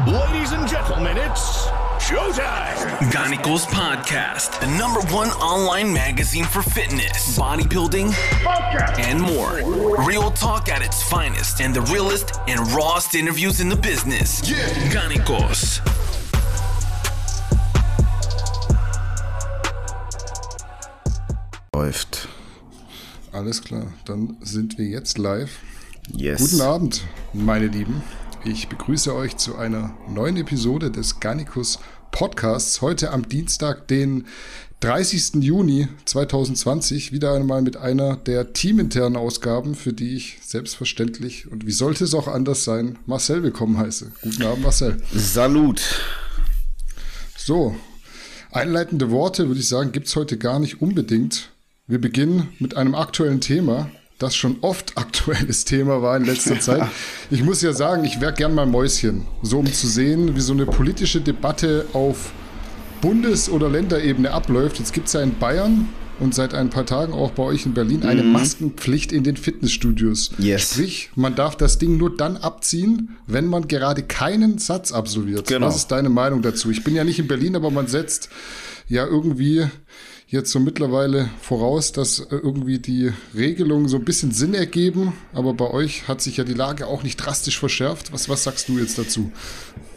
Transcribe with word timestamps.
Ladies 0.00 0.52
and 0.52 0.66
gentlemen, 0.66 1.18
it's 1.18 1.66
showtime. 2.00 2.98
Ganicos 3.12 3.66
Podcast, 3.66 4.58
the 4.60 4.66
number 4.78 5.00
one 5.14 5.28
online 5.32 5.92
magazine 5.92 6.44
for 6.44 6.62
fitness, 6.62 7.38
bodybuilding, 7.38 8.10
and 9.06 9.20
more. 9.20 9.60
Real 10.06 10.30
talk 10.30 10.70
at 10.70 10.80
its 10.80 11.02
finest 11.02 11.60
and 11.60 11.74
the 11.74 11.82
realest 11.92 12.40
and 12.48 12.58
rawest 12.72 13.14
interviews 13.14 13.60
in 13.60 13.68
the 13.68 13.76
business. 13.76 14.40
Yeah. 14.50 14.56
Ganicos. 14.90 15.80
Läuft. 21.74 22.28
Alles 23.32 23.60
klar, 23.62 23.92
dann 24.06 24.38
sind 24.40 24.78
wir 24.78 24.86
jetzt 24.86 25.18
live. 25.18 25.60
Yes. 26.10 26.40
Guten 26.40 26.62
Abend, 26.62 27.04
meine 27.34 27.66
Lieben. 27.66 28.02
Ich 28.44 28.68
begrüße 28.68 29.14
euch 29.14 29.36
zu 29.36 29.54
einer 29.56 29.96
neuen 30.08 30.36
Episode 30.36 30.90
des 30.90 31.20
Garnicus 31.20 31.78
Podcasts. 32.10 32.80
Heute 32.80 33.12
am 33.12 33.28
Dienstag, 33.28 33.86
den 33.86 34.26
30. 34.80 35.44
Juni 35.44 35.86
2020. 36.06 37.12
Wieder 37.12 37.34
einmal 37.34 37.62
mit 37.62 37.76
einer 37.76 38.16
der 38.16 38.52
teaminternen 38.52 39.16
Ausgaben, 39.16 39.76
für 39.76 39.92
die 39.92 40.16
ich 40.16 40.38
selbstverständlich 40.42 41.52
und 41.52 41.66
wie 41.66 41.70
sollte 41.72 42.02
es 42.02 42.14
auch 42.14 42.26
anders 42.26 42.64
sein, 42.64 42.98
Marcel 43.06 43.44
willkommen 43.44 43.78
heiße. 43.78 44.10
Guten 44.22 44.42
Abend, 44.42 44.64
Marcel. 44.64 45.00
Salut. 45.14 45.80
So, 47.36 47.76
einleitende 48.50 49.12
Worte 49.12 49.46
würde 49.46 49.60
ich 49.60 49.68
sagen, 49.68 49.92
gibt 49.92 50.08
es 50.08 50.16
heute 50.16 50.36
gar 50.36 50.58
nicht 50.58 50.82
unbedingt. 50.82 51.52
Wir 51.86 52.00
beginnen 52.00 52.48
mit 52.58 52.76
einem 52.76 52.96
aktuellen 52.96 53.40
Thema, 53.40 53.88
das 54.22 54.36
schon 54.36 54.56
oft 54.60 54.96
aktuelles 54.96 55.64
Thema 55.64 56.02
war 56.02 56.16
in 56.16 56.24
letzter 56.24 56.60
Zeit. 56.60 56.88
Ich 57.30 57.42
muss 57.42 57.62
ja 57.62 57.72
sagen, 57.72 58.04
ich 58.04 58.20
wäre 58.20 58.32
gern 58.32 58.54
mal 58.54 58.66
Mäuschen, 58.66 59.22
so 59.42 59.58
um 59.58 59.72
zu 59.72 59.86
sehen, 59.86 60.36
wie 60.36 60.40
so 60.40 60.52
eine 60.52 60.66
politische 60.66 61.20
Debatte 61.20 61.86
auf 61.92 62.32
Bundes- 63.00 63.50
oder 63.50 63.68
Länderebene 63.68 64.30
abläuft. 64.30 64.78
Jetzt 64.78 64.92
gibt 64.92 65.08
es 65.08 65.12
ja 65.14 65.22
in 65.22 65.38
Bayern 65.38 65.88
und 66.20 66.34
seit 66.34 66.54
ein 66.54 66.70
paar 66.70 66.86
Tagen 66.86 67.12
auch 67.12 67.32
bei 67.32 67.42
euch 67.42 67.66
in 67.66 67.74
Berlin 67.74 68.04
eine 68.04 68.22
Maskenpflicht 68.22 69.10
in 69.10 69.24
den 69.24 69.36
Fitnessstudios. 69.36 70.30
Yes. 70.38 70.74
Sprich, 70.74 71.10
man 71.16 71.34
darf 71.34 71.56
das 71.56 71.78
Ding 71.78 71.96
nur 71.96 72.16
dann 72.16 72.36
abziehen, 72.36 73.16
wenn 73.26 73.46
man 73.46 73.66
gerade 73.66 74.02
keinen 74.04 74.58
Satz 74.58 74.92
absolviert. 74.92 75.48
Genau. 75.48 75.66
Was 75.66 75.76
ist 75.76 75.88
deine 75.88 76.10
Meinung 76.10 76.42
dazu? 76.42 76.70
Ich 76.70 76.84
bin 76.84 76.94
ja 76.94 77.02
nicht 77.02 77.18
in 77.18 77.26
Berlin, 77.26 77.56
aber 77.56 77.72
man 77.72 77.88
setzt 77.88 78.28
ja 78.88 79.04
irgendwie 79.04 79.66
jetzt 80.32 80.50
so 80.50 80.58
mittlerweile 80.58 81.28
voraus, 81.40 81.92
dass 81.92 82.18
äh, 82.18 82.26
irgendwie 82.30 82.78
die 82.78 83.12
Regelungen 83.36 83.88
so 83.88 83.98
ein 83.98 84.04
bisschen 84.04 84.32
Sinn 84.32 84.54
ergeben. 84.54 85.12
Aber 85.32 85.52
bei 85.52 85.70
euch 85.70 86.08
hat 86.08 86.22
sich 86.22 86.38
ja 86.38 86.44
die 86.44 86.54
Lage 86.54 86.86
auch 86.86 87.02
nicht 87.02 87.18
drastisch 87.18 87.58
verschärft. 87.58 88.12
Was, 88.12 88.28
was 88.28 88.42
sagst 88.42 88.68
du 88.68 88.78
jetzt 88.78 88.98
dazu? 88.98 89.30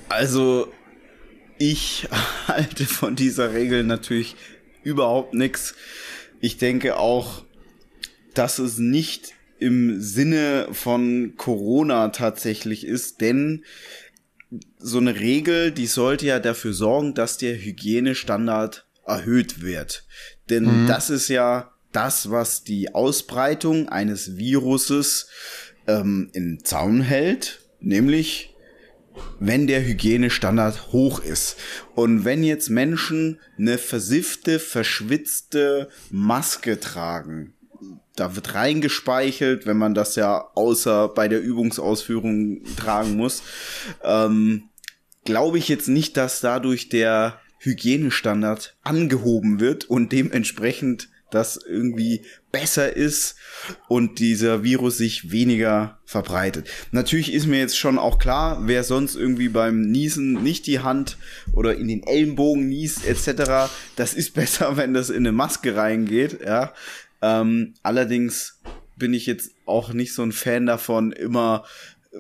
Also, 0.10 0.68
ich 1.58 2.08
halte 2.48 2.86
von 2.86 3.16
dieser 3.16 3.54
Regel 3.54 3.84
natürlich 3.84 4.36
überhaupt 4.84 5.34
nichts. 5.34 5.74
Ich 6.42 6.58
denke 6.58 6.98
auch, 6.98 7.44
dass 8.34 8.60
es 8.60 8.78
nicht 8.78 9.34
im 9.58 10.02
Sinne 10.02 10.68
von 10.74 11.36
Corona 11.38 12.10
tatsächlich 12.10 12.86
ist, 12.86 13.22
denn 13.22 13.64
so 14.78 14.98
eine 14.98 15.18
Regel, 15.18 15.72
die 15.72 15.88
sollte 15.88 16.26
ja 16.26 16.40
dafür 16.40 16.74
sorgen, 16.74 17.14
dass 17.14 17.38
der 17.38 17.56
Hygienestandard 17.56 18.85
erhöht 19.06 19.62
wird. 19.62 20.06
Denn 20.50 20.88
das 20.88 21.10
ist 21.10 21.30
ja 21.30 21.72
das, 21.92 22.30
was 22.30 22.64
die 22.64 22.94
Ausbreitung 22.94 23.90
eines 23.90 24.38
Viruses 24.38 25.28
ähm, 25.88 26.30
im 26.34 26.64
Zaun 26.64 27.02
hält, 27.02 27.62
nämlich 27.80 28.56
wenn 29.40 29.66
der 29.68 29.86
Hygienestandard 29.86 30.92
hoch 30.92 31.20
ist. 31.20 31.56
Und 31.94 32.26
wenn 32.26 32.44
jetzt 32.44 32.70
Menschen 32.70 33.40
eine 33.58 33.78
versiffte, 33.78 34.60
verschwitzte 34.60 35.90
Maske 36.12 36.82
tragen, 36.82 37.54
da 38.16 38.36
wird 38.36 38.56
reingespeichelt, 38.56 39.66
wenn 39.66 39.78
man 39.78 39.94
das 39.94 40.16
ja 40.16 40.50
außer 40.56 41.10
bei 41.10 41.28
der 41.28 41.42
Übungsausführung 41.42 42.64
tragen 42.76 43.16
muss, 43.16 43.44
ähm, 44.04 44.70
glaube 45.24 45.58
ich 45.58 45.68
jetzt 45.68 45.88
nicht, 45.88 46.18
dass 46.18 46.42
dadurch 46.42 46.90
der 46.90 47.40
Hygienestandard 47.66 48.78
angehoben 48.84 49.60
wird 49.60 49.86
und 49.86 50.12
dementsprechend 50.12 51.10
das 51.32 51.58
irgendwie 51.58 52.22
besser 52.52 52.96
ist 52.96 53.36
und 53.88 54.20
dieser 54.20 54.64
Virus 54.64 54.98
sich 54.98 55.32
weniger 55.32 56.00
verbreitet. 56.06 56.70
Natürlich 56.92 57.34
ist 57.34 57.48
mir 57.48 57.60
jetzt 57.60 57.78
schon 57.78 57.98
auch 57.98 58.20
klar, 58.20 58.60
wer 58.68 58.84
sonst 58.84 59.16
irgendwie 59.16 59.50
beim 59.50 59.82
Niesen 59.82 60.44
nicht 60.44 60.68
die 60.68 60.80
Hand 60.80 61.18
oder 61.54 61.76
in 61.76 61.88
den 61.88 62.04
Ellenbogen 62.04 62.70
niest 62.70 63.06
etc., 63.06 63.72
das 63.96 64.14
ist 64.14 64.34
besser, 64.36 64.78
wenn 64.78 64.94
das 64.94 65.10
in 65.10 65.18
eine 65.18 65.32
Maske 65.32 65.76
reingeht, 65.76 66.40
ja. 66.46 66.74
Ähm, 67.22 67.74
allerdings 67.82 68.62
bin 68.96 69.14
ich 69.14 69.26
jetzt 69.26 69.52
auch 69.66 69.94
nicht 69.94 70.14
so 70.14 70.22
ein 70.22 70.32
Fan 70.32 70.66
davon, 70.66 71.12
immer 71.12 71.66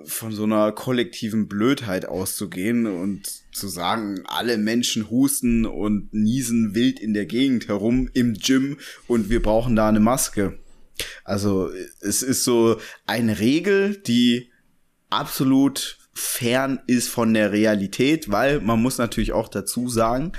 von 0.03 0.33
so 0.33 0.43
einer 0.43 0.71
kollektiven 0.71 1.47
Blödheit 1.47 2.05
auszugehen 2.05 2.85
und 2.85 3.44
zu 3.55 3.67
sagen, 3.67 4.23
alle 4.27 4.57
Menschen 4.57 5.09
husten 5.09 5.65
und 5.65 6.13
niesen 6.13 6.75
wild 6.75 6.99
in 6.99 7.13
der 7.13 7.25
Gegend 7.25 7.67
herum 7.67 8.09
im 8.13 8.33
Gym 8.33 8.77
und 9.07 9.29
wir 9.29 9.41
brauchen 9.41 9.75
da 9.75 9.87
eine 9.89 9.99
Maske. 9.99 10.57
Also 11.23 11.69
es 12.01 12.21
ist 12.21 12.43
so 12.43 12.77
eine 13.05 13.39
Regel, 13.39 13.97
die 13.97 14.51
absolut 15.09 15.97
fern 16.13 16.79
ist 16.87 17.09
von 17.09 17.33
der 17.33 17.51
Realität, 17.51 18.31
weil 18.31 18.61
man 18.61 18.81
muss 18.81 18.97
natürlich 18.97 19.33
auch 19.33 19.49
dazu 19.49 19.89
sagen, 19.89 20.31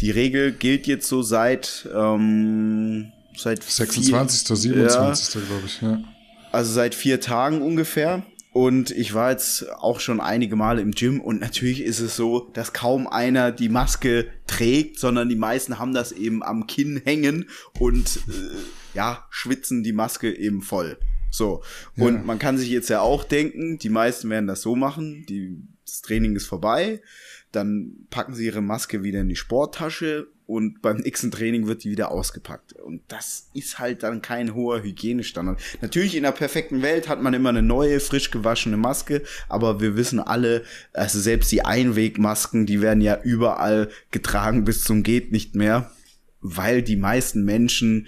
die 0.00 0.12
Regel 0.12 0.52
gilt 0.52 0.86
jetzt 0.86 1.08
so 1.08 1.22
seit 1.22 1.88
ähm, 1.92 3.10
seit 3.36 3.64
26., 3.64 4.46
vier- 4.46 4.56
27. 4.56 5.46
glaube 5.46 5.62
ich. 5.66 5.80
Ja. 5.80 6.00
also 6.52 6.72
seit 6.72 6.94
vier 6.94 7.20
Tagen 7.20 7.62
ungefähr. 7.62 8.22
Und 8.54 8.92
ich 8.92 9.14
war 9.14 9.32
jetzt 9.32 9.68
auch 9.72 9.98
schon 9.98 10.20
einige 10.20 10.54
Male 10.54 10.80
im 10.80 10.92
Gym 10.92 11.20
und 11.20 11.40
natürlich 11.40 11.82
ist 11.82 11.98
es 11.98 12.14
so, 12.14 12.50
dass 12.52 12.72
kaum 12.72 13.08
einer 13.08 13.50
die 13.50 13.68
Maske 13.68 14.28
trägt, 14.46 15.00
sondern 15.00 15.28
die 15.28 15.34
meisten 15.34 15.80
haben 15.80 15.92
das 15.92 16.12
eben 16.12 16.44
am 16.44 16.68
Kinn 16.68 17.02
hängen 17.04 17.48
und 17.80 18.20
äh, 18.28 18.30
ja, 18.96 19.26
schwitzen 19.30 19.82
die 19.82 19.92
Maske 19.92 20.32
eben 20.32 20.62
voll. 20.62 20.98
So. 21.32 21.64
Und 21.96 22.14
Ja. 22.14 22.22
man 22.22 22.38
kann 22.38 22.56
sich 22.56 22.68
jetzt 22.68 22.90
ja 22.90 23.00
auch 23.00 23.24
denken, 23.24 23.78
die 23.78 23.88
meisten 23.88 24.30
werden 24.30 24.46
das 24.46 24.62
so 24.62 24.76
machen, 24.76 25.26
die, 25.28 25.56
das 25.84 26.02
Training 26.02 26.36
ist 26.36 26.46
vorbei, 26.46 27.02
dann 27.54 28.06
packen 28.10 28.34
sie 28.34 28.46
ihre 28.46 28.60
Maske 28.60 29.02
wieder 29.02 29.20
in 29.20 29.28
die 29.28 29.36
Sporttasche 29.36 30.28
und 30.46 30.82
beim 30.82 30.98
nächsten 30.98 31.30
Training 31.30 31.66
wird 31.66 31.84
die 31.84 31.90
wieder 31.90 32.10
ausgepackt. 32.10 32.74
Und 32.74 33.00
das 33.08 33.48
ist 33.54 33.78
halt 33.78 34.02
dann 34.02 34.20
kein 34.20 34.54
hoher 34.54 34.82
Hygienestandard. 34.82 35.58
Natürlich 35.80 36.16
in 36.16 36.24
der 36.24 36.32
perfekten 36.32 36.82
Welt 36.82 37.08
hat 37.08 37.22
man 37.22 37.32
immer 37.32 37.48
eine 37.48 37.62
neue, 37.62 37.98
frisch 38.00 38.30
gewaschene 38.30 38.76
Maske, 38.76 39.22
aber 39.48 39.80
wir 39.80 39.96
wissen 39.96 40.20
alle, 40.20 40.64
also 40.92 41.18
selbst 41.18 41.50
die 41.50 41.64
Einwegmasken, 41.64 42.66
die 42.66 42.82
werden 42.82 43.00
ja 43.00 43.18
überall 43.22 43.88
getragen 44.10 44.64
bis 44.64 44.84
zum 44.84 45.02
geht 45.02 45.32
nicht 45.32 45.54
mehr. 45.54 45.90
Weil 46.46 46.82
die 46.82 46.96
meisten 46.96 47.46
Menschen 47.46 48.06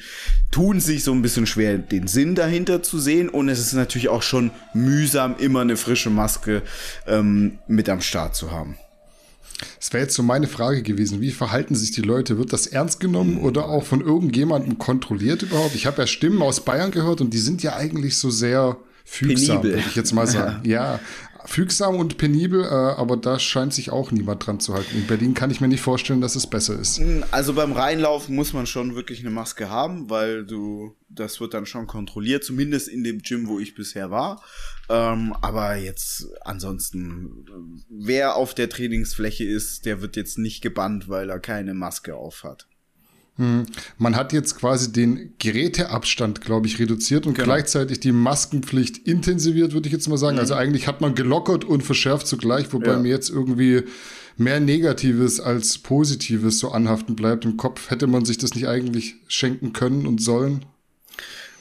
tun 0.51 0.78
sich 0.78 1.05
so 1.05 1.13
ein 1.13 1.23
bisschen 1.23 1.47
schwer, 1.47 1.78
den 1.78 2.07
Sinn 2.07 2.34
dahinter 2.34 2.83
zu 2.83 2.99
sehen. 2.99 3.31
Und 3.31 3.49
es 3.49 3.59
ist 3.59 3.73
natürlich 3.73 4.11
auch 4.11 4.21
schon 4.21 4.51
mühsam, 4.75 5.37
immer 5.39 5.63
eine 5.63 5.78
frische 5.78 6.11
Maske 6.11 6.61
ähm, 7.07 7.59
mit 7.67 7.89
am 7.89 8.03
Start 8.03 8.37
zu 8.37 8.51
haben. 8.51 8.77
Das 9.78 9.93
wäre 9.93 10.05
jetzt 10.05 10.15
so 10.15 10.22
meine 10.22 10.47
Frage 10.47 10.83
gewesen. 10.83 11.21
Wie 11.21 11.31
verhalten 11.31 11.75
sich 11.75 11.93
die 11.93 12.03
Leute? 12.03 12.39
Wird 12.39 12.53
das 12.53 12.67
ernst 12.67 13.00
genommen 13.00 13.39
oder 13.39 13.69
auch 13.69 13.84
von 13.84 14.00
irgendjemandem 14.00 14.78
kontrolliert 14.78 15.43
überhaupt? 15.43 15.75
Ich 15.75 15.87
habe 15.87 16.03
ja 16.03 16.06
Stimmen 16.06 16.43
aus 16.43 16.65
Bayern 16.65 16.91
gehört 16.91 17.21
und 17.21 17.33
die 17.33 17.39
sind 17.39 17.62
ja 17.62 17.77
eigentlich 17.77 18.19
so 18.19 18.31
sehr 18.31 18.77
fügsam, 19.05 19.62
würde 19.62 19.78
ich 19.78 19.95
jetzt 19.95 20.12
mal 20.12 20.27
sagen. 20.27 20.61
Ja, 20.65 21.00
fügsam 21.47 21.97
und 21.97 22.19
penibel, 22.19 22.65
äh, 22.65 22.67
aber 22.67 23.17
da 23.17 23.39
scheint 23.39 23.72
sich 23.72 23.91
auch 23.91 24.10
niemand 24.10 24.47
dran 24.47 24.60
zu 24.60 24.75
halten. 24.75 24.97
In 24.97 25.07
Berlin 25.07 25.34
kann 25.34 25.51
ich 25.51 25.60
mir 25.60 25.69
nicht 25.69 25.81
vorstellen, 25.81 26.21
dass 26.21 26.37
es 26.37 26.47
besser 26.47 26.78
ist. 26.78 27.01
Also 27.31 27.54
beim 27.54 27.72
Reinlaufen 27.72 28.34
muss 28.34 28.53
man 28.53 28.66
schon 28.66 28.95
wirklich 28.95 29.21
eine 29.21 29.31
Maske 29.31 29.71
haben, 29.71 30.10
weil 30.10 30.45
du, 30.45 30.95
das 31.09 31.41
wird 31.41 31.54
dann 31.54 31.66
schon 31.66 31.87
kontrolliert, 31.87 32.45
zumindest 32.45 32.89
in 32.89 33.04
dem 33.04 33.22
Gym, 33.22 33.48
wo 33.48 33.59
ich 33.59 33.75
bisher 33.75 34.10
war. 34.10 34.43
Ähm, 34.89 35.34
aber 35.41 35.77
jetzt 35.77 36.28
ansonsten, 36.43 37.84
wer 37.89 38.37
auf 38.37 38.54
der 38.54 38.69
Trainingsfläche 38.69 39.45
ist, 39.45 39.87
der 39.87 40.01
wird 40.01 40.16
jetzt 40.16 40.39
nicht 40.39 40.63
gebannt, 40.63 41.09
weil 41.09 41.31
er 41.31 41.41
keine 41.41 41.75
Maske 41.75 42.15
auf 42.15 42.45
hat. 42.45 42.66
Man 43.38 44.16
hat 44.16 44.33
jetzt 44.33 44.59
quasi 44.59 44.92
den 44.92 45.34
Geräteabstand, 45.38 46.41
glaube 46.41 46.66
ich, 46.66 46.78
reduziert 46.78 47.27
und 47.27 47.34
Genau. 47.34 47.44
gleichzeitig 47.44 48.00
die 48.00 48.12
Maskenpflicht 48.12 48.98
intensiviert, 49.06 49.74
würde 49.74 49.88
ich 49.88 49.92
jetzt 49.92 50.09
mal 50.09 50.16
sagen. 50.16 50.38
Also 50.38 50.54
eigentlich 50.54 50.86
hat 50.86 51.03
man 51.03 51.15
gelockert 51.15 51.65
und 51.65 51.83
verschärft 51.83 52.27
zugleich, 52.27 52.72
wobei 52.72 52.92
Ja. 52.92 52.98
mir 52.98 53.09
jetzt 53.10 53.28
irgendwie 53.28 53.83
mehr 54.38 54.60
Negatives 54.60 55.38
als 55.41 55.77
Positives 55.78 56.59
so 56.59 56.71
anhaften 56.71 57.15
bleibt. 57.15 57.44
Im 57.44 57.56
Kopf 57.59 57.91
hätte 57.91 58.06
man 58.06 58.24
sich 58.24 58.38
das 58.38 58.54
nicht 58.54 58.68
eigentlich 58.68 59.16
schenken 59.28 59.72
können 59.74 60.06
und 60.06 60.22
sollen. 60.22 60.65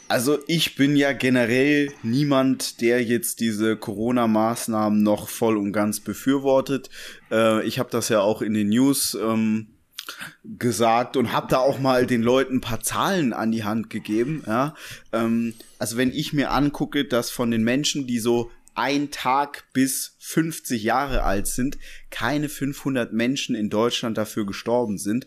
Also 0.07 0.37
ich 0.47 0.75
bin 0.75 0.95
ja 0.95 1.13
generell 1.13 1.91
niemand, 2.03 2.79
der 2.79 3.03
jetzt 3.03 3.39
diese 3.39 3.75
Corona-Maßnahmen 3.75 5.01
noch 5.01 5.27
voll 5.29 5.57
und 5.57 5.73
ganz 5.73 5.99
befürwortet. 5.99 6.89
Äh, 7.31 7.65
ich 7.65 7.79
habe 7.79 7.89
das 7.91 8.09
ja 8.09 8.21
auch 8.21 8.41
in 8.43 8.53
den 8.53 8.69
News 8.69 9.17
ähm, 9.19 9.67
gesagt 10.43 11.17
und 11.17 11.33
habe 11.33 11.47
da 11.49 11.57
auch 11.57 11.79
mal 11.79 12.05
den 12.05 12.21
Leuten 12.21 12.57
ein 12.57 12.61
paar 12.61 12.81
Zahlen 12.81 13.33
an 13.33 13.51
die 13.51 13.63
Hand 13.63 13.89
gegeben. 13.89 14.43
Ja? 14.45 14.75
Ähm, 15.11 15.53
also 15.79 15.97
wenn 15.97 16.11
ich 16.11 16.33
mir 16.33 16.51
angucke, 16.51 17.05
dass 17.05 17.29
von 17.29 17.51
den 17.51 17.63
Menschen, 17.63 18.07
die 18.07 18.19
so 18.19 18.51
ein 18.75 19.09
Tag 19.09 19.65
bis 19.73 20.15
50 20.19 20.83
Jahre 20.83 21.23
alt 21.23 21.47
sind, 21.47 21.77
keine 22.09 22.49
500 22.49 23.13
Menschen 23.13 23.55
in 23.55 23.69
Deutschland 23.69 24.17
dafür 24.17 24.45
gestorben 24.45 24.97
sind, 24.97 25.25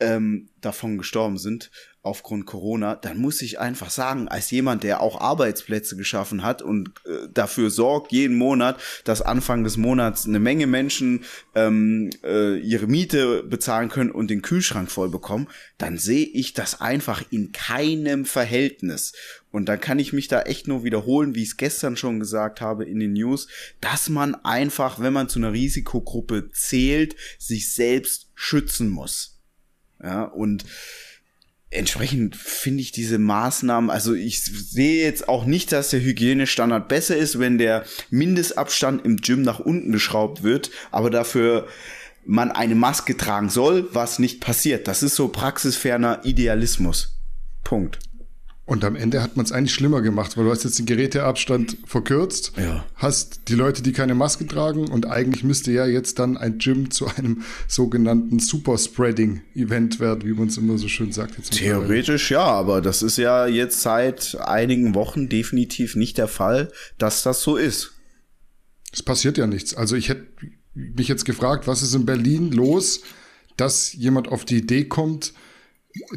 ähm, 0.00 0.50
davon 0.60 0.98
gestorben 0.98 1.38
sind 1.38 1.70
aufgrund 2.04 2.44
Corona, 2.44 2.96
dann 2.96 3.16
muss 3.16 3.40
ich 3.40 3.58
einfach 3.58 3.88
sagen, 3.88 4.28
als 4.28 4.50
jemand, 4.50 4.84
der 4.84 5.00
auch 5.00 5.22
Arbeitsplätze 5.22 5.96
geschaffen 5.96 6.42
hat 6.42 6.60
und 6.60 6.90
äh, 7.06 7.28
dafür 7.32 7.70
sorgt, 7.70 8.12
jeden 8.12 8.36
Monat, 8.36 8.78
dass 9.04 9.22
Anfang 9.22 9.64
des 9.64 9.78
Monats 9.78 10.26
eine 10.26 10.38
Menge 10.38 10.66
Menschen 10.66 11.24
ähm, 11.54 12.10
äh, 12.22 12.58
ihre 12.58 12.88
Miete 12.88 13.42
bezahlen 13.42 13.88
können 13.88 14.10
und 14.10 14.28
den 14.28 14.42
Kühlschrank 14.42 14.90
voll 14.90 15.08
bekommen, 15.08 15.48
dann 15.78 15.96
sehe 15.96 16.26
ich 16.26 16.52
das 16.52 16.82
einfach 16.82 17.24
in 17.30 17.52
keinem 17.52 18.26
Verhältnis. 18.26 19.14
Und 19.50 19.70
dann 19.70 19.80
kann 19.80 19.98
ich 19.98 20.12
mich 20.12 20.28
da 20.28 20.42
echt 20.42 20.68
nur 20.68 20.84
wiederholen, 20.84 21.34
wie 21.34 21.42
ich 21.42 21.50
es 21.50 21.56
gestern 21.56 21.96
schon 21.96 22.20
gesagt 22.20 22.60
habe 22.60 22.84
in 22.84 23.00
den 23.00 23.14
News, 23.14 23.48
dass 23.80 24.10
man 24.10 24.34
einfach, 24.34 25.00
wenn 25.00 25.14
man 25.14 25.30
zu 25.30 25.38
einer 25.38 25.54
Risikogruppe 25.54 26.50
zählt, 26.50 27.16
sich 27.38 27.72
selbst 27.72 28.30
schützen 28.34 28.90
muss. 28.90 29.40
Ja, 30.02 30.24
und 30.24 30.66
entsprechend 31.74 32.36
finde 32.36 32.80
ich 32.80 32.92
diese 32.92 33.18
Maßnahmen, 33.18 33.90
also 33.90 34.14
ich 34.14 34.42
sehe 34.42 35.04
jetzt 35.04 35.28
auch 35.28 35.44
nicht, 35.44 35.72
dass 35.72 35.90
der 35.90 36.00
Hygienestandard 36.00 36.88
besser 36.88 37.16
ist, 37.16 37.38
wenn 37.38 37.58
der 37.58 37.84
Mindestabstand 38.10 39.04
im 39.04 39.16
Gym 39.18 39.42
nach 39.42 39.60
unten 39.60 39.92
geschraubt 39.92 40.42
wird, 40.42 40.70
aber 40.90 41.10
dafür 41.10 41.66
man 42.26 42.50
eine 42.50 42.74
Maske 42.74 43.16
tragen 43.16 43.50
soll, 43.50 43.88
was 43.92 44.18
nicht 44.18 44.40
passiert. 44.40 44.88
Das 44.88 45.02
ist 45.02 45.14
so 45.14 45.28
praxisferner 45.28 46.20
Idealismus. 46.24 47.20
Punkt. 47.64 47.98
Und 48.66 48.82
am 48.82 48.96
Ende 48.96 49.22
hat 49.22 49.36
man 49.36 49.44
es 49.44 49.52
eigentlich 49.52 49.74
schlimmer 49.74 50.00
gemacht, 50.00 50.38
weil 50.38 50.44
du 50.44 50.50
hast 50.50 50.64
jetzt 50.64 50.78
den 50.78 50.86
Geräteabstand 50.86 51.76
verkürzt, 51.84 52.52
ja. 52.56 52.86
hast 52.94 53.48
die 53.48 53.54
Leute, 53.54 53.82
die 53.82 53.92
keine 53.92 54.14
Maske 54.14 54.46
tragen 54.46 54.88
und 54.88 55.06
eigentlich 55.06 55.44
müsste 55.44 55.70
ja 55.70 55.84
jetzt 55.84 56.18
dann 56.18 56.38
ein 56.38 56.56
Gym 56.56 56.90
zu 56.90 57.06
einem 57.06 57.42
sogenannten 57.68 58.38
Superspreading-Event 58.38 60.00
werden, 60.00 60.24
wie 60.24 60.32
man 60.32 60.48
es 60.48 60.56
immer 60.56 60.78
so 60.78 60.88
schön 60.88 61.12
sagt. 61.12 61.50
Theoretisch 61.50 62.30
ja, 62.30 62.44
aber 62.44 62.80
das 62.80 63.02
ist 63.02 63.18
ja 63.18 63.46
jetzt 63.46 63.82
seit 63.82 64.38
einigen 64.40 64.94
Wochen 64.94 65.28
definitiv 65.28 65.94
nicht 65.94 66.16
der 66.16 66.28
Fall, 66.28 66.72
dass 66.96 67.22
das 67.22 67.42
so 67.42 67.56
ist. 67.56 67.92
Es 68.94 69.02
passiert 69.02 69.36
ja 69.36 69.46
nichts. 69.46 69.74
Also 69.74 69.94
ich 69.94 70.08
hätte 70.08 70.26
mich 70.72 71.08
jetzt 71.08 71.26
gefragt, 71.26 71.66
was 71.66 71.82
ist 71.82 71.94
in 71.94 72.06
Berlin 72.06 72.50
los, 72.50 73.02
dass 73.58 73.92
jemand 73.92 74.28
auf 74.28 74.46
die 74.46 74.58
Idee 74.58 74.84
kommt, 74.84 75.34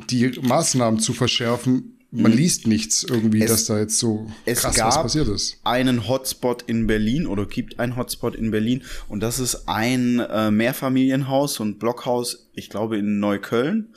die 0.10 0.40
Maßnahmen 0.42 1.02
zu 1.02 1.14
verschärfen, 1.14 1.97
man 2.12 2.32
hm. 2.32 2.38
liest 2.38 2.68
nichts 2.68 3.04
irgendwie, 3.04 3.42
es, 3.42 3.52
dass 3.52 3.66
da 3.66 3.80
jetzt 3.80 4.00
so 4.00 4.32
krass 4.46 4.80
was 4.80 4.96
passiert 4.96 5.28
ist. 5.28 5.60
einen 5.64 6.08
Hotspot 6.08 6.64
in 6.64 6.88
Berlin 6.88 7.28
oder 7.28 7.46
gibt 7.46 7.80
einen 7.80 7.98
Hotspot 7.98 8.36
in 8.36 8.52
Berlin 8.52 8.84
und 9.10 9.20
das 9.22 9.40
ist 9.40 9.68
ein 9.68 10.20
äh, 10.20 10.50
Mehrfamilienhaus 10.50 11.60
und 11.60 11.80
Blockhaus, 11.80 12.50
ich 12.54 12.70
glaube 12.70 12.98
in 12.98 13.20
Neukölln. 13.20 13.94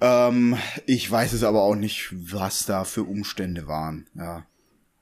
Ähm, 0.00 0.56
ich 0.84 1.10
weiß 1.10 1.32
es 1.32 1.42
aber 1.42 1.62
auch 1.62 1.74
nicht, 1.74 2.12
was 2.12 2.66
da 2.66 2.84
für 2.84 3.04
Umstände 3.04 3.66
waren. 3.66 4.06
Ja. 4.14 4.46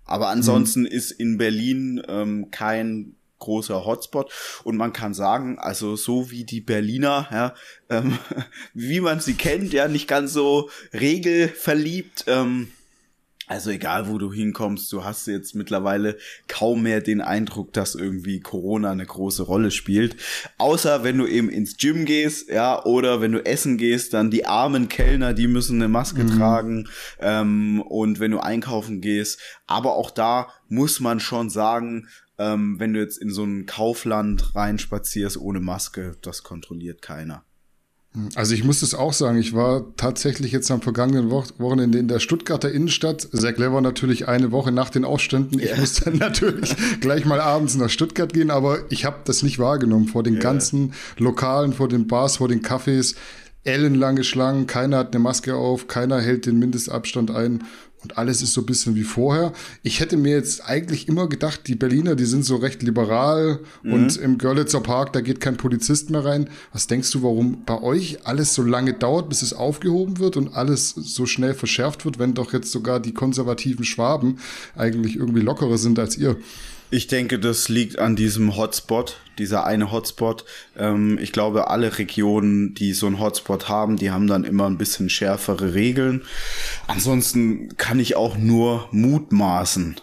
Aber 0.05 0.29
ansonsten 0.29 0.85
hm. 0.85 0.93
ist 0.93 1.11
in 1.11 1.37
Berlin 1.37 2.01
ähm, 2.07 2.51
kein 2.51 3.17
großer 3.45 3.85
Hotspot. 3.85 4.33
Und 4.65 4.77
man 4.77 4.93
kann 4.93 5.15
sagen, 5.15 5.59
also 5.59 5.97
so 5.97 6.31
wie 6.31 6.45
die 6.45 6.61
Berliner, 6.61 7.29
ja, 7.31 7.55
ähm, 7.91 8.19
wie 8.75 9.01
man 9.01 9.21
sie 9.21 9.35
kennt, 9.35 9.73
ja, 9.73 9.89
nicht 9.89 10.09
ganz 10.09 10.33
so 10.33 10.71
regelverliebt. 10.93 12.25
Ähm, 12.27 12.69
also 13.47 13.71
egal, 13.71 14.09
wo 14.09 14.17
du 14.17 14.33
hinkommst, 14.33 14.91
du 14.91 15.05
hast 15.05 15.27
jetzt 15.27 15.55
mittlerweile 15.55 16.17
kaum 16.49 16.83
mehr 16.83 17.03
den 17.03 17.21
Eindruck, 17.21 17.75
dass 17.75 17.95
irgendwie 17.95 18.41
Corona 18.41 18.91
eine 18.91 19.05
große 19.05 19.43
Rolle 19.43 19.71
spielt. 19.71 20.17
Außer 20.57 21.05
wenn 21.05 21.19
du 21.19 21.27
eben 21.27 21.51
ins 21.51 21.77
Gym 21.77 22.07
gehst, 22.07 22.49
ja, 22.49 22.83
oder 22.85 23.21
wenn 23.21 23.33
du 23.33 23.45
essen 23.45 23.77
gehst, 23.77 24.15
dann 24.15 24.31
die 24.31 24.47
armen 24.47 24.89
Kellner, 24.89 25.35
die 25.35 25.47
müssen 25.47 25.77
eine 25.77 25.89
Maske 25.89 26.25
mhm. 26.25 26.39
tragen. 26.39 26.89
Ähm, 27.21 27.83
und 27.83 28.19
wenn 28.19 28.31
du 28.31 28.39
einkaufen 28.41 29.03
gehst, 29.03 29.39
aber 29.67 29.95
auch 29.97 30.11
da 30.11 30.49
muss 30.69 31.01
man 31.01 31.21
schon 31.21 31.51
sagen, 31.51 32.09
ähm, 32.39 32.79
wenn 32.79 32.93
du 32.93 33.01
jetzt 33.01 33.19
in 33.19 33.31
so 33.31 33.45
ein 33.45 33.67
Kaufland 33.67 34.55
reinspazierst 34.55 35.37
ohne 35.37 35.61
Maske, 35.61 36.17
das 36.23 36.43
kontrolliert 36.43 37.03
keiner. 37.03 37.45
Also 38.37 38.55
ich 38.55 38.63
muss 38.63 38.83
es 38.83 38.95
auch 38.95 39.13
sagen, 39.13 39.39
ich 39.39 39.55
war 39.55 39.97
tatsächlich 39.97 40.53
jetzt 40.53 40.71
am 40.71 40.81
vergangenen 40.81 41.31
Wochenende 41.31 41.99
in 41.99 42.07
der 42.07 42.21
Stuttgarter 42.21 42.71
Innenstadt. 42.71 43.29
Sehr 43.33 43.53
clever 43.53 43.81
natürlich 43.81 44.29
eine 44.29 44.53
Woche 44.53 44.71
nach 44.71 44.91
den 44.91 45.05
Ausständen. 45.05 45.59
Ich 45.59 45.67
yeah. 45.67 45.81
musste 45.81 46.11
natürlich 46.17 46.77
gleich 47.01 47.25
mal 47.25 47.41
abends 47.41 47.75
nach 47.75 47.91
Stuttgart 47.91 48.33
gehen, 48.33 48.53
aber 48.53 48.91
ich 48.91 49.05
habe 49.05 49.19
das 49.25 49.43
nicht 49.43 49.59
wahrgenommen 49.59 50.07
vor 50.07 50.23
den 50.23 50.35
yeah. 50.35 50.43
ganzen 50.43 50.95
Lokalen, 51.19 51.73
vor 51.73 51.89
den 51.89 52.07
Bars, 52.07 52.37
vor 52.37 52.47
den 52.47 52.63
Cafés. 52.63 53.17
Ellenlange 53.65 54.23
Schlangen, 54.23 54.67
keiner 54.69 54.99
hat 54.99 55.15
eine 55.15 55.23
Maske 55.23 55.57
auf, 55.57 55.89
keiner 55.89 56.21
hält 56.21 56.47
den 56.47 56.59
Mindestabstand 56.59 57.31
ein 57.31 57.65
und 58.05 58.19
alles 58.19 58.43
ist 58.43 58.53
so 58.53 58.61
ein 58.61 58.67
bisschen 58.67 58.95
wie 58.95 59.03
vorher. 59.03 59.53
Ich 59.83 60.01
hätte 60.01 60.17
mir 60.17 60.37
jetzt 60.37 60.69
eigentlich 60.69 61.09
immer 61.09 61.29
gedacht, 61.29 61.63
die 61.67 61.75
Berliner, 61.75 62.15
die 62.15 62.27
sind 62.27 62.45
so 62.45 62.57
recht 62.57 62.83
liberal 62.83 63.61
mhm. 63.83 63.93
und 63.93 64.17
im 64.19 64.39
Görlitzer 64.39 64.81
Park, 64.81 65.13
da 65.15 65.21
geht 65.21 65.41
kein 65.41 65.57
Polizist 65.57 66.11
mehr 66.11 66.25
rein. 66.25 66.49
Was 66.73 66.87
denkst 66.87 67.11
du, 67.11 67.23
warum 67.23 67.65
bei 67.65 67.81
euch 67.81 68.19
alles 68.25 68.55
so 68.55 68.63
lange 68.63 68.93
dauert, 68.93 69.29
bis 69.29 69.43
es 69.43 69.53
aufgehoben 69.53 70.19
wird 70.19 70.37
und 70.37 70.55
alles 70.55 70.91
so 70.91 71.27
schnell 71.27 71.55
verschärft 71.55 72.05
wird, 72.05 72.19
wenn 72.19 72.35
doch 72.35 72.53
jetzt 72.53 72.71
sogar 72.71 73.01
die 73.01 73.15
konservativen 73.15 73.85
Schwaben 73.85 74.39
eigentlich 74.77 75.17
irgendwie 75.17 75.41
lockerer 75.41 75.79
sind 75.79 75.99
als 75.99 76.17
ihr? 76.17 76.37
Ich 76.91 77.07
denke, 77.09 77.39
das 77.39 77.69
liegt 77.69 77.99
an 77.99 78.15
diesem 78.15 78.57
Hotspot, 78.57 79.17
dieser 79.39 79.65
eine 79.65 79.93
Hotspot. 79.93 80.45
Ähm, 80.77 81.19
ich 81.21 81.33
glaube, 81.33 81.69
alle 81.69 81.99
Regionen, 81.99 82.75
die 82.75 82.93
so 82.93 83.07
einen 83.07 83.21
Hotspot 83.21 83.69
haben, 83.69 83.97
die 83.97 84.11
haben 84.11 84.27
dann 84.27 84.45
immer 84.45 84.67
ein 84.67 84.79
bisschen 84.79 85.09
schärfere 85.09 85.75
Regeln. 85.75 86.23
Ansonsten 86.87 87.77
kann 87.77 87.99
ich 88.01 88.17
auch 88.17 88.37
nur 88.37 88.89
mutmaßen. 88.93 89.97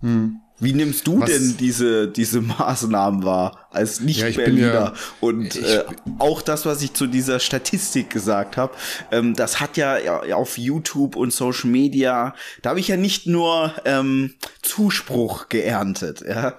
Hm. 0.00 0.40
Wie 0.60 0.72
nimmst 0.72 1.06
du 1.08 1.20
Was? 1.20 1.30
denn 1.30 1.56
diese, 1.58 2.06
diese 2.06 2.40
Maßnahmen 2.40 3.24
wahr 3.24 3.68
als 3.70 4.00
Nicht-Berliner? 4.00 4.66
Ja, 4.66 4.84
ja, 4.84 4.94
und 5.20 5.56
äh, 5.56 5.84
auch 6.20 6.42
das, 6.42 6.64
was 6.64 6.80
ich 6.82 6.94
zu 6.94 7.08
dieser 7.08 7.40
Statistik 7.40 8.10
gesagt 8.10 8.56
habe, 8.56 8.72
ähm, 9.10 9.34
das 9.34 9.60
hat 9.60 9.76
ja, 9.76 9.98
ja 9.98 10.36
auf 10.36 10.56
YouTube 10.56 11.16
und 11.16 11.32
Social 11.32 11.68
Media, 11.68 12.34
da 12.62 12.70
habe 12.70 12.80
ich 12.80 12.86
ja 12.86 12.96
nicht 12.96 13.26
nur 13.26 13.74
ähm, 13.84 14.34
Zuspruch 14.62 15.48
geerntet. 15.48 16.24
Ja, 16.26 16.54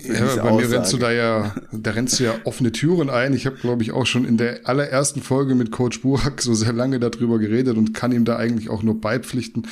ja, 0.00 0.36
bei 0.36 0.52
mir 0.52 0.70
rennst 0.70 0.92
du 0.92 0.96
da 0.96 1.10
ja, 1.12 1.54
da 1.72 1.90
rennst 1.90 2.20
du 2.20 2.24
ja 2.24 2.34
offene 2.44 2.72
Türen 2.72 3.10
ein. 3.10 3.32
Ich 3.34 3.46
habe, 3.46 3.56
glaube 3.56 3.82
ich, 3.82 3.92
auch 3.92 4.06
schon 4.06 4.24
in 4.24 4.36
der 4.36 4.60
allerersten 4.64 5.22
Folge 5.22 5.54
mit 5.54 5.72
Coach 5.72 6.02
Burak 6.02 6.40
so 6.40 6.54
sehr 6.54 6.72
lange 6.72 7.00
darüber 7.00 7.38
geredet 7.38 7.76
und 7.76 7.94
kann 7.94 8.12
ihm 8.12 8.24
da 8.24 8.36
eigentlich 8.36 8.70
auch 8.70 8.82
nur 8.82 9.00
beipflichten 9.00 9.66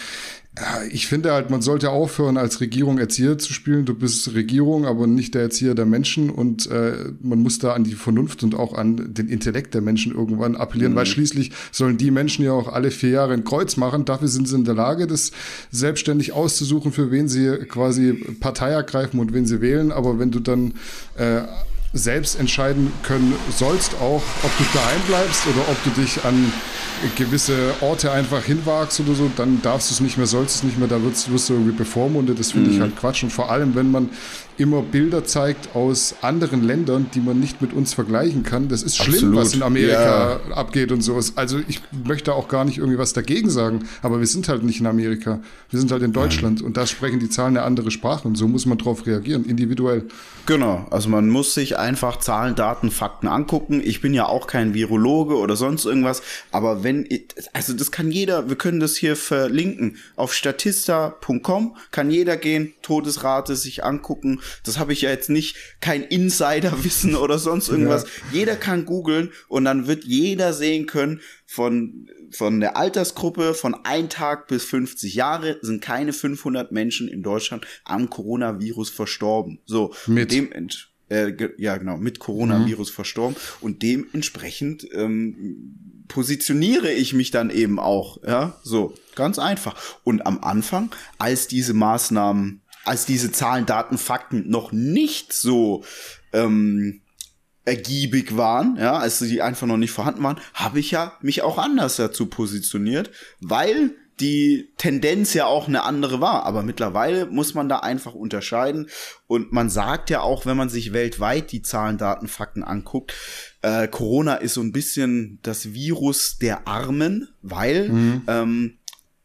ich 0.91 1.07
finde 1.07 1.33
halt, 1.33 1.51
man 1.51 1.61
sollte 1.61 1.91
aufhören, 1.91 2.39
als 2.39 2.63
Regierung 2.63 2.99
Erzieher 2.99 3.37
zu 3.37 3.53
spielen. 3.53 3.85
Du 3.85 3.95
bist 3.95 4.33
Regierung, 4.33 4.87
aber 4.87 5.07
nicht 5.07 5.35
der 5.35 5.43
Erzieher 5.43 5.75
der 5.75 5.85
Menschen 5.85 6.31
und 6.31 6.71
äh, 6.71 6.95
man 7.21 7.41
muss 7.41 7.59
da 7.59 7.75
an 7.75 7.85
die 7.85 7.93
Vernunft 7.93 8.43
und 8.43 8.55
auch 8.55 8.73
an 8.73 9.13
den 9.13 9.29
Intellekt 9.29 9.75
der 9.75 9.83
Menschen 9.83 10.15
irgendwann 10.15 10.57
appellieren, 10.57 10.93
mhm. 10.93 10.97
weil 10.97 11.07
schließlich 11.07 11.53
sollen 11.73 11.99
die 11.99 12.11
Menschen 12.11 12.43
ja 12.43 12.53
auch 12.53 12.73
alle 12.73 12.91
vier 12.91 13.11
Jahre 13.11 13.35
ein 13.35 13.45
Kreuz 13.45 13.77
machen. 13.77 14.07
Dafür 14.07 14.29
sind 14.29 14.49
sie 14.49 14.57
in 14.57 14.65
der 14.65 14.75
Lage, 14.75 15.07
das 15.07 15.31
selbstständig 15.71 16.33
auszusuchen, 16.33 16.91
für 16.91 17.11
wen 17.11 17.29
sie 17.29 17.59
quasi 17.69 18.15
Partei 18.41 18.71
ergreifen 18.71 19.21
und 19.21 19.35
wen 19.35 19.45
sie 19.45 19.61
wählen. 19.61 19.93
Aber 19.93 20.19
wenn 20.19 20.31
du 20.31 20.41
dann 20.41 20.73
äh, 21.19 21.43
selbst 21.99 22.39
entscheiden 22.39 22.93
können 23.03 23.35
sollst, 23.51 23.95
auch 23.95 24.23
ob 24.43 24.59
du 24.59 24.65
daheim 24.75 25.01
bleibst 25.07 25.47
oder 25.47 25.69
ob 25.69 25.83
du 25.85 26.01
dich 26.01 26.25
an 26.25 26.53
gewisse 27.17 27.75
Orte 27.81 28.11
einfach 28.11 28.43
hinwagst 28.43 29.01
oder 29.01 29.15
so, 29.15 29.31
dann 29.37 29.61
darfst 29.63 29.91
du 29.91 29.95
es 29.95 30.01
nicht 30.01 30.17
mehr, 30.17 30.27
sollst 30.27 30.57
es 30.57 30.63
nicht 30.63 30.79
mehr, 30.79 30.89
da 30.89 31.03
wirst, 31.03 31.31
wirst 31.31 31.49
du 31.49 31.55
irgendwie 31.55 31.77
bevormundet. 31.77 32.39
Das 32.39 32.53
finde 32.53 32.71
mhm. 32.71 32.77
ich 32.77 32.81
halt 32.81 32.97
Quatsch. 32.97 33.23
Und 33.23 33.33
vor 33.33 33.51
allem, 33.51 33.75
wenn 33.75 33.91
man 33.91 34.11
immer 34.59 34.83
Bilder 34.83 35.25
zeigt 35.25 35.75
aus 35.75 36.17
anderen 36.23 36.63
Ländern, 36.63 37.11
die 37.15 37.21
man 37.21 37.39
nicht 37.39 37.61
mit 37.61 37.73
uns 37.73 37.95
vergleichen 37.95 38.43
kann. 38.43 38.69
Das 38.69 38.83
ist 38.83 38.97
schlimm, 38.97 39.15
Absolut. 39.15 39.37
was 39.37 39.55
in 39.55 39.63
Amerika 39.63 40.41
ja. 40.49 40.55
abgeht 40.55 40.93
und 40.93 41.03
so. 41.03 41.21
Also 41.35 41.61
ich 41.69 41.81
möchte 42.05 42.35
auch 42.35 42.49
gar 42.49 42.65
nicht 42.65 42.79
irgendwie 42.79 42.99
was 42.99 43.13
dagegen 43.13 43.51
sagen, 43.51 43.87
aber 44.03 44.21
wir 44.21 44.27
sind 44.27 44.49
halt 44.49 44.63
nicht 44.63 44.81
in 44.81 44.87
Amerika. 44.87 45.41
Wir 45.71 45.79
sind 45.79 45.93
halt 45.93 46.03
in 46.03 46.13
Deutschland 46.13 46.59
Nein. 46.59 46.67
und 46.67 46.77
da 46.77 46.87
sprechen 46.87 47.21
die 47.21 47.29
Zahlen 47.29 47.57
eine 47.57 47.67
andere 47.67 47.91
Sprache 47.91 48.27
und 48.29 48.37
so 48.37 48.49
muss 48.49 48.67
man 48.67 48.79
drauf 48.79 49.07
reagieren, 49.07 49.45
individuell. 49.45 50.05
Genau, 50.47 50.87
also 50.91 51.09
man 51.09 51.29
muss 51.29 51.55
sich 51.55 51.77
einfach 51.77 52.19
Zahlen, 52.21 52.55
Daten, 52.55 52.91
Fakten 52.91 53.27
angucken. 53.27 53.83
Ich 53.85 54.01
bin 54.01 54.15
ja 54.15 54.27
auch 54.27 54.47
kein 54.47 54.75
Virologe 54.75 55.37
oder 55.37 55.57
sonst 55.57 55.85
irgendwas, 55.85 56.23
aber 56.53 56.85
wenn, 56.85 57.09
also 57.53 57.73
das 57.73 57.91
kann 57.91 58.11
jeder, 58.11 58.49
wir 58.49 58.57
können 58.57 58.79
das 58.79 58.97
hier 58.97 59.17
verlinken. 59.17 59.97
Auf 60.15 60.33
statista.com 60.35 61.77
kann 61.91 62.11
jeder 62.11 62.37
gehen, 62.37 62.75
Todesrate 62.83 63.57
sich 63.57 63.85
angucken. 63.85 64.41
Das 64.65 64.79
habe 64.79 64.93
ich 64.93 65.03
ja 65.03 65.11
jetzt 65.11 65.31
nicht, 65.31 65.57
kein 65.81 66.03
Insiderwissen 66.03 67.15
oder 67.17 67.39
sonst 67.39 67.69
irgendwas. 67.69 68.05
Ja. 68.05 68.09
Jeder 68.33 68.57
kann 68.57 68.85
googeln 68.85 69.33
und 69.49 69.65
dann 69.65 69.87
wird 69.87 70.05
jeder 70.05 70.53
sehen 70.53 70.87
können, 70.87 71.21
von, 71.47 72.09
von 72.33 72.61
der 72.61 72.77
Altersgruppe 72.77 73.55
von 73.55 73.77
ein 73.85 74.09
Tag 74.09 74.49
bis 74.49 74.65
50 74.65 75.15
Jahre 75.15 75.59
sind 75.63 75.81
keine 75.81 76.13
500 76.13 76.73
Menschen 76.73 77.09
in 77.09 77.23
Deutschland 77.23 77.67
am 77.85 78.11
Coronavirus 78.11 78.91
verstorben. 78.91 79.61
So, 79.65 79.95
mit 80.07 80.33
dem 80.33 80.51
äh, 81.09 81.33
ja 81.57 81.77
genau 81.77 81.97
mit 81.99 82.19
Coronavirus 82.19 82.91
mhm. 82.91 82.95
verstorben 82.95 83.37
und 83.61 83.83
dementsprechend 83.83 84.89
ähm, 84.93 86.05
positioniere 86.09 86.93
ich 86.93 87.13
mich 87.15 87.31
dann 87.31 87.51
eben 87.51 87.79
auch, 87.79 88.23
ja, 88.27 88.59
so 88.63 88.95
ganz 89.15 89.39
einfach. 89.39 89.77
Und 90.05 90.27
am 90.27 90.39
Anfang, 90.43 90.91
als 91.19 91.49
diese 91.49 91.75
Maßnahmen, 91.75 92.63
als 92.87 93.07
diese 93.07 93.33
Zahlen, 93.33 93.67
Daten, 93.67 93.99
Fakten 93.99 94.49
noch 94.49 94.73
nicht 94.73 95.33
so 95.33 95.85
ähm, 96.33 97.01
ergiebig 97.65 98.37
waren, 98.37 98.77
ja, 98.79 98.97
als 98.99 99.19
die 99.19 99.43
einfach 99.43 99.67
noch 99.67 99.77
nicht 99.77 99.91
vorhanden 99.91 100.23
waren, 100.23 100.41
habe 100.55 100.79
ich 100.79 100.93
ja 100.93 101.13
mich 101.21 101.43
auch 101.43 101.59
anders 101.59 101.97
dazu 101.97 102.27
positioniert, 102.27 103.11
weil 103.41 103.95
die 104.21 104.73
Tendenz 104.79 105.35
ja 105.35 105.47
auch 105.47 105.69
eine 105.69 105.83
andere 105.83 106.21
war. 106.21 106.45
Aber 106.45 106.63
mittlerweile 106.63 107.27
muss 107.27 107.55
man 107.55 107.69
da 107.69 107.81
einfach 107.81 108.15
unterscheiden. 108.15 108.89
Und 109.27 109.53
man 109.53 109.69
sagt 109.69 110.09
ja 110.11 110.21
auch, 110.23 110.47
wenn 110.47 110.57
man 110.57 110.69
sich 110.69 110.93
weltweit 110.93 111.53
die 111.53 111.63
Zahlen, 111.63 111.99
Daten, 111.99 112.29
Fakten 112.29 112.65
anguckt, 112.65 113.13
äh, 113.63 113.89
Corona 113.89 114.37
ist 114.37 114.55
so 114.55 114.63
ein 114.63 114.73
bisschen 114.73 115.39
das 115.43 115.75
Virus 115.75 116.39
der 116.39 116.67
Armen, 116.67 117.29
weil 117.43 117.91
mhm. 117.91 118.23
ähm, 118.27 118.79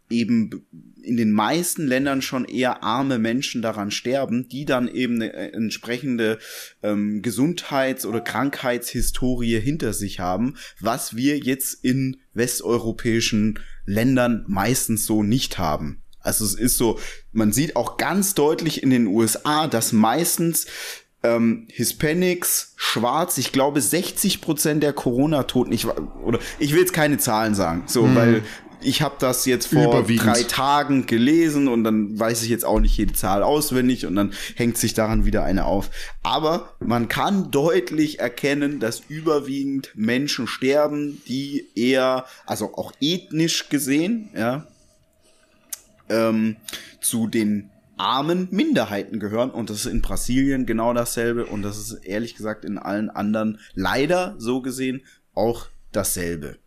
eben 0.09 0.67
in 1.03 1.17
den 1.17 1.31
meisten 1.31 1.87
Ländern 1.87 2.21
schon 2.21 2.45
eher 2.45 2.83
arme 2.83 3.19
Menschen 3.19 3.61
daran 3.61 3.91
sterben, 3.91 4.47
die 4.49 4.65
dann 4.65 4.87
eben 4.87 5.15
eine 5.15 5.33
äh, 5.33 5.53
entsprechende 5.53 6.39
ähm, 6.83 7.21
Gesundheits- 7.21 8.05
oder 8.05 8.21
Krankheitshistorie 8.21 9.59
hinter 9.59 9.93
sich 9.93 10.19
haben, 10.19 10.55
was 10.79 11.15
wir 11.15 11.37
jetzt 11.37 11.83
in 11.83 12.17
westeuropäischen 12.33 13.59
Ländern 13.85 14.45
meistens 14.47 15.05
so 15.05 15.23
nicht 15.23 15.57
haben. 15.57 16.01
Also 16.19 16.45
es 16.45 16.53
ist 16.53 16.77
so, 16.77 16.99
man 17.31 17.51
sieht 17.51 17.75
auch 17.75 17.97
ganz 17.97 18.35
deutlich 18.35 18.83
in 18.83 18.91
den 18.91 19.07
USA, 19.07 19.67
dass 19.67 19.91
meistens 19.91 20.67
ähm, 21.23 21.67
Hispanics, 21.71 22.73
Schwarz, 22.77 23.37
ich 23.37 23.51
glaube 23.51 23.81
60 23.81 24.41
Prozent 24.41 24.83
der 24.83 24.93
Corona-Toten, 24.93 25.71
ich 25.71 25.85
oder 25.85 26.39
ich 26.59 26.73
will 26.73 26.79
jetzt 26.79 26.93
keine 26.93 27.17
Zahlen 27.17 27.55
sagen, 27.55 27.83
so, 27.87 28.05
hm. 28.05 28.15
weil 28.15 28.43
ich 28.83 29.01
habe 29.01 29.15
das 29.19 29.45
jetzt 29.45 29.67
vor 29.67 30.03
drei 30.03 30.43
Tagen 30.43 31.05
gelesen 31.05 31.67
und 31.67 31.83
dann 31.83 32.19
weiß 32.19 32.43
ich 32.43 32.49
jetzt 32.49 32.65
auch 32.65 32.79
nicht 32.79 32.97
jede 32.97 33.13
Zahl 33.13 33.43
auswendig 33.43 34.05
und 34.05 34.15
dann 34.15 34.33
hängt 34.55 34.77
sich 34.77 34.93
daran 34.93 35.25
wieder 35.25 35.43
eine 35.43 35.65
auf. 35.65 35.89
Aber 36.23 36.73
man 36.79 37.07
kann 37.07 37.51
deutlich 37.51 38.19
erkennen, 38.19 38.79
dass 38.79 39.01
überwiegend 39.07 39.91
Menschen 39.95 40.47
sterben, 40.47 41.21
die 41.27 41.67
eher, 41.75 42.25
also 42.45 42.73
auch 42.75 42.93
ethnisch 42.99 43.69
gesehen, 43.69 44.29
ja, 44.35 44.67
ähm, 46.09 46.57
zu 47.01 47.27
den 47.27 47.69
armen 47.97 48.47
Minderheiten 48.51 49.19
gehören 49.19 49.51
und 49.51 49.69
das 49.69 49.85
ist 49.85 49.91
in 49.91 50.01
Brasilien 50.01 50.65
genau 50.65 50.93
dasselbe 50.93 51.45
und 51.45 51.61
das 51.61 51.77
ist 51.77 51.93
ehrlich 52.03 52.35
gesagt 52.35 52.65
in 52.65 52.77
allen 52.77 53.09
anderen 53.09 53.59
leider 53.73 54.35
so 54.39 54.61
gesehen 54.61 55.03
auch 55.33 55.67
dasselbe. 55.91 56.57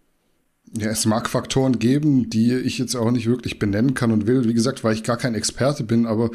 Ja, 0.77 0.89
es 0.89 1.07
mag 1.07 1.29
Faktoren 1.29 1.79
geben, 1.79 2.31
die 2.31 2.53
ich 2.53 2.79
jetzt 2.79 2.97
auch 2.97 3.13
nicht 3.13 3.27
wirklich 3.27 3.61
benennen 3.61 3.95
kann 3.95 4.11
und 4.11 4.27
will. 4.27 4.49
Wie 4.49 4.55
gesagt, 4.55 4.83
weil 4.83 4.95
ich 4.95 5.05
gar 5.05 5.17
kein 5.17 5.37
Experte 5.37 5.85
bin, 5.85 6.05
aber 6.05 6.31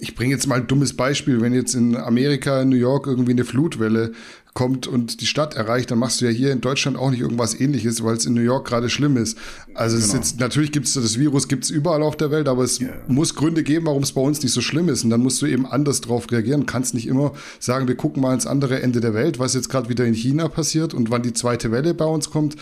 ich 0.00 0.14
bringe 0.14 0.32
jetzt 0.32 0.46
mal 0.46 0.60
ein 0.60 0.66
dummes 0.66 0.96
Beispiel. 0.96 1.42
Wenn 1.42 1.52
jetzt 1.52 1.74
in 1.74 1.94
Amerika, 1.94 2.62
in 2.62 2.70
New 2.70 2.76
York 2.76 3.06
irgendwie 3.06 3.32
eine 3.32 3.44
Flutwelle 3.44 4.12
kommt 4.54 4.86
und 4.86 5.20
die 5.20 5.26
Stadt 5.26 5.54
erreicht, 5.54 5.90
dann 5.90 5.98
machst 5.98 6.20
du 6.20 6.24
ja 6.24 6.30
hier 6.30 6.50
in 6.50 6.62
Deutschland 6.62 6.96
auch 6.96 7.10
nicht 7.10 7.20
irgendwas 7.20 7.60
ähnliches, 7.60 8.02
weil 8.02 8.16
es 8.16 8.24
in 8.24 8.34
New 8.34 8.40
York 8.40 8.66
gerade 8.66 8.88
schlimm 8.88 9.18
ist. 9.18 9.36
Also 9.74 9.96
genau. 9.96 10.06
es 10.06 10.08
ist 10.08 10.14
jetzt, 10.14 10.40
natürlich 10.40 10.72
gibt 10.72 10.86
es 10.86 10.94
das 10.94 11.18
Virus 11.18 11.46
gibt's 11.46 11.68
überall 11.68 12.02
auf 12.02 12.16
der 12.16 12.30
Welt, 12.30 12.48
aber 12.48 12.64
es 12.64 12.80
yeah. 12.80 12.94
muss 13.06 13.34
Gründe 13.34 13.62
geben, 13.62 13.86
warum 13.86 14.02
es 14.02 14.12
bei 14.12 14.22
uns 14.22 14.42
nicht 14.42 14.52
so 14.52 14.62
schlimm 14.62 14.88
ist. 14.88 15.04
Und 15.04 15.10
dann 15.10 15.20
musst 15.20 15.40
du 15.42 15.46
eben 15.46 15.66
anders 15.66 16.00
drauf 16.00 16.30
reagieren. 16.32 16.66
Kannst 16.66 16.94
nicht 16.94 17.06
immer 17.06 17.34
sagen, 17.60 17.86
wir 17.86 17.96
gucken 17.96 18.22
mal 18.22 18.32
ins 18.32 18.46
andere 18.46 18.82
Ende 18.82 19.00
der 19.00 19.14
Welt, 19.14 19.38
was 19.38 19.54
jetzt 19.54 19.68
gerade 19.68 19.90
wieder 19.90 20.06
in 20.06 20.14
China 20.14 20.48
passiert 20.48 20.94
und 20.94 21.10
wann 21.10 21.22
die 21.22 21.34
zweite 21.34 21.70
Welle 21.70 21.92
bei 21.94 22.06
uns 22.06 22.30
kommt 22.30 22.56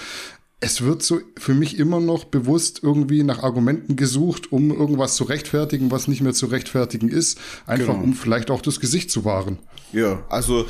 es 0.61 0.83
wird 0.83 1.03
so 1.03 1.21
für 1.37 1.53
mich 1.53 1.79
immer 1.79 2.01
noch 2.01 2.25
bewusst 2.25 2.81
irgendwie 2.83 3.23
nach 3.23 3.43
Argumenten 3.43 3.97
gesucht, 3.97 4.53
um 4.53 4.71
irgendwas 4.71 5.15
zu 5.15 5.25
rechtfertigen, 5.25 5.91
was 5.91 6.09
nicht 6.09 6.23
mehr 6.23 6.33
zu 6.33 6.47
rechtfertigen 6.47 7.09
ist, 7.09 7.39
einfach 7.67 7.93
genau. 7.93 8.05
um 8.05 8.15
vielleicht 8.15 8.51
auch 8.51 8.63
das 8.63 8.81
Gesicht 8.81 9.11
zu 9.11 9.25
wahren. 9.25 9.59
Ja, 9.93 10.25
also 10.31 10.67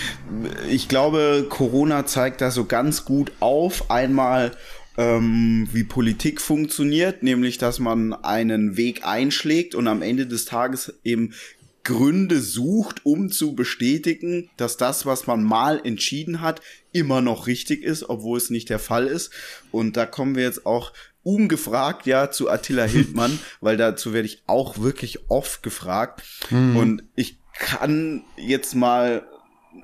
ich 0.68 0.88
glaube, 0.88 1.46
Corona 1.48 2.04
zeigt 2.04 2.40
da 2.40 2.50
so 2.50 2.64
ganz 2.64 3.04
gut 3.04 3.32
auf. 3.38 3.90
Einmal 3.90 4.56
ähm, 4.98 5.68
wie 5.72 5.84
Politik 5.84 6.40
funktioniert, 6.40 7.22
nämlich 7.22 7.58
dass 7.58 7.78
man 7.78 8.12
einen 8.12 8.76
Weg 8.76 9.06
einschlägt 9.06 9.76
und 9.76 9.86
am 9.86 10.02
Ende 10.02 10.26
des 10.26 10.46
Tages 10.46 10.94
eben 11.04 11.32
Gründe 11.84 12.40
sucht, 12.40 13.04
um 13.04 13.30
zu 13.30 13.54
bestätigen, 13.54 14.50
dass 14.56 14.76
das, 14.76 15.04
was 15.06 15.26
man 15.26 15.42
mal 15.42 15.80
entschieden 15.84 16.40
hat, 16.40 16.60
immer 16.92 17.20
noch 17.20 17.46
richtig 17.46 17.82
ist, 17.82 18.08
obwohl 18.08 18.38
es 18.38 18.50
nicht 18.50 18.70
der 18.70 18.78
Fall 18.78 19.06
ist. 19.06 19.32
Und 19.70 19.96
da 19.96 20.06
kommen 20.06 20.36
wir 20.36 20.44
jetzt 20.44 20.64
auch 20.66 20.92
ungefragt 21.24 22.06
ja 22.06 22.30
zu 22.30 22.50
Attila 22.50 22.84
Hildmann, 22.84 23.38
weil 23.60 23.76
dazu 23.76 24.12
werde 24.12 24.26
ich 24.26 24.42
auch 24.46 24.78
wirklich 24.78 25.30
oft 25.30 25.62
gefragt. 25.62 26.22
Mhm. 26.50 26.76
Und 26.76 27.02
ich 27.14 27.38
kann 27.58 28.24
jetzt 28.36 28.74
mal, 28.74 29.26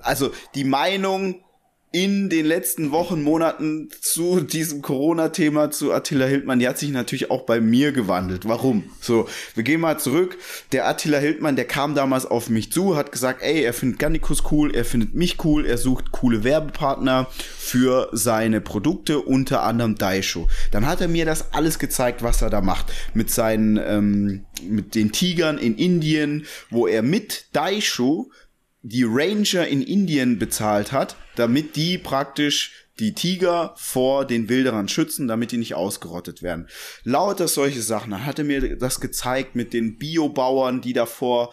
also 0.02 0.32
die 0.54 0.64
Meinung 0.64 1.42
in 1.90 2.28
den 2.28 2.44
letzten 2.44 2.90
Wochen, 2.90 3.22
Monaten 3.22 3.88
zu 4.00 4.40
diesem 4.40 4.82
Corona-Thema 4.82 5.70
zu 5.70 5.92
Attila 5.92 6.26
Hildmann, 6.26 6.58
die 6.58 6.68
hat 6.68 6.78
sich 6.78 6.90
natürlich 6.90 7.30
auch 7.30 7.46
bei 7.46 7.60
mir 7.60 7.92
gewandelt. 7.92 8.46
Warum? 8.46 8.84
So, 9.00 9.26
wir 9.54 9.62
gehen 9.62 9.80
mal 9.80 9.98
zurück. 9.98 10.36
Der 10.72 10.86
Attila 10.86 11.16
Hildmann, 11.16 11.56
der 11.56 11.64
kam 11.64 11.94
damals 11.94 12.26
auf 12.26 12.50
mich 12.50 12.70
zu, 12.72 12.94
hat 12.94 13.10
gesagt, 13.10 13.42
ey, 13.42 13.62
er 13.62 13.72
findet 13.72 13.98
Gannikus 13.98 14.42
cool, 14.50 14.74
er 14.74 14.84
findet 14.84 15.14
mich 15.14 15.42
cool, 15.44 15.64
er 15.64 15.78
sucht 15.78 16.12
coole 16.12 16.44
Werbepartner 16.44 17.26
für 17.32 18.10
seine 18.12 18.60
Produkte, 18.60 19.20
unter 19.20 19.62
anderem 19.62 19.96
Daisho. 19.96 20.46
Dann 20.70 20.86
hat 20.86 21.00
er 21.00 21.08
mir 21.08 21.24
das 21.24 21.54
alles 21.54 21.78
gezeigt, 21.78 22.22
was 22.22 22.42
er 22.42 22.50
da 22.50 22.60
macht. 22.60 22.92
Mit 23.14 23.30
seinen, 23.30 23.78
ähm, 23.78 24.44
mit 24.62 24.94
den 24.94 25.10
Tigern 25.10 25.56
in 25.56 25.76
Indien, 25.76 26.44
wo 26.68 26.86
er 26.86 27.00
mit 27.00 27.46
Daisho 27.54 28.30
die 28.82 29.04
Ranger 29.04 29.66
in 29.66 29.82
Indien 29.82 30.38
bezahlt 30.38 30.92
hat, 30.92 31.16
damit 31.36 31.76
die 31.76 31.98
praktisch 31.98 32.88
die 32.98 33.14
Tiger 33.14 33.74
vor 33.76 34.24
den 34.24 34.48
Wilderern 34.48 34.88
schützen, 34.88 35.28
damit 35.28 35.52
die 35.52 35.56
nicht 35.56 35.74
ausgerottet 35.74 36.42
werden. 36.42 36.68
Lauter 37.04 37.48
solche 37.48 37.82
Sachen. 37.82 38.10
Dann 38.10 38.26
hat 38.26 38.38
er 38.38 38.44
mir 38.44 38.76
das 38.76 39.00
gezeigt 39.00 39.54
mit 39.54 39.72
den 39.72 39.98
Biobauern, 39.98 40.80
die 40.80 40.92
davor, 40.92 41.52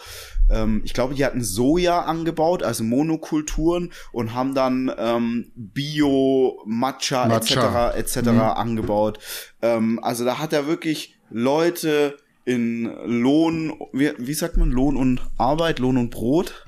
ähm, 0.49 0.81
ich 0.85 0.93
glaube, 0.93 1.13
die 1.13 1.23
hatten 1.23 1.43
Soja 1.43 2.01
angebaut, 2.01 2.63
also 2.63 2.83
Monokulturen 2.83 3.91
und 4.11 4.33
haben 4.33 4.55
dann 4.55 4.91
ähm, 4.97 5.51
Bio, 5.55 6.61
Matcha, 6.65 7.27
Matcha. 7.27 7.91
etc. 7.91 8.17
etc. 8.17 8.29
Mhm. 8.31 8.39
angebaut. 8.39 9.19
Ähm, 9.61 9.99
also 10.01 10.25
da 10.25 10.39
hat 10.39 10.51
er 10.51 10.67
wirklich 10.67 11.15
Leute 11.29 12.17
in 12.43 12.85
Lohn, 13.05 13.73
wie, 13.91 14.13
wie 14.17 14.33
sagt 14.33 14.57
man, 14.57 14.71
Lohn 14.71 14.95
und 14.95 15.21
Arbeit, 15.37 15.79
Lohn 15.79 15.97
und 15.97 16.11
Brot 16.11 16.64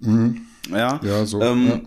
Mhm. 0.00 0.46
Ja, 0.70 1.00
ja 1.02 1.26
so. 1.26 1.40
Ähm, 1.40 1.68
ja. 1.68 1.80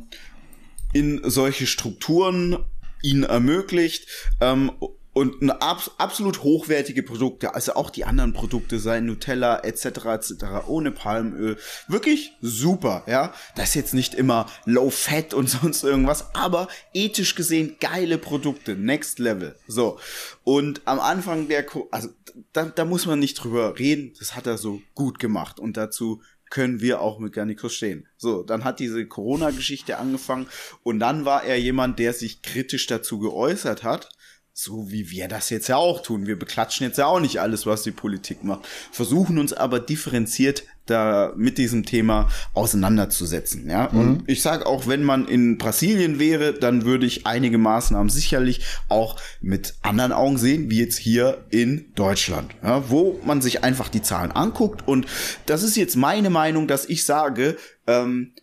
In 0.93 1.21
solche 1.23 1.65
Strukturen 1.67 2.57
ihnen 3.01 3.23
ermöglicht 3.23 4.07
ähm, 4.39 4.71
und 5.13 5.41
eine 5.41 5.61
ab, 5.61 5.91
absolut 5.99 6.41
hochwertige 6.41 7.03
Produkte, 7.03 7.53
also 7.53 7.75
auch 7.75 7.91
die 7.91 8.03
anderen 8.03 8.33
Produkte, 8.33 8.79
sein 8.79 9.05
Nutella 9.05 9.59
etc. 9.59 9.85
etc. 10.05 10.33
ohne 10.67 10.91
Palmöl, 10.91 11.57
wirklich 11.87 12.31
super, 12.41 13.03
ja. 13.05 13.33
Das 13.55 13.69
ist 13.69 13.75
jetzt 13.75 13.93
nicht 13.93 14.15
immer 14.15 14.47
Low 14.65 14.89
Fat 14.89 15.33
und 15.33 15.49
sonst 15.49 15.83
irgendwas, 15.83 16.33
aber 16.33 16.67
ethisch 16.93 17.35
gesehen 17.35 17.75
geile 17.79 18.17
Produkte, 18.17 18.75
Next 18.75 19.19
Level. 19.19 19.55
So 19.67 19.99
und 20.43 20.81
am 20.85 20.99
Anfang 20.99 21.47
der, 21.47 21.65
also 21.91 22.09
da, 22.51 22.65
da 22.65 22.83
muss 22.83 23.05
man 23.05 23.19
nicht 23.19 23.35
drüber 23.35 23.77
reden, 23.77 24.13
das 24.17 24.35
hat 24.35 24.47
er 24.47 24.57
so 24.57 24.81
gut 24.95 25.19
gemacht 25.19 25.59
und 25.59 25.77
dazu 25.77 26.21
können 26.53 26.81
wir 26.81 27.01
auch 27.01 27.17
mit 27.17 27.33
Garnicus 27.33 27.73
stehen. 27.73 28.07
So, 28.15 28.43
dann 28.43 28.63
hat 28.63 28.79
diese 28.79 29.07
Corona-Geschichte 29.07 29.97
angefangen 29.97 30.45
und 30.83 30.99
dann 30.99 31.25
war 31.25 31.43
er 31.43 31.59
jemand, 31.59 31.97
der 31.97 32.13
sich 32.13 32.43
kritisch 32.43 32.85
dazu 32.85 33.17
geäußert 33.17 33.83
hat 33.83 34.12
so 34.55 34.91
wie 34.91 35.09
wir 35.09 35.27
das 35.27 35.49
jetzt 35.49 35.67
ja 35.67 35.77
auch 35.77 36.03
tun. 36.03 36.27
Wir 36.27 36.37
beklatschen 36.37 36.85
jetzt 36.85 36.97
ja 36.97 37.07
auch 37.07 37.19
nicht 37.19 37.41
alles, 37.41 37.65
was 37.65 37.81
die 37.81 37.91
Politik 37.91 38.43
macht, 38.43 38.67
versuchen 38.91 39.39
uns 39.39 39.51
aber 39.51 39.79
differenziert 39.79 40.63
da 40.85 41.33
mit 41.35 41.57
diesem 41.57 41.85
Thema 41.85 42.29
auseinanderzusetzen. 42.53 43.69
Ja, 43.69 43.89
mhm. 43.91 43.99
und 43.99 44.23
ich 44.27 44.41
sage 44.41 44.65
auch, 44.67 44.85
wenn 44.85 45.03
man 45.03 45.27
in 45.27 45.57
Brasilien 45.57 46.19
wäre, 46.19 46.53
dann 46.53 46.85
würde 46.85 47.05
ich 47.05 47.25
einige 47.25 47.57
Maßnahmen 47.57 48.09
sicherlich 48.09 48.61
auch 48.89 49.19
mit 49.41 49.75
anderen 49.81 50.11
Augen 50.11 50.37
sehen, 50.37 50.69
wie 50.69 50.79
jetzt 50.79 50.97
hier 50.97 51.45
in 51.49 51.91
Deutschland, 51.95 52.53
ja, 52.61 52.89
wo 52.89 53.19
man 53.25 53.41
sich 53.41 53.63
einfach 53.63 53.89
die 53.89 54.01
Zahlen 54.01 54.31
anguckt. 54.31 54.87
Und 54.87 55.07
das 55.45 55.63
ist 55.63 55.77
jetzt 55.77 55.95
meine 55.95 56.29
Meinung, 56.29 56.67
dass 56.67 56.87
ich 56.87 57.05
sage, 57.05 57.57
ähm, 57.87 58.33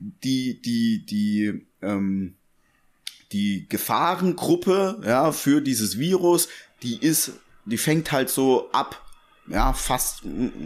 die 0.00 0.60
die 0.62 1.04
die 1.04 1.66
ähm, 1.82 2.37
die 3.32 3.66
Gefahrengruppe, 3.68 5.00
ja, 5.04 5.32
für 5.32 5.60
dieses 5.60 5.98
Virus, 5.98 6.48
die 6.82 6.98
ist, 6.98 7.32
die 7.64 7.78
fängt 7.78 8.12
halt 8.12 8.30
so 8.30 8.70
ab, 8.72 9.04
ja, 9.46 9.72
fast, 9.72 10.22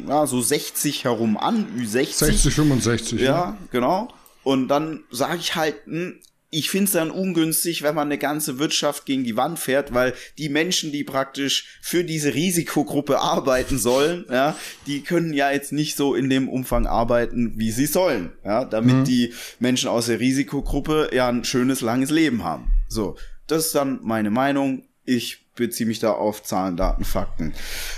ja, 0.09 0.27
so 0.27 0.41
60 0.41 1.05
herum 1.05 1.37
an, 1.37 1.67
Ü60. 1.79 2.25
60, 2.25 2.55
65. 2.55 3.21
Ja, 3.21 3.27
ja. 3.27 3.59
genau. 3.71 4.09
Und 4.43 4.69
dann 4.69 5.05
sage 5.11 5.39
ich 5.39 5.55
halt, 5.55 5.77
hm, 5.87 6.19
ich 6.55 6.69
finde 6.69 6.85
es 6.85 6.93
dann 6.93 7.11
ungünstig, 7.11 7.83
wenn 7.83 7.95
man 7.95 8.09
eine 8.09 8.19
ganze 8.19 8.59
Wirtschaft 8.59 9.07
gegen 9.07 9.25
die 9.25 9.37
Wand 9.37 9.59
fährt, 9.59 9.95
weil 9.95 10.13
die 10.37 10.51
Menschen, 10.51 10.93
die 10.93 11.03
praktisch 11.03 11.79
für 11.81 12.05
diese 12.05 12.35
Risikogruppe 12.35 13.21
arbeiten 13.21 13.79
sollen, 13.79 14.27
ja, 14.31 14.55
die 14.87 15.01
können 15.01 15.33
ja 15.33 15.51
jetzt 15.51 15.73
nicht 15.73 15.97
so 15.97 16.15
in 16.15 16.29
dem 16.29 16.51
Umfang 16.51 16.87
arbeiten, 16.87 17.55
wie 17.57 17.71
sie 17.71 17.87
sollen, 17.87 18.33
ja, 18.45 18.67
damit 18.67 18.97
mhm. 18.97 19.05
die 19.05 19.33
Menschen 19.61 19.89
aus 19.89 20.07
der 20.07 20.21
Risikogruppe 20.21 21.09
ja 21.15 21.27
ein 21.27 21.45
schönes, 21.45 21.81
langes 21.81 22.11
Leben 22.11 22.45
haben. 22.45 22.71
So, 22.87 23.17
das 23.47 23.67
ist 23.67 23.75
dann 23.75 24.01
meine 24.03 24.31
Meinung. 24.31 24.85
Ich 25.07 25.42
beziehe 25.55 25.87
mich 25.87 25.99
da 25.99 26.13
auf 26.13 26.43
Zahlen, 26.43 26.77
Daten, 26.77 27.05
Fakten. 27.05 27.53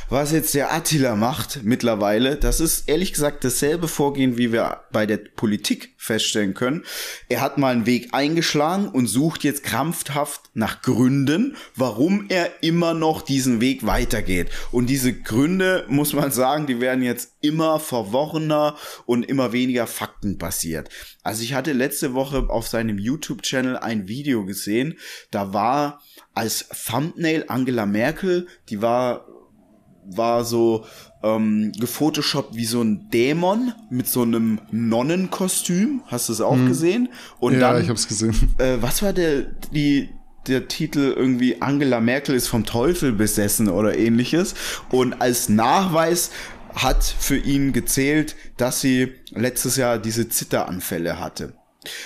Was 0.08 0.32
jetzt 0.32 0.54
der 0.54 0.72
Attila 0.72 1.14
macht 1.14 1.60
mittlerweile, 1.62 2.36
das 2.36 2.60
ist 2.60 2.88
ehrlich 2.88 3.12
gesagt 3.12 3.44
dasselbe 3.44 3.88
Vorgehen, 3.88 4.36
wie 4.36 4.52
wir 4.52 4.80
bei 4.90 5.06
der 5.06 5.18
Politik 5.18 5.94
feststellen 5.96 6.54
können. 6.54 6.84
Er 7.28 7.40
hat 7.40 7.56
mal 7.56 7.72
einen 7.72 7.86
Weg 7.86 8.08
eingeschlagen 8.12 8.88
und 8.88 9.06
sucht 9.06 9.44
jetzt 9.44 9.62
krampfhaft 9.62 10.50
nach 10.54 10.82
Gründen, 10.82 11.56
warum 11.76 12.26
er 12.28 12.62
immer 12.62 12.92
noch 12.92 13.22
diesen 13.22 13.60
Weg 13.60 13.86
weitergeht. 13.86 14.50
Und 14.70 14.86
diese 14.86 15.12
Gründe, 15.12 15.84
muss 15.88 16.12
man 16.12 16.30
sagen, 16.30 16.66
die 16.66 16.80
werden 16.80 17.02
jetzt 17.02 17.36
immer 17.40 17.78
verworrener 17.78 18.76
und 19.06 19.24
immer 19.24 19.52
weniger 19.52 19.86
faktenbasiert. 19.86 20.88
Also 21.22 21.42
ich 21.42 21.54
hatte 21.54 21.72
letzte 21.72 22.14
Woche 22.14 22.48
auf 22.48 22.66
seinem 22.66 22.98
YouTube-Channel 22.98 23.76
ein 23.76 24.08
Video 24.08 24.44
gesehen, 24.44 24.98
da 25.30 25.52
war 25.52 26.02
als 26.34 26.68
Thumbnail 26.68 27.44
Angela 27.48 27.86
Merkel, 27.86 28.46
die 28.68 28.82
war 28.82 29.26
war 30.06 30.44
so 30.44 30.84
ähm, 31.22 31.72
gefotoshoppt 31.78 32.54
wie 32.54 32.66
so 32.66 32.82
ein 32.82 33.08
Dämon 33.08 33.72
mit 33.88 34.06
so 34.06 34.20
einem 34.20 34.60
Nonnenkostüm. 34.70 36.02
Hast 36.06 36.28
du 36.28 36.34
es 36.34 36.42
auch 36.42 36.56
hm. 36.56 36.68
gesehen? 36.68 37.08
Und 37.40 37.54
ja, 37.54 37.72
dann, 37.72 37.82
ich 37.82 37.88
hab's 37.88 38.06
gesehen. 38.06 38.54
Äh, 38.58 38.76
was 38.80 39.02
war 39.02 39.14
der 39.14 39.42
die 39.72 40.10
der 40.46 40.68
Titel 40.68 41.14
irgendwie 41.16 41.62
Angela 41.62 42.00
Merkel 42.00 42.34
ist 42.34 42.48
vom 42.48 42.66
Teufel 42.66 43.12
besessen 43.12 43.68
oder 43.68 43.96
ähnliches. 43.96 44.54
Und 44.90 45.20
als 45.20 45.48
Nachweis 45.48 46.30
hat 46.74 47.02
für 47.02 47.38
ihn 47.38 47.72
gezählt, 47.72 48.36
dass 48.56 48.80
sie 48.80 49.14
letztes 49.30 49.76
Jahr 49.76 49.98
diese 49.98 50.28
Zitteranfälle 50.28 51.18
hatte. 51.18 51.54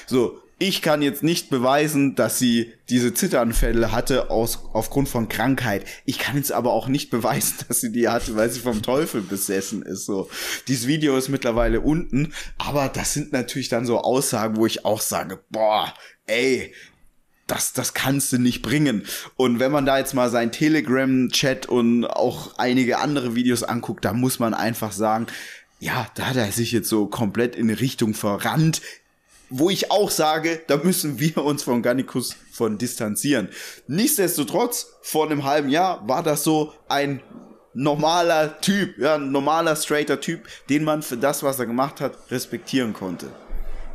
So, 0.06 0.40
ich 0.58 0.82
kann 0.82 1.02
jetzt 1.02 1.22
nicht 1.22 1.50
beweisen, 1.50 2.16
dass 2.16 2.38
sie 2.38 2.72
diese 2.88 3.14
Zitteranfälle 3.14 3.92
hatte 3.92 4.30
aus, 4.30 4.64
aufgrund 4.72 5.08
von 5.08 5.28
Krankheit. 5.28 5.84
Ich 6.04 6.18
kann 6.18 6.36
jetzt 6.36 6.50
aber 6.50 6.72
auch 6.72 6.88
nicht 6.88 7.10
beweisen, 7.10 7.54
dass 7.68 7.80
sie 7.80 7.92
die 7.92 8.08
hatte, 8.08 8.34
weil 8.36 8.50
sie 8.50 8.60
vom 8.60 8.82
Teufel 8.82 9.20
besessen 9.20 9.82
ist. 9.82 10.04
So, 10.04 10.28
dieses 10.66 10.86
Video 10.86 11.16
ist 11.16 11.28
mittlerweile 11.28 11.80
unten, 11.80 12.32
aber 12.58 12.88
das 12.88 13.14
sind 13.14 13.32
natürlich 13.32 13.68
dann 13.68 13.86
so 13.86 13.98
Aussagen, 13.98 14.56
wo 14.56 14.66
ich 14.66 14.84
auch 14.84 15.00
sage, 15.00 15.40
boah, 15.50 15.94
ey, 16.26 16.74
das, 17.46 17.72
das 17.72 17.94
kannst 17.94 18.32
du 18.32 18.38
nicht 18.38 18.60
bringen. 18.60 19.04
Und 19.36 19.60
wenn 19.60 19.72
man 19.72 19.86
da 19.86 19.98
jetzt 19.98 20.12
mal 20.12 20.28
seinen 20.28 20.52
Telegram-Chat 20.52 21.66
und 21.66 22.04
auch 22.04 22.58
einige 22.58 22.98
andere 22.98 23.34
Videos 23.34 23.62
anguckt, 23.62 24.04
da 24.04 24.12
muss 24.12 24.38
man 24.38 24.54
einfach 24.54 24.92
sagen, 24.92 25.28
ja, 25.80 26.08
da 26.16 26.26
hat 26.26 26.36
er 26.36 26.50
sich 26.50 26.72
jetzt 26.72 26.88
so 26.88 27.06
komplett 27.06 27.54
in 27.56 27.70
Richtung 27.70 28.12
verrannt, 28.12 28.82
wo 29.50 29.70
ich 29.70 29.90
auch 29.90 30.10
sage, 30.10 30.60
da 30.66 30.76
müssen 30.76 31.18
wir 31.18 31.44
uns 31.44 31.62
von 31.62 31.82
Gannikus 31.82 32.36
von 32.52 32.78
distanzieren. 32.78 33.48
Nichtsdestotrotz, 33.86 34.94
vor 35.02 35.26
einem 35.26 35.44
halben 35.44 35.68
Jahr 35.68 36.06
war 36.06 36.22
das 36.22 36.44
so 36.44 36.72
ein 36.88 37.20
normaler 37.74 38.60
Typ, 38.60 38.98
ja, 38.98 39.14
ein 39.14 39.30
normaler, 39.30 39.76
straighter 39.76 40.20
Typ, 40.20 40.42
den 40.68 40.84
man 40.84 41.02
für 41.02 41.16
das, 41.16 41.42
was 41.42 41.58
er 41.58 41.66
gemacht 41.66 42.00
hat, 42.00 42.12
respektieren 42.30 42.92
konnte. 42.92 43.28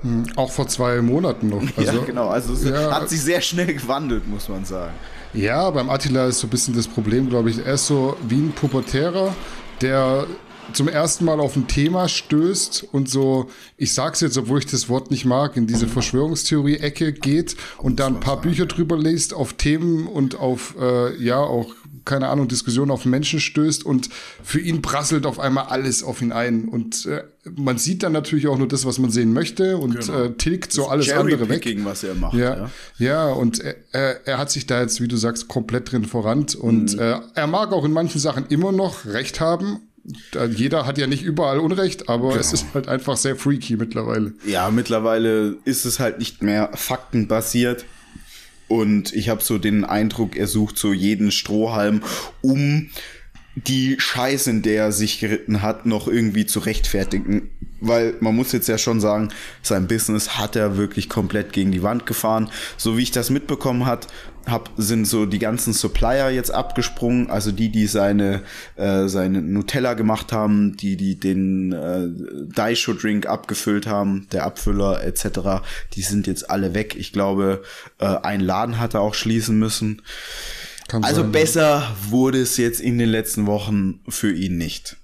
Hm, 0.02 0.26
auch 0.36 0.52
vor 0.52 0.68
zwei 0.68 1.02
Monaten 1.02 1.50
noch. 1.50 1.64
Also, 1.78 2.00
ja, 2.00 2.06
genau. 2.06 2.28
Also 2.30 2.54
es 2.54 2.64
ja, 2.64 2.92
hat 2.94 3.10
sich 3.10 3.22
sehr 3.22 3.42
schnell 3.42 3.74
gewandelt, 3.74 4.28
muss 4.28 4.50
man 4.50 4.66
sagen. 4.66 4.94
Ja, 5.34 5.70
beim 5.72 5.90
Attila 5.90 6.28
ist 6.28 6.40
so 6.40 6.48
ein 6.48 6.50
bisschen 6.50 6.76
das 6.76 6.88
Problem, 6.88 7.30
glaube 7.30 7.50
ich. 7.50 7.58
Er 7.66 7.74
ist 7.74 7.88
so 7.88 8.16
wie 8.28 8.36
ein 8.38 8.52
Pubertärer, 8.52 9.34
der 9.82 10.28
zum 10.72 10.88
ersten 10.88 11.26
Mal 11.26 11.40
auf 11.40 11.56
ein 11.56 11.68
Thema 11.68 12.08
stößt 12.08 12.88
und 12.92 13.10
so, 13.10 13.50
ich 13.78 13.94
sag's 13.94 14.22
jetzt, 14.22 14.38
obwohl 14.38 14.60
ich 14.60 14.66
das 14.66 14.90
Wort 14.90 15.12
nicht 15.12 15.26
mag, 15.26 15.58
in 15.58 15.68
diese 15.68 15.88
Verschwörungstheorie-Ecke 15.88 17.14
geht 17.14 17.56
und 17.78 18.00
da 18.00 18.08
ein 18.08 18.20
paar 18.20 18.40
Bücher 18.40 18.66
drüber 18.66 18.98
liest, 18.98 19.34
auf 19.34 19.54
Themen 19.54 20.08
und 20.08 20.40
auf, 20.40 20.76
äh, 20.80 21.16
ja, 21.22 21.40
auch, 21.40 21.74
keine 22.06 22.30
Ahnung, 22.30 22.48
Diskussionen 22.48 22.92
auf 22.92 23.06
Menschen 23.06 23.40
stößt 23.40 23.86
und 23.86 24.10
für 24.44 24.60
ihn 24.60 24.82
prasselt 24.82 25.26
auf 25.26 25.40
einmal 25.40 25.66
alles 25.66 26.04
auf 26.04 26.22
ihn 26.22 26.32
ein. 26.32 26.68
Und 26.68 27.06
äh, 27.06 27.24
man 27.56 27.78
sieht 27.78 28.04
dann 28.04 28.12
natürlich 28.12 28.48
auch 28.48 28.58
nur 28.58 28.68
das, 28.68 28.86
was 28.86 29.00
man 29.00 29.10
sehen 29.10 29.34
möchte 29.34 29.78
und 29.78 30.00
genau. 30.00 30.24
äh, 30.24 30.34
tilgt 30.34 30.74
so 30.74 30.88
alles 30.88 31.12
andere 31.12 31.48
weg. 31.50 31.78
was 31.84 32.04
er 32.04 32.16
macht. 32.16 32.34
Ja, 32.34 32.58
ja. 32.58 32.70
ja 32.98 33.30
und 33.30 33.60
er, 33.92 34.28
er 34.28 34.38
hat 34.38 34.52
sich 34.52 34.66
da 34.66 34.82
jetzt, 34.82 35.02
wie 35.02 35.08
du 35.08 35.18
sagst, 35.18 35.48
komplett 35.48 35.92
drin 35.92 36.06
vorannt 36.06 36.56
und 36.56 36.94
mhm. 36.94 37.00
äh, 37.00 37.20
er 37.36 37.48
mag 37.48 37.72
auch 37.72 37.86
in 37.86 37.92
manchen 37.92 38.20
Sachen 38.20 38.48
immer 38.48 38.72
noch 38.72 39.06
recht 39.06 39.40
haben 39.40 39.80
jeder 40.50 40.86
hat 40.86 40.98
ja 40.98 41.08
nicht 41.08 41.24
überall 41.24 41.60
Unrecht, 41.60 42.10
aber 42.10 42.30
genau. 42.30 42.40
es 42.40 42.52
ist 42.52 42.66
halt 42.74 42.88
einfach 42.88 43.16
sehr 43.16 43.36
freaky 43.36 43.78
mittlerweile. 43.78 44.34
Ja, 44.46 44.70
mittlerweile 44.70 45.58
ist 45.64 45.86
es 45.86 46.00
halt 46.00 46.20
nicht 46.20 46.42
mehr 46.42 46.72
faktenbasiert. 46.74 47.86
Und 48.68 49.14
ich 49.14 49.30
habe 49.30 49.44
so 49.44 49.58
den 49.58 49.86
Eindruck, 49.86 50.36
er 50.36 50.48
sucht 50.48 50.78
so 50.78 50.94
jeden 50.94 51.32
Strohhalm, 51.32 52.02
um 52.42 52.90
die 53.56 53.98
Scheiße, 54.00 54.50
in 54.50 54.62
der 54.62 54.86
er 54.86 54.92
sich 54.92 55.20
geritten 55.20 55.62
hat, 55.62 55.86
noch 55.86 56.08
irgendwie 56.08 56.46
zu 56.46 56.60
rechtfertigen. 56.60 57.50
Weil 57.80 58.16
man 58.20 58.36
muss 58.36 58.52
jetzt 58.52 58.68
ja 58.68 58.78
schon 58.78 59.00
sagen, 59.00 59.30
sein 59.62 59.88
Business 59.88 60.38
hat 60.38 60.56
er 60.56 60.78
wirklich 60.78 61.08
komplett 61.08 61.54
gegen 61.54 61.72
die 61.72 61.84
Wand 61.84 62.06
gefahren. 62.06 62.50
So 62.78 62.98
wie 62.98 63.04
ich 63.04 63.12
das 63.12 63.30
mitbekommen 63.30 63.86
hat, 63.86 64.08
hab, 64.46 64.72
sind 64.78 65.06
so 65.06 65.26
die 65.26 65.40
ganzen 65.40 65.74
Supplier 65.74 66.30
jetzt 66.30 66.52
abgesprungen, 66.52 67.30
also 67.30 67.52
die, 67.52 67.70
die 67.70 67.88
seine, 67.88 68.42
äh, 68.76 69.08
seine 69.08 69.42
Nutella 69.42 69.94
gemacht 69.94 70.32
haben, 70.32 70.76
die, 70.78 70.98
die 70.98 71.20
den 71.20 71.72
äh, 71.72 72.08
Daisho 72.54 72.94
Drink 72.94 73.26
abgefüllt 73.26 73.88
haben, 73.88 74.28
der 74.32 74.44
Abfüller 74.44 75.04
etc., 75.04 75.64
die 75.94 76.02
sind 76.02 76.28
jetzt 76.28 76.50
alle 76.50 76.74
weg. 76.74 76.96
Ich 76.98 77.14
glaube, 77.14 77.64
äh, 78.00 78.06
ein 78.06 78.42
Laden 78.42 78.80
hat 78.80 78.94
er 78.94 79.02
auch 79.02 79.14
schließen 79.14 79.58
müssen. 79.58 80.02
Kann 80.88 81.04
also 81.04 81.22
sein, 81.22 81.32
besser 81.32 81.80
ja. 81.80 81.96
wurde 82.10 82.42
es 82.42 82.58
jetzt 82.58 82.82
in 82.82 82.98
den 82.98 83.10
letzten 83.10 83.46
Wochen 83.48 84.02
für 84.10 84.34
ihn 84.34 84.58
nicht. 84.58 84.98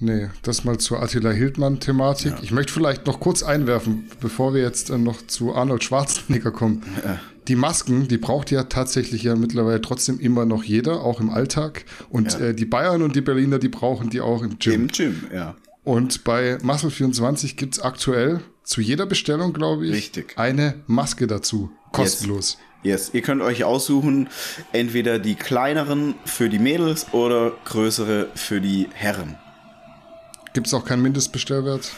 Nee, 0.00 0.28
das 0.42 0.64
mal 0.64 0.78
zur 0.78 1.02
Attila 1.02 1.30
Hildmann-Thematik. 1.30 2.32
Ja. 2.32 2.38
Ich 2.42 2.52
möchte 2.52 2.72
vielleicht 2.72 3.06
noch 3.06 3.18
kurz 3.18 3.42
einwerfen, 3.42 4.08
bevor 4.20 4.54
wir 4.54 4.62
jetzt 4.62 4.90
äh, 4.90 4.98
noch 4.98 5.26
zu 5.26 5.54
Arnold 5.54 5.82
Schwarzenegger 5.82 6.52
kommen. 6.52 6.82
Ja. 7.04 7.18
Die 7.48 7.56
Masken, 7.56 8.08
die 8.08 8.18
braucht 8.18 8.50
ja 8.50 8.64
tatsächlich 8.64 9.22
ja 9.22 9.34
mittlerweile 9.34 9.80
trotzdem 9.80 10.20
immer 10.20 10.44
noch 10.44 10.62
jeder, 10.62 11.02
auch 11.02 11.20
im 11.20 11.30
Alltag. 11.30 11.86
Und 12.10 12.34
ja. 12.34 12.40
äh, 12.40 12.54
die 12.54 12.66
Bayern 12.66 13.02
und 13.02 13.16
die 13.16 13.22
Berliner, 13.22 13.58
die 13.58 13.68
brauchen 13.68 14.10
die 14.10 14.20
auch 14.20 14.42
im 14.42 14.58
Gym. 14.58 14.74
Im 14.74 14.88
Gym, 14.88 15.26
ja. 15.34 15.56
Und 15.82 16.24
bei 16.24 16.56
Muscle24 16.56 17.56
gibt 17.56 17.76
es 17.76 17.80
aktuell 17.80 18.40
zu 18.62 18.82
jeder 18.82 19.06
Bestellung, 19.06 19.54
glaube 19.54 19.86
ich, 19.86 19.94
Richtig. 19.94 20.34
eine 20.36 20.74
Maske 20.86 21.26
dazu. 21.26 21.70
Kostenlos. 21.92 22.58
Yes. 22.82 23.06
yes. 23.06 23.10
Ihr 23.14 23.22
könnt 23.22 23.40
euch 23.40 23.64
aussuchen, 23.64 24.28
entweder 24.72 25.18
die 25.18 25.34
kleineren 25.34 26.14
für 26.26 26.50
die 26.50 26.58
Mädels 26.58 27.06
oder 27.12 27.52
größere 27.64 28.28
für 28.34 28.60
die 28.60 28.88
Herren. 28.92 29.38
Gibt 30.52 30.66
es 30.66 30.74
auch 30.74 30.84
keinen 30.84 31.00
Mindestbestellwert? 31.00 31.92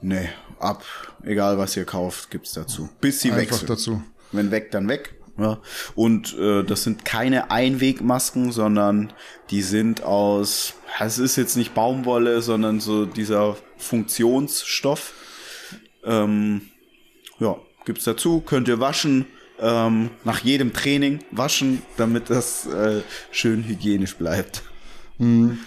Nee, 0.00 0.28
ab. 0.60 0.84
Egal 1.24 1.58
was 1.58 1.76
ihr 1.76 1.84
kauft, 1.84 2.30
gibt 2.30 2.46
es 2.46 2.52
dazu. 2.52 2.88
Bis 3.00 3.20
sie 3.20 3.32
Einfach 3.32 3.42
wechseln. 3.42 3.66
dazu. 3.66 4.02
Wenn 4.32 4.50
weg, 4.50 4.70
dann 4.70 4.88
weg. 4.88 5.14
Ja. 5.38 5.60
Und 5.94 6.36
äh, 6.38 6.62
das 6.62 6.82
sind 6.82 7.04
keine 7.04 7.50
Einwegmasken, 7.50 8.52
sondern 8.52 9.12
die 9.50 9.62
sind 9.62 10.02
aus, 10.02 10.74
es 11.00 11.18
ist 11.18 11.36
jetzt 11.36 11.56
nicht 11.56 11.74
Baumwolle, 11.74 12.42
sondern 12.42 12.80
so 12.80 13.06
dieser 13.06 13.56
Funktionsstoff. 13.78 15.14
Ähm, 16.04 16.62
ja, 17.38 17.56
gibt's 17.84 18.04
dazu, 18.04 18.40
könnt 18.40 18.68
ihr 18.68 18.80
waschen, 18.80 19.26
ähm, 19.58 20.10
nach 20.24 20.40
jedem 20.40 20.72
Training 20.72 21.20
waschen, 21.30 21.82
damit 21.96 22.28
das 22.30 22.66
äh, 22.66 23.00
schön 23.30 23.64
hygienisch 23.64 24.16
bleibt. 24.16 24.62
Mhm. 25.18 25.60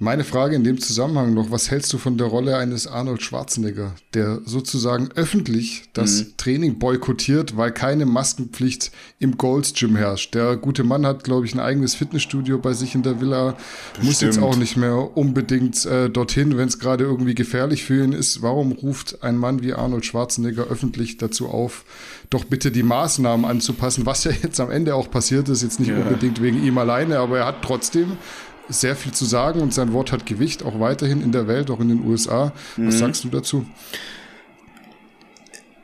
Meine 0.00 0.24
Frage 0.24 0.56
in 0.56 0.64
dem 0.64 0.80
Zusammenhang 0.80 1.34
noch, 1.34 1.52
was 1.52 1.70
hältst 1.70 1.92
du 1.92 1.98
von 1.98 2.18
der 2.18 2.26
Rolle 2.26 2.56
eines 2.56 2.88
Arnold 2.88 3.22
Schwarzenegger, 3.22 3.94
der 4.12 4.40
sozusagen 4.44 5.10
öffentlich 5.14 5.84
das 5.92 6.18
mhm. 6.18 6.36
Training 6.36 6.78
boykottiert, 6.80 7.56
weil 7.56 7.70
keine 7.70 8.04
Maskenpflicht 8.04 8.90
im 9.20 9.38
Golds 9.38 9.72
Gym 9.72 9.94
herrscht? 9.94 10.34
Der 10.34 10.56
gute 10.56 10.82
Mann 10.82 11.06
hat, 11.06 11.22
glaube 11.22 11.46
ich, 11.46 11.54
ein 11.54 11.60
eigenes 11.60 11.94
Fitnessstudio 11.94 12.58
bei 12.58 12.72
sich 12.72 12.96
in 12.96 13.04
der 13.04 13.20
Villa, 13.20 13.52
Bestimmt. 13.52 14.04
muss 14.04 14.20
jetzt 14.20 14.38
auch 14.40 14.56
nicht 14.56 14.76
mehr 14.76 15.16
unbedingt 15.16 15.86
äh, 15.86 16.10
dorthin, 16.10 16.56
wenn 16.56 16.66
es 16.66 16.80
gerade 16.80 17.04
irgendwie 17.04 17.36
gefährlich 17.36 17.84
für 17.84 18.02
ihn 18.02 18.12
ist. 18.12 18.42
Warum 18.42 18.72
ruft 18.72 19.22
ein 19.22 19.36
Mann 19.36 19.62
wie 19.62 19.74
Arnold 19.74 20.04
Schwarzenegger 20.04 20.64
öffentlich 20.64 21.18
dazu 21.18 21.48
auf, 21.48 21.84
doch 22.30 22.42
bitte 22.42 22.72
die 22.72 22.82
Maßnahmen 22.82 23.46
anzupassen, 23.46 24.06
was 24.06 24.24
ja 24.24 24.32
jetzt 24.42 24.58
am 24.58 24.72
Ende 24.72 24.96
auch 24.96 25.08
passiert 25.08 25.48
ist, 25.48 25.62
jetzt 25.62 25.78
nicht 25.78 25.90
ja. 25.90 25.98
unbedingt 25.98 26.42
wegen 26.42 26.64
ihm 26.64 26.78
alleine, 26.78 27.20
aber 27.20 27.38
er 27.38 27.46
hat 27.46 27.62
trotzdem 27.62 28.16
sehr 28.68 28.96
viel 28.96 29.12
zu 29.12 29.24
sagen 29.24 29.60
und 29.60 29.74
sein 29.74 29.92
Wort 29.92 30.12
hat 30.12 30.26
Gewicht, 30.26 30.62
auch 30.62 30.80
weiterhin 30.80 31.22
in 31.22 31.32
der 31.32 31.46
Welt, 31.46 31.70
auch 31.70 31.80
in 31.80 31.88
den 31.88 32.04
USA. 32.04 32.52
Was 32.76 32.94
mhm. 32.94 32.98
sagst 32.98 33.24
du 33.24 33.28
dazu? 33.28 33.66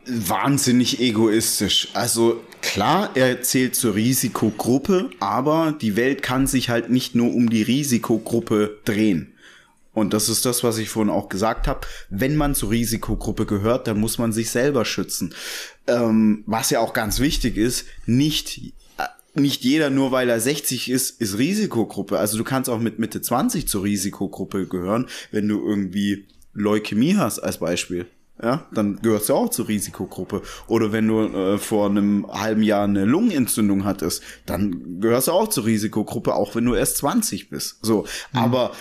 Wahnsinnig 0.06 1.00
egoistisch. 1.00 1.88
Also 1.94 2.42
klar, 2.62 3.10
er 3.14 3.42
zählt 3.42 3.76
zur 3.76 3.94
Risikogruppe, 3.94 5.10
aber 5.20 5.76
die 5.80 5.96
Welt 5.96 6.22
kann 6.22 6.46
sich 6.46 6.70
halt 6.70 6.90
nicht 6.90 7.14
nur 7.14 7.34
um 7.34 7.50
die 7.50 7.62
Risikogruppe 7.62 8.78
drehen. 8.84 9.34
Und 9.92 10.14
das 10.14 10.28
ist 10.28 10.46
das, 10.46 10.62
was 10.62 10.78
ich 10.78 10.88
vorhin 10.88 11.10
auch 11.10 11.28
gesagt 11.28 11.66
habe. 11.66 11.80
Wenn 12.10 12.36
man 12.36 12.54
zur 12.54 12.70
Risikogruppe 12.70 13.44
gehört, 13.44 13.86
dann 13.86 13.98
muss 13.98 14.18
man 14.18 14.32
sich 14.32 14.50
selber 14.50 14.84
schützen. 14.84 15.34
Ähm, 15.86 16.44
was 16.46 16.70
ja 16.70 16.80
auch 16.80 16.92
ganz 16.92 17.18
wichtig 17.18 17.56
ist, 17.56 17.86
nicht 18.06 18.72
nicht 19.34 19.64
jeder, 19.64 19.90
nur 19.90 20.12
weil 20.12 20.28
er 20.28 20.40
60 20.40 20.90
ist, 20.90 21.20
ist 21.20 21.38
Risikogruppe. 21.38 22.18
Also 22.18 22.38
du 22.38 22.44
kannst 22.44 22.68
auch 22.68 22.80
mit 22.80 22.98
Mitte 22.98 23.20
20 23.20 23.68
zur 23.68 23.84
Risikogruppe 23.84 24.66
gehören, 24.66 25.06
wenn 25.30 25.48
du 25.48 25.64
irgendwie 25.64 26.26
Leukämie 26.52 27.16
hast 27.16 27.38
als 27.38 27.58
Beispiel. 27.58 28.06
Ja, 28.42 28.66
dann 28.72 28.96
gehörst 29.02 29.28
du 29.28 29.34
auch 29.34 29.50
zur 29.50 29.68
Risikogruppe. 29.68 30.40
Oder 30.66 30.92
wenn 30.92 31.06
du 31.06 31.20
äh, 31.24 31.58
vor 31.58 31.90
einem 31.90 32.26
halben 32.26 32.62
Jahr 32.62 32.84
eine 32.84 33.04
Lungenentzündung 33.04 33.84
hattest, 33.84 34.22
dann 34.46 35.00
gehörst 35.00 35.28
du 35.28 35.32
auch 35.32 35.48
zur 35.48 35.66
Risikogruppe, 35.66 36.34
auch 36.34 36.54
wenn 36.54 36.64
du 36.64 36.74
erst 36.74 36.96
20 36.98 37.50
bist. 37.50 37.78
So, 37.82 38.06
mhm. 38.32 38.38
aber 38.38 38.72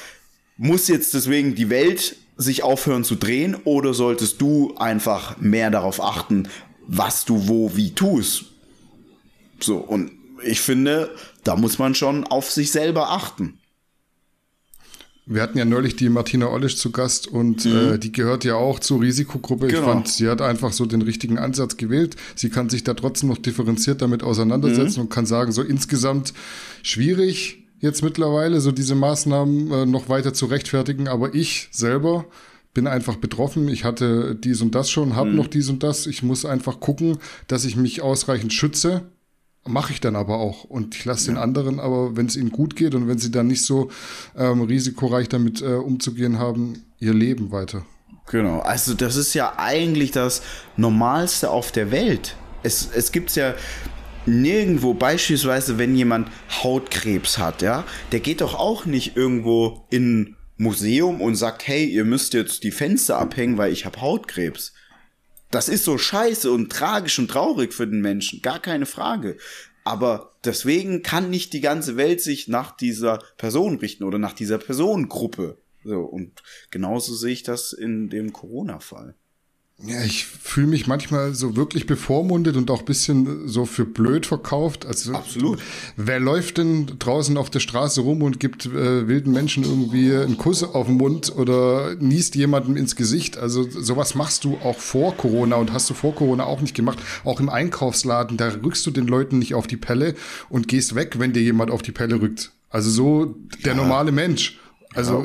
muss 0.55 0.87
jetzt 0.87 1.13
deswegen 1.13 1.55
die 1.55 1.69
Welt 1.69 2.15
sich 2.37 2.63
aufhören 2.63 3.03
zu 3.03 3.15
drehen 3.15 3.55
oder 3.65 3.93
solltest 3.93 4.39
du 4.39 4.75
einfach 4.77 5.37
mehr 5.39 5.71
darauf 5.71 6.01
achten, 6.01 6.47
was 6.87 7.25
du 7.25 7.49
wo 7.49 7.75
wie 7.75 7.93
tust? 7.93 8.45
So, 9.59 9.77
und 9.77 10.11
ich 10.43 10.61
finde, 10.61 11.09
da 11.43 11.55
muss 11.55 11.79
man 11.79 11.95
schon 11.95 12.25
auf 12.25 12.51
sich 12.51 12.71
selber 12.71 13.11
achten. 13.11 13.59
Wir 15.31 15.43
hatten 15.43 15.59
ja 15.59 15.65
neulich 15.65 15.95
die 15.95 16.09
Martina 16.09 16.47
Ollisch 16.47 16.77
zu 16.77 16.91
Gast 16.91 17.27
und 17.27 17.63
mhm. 17.65 17.93
äh, 17.93 17.97
die 17.99 18.11
gehört 18.11 18.43
ja 18.45 18.55
auch 18.55 18.79
zur 18.79 19.01
Risikogruppe. 19.01 19.67
Genau. 19.67 19.79
Ich 19.79 19.85
fand, 19.85 20.07
sie 20.07 20.27
hat 20.27 20.41
einfach 20.41 20.73
so 20.73 20.87
den 20.87 21.03
richtigen 21.03 21.37
Ansatz 21.37 21.77
gewählt. 21.77 22.15
Sie 22.35 22.49
kann 22.49 22.67
sich 22.69 22.83
da 22.83 22.95
trotzdem 22.95 23.29
noch 23.29 23.37
differenziert 23.37 24.01
damit 24.01 24.23
auseinandersetzen 24.23 24.97
mhm. 24.97 25.03
und 25.03 25.09
kann 25.09 25.27
sagen, 25.27 25.51
so 25.51 25.61
insgesamt 25.61 26.33
schwierig 26.81 27.63
jetzt 27.79 28.01
mittlerweile, 28.01 28.59
so 28.59 28.71
diese 28.71 28.95
Maßnahmen 28.95 29.71
äh, 29.71 29.85
noch 29.85 30.09
weiter 30.09 30.33
zu 30.33 30.47
rechtfertigen. 30.47 31.07
Aber 31.07 31.35
ich 31.35 31.69
selber 31.71 32.25
bin 32.73 32.87
einfach 32.87 33.17
betroffen. 33.17 33.67
Ich 33.67 33.83
hatte 33.83 34.35
dies 34.35 34.61
und 34.61 34.73
das 34.73 34.89
schon, 34.89 35.15
habe 35.15 35.29
mhm. 35.29 35.35
noch 35.35 35.47
dies 35.47 35.69
und 35.69 35.83
das. 35.83 36.07
Ich 36.07 36.23
muss 36.23 36.43
einfach 36.43 36.79
gucken, 36.79 37.19
dass 37.45 37.65
ich 37.65 37.75
mich 37.75 38.01
ausreichend 38.01 38.51
schütze 38.51 39.03
mache 39.67 39.93
ich 39.93 40.01
dann 40.01 40.15
aber 40.15 40.37
auch. 40.37 40.63
Und 40.63 40.95
ich 40.95 41.05
lasse 41.05 41.27
ja. 41.27 41.33
den 41.33 41.41
anderen, 41.41 41.79
aber 41.79 42.15
wenn 42.15 42.25
es 42.25 42.35
ihnen 42.35 42.51
gut 42.51 42.75
geht 42.75 42.95
und 42.95 43.07
wenn 43.07 43.19
sie 43.19 43.31
dann 43.31 43.47
nicht 43.47 43.63
so 43.63 43.89
ähm, 44.35 44.61
risikoreich 44.61 45.29
damit 45.29 45.61
äh, 45.61 45.75
umzugehen 45.75 46.39
haben, 46.39 46.83
ihr 46.99 47.13
Leben 47.13 47.51
weiter. 47.51 47.85
Genau, 48.29 48.59
also 48.59 48.93
das 48.93 49.15
ist 49.15 49.33
ja 49.33 49.53
eigentlich 49.57 50.11
das 50.11 50.43
Normalste 50.77 51.49
auf 51.49 51.71
der 51.71 51.91
Welt. 51.91 52.35
Es, 52.61 52.89
es 52.93 53.11
gibt 53.11 53.35
ja 53.35 53.55
nirgendwo, 54.25 54.93
beispielsweise, 54.93 55.77
wenn 55.77 55.95
jemand 55.95 56.29
Hautkrebs 56.61 57.37
hat, 57.37 57.61
ja, 57.61 57.85
der 58.11 58.19
geht 58.19 58.41
doch 58.41 58.53
auch 58.53 58.85
nicht 58.85 59.17
irgendwo 59.17 59.85
in 59.89 60.21
ein 60.21 60.35
Museum 60.57 61.21
und 61.21 61.35
sagt, 61.35 61.67
hey, 61.67 61.85
ihr 61.85 62.05
müsst 62.05 62.33
jetzt 62.33 62.63
die 62.63 62.71
Fenster 62.71 63.17
abhängen, 63.17 63.57
weil 63.57 63.71
ich 63.71 63.85
habe 63.85 64.01
Hautkrebs. 64.01 64.73
Das 65.51 65.67
ist 65.67 65.83
so 65.83 65.97
scheiße 65.97 66.51
und 66.51 66.71
tragisch 66.71 67.17
und 67.17 67.29
traurig 67.29 67.73
für 67.73 67.87
den 67.87 68.01
Menschen, 68.01 68.41
gar 68.41 68.59
keine 68.59 68.85
Frage. 68.85 69.37
Aber 69.83 70.35
deswegen 70.45 71.01
kann 71.01 71.29
nicht 71.29 71.53
die 71.53 71.61
ganze 71.61 71.97
Welt 71.97 72.21
sich 72.21 72.47
nach 72.47 72.75
dieser 72.75 73.19
Person 73.37 73.77
richten 73.77 74.03
oder 74.03 74.19
nach 74.19 74.33
dieser 74.33 74.59
Personengruppe. 74.59 75.57
So, 75.83 76.01
und 76.01 76.43
genauso 76.69 77.15
sehe 77.15 77.33
ich 77.33 77.43
das 77.43 77.73
in 77.73 78.09
dem 78.09 78.31
Corona-Fall. 78.31 79.15
Ja, 79.81 80.03
ich 80.03 80.25
fühle 80.25 80.67
mich 80.67 80.87
manchmal 80.87 81.33
so 81.33 81.55
wirklich 81.55 81.87
bevormundet 81.87 82.57
und 82.57 82.69
auch 82.69 82.81
bisschen 82.81 83.47
so 83.47 83.65
für 83.65 83.85
blöd 83.85 84.25
verkauft. 84.25 84.85
Also 84.85 85.13
Absolut. 85.13 85.59
Wer 85.95 86.19
läuft 86.19 86.57
denn 86.57 86.87
draußen 86.99 87.37
auf 87.37 87.49
der 87.49 87.61
Straße 87.61 88.01
rum 88.01 88.21
und 88.21 88.41
gibt 88.41 88.65
äh, 88.65 89.07
wilden 89.07 89.31
Menschen 89.31 89.63
irgendwie 89.63 90.13
einen 90.13 90.37
Kuss 90.37 90.63
auf 90.63 90.87
den 90.87 90.97
Mund 90.97 91.33
oder 91.33 91.95
niest 91.95 92.35
jemandem 92.35 92.75
ins 92.75 92.97
Gesicht? 92.97 93.37
Also 93.37 93.69
sowas 93.69 94.15
machst 94.15 94.43
du 94.43 94.57
auch 94.57 94.77
vor 94.77 95.15
Corona 95.15 95.55
und 95.55 95.71
hast 95.71 95.89
du 95.89 95.93
vor 95.93 96.13
Corona 96.13 96.43
auch 96.43 96.59
nicht 96.59 96.75
gemacht. 96.75 96.99
Auch 97.23 97.39
im 97.39 97.47
Einkaufsladen, 97.47 98.35
da 98.35 98.51
rückst 98.61 98.85
du 98.85 98.91
den 98.91 99.07
Leuten 99.07 99.39
nicht 99.39 99.55
auf 99.55 99.65
die 99.65 99.77
Pelle 99.77 100.15
und 100.49 100.67
gehst 100.67 100.95
weg, 100.95 101.19
wenn 101.19 101.31
dir 101.31 101.41
jemand 101.41 101.71
auf 101.71 101.83
die 101.83 101.93
Pelle 101.93 102.19
rückt. 102.19 102.51
Also 102.69 102.91
so 102.91 103.35
der 103.63 103.75
ja. 103.75 103.81
normale 103.81 104.11
Mensch. 104.11 104.59
Also, 104.95 105.23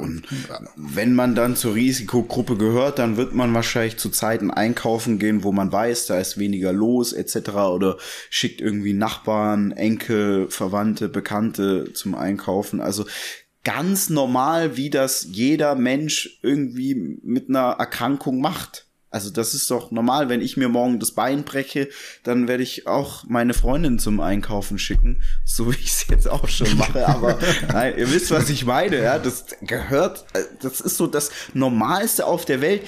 ja, 0.48 0.60
wenn 0.76 1.14
man 1.14 1.34
dann 1.34 1.56
zur 1.56 1.74
Risikogruppe 1.74 2.56
gehört, 2.56 2.98
dann 2.98 3.16
wird 3.16 3.34
man 3.34 3.54
wahrscheinlich 3.54 3.96
zu 3.96 4.10
Zeiten 4.10 4.50
einkaufen 4.50 5.18
gehen, 5.18 5.42
wo 5.42 5.52
man 5.52 5.72
weiß, 5.72 6.06
da 6.06 6.18
ist 6.18 6.38
weniger 6.38 6.72
los 6.72 7.14
etc. 7.14 7.50
oder 7.72 7.96
schickt 8.28 8.60
irgendwie 8.60 8.92
Nachbarn, 8.92 9.72
Enkel, 9.72 10.50
Verwandte, 10.50 11.08
Bekannte 11.08 11.92
zum 11.94 12.14
Einkaufen. 12.14 12.82
Also 12.82 13.06
ganz 13.64 14.10
normal, 14.10 14.76
wie 14.76 14.90
das 14.90 15.26
jeder 15.30 15.74
Mensch 15.74 16.38
irgendwie 16.42 17.18
mit 17.22 17.48
einer 17.48 17.76
Erkrankung 17.78 18.40
macht. 18.40 18.86
Also 19.14 19.30
das 19.30 19.54
ist 19.54 19.70
doch 19.70 19.92
normal, 19.92 20.28
wenn 20.28 20.40
ich 20.40 20.56
mir 20.56 20.68
morgen 20.68 20.98
das 20.98 21.12
Bein 21.12 21.44
breche, 21.44 21.88
dann 22.24 22.48
werde 22.48 22.64
ich 22.64 22.88
auch 22.88 23.22
meine 23.28 23.54
Freundin 23.54 24.00
zum 24.00 24.18
Einkaufen 24.18 24.76
schicken, 24.76 25.22
so 25.44 25.72
wie 25.72 25.76
ich 25.76 25.92
es 25.92 26.06
jetzt 26.08 26.28
auch 26.28 26.48
schon 26.48 26.76
mache. 26.76 27.06
Aber 27.06 27.38
nein, 27.72 27.94
ihr 27.96 28.10
wisst, 28.10 28.32
was 28.32 28.50
ich 28.50 28.66
meine. 28.66 29.00
Ja, 29.00 29.20
das 29.20 29.46
gehört, 29.60 30.24
äh, 30.32 30.42
das 30.60 30.80
ist 30.80 30.96
so 30.96 31.06
das 31.06 31.30
Normalste 31.52 32.26
auf 32.26 32.44
der 32.44 32.60
Welt 32.60 32.82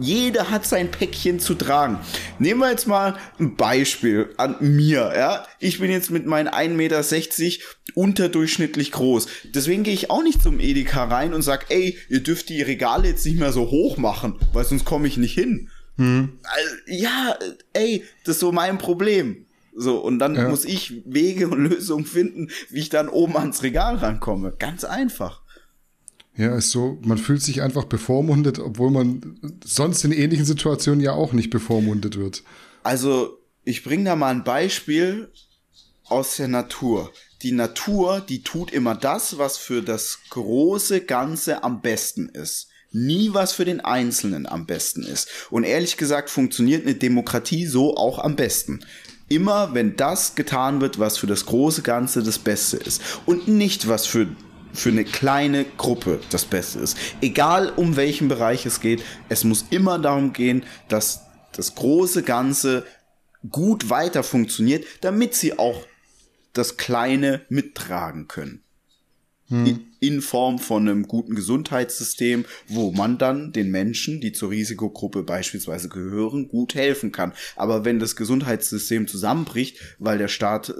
jeder 0.00 0.50
hat 0.50 0.66
sein 0.66 0.90
Päckchen 0.90 1.40
zu 1.40 1.54
tragen. 1.54 1.98
Nehmen 2.38 2.60
wir 2.60 2.70
jetzt 2.70 2.86
mal 2.86 3.16
ein 3.38 3.56
Beispiel 3.56 4.30
an 4.36 4.56
mir, 4.60 5.12
ja. 5.16 5.46
Ich 5.58 5.80
bin 5.80 5.90
jetzt 5.90 6.10
mit 6.10 6.26
meinen 6.26 6.48
1,60 6.48 6.70
Meter 6.74 7.02
unterdurchschnittlich 7.94 8.92
groß. 8.92 9.26
Deswegen 9.54 9.82
gehe 9.82 9.94
ich 9.94 10.10
auch 10.10 10.22
nicht 10.22 10.42
zum 10.42 10.60
Edeka 10.60 11.04
rein 11.04 11.34
und 11.34 11.42
sag, 11.42 11.66
ey, 11.70 11.98
ihr 12.08 12.22
dürft 12.22 12.48
die 12.48 12.62
Regale 12.62 13.08
jetzt 13.08 13.26
nicht 13.26 13.38
mehr 13.38 13.52
so 13.52 13.70
hoch 13.70 13.96
machen, 13.96 14.38
weil 14.52 14.64
sonst 14.64 14.84
komme 14.84 15.06
ich 15.06 15.16
nicht 15.16 15.34
hin. 15.34 15.68
Hm. 15.96 16.38
Also, 16.42 16.74
ja, 16.86 17.36
ey, 17.72 18.04
das 18.24 18.36
ist 18.36 18.40
so 18.40 18.52
mein 18.52 18.78
Problem. 18.78 19.46
So, 19.74 19.98
und 19.98 20.18
dann 20.18 20.34
ja. 20.34 20.48
muss 20.48 20.64
ich 20.64 21.02
Wege 21.06 21.48
und 21.48 21.64
Lösungen 21.64 22.04
finden, 22.04 22.50
wie 22.70 22.80
ich 22.80 22.88
dann 22.88 23.08
oben 23.08 23.36
ans 23.36 23.62
Regal 23.62 23.96
rankomme. 23.96 24.54
Ganz 24.58 24.84
einfach. 24.84 25.42
Ja, 26.40 26.56
ist 26.56 26.70
so, 26.70 26.98
man 27.02 27.18
fühlt 27.18 27.42
sich 27.42 27.60
einfach 27.60 27.84
bevormundet, 27.84 28.60
obwohl 28.60 28.90
man 28.90 29.38
sonst 29.62 30.04
in 30.04 30.12
ähnlichen 30.12 30.46
Situationen 30.46 31.02
ja 31.02 31.12
auch 31.12 31.34
nicht 31.34 31.50
bevormundet 31.50 32.16
wird. 32.18 32.44
Also, 32.82 33.38
ich 33.62 33.84
bringe 33.84 34.04
da 34.04 34.16
mal 34.16 34.30
ein 34.30 34.42
Beispiel 34.42 35.30
aus 36.04 36.36
der 36.36 36.48
Natur. 36.48 37.12
Die 37.42 37.52
Natur, 37.52 38.24
die 38.26 38.42
tut 38.42 38.70
immer 38.72 38.94
das, 38.94 39.36
was 39.36 39.58
für 39.58 39.82
das 39.82 40.20
große 40.30 41.02
Ganze 41.02 41.62
am 41.62 41.82
besten 41.82 42.30
ist. 42.30 42.68
Nie 42.90 43.34
was 43.34 43.52
für 43.52 43.66
den 43.66 43.80
Einzelnen 43.80 44.46
am 44.46 44.64
besten 44.64 45.02
ist. 45.02 45.28
Und 45.50 45.64
ehrlich 45.64 45.98
gesagt 45.98 46.30
funktioniert 46.30 46.86
eine 46.86 46.94
Demokratie 46.94 47.66
so 47.66 47.98
auch 47.98 48.18
am 48.18 48.34
besten 48.34 48.80
immer, 49.28 49.74
wenn 49.74 49.94
das 49.94 50.34
getan 50.34 50.80
wird, 50.80 50.98
was 50.98 51.16
für 51.16 51.28
das 51.28 51.46
große 51.46 51.82
Ganze 51.82 52.22
das 52.22 52.40
Beste 52.40 52.78
ist 52.78 53.00
und 53.26 53.46
nicht 53.46 53.86
was 53.86 54.04
für 54.04 54.26
für 54.72 54.90
eine 54.90 55.04
kleine 55.04 55.64
Gruppe 55.76 56.20
das 56.30 56.44
Beste 56.44 56.80
ist. 56.80 56.96
Egal 57.20 57.72
um 57.76 57.96
welchen 57.96 58.28
Bereich 58.28 58.66
es 58.66 58.80
geht, 58.80 59.02
es 59.28 59.44
muss 59.44 59.66
immer 59.70 59.98
darum 59.98 60.32
gehen, 60.32 60.64
dass 60.88 61.22
das 61.52 61.74
große 61.74 62.22
Ganze 62.22 62.84
gut 63.48 63.90
weiter 63.90 64.22
funktioniert, 64.22 64.84
damit 65.00 65.34
sie 65.34 65.58
auch 65.58 65.86
das 66.52 66.76
Kleine 66.76 67.42
mittragen 67.48 68.28
können. 68.28 68.62
Hm. 69.48 69.80
In 69.98 70.22
Form 70.22 70.60
von 70.60 70.88
einem 70.88 71.08
guten 71.08 71.34
Gesundheitssystem, 71.34 72.44
wo 72.68 72.92
man 72.92 73.18
dann 73.18 73.52
den 73.52 73.70
Menschen, 73.70 74.20
die 74.20 74.32
zur 74.32 74.50
Risikogruppe 74.50 75.24
beispielsweise 75.24 75.88
gehören, 75.88 76.48
gut 76.48 76.76
helfen 76.76 77.10
kann. 77.10 77.32
Aber 77.56 77.84
wenn 77.84 77.98
das 77.98 78.14
Gesundheitssystem 78.14 79.08
zusammenbricht, 79.08 79.96
weil 79.98 80.18
der 80.18 80.28
Staat 80.28 80.70
äh, 80.70 80.74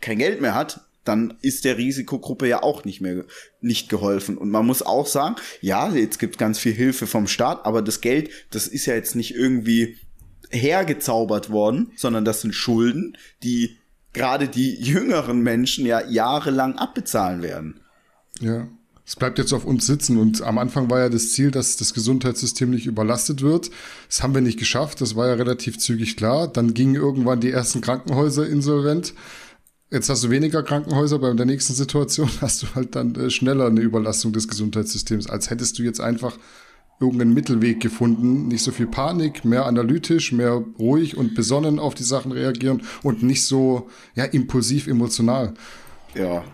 kein 0.00 0.18
Geld 0.18 0.40
mehr 0.40 0.54
hat, 0.54 0.80
dann 1.04 1.34
ist 1.42 1.64
der 1.64 1.78
Risikogruppe 1.78 2.48
ja 2.48 2.62
auch 2.62 2.84
nicht 2.84 3.00
mehr 3.00 3.24
nicht 3.60 3.88
geholfen. 3.88 4.38
Und 4.38 4.50
man 4.50 4.66
muss 4.66 4.82
auch 4.82 5.06
sagen, 5.06 5.36
ja, 5.60 5.90
jetzt 5.90 6.18
gibt 6.18 6.38
ganz 6.38 6.58
viel 6.58 6.72
Hilfe 6.72 7.06
vom 7.06 7.26
Staat, 7.26 7.64
aber 7.66 7.82
das 7.82 8.00
Geld, 8.00 8.30
das 8.50 8.66
ist 8.66 8.86
ja 8.86 8.94
jetzt 8.94 9.14
nicht 9.14 9.34
irgendwie 9.34 9.98
hergezaubert 10.50 11.50
worden, 11.50 11.92
sondern 11.96 12.24
das 12.24 12.40
sind 12.40 12.54
Schulden, 12.54 13.16
die 13.42 13.76
gerade 14.12 14.48
die 14.48 14.74
jüngeren 14.74 15.40
Menschen 15.40 15.84
ja 15.84 16.06
jahrelang 16.06 16.76
abbezahlen 16.76 17.42
werden. 17.42 17.80
Ja. 18.40 18.68
Es 19.06 19.16
bleibt 19.16 19.38
jetzt 19.38 19.52
auf 19.52 19.66
uns 19.66 19.86
sitzen 19.86 20.18
und 20.18 20.40
am 20.40 20.56
Anfang 20.56 20.88
war 20.88 21.00
ja 21.00 21.08
das 21.10 21.32
Ziel, 21.32 21.50
dass 21.50 21.76
das 21.76 21.92
Gesundheitssystem 21.92 22.70
nicht 22.70 22.86
überlastet 22.86 23.42
wird. 23.42 23.70
Das 24.08 24.22
haben 24.22 24.32
wir 24.32 24.40
nicht 24.40 24.58
geschafft, 24.58 25.02
das 25.02 25.14
war 25.14 25.28
ja 25.28 25.34
relativ 25.34 25.78
zügig 25.78 26.16
klar. 26.16 26.48
Dann 26.48 26.72
gingen 26.72 26.94
irgendwann 26.94 27.40
die 27.40 27.50
ersten 27.50 27.82
Krankenhäuser 27.82 28.48
insolvent. 28.48 29.12
Jetzt 29.90 30.08
hast 30.08 30.24
du 30.24 30.30
weniger 30.30 30.62
Krankenhäuser, 30.62 31.18
bei 31.18 31.32
der 31.32 31.46
nächsten 31.46 31.74
Situation 31.74 32.28
hast 32.40 32.62
du 32.62 32.66
halt 32.74 32.96
dann 32.96 33.14
äh, 33.14 33.30
schneller 33.30 33.66
eine 33.66 33.80
Überlastung 33.80 34.32
des 34.32 34.48
Gesundheitssystems, 34.48 35.28
als 35.28 35.50
hättest 35.50 35.78
du 35.78 35.82
jetzt 35.82 36.00
einfach 36.00 36.36
irgendeinen 37.00 37.34
Mittelweg 37.34 37.80
gefunden. 37.80 38.48
Nicht 38.48 38.62
so 38.62 38.70
viel 38.70 38.86
Panik, 38.86 39.44
mehr 39.44 39.66
analytisch, 39.66 40.32
mehr 40.32 40.64
ruhig 40.78 41.16
und 41.16 41.34
besonnen 41.34 41.78
auf 41.78 41.94
die 41.94 42.04
Sachen 42.04 42.32
reagieren 42.32 42.82
und 43.02 43.22
nicht 43.22 43.44
so 43.44 43.88
ja, 44.14 44.24
impulsiv 44.24 44.86
emotional. 44.86 45.54
Ja, 46.14 46.44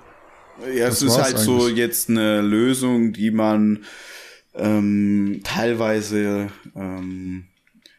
ja, 0.75 0.87
das 0.87 0.97
es 0.97 1.03
ist 1.03 1.19
halt 1.19 1.37
eigentlich. 1.37 1.45
so 1.45 1.69
jetzt 1.69 2.11
eine 2.11 2.41
Lösung, 2.41 3.13
die 3.13 3.31
man 3.31 3.85
ähm, 4.55 5.41
teilweise 5.45 6.49
ähm, 6.75 7.45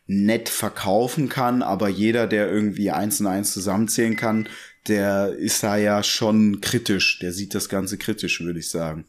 nett 0.07 0.49
verkaufen 0.49 1.29
kann, 1.29 1.61
aber 1.61 1.87
jeder, 1.87 2.27
der 2.27 2.51
irgendwie 2.51 2.91
eins 2.91 3.19
und 3.21 3.27
eins 3.27 3.53
zusammenzählen 3.53 4.15
kann, 4.15 4.47
der 4.87 5.35
ist 5.37 5.63
da 5.63 5.77
ja 5.77 6.03
schon 6.03 6.61
kritisch. 6.61 7.19
Der 7.19 7.31
sieht 7.33 7.53
das 7.53 7.69
Ganze 7.69 7.97
kritisch, 7.97 8.41
würde 8.41 8.59
ich 8.59 8.69
sagen. 8.69 9.05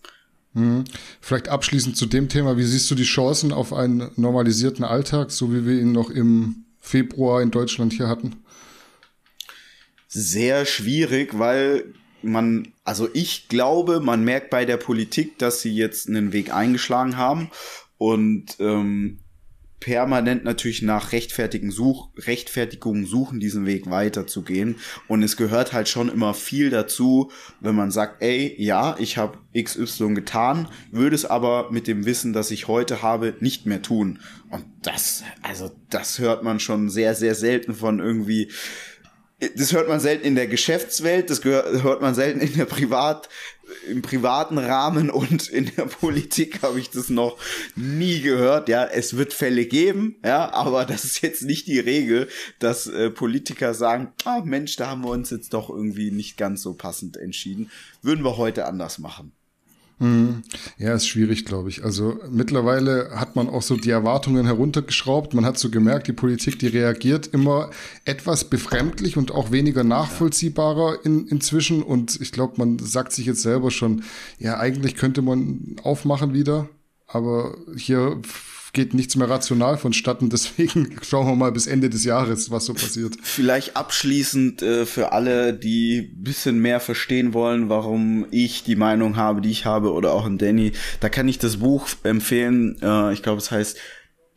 Mhm. 0.55 0.85
Vielleicht 1.21 1.49
abschließend 1.49 1.97
zu 1.97 2.07
dem 2.07 2.29
Thema, 2.29 2.57
wie 2.57 2.65
siehst 2.65 2.91
du 2.91 2.95
die 2.95 3.05
Chancen 3.05 3.53
auf 3.53 3.73
einen 3.73 4.11
normalisierten 4.17 4.85
Alltag, 4.85 5.31
so 5.31 5.53
wie 5.53 5.67
wir 5.67 5.81
ihn 5.81 5.93
noch 5.93 6.11
im 6.11 6.65
Februar 6.81 7.43
in 7.43 7.51
Deutschland 7.51 7.93
hier 7.93 8.09
hatten? 8.09 8.37
Sehr 10.09 10.67
schwierig, 10.67 11.39
weil 11.39 11.95
man, 12.21 12.69
also 12.85 13.09
ich 13.15 13.49
glaube, 13.49 14.01
man 14.01 14.25
merkt 14.25 14.51
bei 14.51 14.65
der 14.65 14.77
Politik, 14.77 15.39
dass 15.39 15.63
sie 15.63 15.75
jetzt 15.75 16.09
einen 16.09 16.33
Weg 16.33 16.53
eingeschlagen 16.53 17.17
haben 17.17 17.51
und 17.97 18.57
ähm, 18.59 19.22
permanent 19.83 20.45
natürlich 20.45 20.81
nach 20.81 21.11
Rechtfertigen 21.11 21.73
Such, 21.73 22.11
Rechtfertigungen 22.17 23.05
suchen, 23.05 23.41
diesen 23.41 23.67
Weg 23.67 23.91
weiterzugehen. 23.91 24.77
Und 25.09 25.25
es 25.25 25.37
gehört 25.37 25.73
halt 25.73 25.89
schon 25.89 26.09
immer 26.09 26.35
viel 26.35 26.71
dazu, 26.71 27.33
wenn 27.59 27.75
man 27.75 27.91
sagt, 27.91 28.23
ey, 28.23 28.55
ja, 28.59 28.95
ich 29.01 29.19
habe 29.19 29.39
XY 29.61 30.15
getan, 30.15 30.69
würde 30.93 31.17
es 31.17 31.25
aber 31.25 31.73
mit 31.73 31.89
dem 31.89 32.07
Wissen, 32.07 32.33
das 32.33 32.53
ich 32.53 32.69
heute 32.69 33.03
habe, 33.03 33.35
nicht 33.41 33.67
mehr 33.67 33.83
tun. 33.83 34.21
Und 34.51 34.65
das, 34.83 35.25
also 35.43 35.73
das 35.91 36.21
hört 36.21 36.45
man 36.45 36.61
schon 36.61 36.89
sehr, 36.89 37.17
sehr 37.17 37.35
selten 37.35 37.75
von 37.75 37.99
irgendwie 37.99 38.51
das 39.57 39.73
hört 39.73 39.89
man 39.89 39.99
selten 39.99 40.25
in 40.25 40.37
der 40.37 40.47
Geschäftswelt, 40.47 41.29
das 41.29 41.43
hört 41.43 42.01
man 42.01 42.15
selten 42.15 42.39
in 42.39 42.55
der 42.55 42.65
Privat, 42.65 43.29
im 43.89 44.03
privaten 44.03 44.59
Rahmen 44.59 45.11
und 45.11 45.49
in 45.49 45.71
der 45.77 45.85
Politik 45.87 46.63
habe 46.63 46.79
ich 46.79 46.91
das 46.91 47.11
noch 47.11 47.37
nie 47.75 48.21
gehört. 48.21 48.69
Ja, 48.69 48.85
es 48.85 49.17
wird 49.17 49.33
Fälle 49.33 49.67
geben, 49.67 50.17
ja, 50.25 50.53
aber 50.53 50.85
das 50.85 51.05
ist 51.05 51.23
jetzt 51.23 51.43
nicht 51.43 51.67
die 51.67 51.79
Regel, 51.79 52.29
dass 52.59 52.87
äh, 52.87 53.11
Politiker 53.11 53.75
sagen, 53.75 54.13
ah 54.25 54.43
Mensch, 54.45 54.77
da 54.77 54.89
haben 54.89 55.05
wir 55.05 55.11
uns 55.11 55.31
jetzt 55.31 55.55
doch 55.55 55.71
irgendwie 55.71 56.11
nicht 56.11 56.37
ganz 56.37 56.63
so 56.63 56.75
passend 56.75 57.17
entschieden. 57.17 57.71
Würden 58.03 58.25
wir 58.25 58.37
heute 58.37 58.67
anders 58.67 58.99
machen. 58.99 59.33
Ja, 60.79 60.95
ist 60.95 61.07
schwierig, 61.07 61.45
glaube 61.45 61.69
ich. 61.69 61.85
Also 61.85 62.19
mittlerweile 62.29 63.11
hat 63.15 63.37
man 63.37 63.49
auch 63.49 63.63
so 63.63 63.77
die 63.77 63.91
Erwartungen 63.91 64.47
heruntergeschraubt. 64.47 65.33
Man 65.33 65.45
hat 65.45 65.59
so 65.59 65.71
gemerkt, 65.71 66.09
die 66.09 66.13
Politik, 66.13 66.59
die 66.59 66.67
reagiert 66.67 67.29
immer 67.29 67.71
etwas 68.05 68.45
befremdlich 68.45 69.17
und 69.17 69.31
auch 69.31 69.53
weniger 69.53 69.85
nachvollziehbarer 69.85 71.05
in, 71.05 71.29
inzwischen. 71.29 71.85
Und 71.85 72.21
ich 72.21 72.33
glaube, 72.33 72.55
man 72.57 72.81
sagt 72.81 73.13
sich 73.13 73.27
jetzt 73.27 73.43
selber 73.43 73.71
schon, 73.71 74.03
ja, 74.39 74.59
eigentlich 74.59 74.97
könnte 74.97 75.23
man 75.23 75.77
aufmachen 75.85 76.35
wieder. 76.35 76.69
Aber 77.07 77.57
hier 77.77 78.21
geht 78.73 78.95
nichts 78.95 79.17
mehr 79.17 79.29
rational 79.29 79.77
vonstatten. 79.77 80.31
Deswegen 80.31 80.97
schauen 81.03 81.27
wir 81.27 81.37
mal 81.37 81.53
bis 81.53 81.67
Ende 81.67 81.91
des 81.91 82.05
Jahres, 82.05 82.51
was 82.51 82.65
so 82.67 82.75
passiert. 82.75 83.17
Vielleicht 83.23 83.77
abschließend 83.77 84.63
äh, 84.63 84.87
für 84.87 85.13
alle, 85.13 85.53
die 85.53 86.03
bisschen 86.03 86.59
mehr 86.59 86.81
verstehen 86.81 87.35
wollen, 87.35 87.69
warum 87.69 88.27
ich 88.31 88.65
die 88.65 88.77
Meinung 88.77 89.17
habe, 89.17 89.43
die 89.43 89.51
ich 89.51 89.67
habe, 89.67 89.93
oder 89.93 90.13
auch 90.13 90.25
ein 90.25 90.39
Danny, 90.39 90.73
da 91.01 91.09
kann 91.09 91.29
ich 91.29 91.39
das 91.39 91.59
Buch 91.59 91.89
empfehlen. 92.03 92.77
Äh, 92.83 93.13
ich 93.13 93.23
glaube, 93.23 93.39
es 93.39 93.51
heißt 93.51 93.77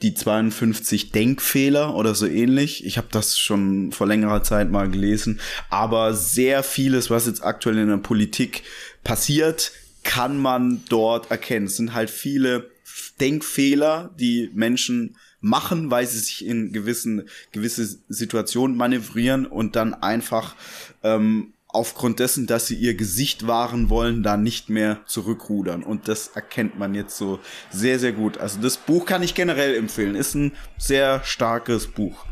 die 0.02 0.14
52 0.14 1.12
Denkfehler 1.12 1.96
oder 1.96 2.14
so 2.16 2.28
ähnlich. 2.28 2.86
Ich 2.86 2.98
habe 2.98 3.08
das 3.12 3.38
schon 3.38 3.94
vor 3.94 4.06
längerer 4.06 4.44
Zeit 4.44 4.70
mal 4.70 4.90
gelesen. 4.90 5.40
Aber 5.70 6.14
sehr 6.14 6.64
vieles, 6.64 7.10
was 7.10 7.28
jetzt 7.28 7.44
aktuell 7.44 7.78
in 7.78 7.88
der 7.88 7.98
Politik 7.98 8.64
passiert, 9.06 9.72
kann 10.04 10.38
man 10.38 10.84
dort 10.90 11.32
erkennen. 11.32 11.68
Es 11.68 11.78
sind 11.78 11.94
halt 11.94 12.10
viele 12.10 12.75
Denkfehler, 13.20 14.14
die 14.20 14.50
Menschen 14.54 15.16
machen, 15.40 15.92
weil 15.92 16.08
sie 16.08 16.20
sich 16.20 16.46
in 16.46 16.72
gewissen 16.74 17.30
gewisse 17.52 18.00
Situationen 18.10 18.76
manövrieren 18.76 19.46
und 19.46 19.76
dann 19.76 19.94
einfach 19.94 20.56
ähm, 21.04 21.54
aufgrund 21.68 22.20
dessen, 22.20 22.48
dass 22.48 22.68
sie 22.68 22.76
ihr 22.76 22.96
Gesicht 22.96 23.48
wahren 23.48 23.90
wollen, 23.90 24.24
da 24.24 24.38
nicht 24.38 24.70
mehr 24.70 25.02
zurückrudern. 25.06 25.84
Und 25.84 26.08
das 26.08 26.30
erkennt 26.30 26.80
man 26.80 26.96
jetzt 26.96 27.18
so 27.18 27.40
sehr, 27.70 28.00
sehr 28.00 28.14
gut. 28.14 28.38
Also 28.38 28.60
das 28.62 28.78
Buch 28.78 29.06
kann 29.06 29.22
ich 29.22 29.36
generell 29.36 29.76
empfehlen. 29.76 30.16
Ist 30.16 30.36
ein 30.36 30.54
sehr 30.78 31.22
starkes 31.24 31.88
Buch. 31.88 32.26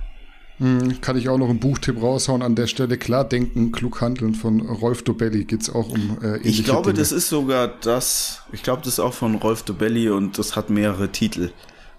Hm, 0.59 1.01
kann 1.01 1.17
ich 1.17 1.29
auch 1.29 1.37
noch 1.37 1.49
einen 1.49 1.59
Buchtipp 1.59 2.01
raushauen 2.01 2.41
an 2.43 2.55
der 2.55 2.67
Stelle. 2.67 2.97
Klar 2.97 3.27
denken, 3.27 3.71
klug 3.71 4.01
handeln 4.01 4.35
von 4.35 4.61
Rolf 4.61 5.01
Dobelli 5.03 5.45
geht 5.45 5.61
es 5.63 5.69
auch 5.69 5.89
um 5.89 6.17
äh, 6.21 6.37
Ich 6.39 6.63
glaube, 6.63 6.91
Dinge. 6.91 6.99
das 6.99 7.11
ist 7.11 7.29
sogar 7.29 7.67
das, 7.67 8.41
ich 8.51 8.61
glaube, 8.61 8.81
das 8.83 8.93
ist 8.93 8.99
auch 8.99 9.13
von 9.13 9.35
Rolf 9.35 9.63
Dobelli 9.63 10.09
und 10.09 10.37
das 10.37 10.55
hat 10.55 10.69
mehrere 10.69 11.11
Titel. 11.11 11.51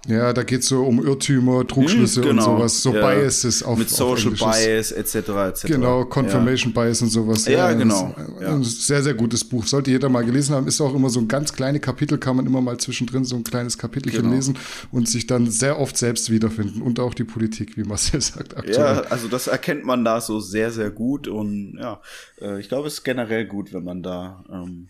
Ja, 0.06 0.32
da 0.34 0.42
geht 0.42 0.60
es 0.60 0.68
so 0.68 0.84
um 0.84 1.04
Irrtümer, 1.04 1.66
Trugschlüsse 1.66 2.20
hm, 2.20 2.28
genau. 2.28 2.50
und 2.50 2.56
sowas, 2.58 2.82
so 2.82 2.94
ja. 2.94 3.00
Biases 3.00 3.62
auf 3.62 3.78
Mit 3.78 3.88
Social 3.88 4.32
auf 4.32 4.38
Bias 4.38 4.92
etc. 4.92 5.14
etc. 5.14 5.62
Genau, 5.66 6.04
Confirmation 6.04 6.72
ja. 6.74 6.82
Bias 6.82 7.00
und 7.00 7.08
sowas. 7.08 7.46
Ja, 7.46 7.70
ja 7.70 7.72
genau. 7.72 8.14
Ein 8.40 8.62
sehr, 8.64 9.02
sehr 9.02 9.14
gutes 9.14 9.44
Buch. 9.44 9.66
Sollte 9.66 9.90
jeder 9.90 10.10
mal 10.10 10.24
gelesen 10.24 10.54
haben. 10.54 10.66
Ist 10.66 10.80
auch 10.80 10.94
immer 10.94 11.08
so 11.08 11.20
ein 11.20 11.28
ganz 11.28 11.52
kleines 11.54 11.80
Kapitel, 11.80 12.18
kann 12.18 12.36
man 12.36 12.46
immer 12.46 12.60
mal 12.60 12.76
zwischendrin 12.78 13.24
so 13.24 13.36
ein 13.36 13.44
kleines 13.44 13.78
Kapitelchen 13.78 14.22
genau. 14.22 14.34
lesen 14.34 14.58
und 14.92 15.08
sich 15.08 15.26
dann 15.26 15.50
sehr 15.50 15.80
oft 15.80 15.96
selbst 15.96 16.30
wiederfinden. 16.30 16.82
Und 16.82 17.00
auch 17.00 17.14
die 17.14 17.24
Politik, 17.24 17.76
wie 17.76 17.84
Marcel 17.84 18.20
sagt 18.20 18.56
aktuell. 18.56 18.76
Ja, 18.76 19.00
also 19.08 19.28
das 19.28 19.46
erkennt 19.46 19.84
man 19.84 20.04
da 20.04 20.20
so 20.20 20.38
sehr, 20.38 20.70
sehr 20.70 20.90
gut. 20.90 21.28
Und 21.28 21.78
ja, 21.80 22.00
äh, 22.42 22.60
ich 22.60 22.68
glaube, 22.68 22.88
es 22.88 22.94
ist 22.94 23.04
generell 23.04 23.46
gut, 23.46 23.72
wenn 23.72 23.84
man 23.84 24.02
da 24.02 24.44
ähm, 24.52 24.88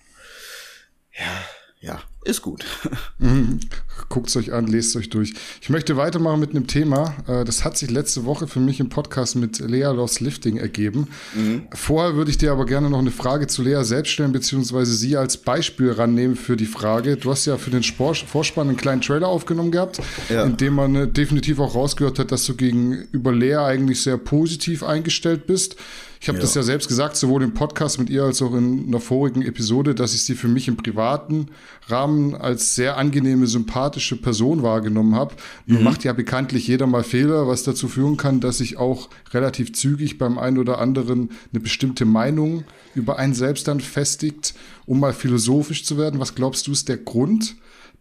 ja 1.16 1.27
ja, 1.85 2.01
ist 2.25 2.42
gut. 2.42 2.64
Mhm. 3.18 3.61
Guckt 4.09 4.29
es 4.29 4.37
euch 4.37 4.53
an, 4.53 4.66
lest 4.66 4.97
euch 4.97 5.09
durch. 5.09 5.35
Ich 5.62 5.70
möchte 5.70 5.97
weitermachen 5.97 6.40
mit 6.40 6.51
einem 6.51 6.66
Thema. 6.66 7.14
Äh, 7.29 7.44
das 7.44 7.64
hat 7.64 7.79
sich 7.79 7.90
letzte 7.90 8.25
Woche 8.25 8.49
für 8.49 8.61
mich 8.61 8.81
im 8.81 8.88
Podcast 8.88 9.37
mit 9.37 9.61
Lea 9.61 9.85
Lost 9.85 10.20
Lifting 10.20 10.57
ergeben. 10.57 11.09
Mhm. 11.35 11.68
Vorher 11.73 12.16
würde 12.16 12.31
ich 12.31 12.37
dir 12.37 12.53
aber 12.53 12.66
gerne 12.66 12.90
noch 12.90 12.99
eine 12.99 13.12
Frage 13.12 13.47
zu 13.47 13.62
Lea 13.62 13.83
selbst 13.85 14.11
stellen, 14.11 14.33
beziehungsweise 14.33 14.94
sie 14.94 15.16
als 15.16 15.37
Beispiel 15.37 15.92
rannehmen 15.92 16.37
für 16.37 16.57
die 16.57 16.66
Frage. 16.66 17.16
Du 17.16 17.31
hast 17.31 17.47
ja 17.47 17.57
für 17.57 17.70
den 17.70 17.85
Sport 17.85 18.18
Vorspann 18.18 18.68
einen 18.68 18.77
kleinen 18.77 19.01
Trailer 19.01 19.29
aufgenommen 19.29 19.70
gehabt, 19.70 20.01
ja. 20.29 20.44
in 20.44 20.57
dem 20.57 20.75
man 20.75 20.94
äh, 20.97 21.09
definitiv 21.09 21.61
auch 21.61 21.75
rausgehört 21.75 22.18
hat, 22.18 22.33
dass 22.33 22.44
du 22.44 22.57
gegenüber 22.57 23.33
Lea 23.33 23.57
eigentlich 23.57 24.03
sehr 24.03 24.18
positiv 24.18 24.83
eingestellt 24.83 25.47
bist. 25.47 25.77
Ich 26.25 26.29
habe 26.29 26.39
ja. 26.39 26.43
das 26.43 26.55
ja 26.55 26.63
selbst 26.63 26.89
gesagt, 26.89 27.17
sowohl 27.17 27.43
im 27.43 27.53
Podcast 27.53 27.99
mit 27.99 28.09
ihr 28.09 28.23
als 28.23 28.41
auch 28.41 28.55
in 28.55 28.87
einer 28.87 28.99
vorigen 28.99 29.43
Episode, 29.43 29.95
dass 29.95 30.15
ich 30.15 30.23
sie 30.25 30.35
für 30.35 30.49
mich 30.49 30.69
im 30.69 30.79
privaten 30.79 31.49
Rahmen 31.89 32.35
als 32.35 32.75
sehr 32.75 32.97
angenehme, 32.97 33.47
sympathische 33.47 34.17
Person 34.17 34.63
wahrgenommen 34.63 35.17
habe. 35.17 35.35
Mhm. 35.67 35.75
Nun 35.75 35.85
macht 35.85 36.03
ja 36.03 36.15
bekanntlich 36.15 36.67
jeder 36.67 36.87
mal 36.87 37.05
Fehler, 37.05 37.47
was 37.47 37.63
dazu 37.65 37.89
führen 37.89 38.17
kann, 38.17 38.41
dass 38.41 38.57
sich 38.57 38.79
auch 38.79 39.11
relativ 39.35 39.75
zügig 39.75 40.17
beim 40.17 40.39
einen 40.39 40.57
oder 40.57 40.79
anderen 40.79 41.29
eine 41.53 41.61
bestimmte 41.61 42.07
Meinung 42.07 42.65
über 42.95 43.19
einen 43.19 43.35
selbst 43.35 43.69
dann 43.69 43.81
festigt, 43.81 44.55
um 44.87 45.01
mal 45.01 45.13
philosophisch 45.13 45.85
zu 45.85 45.99
werden. 45.99 46.21
Was 46.21 46.35
glaubst 46.35 46.67
du 46.67 46.73
ist 46.73 46.89
der 46.89 46.97
Grund, 46.97 47.55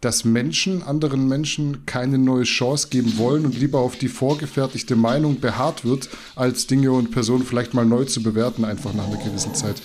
dass 0.04 0.26
Menschen 0.26 0.84
anderen 0.84 1.28
Menschen 1.28 1.86
keine 1.86 2.18
neue 2.18 2.44
Chance 2.44 2.90
geben 2.90 3.18
wollen 3.18 3.46
und 3.46 3.58
lieber 3.58 3.80
auf 3.80 3.96
die 3.96 4.10
vorgefertigte 4.10 4.96
Meinung 4.96 5.40
beharrt 5.40 5.86
wird, 5.86 6.10
als 6.36 6.68
Dinge 6.68 6.92
und 6.92 7.12
Personen 7.12 7.46
vielleicht 7.46 7.74
mal 7.74 7.86
neu 7.86 8.06
zu 8.06 8.22
bewerten, 8.22 8.66
einfach 8.66 8.94
nach 8.94 9.08
einer 9.08 9.18
gewissen 9.18 9.56
Zeit? 9.56 9.82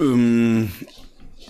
Ähm, 0.00 0.72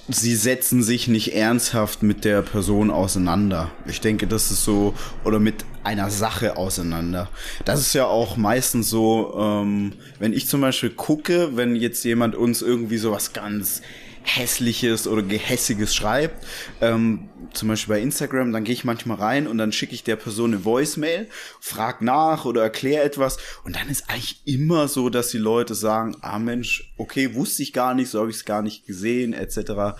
sie 0.08 0.34
setzen 0.34 0.82
sich 0.82 1.08
nicht 1.08 1.34
ernsthaft 1.34 2.02
mit 2.02 2.24
der 2.24 2.42
Person 2.42 2.90
auseinander. 2.90 3.70
Ich 3.86 4.00
denke, 4.00 4.26
das 4.26 4.50
ist 4.50 4.64
so, 4.64 4.94
oder 5.24 5.38
mit 5.38 5.64
einer 5.84 6.10
Sache 6.10 6.56
auseinander. 6.56 7.28
Das 7.64 7.80
ist 7.80 7.94
ja 7.94 8.06
auch 8.06 8.36
meistens 8.36 8.90
so, 8.90 9.34
ähm, 9.38 9.94
wenn 10.18 10.32
ich 10.32 10.48
zum 10.48 10.60
Beispiel 10.60 10.90
gucke, 10.90 11.56
wenn 11.56 11.76
jetzt 11.76 12.04
jemand 12.04 12.34
uns 12.34 12.62
irgendwie 12.62 12.98
sowas 12.98 13.32
ganz 13.32 13.82
hässliches 14.22 15.06
oder 15.06 15.22
gehässiges 15.22 15.94
schreibt, 15.94 16.46
ähm, 16.80 17.28
zum 17.52 17.68
Beispiel 17.68 17.94
bei 17.94 18.00
Instagram, 18.00 18.52
dann 18.52 18.64
gehe 18.64 18.74
ich 18.74 18.84
manchmal 18.84 19.18
rein 19.18 19.46
und 19.46 19.58
dann 19.58 19.72
schicke 19.72 19.94
ich 19.94 20.04
der 20.04 20.16
Person 20.16 20.52
eine 20.52 20.64
Voicemail, 20.64 21.28
frag 21.60 22.02
nach 22.02 22.44
oder 22.44 22.62
erkläre 22.62 23.04
etwas 23.04 23.38
und 23.64 23.76
dann 23.76 23.88
ist 23.88 24.08
eigentlich 24.08 24.42
immer 24.46 24.88
so, 24.88 25.10
dass 25.10 25.30
die 25.30 25.38
Leute 25.38 25.74
sagen, 25.74 26.16
ah 26.20 26.38
Mensch, 26.38 26.92
okay, 26.96 27.34
wusste 27.34 27.62
ich 27.62 27.72
gar 27.72 27.94
nicht, 27.94 28.10
so 28.10 28.20
habe 28.20 28.30
ich 28.30 28.36
es 28.36 28.44
gar 28.44 28.62
nicht 28.62 28.86
gesehen, 28.86 29.32
etc. 29.32 29.98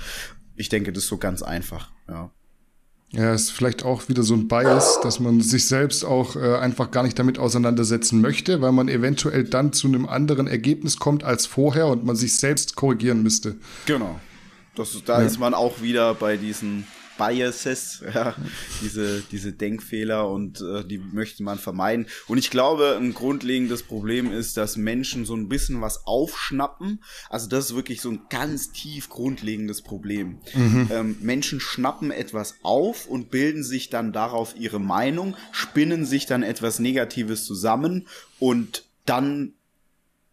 Ich 0.57 0.69
denke, 0.69 0.93
das 0.93 1.05
ist 1.05 1.09
so 1.09 1.19
ganz 1.19 1.43
einfach, 1.43 1.91
ja. 2.09 2.31
Ja, 3.13 3.35
ist 3.35 3.51
vielleicht 3.51 3.85
auch 3.85 4.09
wieder 4.09 4.23
so 4.23 4.33
ein 4.33 4.49
Bias, 4.49 4.99
dass 5.03 5.21
man 5.21 5.43
sich 5.43 5.67
selbst 5.67 6.03
auch 6.03 6.35
äh, 6.35 6.57
einfach 6.57 6.91
gar 6.91 7.03
nicht 7.03 7.19
damit 7.19 7.39
auseinandersetzen 7.39 8.23
möchte, 8.23 8.63
weil 8.63 8.73
man 8.73 8.89
eventuell 8.89 9.45
dann 9.45 9.75
zu 9.75 9.87
einem 9.87 10.07
anderen 10.07 10.47
Ergebnis 10.47 10.97
kommt 10.97 11.23
als 11.23 11.45
vorher 11.45 11.89
und 11.89 12.07
man 12.07 12.17
sich 12.17 12.37
selbst 12.37 12.75
korrigieren 12.75 13.23
müsste. 13.23 13.57
Genau. 13.85 14.19
Das, 14.75 14.97
da 15.05 15.21
ja. 15.21 15.27
ist 15.27 15.39
man 15.39 15.53
auch 15.53 15.83
wieder 15.83 16.15
bei 16.15 16.39
diesen 16.39 16.87
Biases, 17.19 18.03
ja, 18.15 18.35
diese, 18.83 19.23
diese 19.31 19.53
Denkfehler 19.53 20.29
und 20.29 20.61
äh, 20.61 20.85
die 20.85 20.99
möchte 20.99 21.43
man 21.43 21.59
vermeiden. 21.59 22.07
Und 22.29 22.39
ich 22.39 22.51
glaube, 22.51 22.97
ein 23.01 23.15
grundlegendes 23.15 23.83
Problem 23.83 24.33
ist, 24.33 24.57
dass 24.57 24.77
Menschen 24.77 25.25
so 25.25 25.35
ein 25.35 25.49
bisschen 25.49 25.81
was 25.81 26.07
aufschnappen. 26.07 27.03
Also 27.29 27.49
das 27.49 27.67
ist 27.67 27.77
wirklich 27.77 28.01
so 28.01 28.11
ein 28.11 28.23
ganz 28.31 28.73
tief 28.73 29.09
grundlegendes 29.09 29.83
Problem. 29.83 30.39
Mhm. 30.55 30.89
Ähm, 30.91 31.17
Menschen 31.21 31.61
schnappen 31.61 32.11
etwas 32.11 32.57
auf 32.63 33.07
und 33.07 33.31
bilden 33.31 33.65
sich 33.65 33.91
dann 33.91 34.13
darauf 34.13 34.55
ihre 34.59 34.81
Meinung, 34.81 35.37
spinnen 35.53 36.05
sich 36.05 36.27
dann 36.27 36.43
etwas 36.43 36.79
Negatives 36.79 37.45
zusammen 37.45 38.09
und 38.39 38.85
dann 39.07 39.55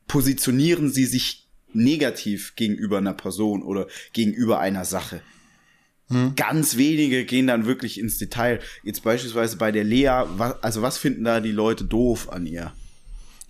positionieren 0.08 0.90
sie 0.90 1.06
sich 1.06 1.48
negativ 1.72 2.56
gegenüber 2.56 2.98
einer 2.98 3.14
Person 3.14 3.64
oder 3.64 3.88
gegenüber 4.14 4.60
einer 4.60 4.86
Sache. 4.86 5.22
Hm. 6.10 6.34
Ganz 6.36 6.78
wenige 6.78 7.24
gehen 7.26 7.48
dann 7.48 7.66
wirklich 7.66 8.00
ins 8.00 8.18
Detail. 8.18 8.60
Jetzt 8.84 9.04
beispielsweise 9.04 9.58
bei 9.58 9.72
der 9.72 9.84
Lea, 9.84 10.24
was, 10.38 10.62
also 10.64 10.82
was 10.82 10.98
finden 10.98 11.24
da 11.24 11.40
die 11.40 11.52
Leute 11.52 11.86
doof 11.86 12.30
an 12.32 12.46
ihr? 12.46 12.74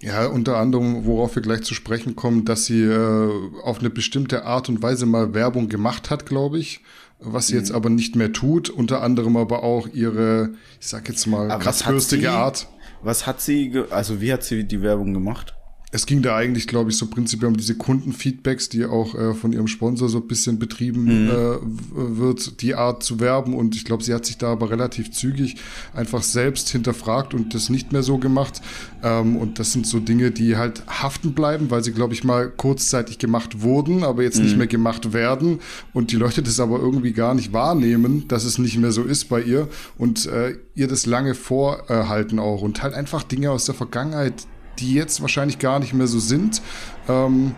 Ja, 0.01 0.27
unter 0.27 0.57
anderem, 0.57 1.05
worauf 1.05 1.35
wir 1.35 1.41
gleich 1.41 1.63
zu 1.63 1.73
sprechen 1.73 2.15
kommen, 2.15 2.45
dass 2.45 2.65
sie 2.65 2.83
äh, 2.83 3.29
auf 3.63 3.79
eine 3.79 3.89
bestimmte 3.89 4.45
Art 4.45 4.69
und 4.69 4.81
Weise 4.81 5.05
mal 5.05 5.33
Werbung 5.33 5.67
gemacht 5.67 6.09
hat, 6.09 6.25
glaube 6.25 6.57
ich, 6.57 6.81
was 7.19 7.47
sie 7.47 7.55
mhm. 7.55 7.59
jetzt 7.59 7.71
aber 7.71 7.89
nicht 7.89 8.15
mehr 8.15 8.31
tut. 8.31 8.69
Unter 8.69 9.01
anderem 9.01 9.35
aber 9.35 9.63
auch 9.63 9.87
ihre, 9.87 10.51
ich 10.79 10.87
sag 10.87 11.09
jetzt 11.09 11.27
mal, 11.27 11.47
kratzbürstige 11.59 12.31
Art. 12.31 12.67
Was 13.01 13.25
hat 13.25 13.41
sie, 13.41 13.83
also 13.89 14.21
wie 14.21 14.31
hat 14.31 14.43
sie 14.43 14.65
die 14.65 14.81
Werbung 14.81 15.13
gemacht? 15.13 15.53
Es 15.91 16.05
ging 16.05 16.21
da 16.21 16.35
eigentlich, 16.35 16.67
glaube 16.67 16.91
ich, 16.91 16.97
so 16.97 17.07
prinzipiell 17.07 17.49
um 17.49 17.57
diese 17.57 17.75
Kundenfeedbacks, 17.75 18.69
die 18.69 18.85
auch 18.85 19.15
äh, 19.15 19.33
von 19.33 19.51
ihrem 19.51 19.67
Sponsor 19.67 20.07
so 20.07 20.19
ein 20.19 20.27
bisschen 20.27 20.59
betrieben 20.59 21.25
mhm. 21.25 21.29
äh, 21.29 22.17
wird, 22.19 22.61
die 22.61 22.75
Art 22.75 23.01
zu 23.01 23.19
werben. 23.19 23.55
Und 23.55 23.75
ich 23.75 23.85
glaube, 23.85 24.03
sie 24.03 24.13
hat 24.13 24.23
sich 24.23 24.37
da 24.37 24.51
aber 24.51 24.69
relativ 24.69 25.09
zügig 25.11 25.55
einfach 25.95 26.21
selbst 26.21 26.69
hinterfragt 26.69 27.33
und 27.33 27.55
das 27.55 27.69
nicht 27.69 27.91
mehr 27.91 28.03
so 28.03 28.19
gemacht. 28.19 28.61
Ähm, 29.01 29.35
und 29.35 29.57
das 29.57 29.73
sind 29.73 29.87
so 29.87 29.99
Dinge, 29.99 30.29
die 30.29 30.57
halt 30.57 30.83
haften 30.85 31.33
bleiben, 31.33 31.71
weil 31.71 31.83
sie, 31.83 31.91
glaube 31.91 32.13
ich, 32.13 32.23
mal 32.23 32.51
kurzzeitig 32.51 33.17
gemacht 33.17 33.63
wurden, 33.63 34.03
aber 34.03 34.21
jetzt 34.21 34.37
mhm. 34.37 34.43
nicht 34.43 34.57
mehr 34.57 34.67
gemacht 34.67 35.11
werden. 35.11 35.59
Und 35.93 36.11
die 36.11 36.17
Leute 36.17 36.43
das 36.43 36.59
aber 36.59 36.79
irgendwie 36.79 37.13
gar 37.13 37.33
nicht 37.33 37.51
wahrnehmen, 37.51 38.27
dass 38.27 38.43
es 38.43 38.59
nicht 38.59 38.77
mehr 38.77 38.91
so 38.91 39.01
ist 39.01 39.27
bei 39.27 39.41
ihr 39.41 39.67
und 39.97 40.27
äh, 40.27 40.55
ihr 40.75 40.87
das 40.87 41.07
lange 41.07 41.33
vorhalten 41.33 42.37
auch. 42.37 42.61
Und 42.61 42.83
halt 42.83 42.93
einfach 42.93 43.23
Dinge 43.23 43.49
aus 43.49 43.65
der 43.65 43.73
Vergangenheit, 43.73 44.45
die 44.79 44.93
jetzt 44.93 45.21
wahrscheinlich 45.21 45.59
gar 45.59 45.79
nicht 45.79 45.93
mehr 45.93 46.07
so 46.07 46.19
sind. 46.19 46.61
Ähm, 47.07 47.55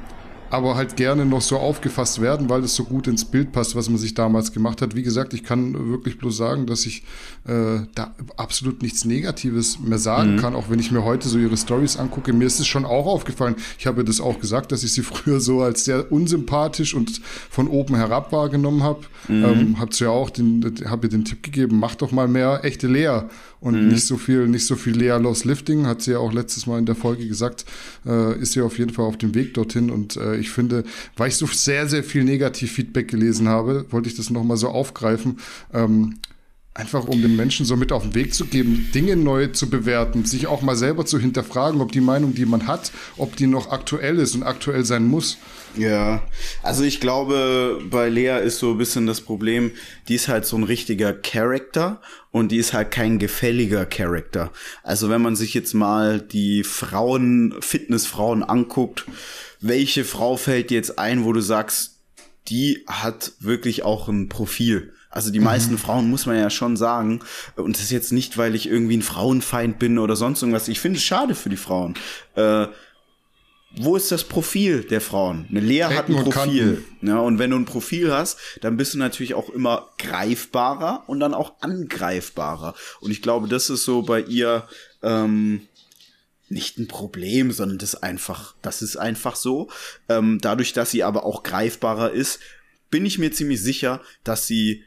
aber 0.52 0.76
halt 0.76 0.98
gerne 0.98 1.26
noch 1.26 1.42
so 1.42 1.58
aufgefasst 1.58 2.22
werden, 2.22 2.50
weil 2.50 2.64
es 2.64 2.76
so 2.76 2.84
gut 2.84 3.08
ins 3.08 3.24
Bild 3.24 3.54
passt, 3.54 3.76
was 3.76 3.90
man 3.90 3.98
sich 3.98 4.14
damals 4.14 4.52
gemacht 4.52 4.82
hat. 4.82 4.96
Wie 4.96 5.02
gesagt, 5.02 5.34
ich 5.34 5.44
kann 5.44 5.92
wirklich 5.92 6.18
bloß 6.18 6.36
sagen, 6.36 6.66
dass 6.66 6.86
ich 6.86 7.04
äh, 7.48 7.80
da 7.96 8.14
absolut 8.36 8.82
nichts 8.82 9.06
Negatives 9.06 9.80
mehr 9.80 9.98
sagen 9.98 10.36
mhm. 10.36 10.40
kann, 10.40 10.54
auch 10.54 10.70
wenn 10.70 10.80
ich 10.80 10.92
mir 10.92 11.06
heute 11.06 11.30
so 11.30 11.40
ihre 11.40 11.56
Stories 11.56 11.96
angucke. 11.96 12.34
Mir 12.34 12.46
ist 12.46 12.60
es 12.60 12.68
schon 12.68 12.84
auch 12.84 13.06
aufgefallen. 13.06 13.56
Ich 13.80 13.88
habe 13.88 14.04
das 14.04 14.20
auch 14.20 14.40
gesagt, 14.40 14.74
dass 14.74 14.84
ich 14.84 14.92
sie 14.92 15.02
früher 15.04 15.40
so 15.40 15.62
als 15.62 15.86
sehr 15.86 16.12
unsympathisch 16.12 16.94
und 16.94 17.22
von 17.50 17.70
oben 17.70 17.96
herab 17.96 18.34
wahrgenommen 18.34 18.84
habe. 18.84 19.02
Mhm. 19.30 19.46
Ähm, 19.46 19.80
habt 19.80 19.98
ja 20.00 20.10
auch 20.10 20.30
den, 20.30 20.64
habe 20.86 21.08
ihr 21.08 21.12
den 21.12 21.24
Tipp 21.24 21.44
gegeben, 21.44 21.80
mach 21.80 21.96
doch 21.96 22.12
mal 22.12 22.28
mehr 22.28 22.60
echte 22.64 22.88
Lea 22.88 23.22
und 23.62 23.80
mhm. 23.80 23.90
nicht 23.90 24.06
so 24.06 24.18
viel, 24.18 24.48
nicht 24.48 24.66
so 24.66 24.76
viel 24.76 24.98
Lea 24.98 25.18
Lost 25.22 25.46
Lifting, 25.46 25.86
hat 25.86 26.02
sie 26.02 26.12
ja 26.12 26.18
auch 26.18 26.34
letztes 26.34 26.66
Mal 26.66 26.80
in 26.80 26.88
der 26.88 26.96
Folge 26.96 27.28
gesagt, 27.28 27.64
äh, 28.06 28.38
ist 28.40 28.54
sie 28.54 28.62
auf 28.62 28.78
jeden 28.80 28.92
Fall 28.92 29.06
auf 29.06 29.18
dem 29.18 29.36
Weg 29.36 29.54
dorthin 29.54 29.92
und 29.92 30.18
äh, 30.18 30.41
ich 30.42 30.52
finde, 30.52 30.84
weil 31.18 31.30
ich 31.30 31.38
so 31.38 31.46
sehr, 31.46 31.88
sehr 31.88 32.04
viel 32.04 32.24
Negativ-Feedback 32.24 33.08
gelesen 33.08 33.48
habe, 33.48 33.86
wollte 33.90 34.10
ich 34.10 34.16
das 34.16 34.30
nochmal 34.30 34.58
so 34.58 34.70
aufgreifen. 34.70 35.40
Ähm, 35.74 36.16
einfach 36.74 37.06
um 37.06 37.22
den 37.22 37.36
Menschen 37.36 37.66
so 37.66 37.76
mit 37.76 37.92
auf 37.92 38.04
den 38.04 38.16
Weg 38.16 38.34
zu 38.34 38.46
geben, 38.46 38.90
Dinge 38.96 39.18
neu 39.18 39.48
zu 39.48 39.70
bewerten, 39.70 40.24
sich 40.24 40.48
auch 40.48 40.62
mal 40.62 40.78
selber 40.78 41.06
zu 41.06 41.20
hinterfragen, 41.20 41.82
ob 41.82 41.92
die 41.92 42.00
Meinung, 42.00 42.34
die 42.34 42.46
man 42.46 42.66
hat, 42.68 42.92
ob 43.18 43.36
die 43.36 43.48
noch 43.48 43.72
aktuell 43.72 44.18
ist 44.20 44.36
und 44.36 44.44
aktuell 44.44 44.86
sein 44.86 45.06
muss. 45.06 45.38
Ja, 45.76 46.24
also 46.64 46.84
ich 46.84 47.02
glaube, 47.02 47.82
bei 47.90 48.08
Lea 48.08 48.40
ist 48.42 48.60
so 48.60 48.72
ein 48.72 48.78
bisschen 48.78 49.06
das 49.06 49.20
Problem, 49.20 49.72
die 50.08 50.16
ist 50.16 50.30
halt 50.30 50.46
so 50.46 50.58
ein 50.58 50.64
richtiger 50.64 51.14
Charakter 51.14 52.02
und 52.32 52.54
die 52.54 52.58
ist 52.58 52.74
halt 52.74 52.92
kein 52.92 53.20
gefälliger 53.20 53.86
Charakter. 53.86 54.52
Also 54.82 55.10
wenn 55.10 55.22
man 55.22 55.36
sich 55.36 55.54
jetzt 55.54 55.74
mal 55.74 56.22
die 56.22 56.64
Frauen, 56.64 57.56
Fitnessfrauen 57.60 58.44
anguckt, 58.44 59.06
welche 59.60 60.06
Frau 60.06 60.38
fällt 60.38 60.70
dir 60.70 60.76
jetzt 60.76 60.98
ein, 60.98 61.26
wo 61.26 61.34
du 61.34 61.42
sagst, 61.42 62.00
die 62.48 62.84
hat 62.88 63.34
wirklich 63.40 63.84
auch 63.84 64.08
ein 64.08 64.30
Profil? 64.30 64.94
Also 65.12 65.30
die 65.30 65.40
mhm. 65.40 65.46
meisten 65.46 65.78
Frauen 65.78 66.10
muss 66.10 66.26
man 66.26 66.38
ja 66.38 66.50
schon 66.50 66.78
sagen. 66.78 67.20
Und 67.56 67.76
das 67.76 67.84
ist 67.84 67.92
jetzt 67.92 68.12
nicht, 68.12 68.38
weil 68.38 68.56
ich 68.56 68.68
irgendwie 68.68 68.98
ein 68.98 69.02
Frauenfeind 69.02 69.78
bin 69.78 70.00
oder 70.00 70.16
sonst 70.16 70.42
irgendwas. 70.42 70.68
Ich 70.68 70.80
finde 70.80 70.98
es 70.98 71.04
schade 71.04 71.36
für 71.36 71.50
die 71.50 71.58
Frauen. 71.58 71.96
Äh, 72.36 72.68
wo 73.78 73.96
ist 73.96 74.12
das 74.12 74.26
Profil 74.26 74.84
der 74.84 75.00
Frauen? 75.00 75.46
Eine 75.50 75.62
Lea 75.62 75.84
hat 75.84 76.10
ein 76.10 76.16
Profil. 76.16 76.84
Ja, 77.02 77.20
und 77.20 77.40
wenn 77.40 77.52
du 77.52 77.58
ein 77.58 77.66
Profil 77.66 78.12
hast, 78.12 78.38
dann 78.62 78.76
bist 78.76 78.94
du 78.94 78.98
natürlich 78.98 79.34
auch 79.34 79.50
immer 79.50 79.90
greifbarer 79.98 81.04
und 81.08 81.22
dann 81.22 81.34
auch 81.34 81.54
angreifbarer. 81.62 82.74
Und 83.00 83.12
ich 83.12 83.22
glaube, 83.22 83.48
das 83.48 83.70
ist 83.70 83.86
so 83.86 84.02
bei 84.02 84.22
ihr 84.22 84.68
ähm, 85.02 85.62
nicht 86.50 86.78
ein 86.80 86.90
Problem, 86.90 87.52
sondern 87.54 87.78
das 87.78 87.94
ist 87.94 88.04
einfach, 88.04 88.56
das 88.62 88.82
ist 88.82 88.98
einfach 88.98 89.38
so. 89.38 89.70
Ähm, 90.10 90.40
dadurch, 90.42 90.74
dass 90.74 90.92
sie 90.92 91.04
aber 91.04 91.26
auch 91.26 91.44
greifbarer 91.44 92.12
ist, 92.12 92.40
bin 92.90 93.06
ich 93.06 93.20
mir 93.20 93.32
ziemlich 93.32 93.64
sicher, 93.64 94.02
dass 94.26 94.48
sie 94.48 94.84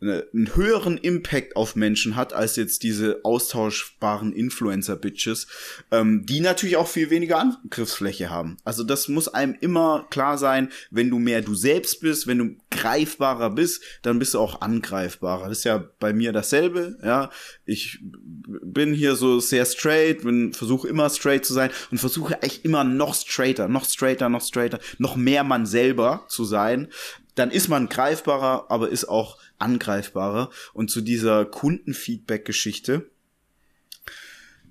einen 0.00 0.54
höheren 0.54 0.98
Impact 0.98 1.56
auf 1.56 1.76
Menschen 1.76 2.16
hat 2.16 2.32
als 2.32 2.56
jetzt 2.56 2.82
diese 2.82 3.20
austauschbaren 3.22 4.32
Influencer-Bitches, 4.32 5.46
ähm, 5.90 6.26
die 6.26 6.40
natürlich 6.40 6.76
auch 6.76 6.88
viel 6.88 7.10
weniger 7.10 7.38
Angriffsfläche 7.38 8.28
haben. 8.28 8.56
Also 8.64 8.84
das 8.84 9.08
muss 9.08 9.28
einem 9.28 9.56
immer 9.60 10.06
klar 10.10 10.36
sein, 10.36 10.70
wenn 10.90 11.10
du 11.10 11.18
mehr 11.18 11.42
du 11.42 11.54
selbst 11.54 12.00
bist, 12.00 12.26
wenn 12.26 12.38
du 12.38 12.56
greifbarer 12.70 13.50
bist, 13.50 13.82
dann 14.02 14.18
bist 14.18 14.34
du 14.34 14.40
auch 14.40 14.60
angreifbarer. 14.60 15.48
Das 15.48 15.58
ist 15.58 15.64
ja 15.64 15.82
bei 15.98 16.12
mir 16.12 16.32
dasselbe, 16.32 16.98
ja. 17.02 17.30
Ich 17.64 17.98
bin 18.02 18.92
hier 18.92 19.14
so 19.14 19.40
sehr 19.40 19.64
straight, 19.64 20.22
bin, 20.22 20.52
versuche 20.52 20.88
immer 20.88 21.08
straight 21.08 21.46
zu 21.46 21.54
sein 21.54 21.70
und 21.90 21.98
versuche 21.98 22.42
eigentlich 22.42 22.64
immer 22.64 22.84
noch 22.84 23.14
straighter, 23.14 23.68
noch 23.68 23.84
straighter, 23.84 24.28
noch 24.28 24.42
straighter, 24.42 24.80
noch 24.98 25.16
mehr 25.16 25.44
man 25.44 25.66
selber 25.66 26.24
zu 26.28 26.44
sein. 26.44 26.88
Dann 27.34 27.50
ist 27.50 27.68
man 27.68 27.88
greifbarer, 27.88 28.66
aber 28.68 28.90
ist 28.90 29.08
auch 29.08 29.38
angreifbarer. 29.58 30.50
Und 30.72 30.90
zu 30.90 31.00
dieser 31.00 31.44
Kundenfeedback-Geschichte. 31.44 33.10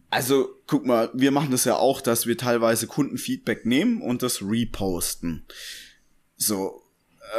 Also, 0.09 0.49
guck 0.67 0.85
mal, 0.85 1.09
wir 1.13 1.31
machen 1.31 1.51
das 1.51 1.65
ja 1.65 1.75
auch, 1.75 1.99
dass 1.99 2.27
wir 2.27 2.37
teilweise 2.37 2.87
Kundenfeedback 2.87 3.65
nehmen 3.65 4.01
und 4.01 4.21
das 4.21 4.43
reposten. 4.43 5.45
So, 6.37 6.83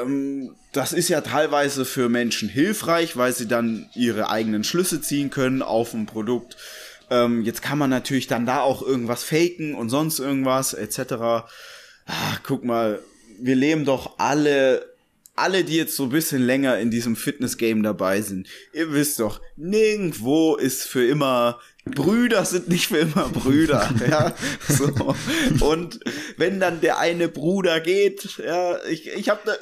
ähm, 0.00 0.56
das 0.72 0.92
ist 0.92 1.08
ja 1.08 1.20
teilweise 1.20 1.84
für 1.84 2.08
Menschen 2.08 2.48
hilfreich, 2.48 3.16
weil 3.16 3.32
sie 3.32 3.46
dann 3.46 3.88
ihre 3.94 4.30
eigenen 4.30 4.64
Schlüsse 4.64 5.00
ziehen 5.00 5.30
können 5.30 5.62
auf 5.62 5.94
ein 5.94 6.06
Produkt. 6.06 6.56
Ähm, 7.10 7.42
jetzt 7.42 7.62
kann 7.62 7.78
man 7.78 7.90
natürlich 7.90 8.26
dann 8.26 8.46
da 8.46 8.60
auch 8.60 8.82
irgendwas 8.82 9.24
faken 9.24 9.74
und 9.74 9.88
sonst 9.88 10.18
irgendwas 10.18 10.74
etc. 10.74 11.12
Ah, 12.06 12.36
guck 12.42 12.64
mal, 12.64 13.00
wir 13.38 13.56
leben 13.56 13.84
doch 13.84 14.18
alle 14.18 14.93
alle, 15.36 15.64
die 15.64 15.76
jetzt 15.76 15.96
so 15.96 16.04
ein 16.04 16.10
bisschen 16.10 16.42
länger 16.42 16.78
in 16.78 16.90
diesem 16.90 17.16
Fitness-Game 17.16 17.82
dabei 17.82 18.20
sind, 18.20 18.48
ihr 18.72 18.92
wisst 18.92 19.18
doch, 19.18 19.40
nirgendwo 19.56 20.56
ist 20.56 20.84
für 20.84 21.06
immer 21.06 21.60
Brüder 21.84 22.46
sind 22.46 22.68
nicht 22.68 22.86
für 22.86 22.98
immer 22.98 23.28
Brüder, 23.28 23.92
ja. 24.08 24.34
So. 24.68 25.14
Und 25.60 26.00
wenn 26.38 26.58
dann 26.58 26.80
der 26.80 26.98
eine 26.98 27.28
Bruder 27.28 27.80
geht, 27.80 28.38
ja, 28.38 28.82
ich, 28.84 29.08
ich 29.08 29.28
habe 29.28 29.40
da 29.44 29.54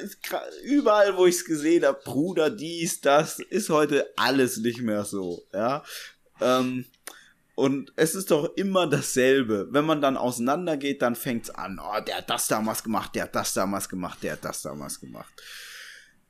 überall, 0.63 1.17
wo 1.17 1.25
ich 1.25 1.35
es 1.35 1.45
gesehen 1.45 1.83
habe, 1.83 1.99
Bruder, 2.03 2.49
dies, 2.49 3.01
das, 3.01 3.39
ist 3.39 3.69
heute 3.69 4.07
alles 4.15 4.57
nicht 4.57 4.81
mehr 4.81 5.03
so, 5.03 5.43
ja. 5.53 5.83
Ähm, 6.39 6.85
und 7.55 7.91
es 7.97 8.15
ist 8.15 8.31
doch 8.31 8.55
immer 8.55 8.87
dasselbe. 8.87 9.67
Wenn 9.71 9.85
man 9.85 10.01
dann 10.01 10.17
auseinandergeht, 10.17 11.01
dann 11.01 11.15
fängt's 11.15 11.49
an, 11.49 11.79
oh, 11.79 11.99
der 11.99 12.17
hat 12.17 12.29
das 12.29 12.47
damals 12.47 12.83
gemacht, 12.83 13.13
der 13.15 13.23
hat 13.23 13.35
das 13.35 13.53
damals 13.53 13.89
gemacht, 13.89 14.19
der 14.23 14.33
hat 14.33 14.45
das 14.45 14.61
damals 14.61 14.99
gemacht 14.99 15.33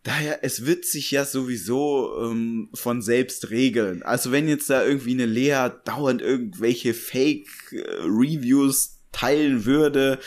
daher, 0.04 0.44
es 0.44 0.66
wird 0.66 0.86
sich 0.86 1.12
ja 1.12 1.26
sowieso 1.26 2.22
ähm, 2.22 2.70
von 2.74 3.02
selbst 3.02 3.50
regeln. 3.50 4.04
Also 4.04 4.32
wenn 4.32 4.48
jetzt 4.48 4.70
da 4.70 4.84
irgendwie 4.84 5.14
eine 5.14 5.26
Lea 5.26 5.70
dauernd 5.86 6.22
irgendwelche 6.22 6.94
Fake-Reviews 6.94 8.86
äh, 8.86 8.90
teilen 9.12 9.66
würde, 9.66 10.20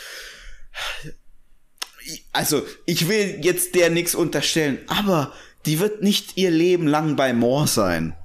also 2.33 2.65
ich 2.85 3.07
will 3.07 3.39
jetzt 3.41 3.75
der 3.75 3.89
nichts 3.89 4.15
unterstellen, 4.15 4.79
aber 4.87 5.33
die 5.65 5.79
wird 5.79 6.01
nicht 6.01 6.37
ihr 6.37 6.51
Leben 6.51 6.87
lang 6.87 7.15
bei 7.15 7.33
Moore 7.33 7.67
sein. 7.67 8.15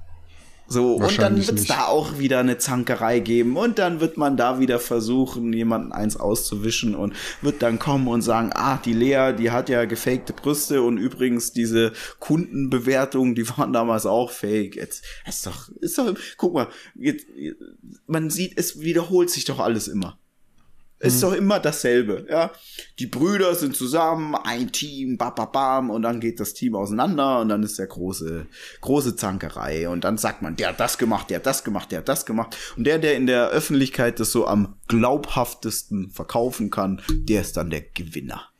So, 0.67 0.95
und 0.95 1.19
dann 1.19 1.35
wird 1.45 1.59
es 1.59 1.67
da 1.67 1.85
auch 1.85 2.17
wieder 2.19 2.39
eine 2.39 2.57
Zankerei 2.57 3.19
geben 3.19 3.57
und 3.57 3.79
dann 3.79 3.99
wird 3.99 4.17
man 4.17 4.37
da 4.37 4.59
wieder 4.59 4.79
versuchen, 4.79 5.51
jemanden 5.51 5.91
eins 5.91 6.15
auszuwischen 6.15 6.95
und 6.95 7.13
wird 7.41 7.61
dann 7.61 7.79
kommen 7.79 8.07
und 8.07 8.21
sagen, 8.21 8.51
ah, 8.53 8.77
die 8.77 8.93
Lea, 8.93 9.33
die 9.37 9.51
hat 9.51 9.67
ja 9.67 9.83
gefakte 9.85 10.31
Brüste 10.31 10.81
und 10.81 10.97
übrigens 10.97 11.51
diese 11.51 11.91
Kundenbewertungen, 12.19 13.35
die 13.35 13.47
waren 13.57 13.73
damals 13.73 14.05
auch 14.05 14.31
fake. 14.31 14.75
Jetzt 14.77 15.03
ist 15.27 15.45
doch, 15.45 15.69
ist 15.81 15.97
doch, 15.97 16.15
guck 16.37 16.53
mal, 16.53 16.67
jetzt, 16.95 17.27
man 18.07 18.29
sieht, 18.29 18.57
es 18.57 18.79
wiederholt 18.79 19.29
sich 19.29 19.45
doch 19.45 19.59
alles 19.59 19.87
immer. 19.87 20.17
Ist 21.03 21.17
mhm. 21.17 21.21
doch 21.21 21.33
immer 21.33 21.59
dasselbe, 21.59 22.25
ja. 22.29 22.51
Die 22.97 23.07
Brüder 23.07 23.55
sind 23.55 23.75
zusammen, 23.75 24.35
ein 24.35 24.71
Team, 24.71 25.17
bam, 25.17 25.35
bam, 25.35 25.51
bam, 25.51 25.89
und 25.89 26.01
dann 26.01 26.21
geht 26.21 26.39
das 26.39 26.53
Team 26.53 26.75
auseinander 26.75 27.41
und 27.41 27.49
dann 27.49 27.61
ist 27.61 27.77
der 27.77 27.87
große, 27.87 28.47
große 28.79 29.17
Zankerei 29.17 29.89
und 29.89 30.05
dann 30.05 30.17
sagt 30.17 30.41
man, 30.41 30.55
der 30.55 30.69
hat 30.69 30.79
das 30.79 30.97
gemacht, 30.97 31.29
der 31.29 31.39
hat 31.39 31.45
das 31.45 31.65
gemacht, 31.65 31.91
der 31.91 31.99
hat 31.99 32.07
das 32.07 32.25
gemacht 32.25 32.55
und 32.77 32.85
der, 32.85 32.99
der 32.99 33.17
in 33.17 33.27
der 33.27 33.49
Öffentlichkeit 33.49 34.21
das 34.21 34.31
so 34.31 34.47
am 34.47 34.77
glaubhaftesten 34.87 36.09
verkaufen 36.09 36.69
kann, 36.69 37.01
der 37.09 37.41
ist 37.41 37.57
dann 37.57 37.69
der 37.69 37.81
Gewinner. 37.81 38.52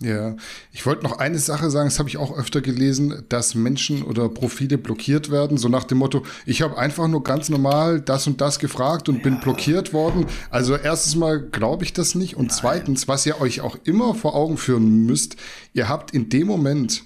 Ja, 0.00 0.34
ich 0.72 0.84
wollte 0.86 1.04
noch 1.04 1.18
eine 1.18 1.38
Sache 1.38 1.70
sagen, 1.70 1.88
das 1.88 2.00
habe 2.00 2.08
ich 2.08 2.16
auch 2.16 2.36
öfter 2.36 2.60
gelesen, 2.60 3.24
dass 3.28 3.54
Menschen 3.54 4.02
oder 4.02 4.28
Profile 4.28 4.76
blockiert 4.76 5.30
werden, 5.30 5.56
so 5.56 5.68
nach 5.68 5.84
dem 5.84 5.98
Motto, 5.98 6.24
ich 6.46 6.62
habe 6.62 6.76
einfach 6.76 7.06
nur 7.06 7.22
ganz 7.22 7.48
normal 7.48 8.00
das 8.00 8.26
und 8.26 8.40
das 8.40 8.58
gefragt 8.58 9.08
und 9.08 9.18
ja. 9.18 9.22
bin 9.22 9.38
blockiert 9.38 9.92
worden. 9.92 10.26
Also 10.50 10.76
erstens 10.76 11.14
mal 11.14 11.40
glaube 11.40 11.84
ich 11.84 11.92
das 11.92 12.16
nicht 12.16 12.36
und 12.36 12.48
Nein. 12.48 12.56
zweitens, 12.56 13.06
was 13.06 13.24
ihr 13.24 13.40
euch 13.40 13.60
auch 13.60 13.76
immer 13.84 14.14
vor 14.14 14.34
Augen 14.34 14.56
führen 14.56 15.06
müsst, 15.06 15.36
ihr 15.74 15.88
habt 15.88 16.10
in 16.10 16.28
dem 16.28 16.48
Moment 16.48 17.04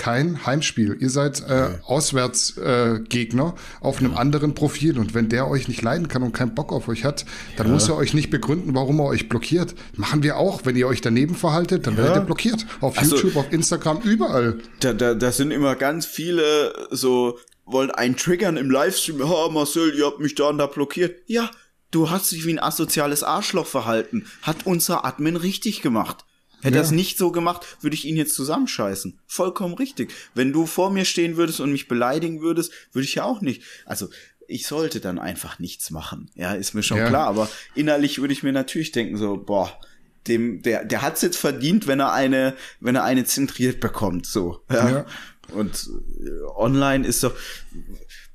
kein 0.00 0.46
Heimspiel. 0.46 0.96
Ihr 0.98 1.10
seid 1.10 1.42
äh, 1.46 1.78
Auswärtsgegner 1.84 3.54
äh, 3.54 3.84
auf 3.84 3.98
einem 3.98 4.16
anderen 4.16 4.54
Profil. 4.54 4.98
Und 4.98 5.12
wenn 5.12 5.28
der 5.28 5.46
euch 5.46 5.68
nicht 5.68 5.82
leiden 5.82 6.08
kann 6.08 6.22
und 6.22 6.32
keinen 6.32 6.54
Bock 6.54 6.72
auf 6.72 6.88
euch 6.88 7.04
hat, 7.04 7.26
dann 7.58 7.66
ja. 7.66 7.74
muss 7.74 7.86
er 7.86 7.96
euch 7.96 8.14
nicht 8.14 8.30
begründen, 8.30 8.74
warum 8.74 8.98
er 9.00 9.04
euch 9.04 9.28
blockiert. 9.28 9.74
Machen 9.96 10.22
wir 10.22 10.38
auch. 10.38 10.64
Wenn 10.64 10.74
ihr 10.74 10.88
euch 10.88 11.02
daneben 11.02 11.34
verhaltet, 11.34 11.86
dann 11.86 11.98
ja. 11.98 12.04
werdet 12.04 12.16
ihr 12.16 12.20
blockiert. 12.22 12.64
Auf 12.80 12.96
also, 12.96 13.16
YouTube, 13.16 13.36
auf 13.36 13.52
Instagram, 13.52 14.00
überall. 14.00 14.58
Da, 14.80 14.94
da, 14.94 15.12
da 15.12 15.32
sind 15.32 15.50
immer 15.50 15.76
ganz 15.76 16.06
viele 16.06 16.72
so, 16.90 17.38
wollen 17.66 17.90
einen 17.90 18.16
triggern 18.16 18.56
im 18.56 18.70
Livestream. 18.70 19.20
Oh, 19.20 19.50
Marcel, 19.50 19.94
ihr 19.94 20.06
habt 20.06 20.20
mich 20.20 20.34
da 20.34 20.48
und 20.48 20.56
da 20.56 20.66
blockiert. 20.66 21.20
Ja, 21.26 21.50
du 21.90 22.08
hast 22.08 22.32
dich 22.32 22.46
wie 22.46 22.54
ein 22.54 22.58
asoziales 22.58 23.22
Arschloch 23.22 23.66
verhalten. 23.66 24.24
Hat 24.40 24.64
unser 24.64 25.04
Admin 25.04 25.36
richtig 25.36 25.82
gemacht. 25.82 26.24
Hätte 26.62 26.76
ja. 26.76 26.82
das 26.82 26.90
nicht 26.90 27.18
so 27.18 27.32
gemacht, 27.32 27.64
würde 27.80 27.94
ich 27.94 28.04
ihn 28.04 28.16
jetzt 28.16 28.34
zusammenscheißen. 28.34 29.18
Vollkommen 29.26 29.74
richtig. 29.74 30.12
Wenn 30.34 30.52
du 30.52 30.66
vor 30.66 30.90
mir 30.90 31.04
stehen 31.04 31.36
würdest 31.36 31.60
und 31.60 31.72
mich 31.72 31.88
beleidigen 31.88 32.40
würdest, 32.40 32.72
würde 32.92 33.04
ich 33.04 33.14
ja 33.14 33.24
auch 33.24 33.40
nicht. 33.40 33.62
Also, 33.86 34.08
ich 34.46 34.66
sollte 34.66 35.00
dann 35.00 35.18
einfach 35.18 35.58
nichts 35.58 35.90
machen. 35.90 36.30
Ja, 36.34 36.54
ist 36.54 36.74
mir 36.74 36.82
schon 36.82 36.98
ja. 36.98 37.08
klar. 37.08 37.26
Aber 37.28 37.48
innerlich 37.74 38.20
würde 38.20 38.32
ich 38.32 38.42
mir 38.42 38.52
natürlich 38.52 38.92
denken 38.92 39.16
so, 39.16 39.36
boah, 39.36 39.78
dem, 40.26 40.62
der, 40.62 40.84
der 40.84 41.02
hat's 41.02 41.22
jetzt 41.22 41.38
verdient, 41.38 41.86
wenn 41.86 42.00
er 42.00 42.12
eine, 42.12 42.56
wenn 42.80 42.96
er 42.96 43.04
eine 43.04 43.24
zentriert 43.24 43.80
bekommt, 43.80 44.26
so. 44.26 44.62
Ja. 44.70 44.90
ja. 44.90 45.06
Und 45.52 45.88
äh, 46.20 46.30
online 46.56 47.06
ist 47.06 47.22
doch, 47.22 47.34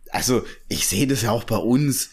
also, 0.09 0.45
ich 0.69 0.87
sehe 0.87 1.07
das 1.07 1.23
ja 1.23 1.31
auch 1.31 1.43
bei 1.43 1.57
uns. 1.57 2.09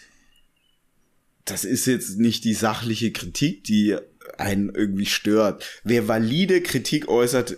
Das 1.44 1.64
ist 1.64 1.86
jetzt 1.86 2.18
nicht 2.18 2.44
die 2.44 2.54
sachliche 2.54 3.12
Kritik, 3.12 3.64
die 3.64 3.96
einen 4.42 4.74
irgendwie 4.74 5.06
stört. 5.06 5.64
Wer 5.84 6.08
valide 6.08 6.60
Kritik 6.60 7.08
äußert, 7.08 7.56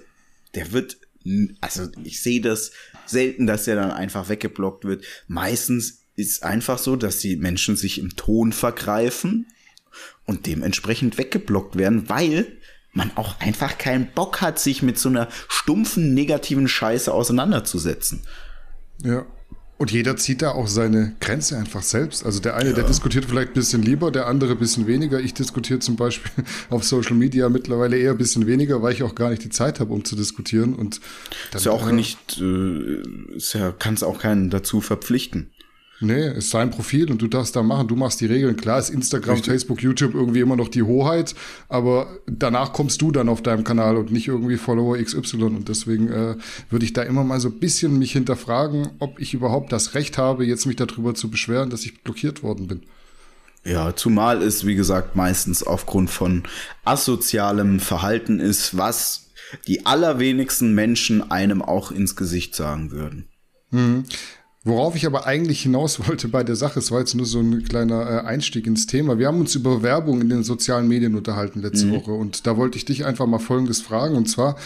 der 0.55 0.73
wird, 0.73 0.99
also 1.61 1.89
ich 2.05 2.23
sehe 2.23 2.41
das 2.41 2.71
selten, 3.07 3.47
dass 3.47 3.65
der 3.65 3.77
dann 3.77 3.91
einfach 3.91 4.29
weggeblockt 4.29 4.85
wird. 4.85 5.05
Meistens 5.27 6.05
ist 6.17 6.45
einfach 6.45 6.79
so, 6.79 6.97
dass 6.97 7.19
die 7.19 7.37
Menschen 7.37 7.77
sich 7.77 7.99
im 7.99 8.17
Ton 8.17 8.53
vergreifen 8.53 9.47
und 10.27 10.47
dementsprechend 10.47 11.19
weggeblockt 11.19 11.77
werden, 11.77 12.09
weil 12.09 12.47
man 12.93 13.11
auch 13.17 13.41
einfach 13.41 13.77
keinen 13.79 14.07
Bock 14.13 14.41
hat, 14.41 14.59
sich 14.59 14.83
mit 14.83 14.99
so 14.99 15.09
einer 15.09 15.29
stumpfen 15.49 16.15
negativen 16.15 16.69
Scheiße 16.69 17.13
auseinanderzusetzen. 17.13 18.23
Ja. 19.03 19.27
Und 19.77 19.91
jeder 19.91 20.17
zieht 20.17 20.41
da 20.41 20.53
auch 20.53 20.69
seine 20.69 21.15
Grenze 21.21 21.59
einfach 21.59 21.83
selbst. 21.83 22.25
Also 22.25 22.39
der 22.39 22.57
eine, 22.57 22.71
ja. 22.71 22.77
der 22.77 22.85
diskutiert 22.85 23.25
vielleicht 23.25 23.51
ein 23.51 23.55
bisschen 23.55 23.83
lieber, 23.83 24.13
der 24.13 24.27
andere 24.29 24.53
ein 24.53 24.59
bisschen 24.59 24.87
weniger. 24.87 25.19
Ich 25.19 25.35
diskutiere 25.35 25.81
zum 25.81 25.97
Beispiel 25.97 26.31
auf 26.71 26.85
Social 26.85 27.17
Media 27.17 27.49
mittlerweile 27.49 27.99
eher 27.99 28.13
ein 28.13 28.19
bisschen 28.19 28.47
weniger, 28.47 28.83
weil 28.83 28.93
ich 28.93 29.03
auch 29.03 29.17
gar 29.17 29.31
nicht 29.31 29.43
die 29.43 29.51
Zeit 29.51 29.81
habe, 29.81 29.93
um 29.93 30.05
zu 30.05 30.15
diskutieren. 30.15 30.75
Und 30.75 31.01
dann, 31.51 31.59
ist 31.59 31.67
ja 31.67 31.73
auch 31.73 31.89
äh, 31.89 31.93
nicht, 31.93 32.41
äh, 32.41 33.03
ist 33.35 33.55
ja, 33.55 33.73
kann 33.73 33.95
es 33.95 34.05
auch 34.05 34.21
keinen 34.21 34.49
dazu 34.49 34.81
verpflichten. 34.81 35.51
Nee, 36.01 36.29
ist 36.33 36.51
sein 36.51 36.71
Profil 36.71 37.11
und 37.11 37.23
du 37.23 37.29
darfst 37.29 37.55
da 37.55 37.63
machen. 37.63 37.87
Du 37.89 37.97
machst 37.97 38.21
die 38.21 38.27
Regeln. 38.27 38.57
Klar 38.57 38.79
ist 38.79 38.91
Instagram, 38.91 39.35
Richtig. 39.35 39.53
Facebook, 39.53 39.81
YouTube 39.81 40.15
irgendwie 40.15 40.41
immer 40.41 40.57
noch 40.57 40.69
die 40.69 40.83
Hoheit, 40.83 41.35
aber 41.69 42.09
danach 42.27 42.73
kommst 42.73 43.01
du 43.01 43.13
dann 43.13 43.29
auf 43.29 43.43
deinem 43.43 43.65
Kanal 43.65 43.97
und 43.97 44.11
nicht 44.11 44.29
irgendwie 44.29 44.57
Follower 44.57 44.99
XY. 44.99 45.45
Und 45.45 45.69
deswegen 45.69 46.09
äh, 46.09 46.37
würde 46.69 46.85
ich 46.85 46.93
da 46.93 47.03
immer 47.03 47.23
mal 47.25 47.41
so 47.41 47.49
ein 47.49 47.61
bisschen 47.61 47.99
mich 47.99 48.13
hinterfragen, 48.13 48.89
ob 48.99 49.21
ich 49.21 49.35
überhaupt 49.35 49.73
das 49.73 49.95
Recht 49.95 50.19
habe, 50.19 50.45
jetzt 50.45 50.67
mich 50.67 50.77
darüber 50.77 51.15
zu 51.15 51.31
beschweren, 51.31 51.71
dass 51.71 51.85
ich 51.85 52.03
blockiert 52.03 52.43
worden 52.43 52.67
bin. 52.67 52.83
Ja, 53.65 53.97
zumal 53.97 54.43
es, 54.43 54.67
wie 54.67 54.75
gesagt, 54.75 55.17
meistens 55.17 55.63
aufgrund 55.63 56.11
von 56.11 56.43
asozialem 56.85 57.81
Verhalten 57.81 58.41
ist, 58.41 58.77
was 58.77 59.31
die 59.67 59.87
allerwenigsten 59.87 60.75
Menschen 60.75 61.31
einem 61.31 61.63
auch 61.63 61.91
ins 61.91 62.17
Gesicht 62.17 62.55
sagen 62.55 62.91
würden. 62.91 63.29
Mhm. 63.71 64.05
Worauf 64.67 64.97
ich 64.97 65.05
aber 65.05 65.27
eigentlich 65.27 65.63
hinaus 65.63 66.07
wollte 66.09 66.29
bei 66.29 66.43
der 66.43 66.57
Sache, 66.57 66.79
es 66.79 66.91
war 66.91 67.01
jetzt 67.01 67.15
nur 67.15 67.27
so 67.27 67.39
ein 67.39 67.65
kleiner 67.65 68.11
äh, 68.11 68.27
Einstieg 68.27 68.67
ins 68.67 68.87
Thema. 68.87 69.19
Wir 69.19 69.27
haben 69.27 69.41
uns 69.41 69.55
über 69.55 69.83
Werbung 69.83 70.23
in 70.23 70.31
den 70.31 70.43
sozialen 70.43 70.89
Medien 70.89 71.15
unterhalten 71.15 71.61
letzte 71.61 71.87
mhm. 71.87 71.97
Woche 71.97 72.13
und 72.13 72.47
da 72.47 72.57
wollte 72.57 72.79
ich 72.79 72.87
dich 72.87 73.05
einfach 73.05 73.27
mal 73.27 73.39
Folgendes 73.39 73.83
fragen 73.83 74.17
und 74.17 74.27
zwar, 74.27 74.57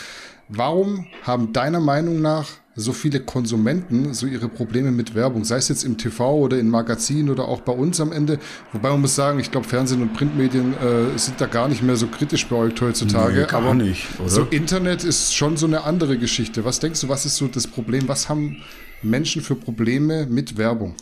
warum 0.48 1.06
haben 1.22 1.52
deiner 1.52 1.80
Meinung 1.80 2.22
nach 2.22 2.48
so 2.76 2.92
viele 2.92 3.18
Konsumenten 3.18 4.14
so 4.14 4.28
ihre 4.28 4.48
Probleme 4.48 4.92
mit 4.92 5.16
Werbung, 5.16 5.44
sei 5.44 5.56
es 5.56 5.68
jetzt 5.68 5.82
im 5.82 5.98
TV 5.98 6.38
oder 6.38 6.60
in 6.60 6.70
Magazinen 6.70 7.28
oder 7.28 7.48
auch 7.48 7.62
bei 7.62 7.72
uns 7.72 8.00
am 8.00 8.12
Ende. 8.12 8.38
Wobei 8.72 8.90
man 8.90 9.00
muss 9.00 9.16
sagen, 9.16 9.40
ich 9.40 9.50
glaube, 9.50 9.66
Fernsehen 9.66 10.00
und 10.00 10.14
Printmedien 10.14 10.74
äh, 10.74 11.18
sind 11.18 11.40
da 11.40 11.46
gar 11.46 11.66
nicht 11.66 11.82
mehr 11.82 11.96
so 11.96 12.06
kritisch 12.06 12.46
bei 12.46 12.54
euch 12.54 12.80
heutzutage. 12.80 13.40
Nee, 13.40 13.46
gar 13.46 13.62
aber 13.62 13.74
nicht, 13.74 14.06
oder? 14.20 14.28
so 14.28 14.42
Internet 14.42 15.02
ist 15.02 15.34
schon 15.34 15.56
so 15.56 15.66
eine 15.66 15.82
andere 15.82 16.18
Geschichte. 16.18 16.64
Was 16.64 16.78
denkst 16.78 17.00
du, 17.00 17.08
was 17.08 17.26
ist 17.26 17.36
so 17.36 17.48
das 17.48 17.66
Problem? 17.66 18.06
Was 18.06 18.28
haben 18.28 18.58
Menschen 19.02 19.42
für 19.42 19.54
Probleme 19.54 20.26
mit 20.26 20.56
Werbung? 20.56 20.94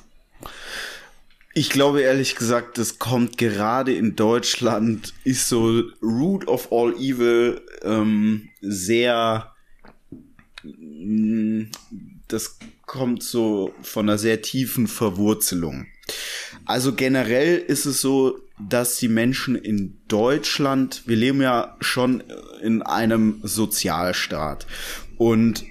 Ich 1.55 1.71
glaube 1.71 2.03
ehrlich 2.03 2.37
gesagt, 2.37 2.77
das 2.77 2.99
kommt 2.99 3.39
gerade 3.39 3.95
in 3.95 4.15
Deutschland, 4.15 5.15
ist 5.25 5.49
so 5.49 5.85
Root 6.03 6.47
of 6.49 6.71
all 6.71 6.95
Evil 6.97 7.63
ähm, 7.83 8.51
sehr, 8.61 9.53
mm, 10.63 11.63
das 12.29 12.59
kommt 12.85 13.23
so 13.23 13.73
von 13.81 14.07
einer 14.07 14.19
sehr 14.19 14.43
tiefen 14.43 14.87
Verwurzelung. 14.87 15.87
Also 16.67 16.95
generell 16.95 17.57
ist 17.57 17.87
es 17.87 18.03
so, 18.03 18.39
dass 18.59 18.97
die 18.99 19.09
Menschen 19.09 19.57
in 19.57 19.99
Deutschland, 20.09 21.03
wir 21.07 21.17
leben 21.17 21.41
ja 21.41 21.77
schon 21.81 22.23
in 22.63 22.83
einem 22.83 23.41
Sozialstaat 23.43 24.67
und 25.17 25.65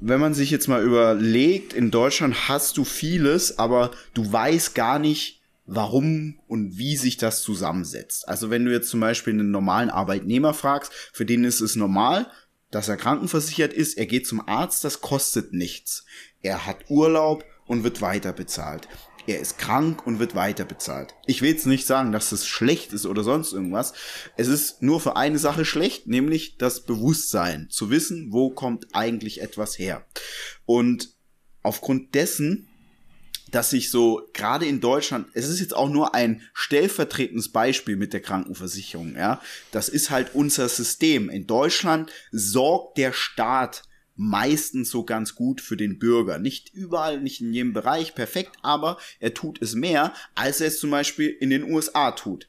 wenn 0.00 0.20
man 0.20 0.34
sich 0.34 0.50
jetzt 0.50 0.68
mal 0.68 0.82
überlegt, 0.82 1.72
in 1.72 1.90
Deutschland 1.90 2.48
hast 2.48 2.76
du 2.76 2.84
vieles, 2.84 3.58
aber 3.58 3.90
du 4.14 4.30
weißt 4.30 4.74
gar 4.74 4.98
nicht, 4.98 5.42
warum 5.66 6.38
und 6.46 6.78
wie 6.78 6.96
sich 6.96 7.16
das 7.16 7.42
zusammensetzt. 7.42 8.28
Also 8.28 8.50
wenn 8.50 8.64
du 8.64 8.72
jetzt 8.72 8.88
zum 8.88 9.00
Beispiel 9.00 9.32
einen 9.32 9.50
normalen 9.50 9.90
Arbeitnehmer 9.90 10.54
fragst, 10.54 10.92
für 11.12 11.26
den 11.26 11.44
ist 11.44 11.60
es 11.60 11.76
normal, 11.76 12.30
dass 12.70 12.88
er 12.88 12.96
krankenversichert 12.96 13.72
ist, 13.72 13.96
er 13.96 14.06
geht 14.06 14.26
zum 14.26 14.46
Arzt, 14.46 14.84
das 14.84 15.00
kostet 15.00 15.52
nichts. 15.52 16.04
Er 16.42 16.66
hat 16.66 16.88
Urlaub 16.88 17.44
und 17.66 17.84
wird 17.84 18.00
weiter 18.00 18.32
bezahlt. 18.32 18.88
Er 19.26 19.40
ist 19.40 19.58
krank 19.58 20.06
und 20.06 20.18
wird 20.18 20.34
weiter 20.34 20.64
bezahlt. 20.64 21.14
Ich 21.26 21.42
will 21.42 21.50
jetzt 21.50 21.66
nicht 21.66 21.86
sagen, 21.86 22.12
dass 22.12 22.32
es 22.32 22.46
schlecht 22.46 22.92
ist 22.92 23.06
oder 23.06 23.24
sonst 23.24 23.52
irgendwas. 23.52 23.92
Es 24.36 24.48
ist 24.48 24.82
nur 24.82 25.00
für 25.00 25.16
eine 25.16 25.38
Sache 25.38 25.64
schlecht, 25.64 26.06
nämlich 26.06 26.58
das 26.58 26.84
Bewusstsein, 26.84 27.68
zu 27.70 27.90
wissen, 27.90 28.32
wo 28.32 28.50
kommt 28.50 28.94
eigentlich 28.94 29.42
etwas 29.42 29.78
her. 29.78 30.04
Und 30.64 31.10
aufgrund 31.62 32.14
dessen 32.14 32.68
dass 33.50 33.70
sich 33.70 33.90
so 33.90 34.28
gerade 34.32 34.66
in 34.66 34.80
Deutschland, 34.80 35.28
es 35.32 35.48
ist 35.48 35.60
jetzt 35.60 35.74
auch 35.74 35.88
nur 35.88 36.14
ein 36.14 36.42
stellvertretendes 36.52 37.50
Beispiel 37.50 37.96
mit 37.96 38.12
der 38.12 38.20
Krankenversicherung, 38.20 39.14
ja. 39.16 39.40
Das 39.70 39.88
ist 39.88 40.10
halt 40.10 40.34
unser 40.34 40.68
System. 40.68 41.30
In 41.30 41.46
Deutschland 41.46 42.10
sorgt 42.32 42.98
der 42.98 43.12
Staat 43.12 43.82
meistens 44.16 44.90
so 44.90 45.04
ganz 45.04 45.34
gut 45.34 45.60
für 45.60 45.76
den 45.76 45.98
Bürger. 45.98 46.38
Nicht 46.38 46.72
überall, 46.74 47.20
nicht 47.20 47.40
in 47.40 47.52
jedem 47.52 47.72
Bereich 47.72 48.14
perfekt, 48.14 48.56
aber 48.62 48.98
er 49.20 49.34
tut 49.34 49.60
es 49.60 49.74
mehr, 49.74 50.12
als 50.34 50.60
er 50.60 50.68
es 50.68 50.80
zum 50.80 50.90
Beispiel 50.90 51.28
in 51.28 51.50
den 51.50 51.64
USA 51.64 52.10
tut. 52.12 52.48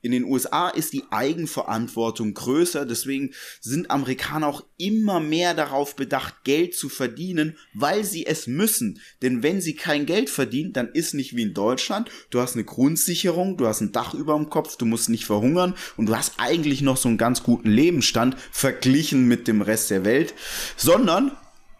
In 0.00 0.12
den 0.12 0.24
USA 0.24 0.68
ist 0.68 0.92
die 0.92 1.04
Eigenverantwortung 1.10 2.34
größer, 2.34 2.86
deswegen 2.86 3.34
sind 3.60 3.90
Amerikaner 3.90 4.46
auch 4.46 4.64
immer 4.76 5.20
mehr 5.20 5.54
darauf 5.54 5.96
bedacht, 5.96 6.44
Geld 6.44 6.74
zu 6.74 6.88
verdienen, 6.88 7.56
weil 7.74 8.04
sie 8.04 8.24
es 8.26 8.46
müssen. 8.46 9.00
Denn 9.22 9.42
wenn 9.42 9.60
sie 9.60 9.74
kein 9.74 10.06
Geld 10.06 10.30
verdienen, 10.30 10.72
dann 10.72 10.88
ist 10.92 11.14
nicht 11.14 11.34
wie 11.34 11.42
in 11.42 11.54
Deutschland, 11.54 12.10
du 12.30 12.40
hast 12.40 12.54
eine 12.54 12.64
Grundsicherung, 12.64 13.56
du 13.56 13.66
hast 13.66 13.80
ein 13.80 13.92
Dach 13.92 14.14
über 14.14 14.34
dem 14.34 14.50
Kopf, 14.50 14.76
du 14.76 14.86
musst 14.86 15.08
nicht 15.08 15.24
verhungern 15.24 15.74
und 15.96 16.06
du 16.06 16.16
hast 16.16 16.34
eigentlich 16.38 16.80
noch 16.80 16.96
so 16.96 17.08
einen 17.08 17.18
ganz 17.18 17.42
guten 17.42 17.70
Lebensstand 17.70 18.36
verglichen 18.52 19.26
mit 19.26 19.48
dem 19.48 19.62
Rest 19.62 19.90
der 19.90 20.04
Welt, 20.04 20.34
sondern 20.76 21.07
sondern 21.08 21.36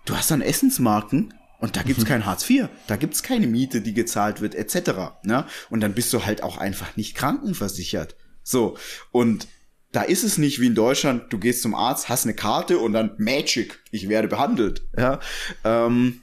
du 0.07 0.16
hast 0.16 0.31
dann 0.31 0.41
Essensmarken 0.41 1.35
und 1.61 1.76
da 1.76 1.83
gibt's 1.83 2.07
kein 2.07 2.24
Hartz 2.24 2.49
IV, 2.49 2.68
da 2.87 2.97
gibt's 2.97 3.22
keine 3.22 3.47
Miete, 3.47 3.83
die 3.83 3.93
gezahlt 3.93 4.41
wird, 4.41 4.55
etc. 4.55 5.18
Ne? 5.22 5.45
Und 5.68 5.81
dann 5.81 5.93
bist 5.93 6.14
du 6.14 6.24
halt 6.24 6.43
auch 6.43 6.57
einfach 6.57 6.97
nicht 6.97 7.14
krankenversichert. 7.14 8.16
So, 8.43 8.79
und 9.12 9.47
da 9.93 10.01
ist 10.01 10.24
es 10.24 10.39
nicht 10.39 10.61
wie 10.61 10.68
in 10.68 10.74
Deutschland, 10.74 11.31
du 11.31 11.39
gehst 11.39 11.61
zum 11.61 11.74
Arzt, 11.74 12.09
hast 12.09 12.24
eine 12.24 12.35
Karte 12.35 12.79
und 12.79 12.95
dann 12.95 13.16
Magic, 13.18 13.81
ich 13.91 14.09
werde 14.09 14.29
behandelt. 14.29 14.83
Ja? 14.97 15.20
Ähm, 15.62 16.22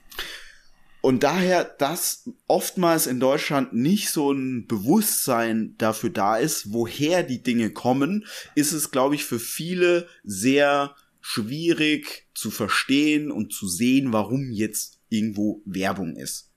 und 1.01 1.21
daher, 1.21 1.63
dass 1.63 2.27
oftmals 2.47 3.05
in 3.05 3.19
Deutschland 3.19 3.73
nicht 3.73 4.09
so 4.09 4.31
ein 4.31 4.65
Bewusstsein 4.65 5.75
dafür 5.77 6.09
da 6.09 6.37
ist, 6.37 6.73
woher 6.73 7.21
die 7.21 7.43
Dinge 7.43 7.69
kommen, 7.69 8.25
ist 8.55 8.71
es, 8.71 8.89
glaube 8.89 9.13
ich, 9.13 9.25
für 9.25 9.39
viele 9.39 10.07
sehr 10.23 10.95
schwierig 11.27 12.27
zu 12.35 12.51
verstehen 12.51 13.31
und 13.31 13.51
zu 13.51 13.67
sehen, 13.67 14.13
warum 14.13 14.51
jetzt 14.51 14.99
irgendwo 15.09 15.63
Werbung 15.65 16.15
ist. 16.15 16.51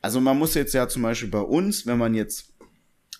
Also 0.00 0.22
man 0.22 0.38
muss 0.38 0.54
jetzt 0.54 0.72
ja 0.72 0.88
zum 0.88 1.02
Beispiel 1.02 1.28
bei 1.28 1.42
uns, 1.42 1.86
wenn 1.86 1.98
man 1.98 2.14
jetzt 2.14 2.54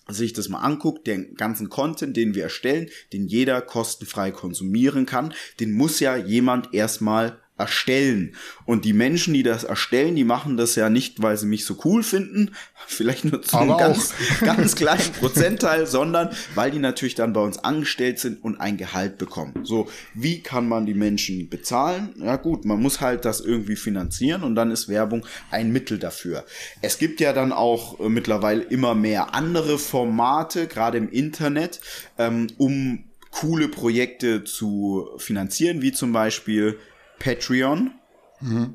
sich 0.09 0.33
das 0.33 0.49
mal 0.49 0.61
anguckt, 0.61 1.07
den 1.07 1.35
ganzen 1.35 1.68
Content, 1.68 2.16
den 2.16 2.35
wir 2.35 2.45
erstellen, 2.45 2.89
den 3.12 3.26
jeder 3.26 3.61
kostenfrei 3.61 4.31
konsumieren 4.31 5.05
kann, 5.05 5.35
den 5.61 5.72
muss 5.72 6.01
ja 6.01 6.16
jemand 6.16 6.72
erstmal 6.72 7.39
erstellen. 7.61 8.35
Und 8.65 8.85
die 8.85 8.93
Menschen, 8.93 9.35
die 9.35 9.43
das 9.43 9.65
erstellen, 9.65 10.17
die 10.17 10.25
machen 10.25 10.57
das 10.57 10.75
ja 10.75 10.89
nicht, 10.91 11.23
weil 11.23 11.37
sie 11.37 11.47
mich 11.47 11.65
so 11.65 11.77
cool 11.85 12.03
finden, 12.03 12.53
vielleicht 12.87 13.25
nur 13.25 13.43
zu 13.43 13.57
einem 13.59 13.77
ganz, 13.77 14.15
ganz 14.41 14.75
kleinen 14.75 15.13
Prozentteil, 15.21 15.87
sondern 15.87 16.31
weil 16.55 16.71
die 16.71 16.79
natürlich 16.79 17.15
dann 17.15 17.33
bei 17.33 17.41
uns 17.41 17.59
angestellt 17.59 18.19
sind 18.19 18.43
und 18.43 18.61
ein 18.61 18.77
Gehalt 18.77 19.19
bekommen. 19.19 19.65
So, 19.65 19.89
wie 20.15 20.41
kann 20.43 20.69
man 20.69 20.87
die 20.87 20.95
Menschen 20.95 21.49
bezahlen? 21.49 22.15
Ja 22.17 22.37
gut, 22.37 22.65
man 22.65 22.81
muss 22.81 23.01
halt 23.01 23.25
das 23.25 23.41
irgendwie 23.41 23.77
finanzieren 23.77 24.43
und 24.43 24.55
dann 24.55 24.71
ist 24.71 24.89
Werbung 24.89 25.27
ein 25.51 25.71
Mittel 25.71 25.99
dafür. 25.99 26.45
Es 26.81 26.99
gibt 26.99 27.21
ja 27.21 27.33
dann 27.33 27.53
auch 27.53 28.01
äh, 28.01 28.09
mittlerweile 28.09 28.63
immer 28.63 28.95
mehr 28.95 29.35
andere 29.35 29.79
Formate, 29.79 30.67
gerade 30.67 30.99
im 30.99 31.11
Internet, 31.11 31.81
ähm, 32.19 32.49
um 32.57 33.05
coole 33.31 33.69
Projekte 33.69 34.45
zu 34.45 35.09
finanzieren, 35.19 35.83
wie 35.83 35.93
zum 35.93 36.13
Beispiel 36.13 36.79
Patreon. 37.21 37.93
Mhm. 38.41 38.75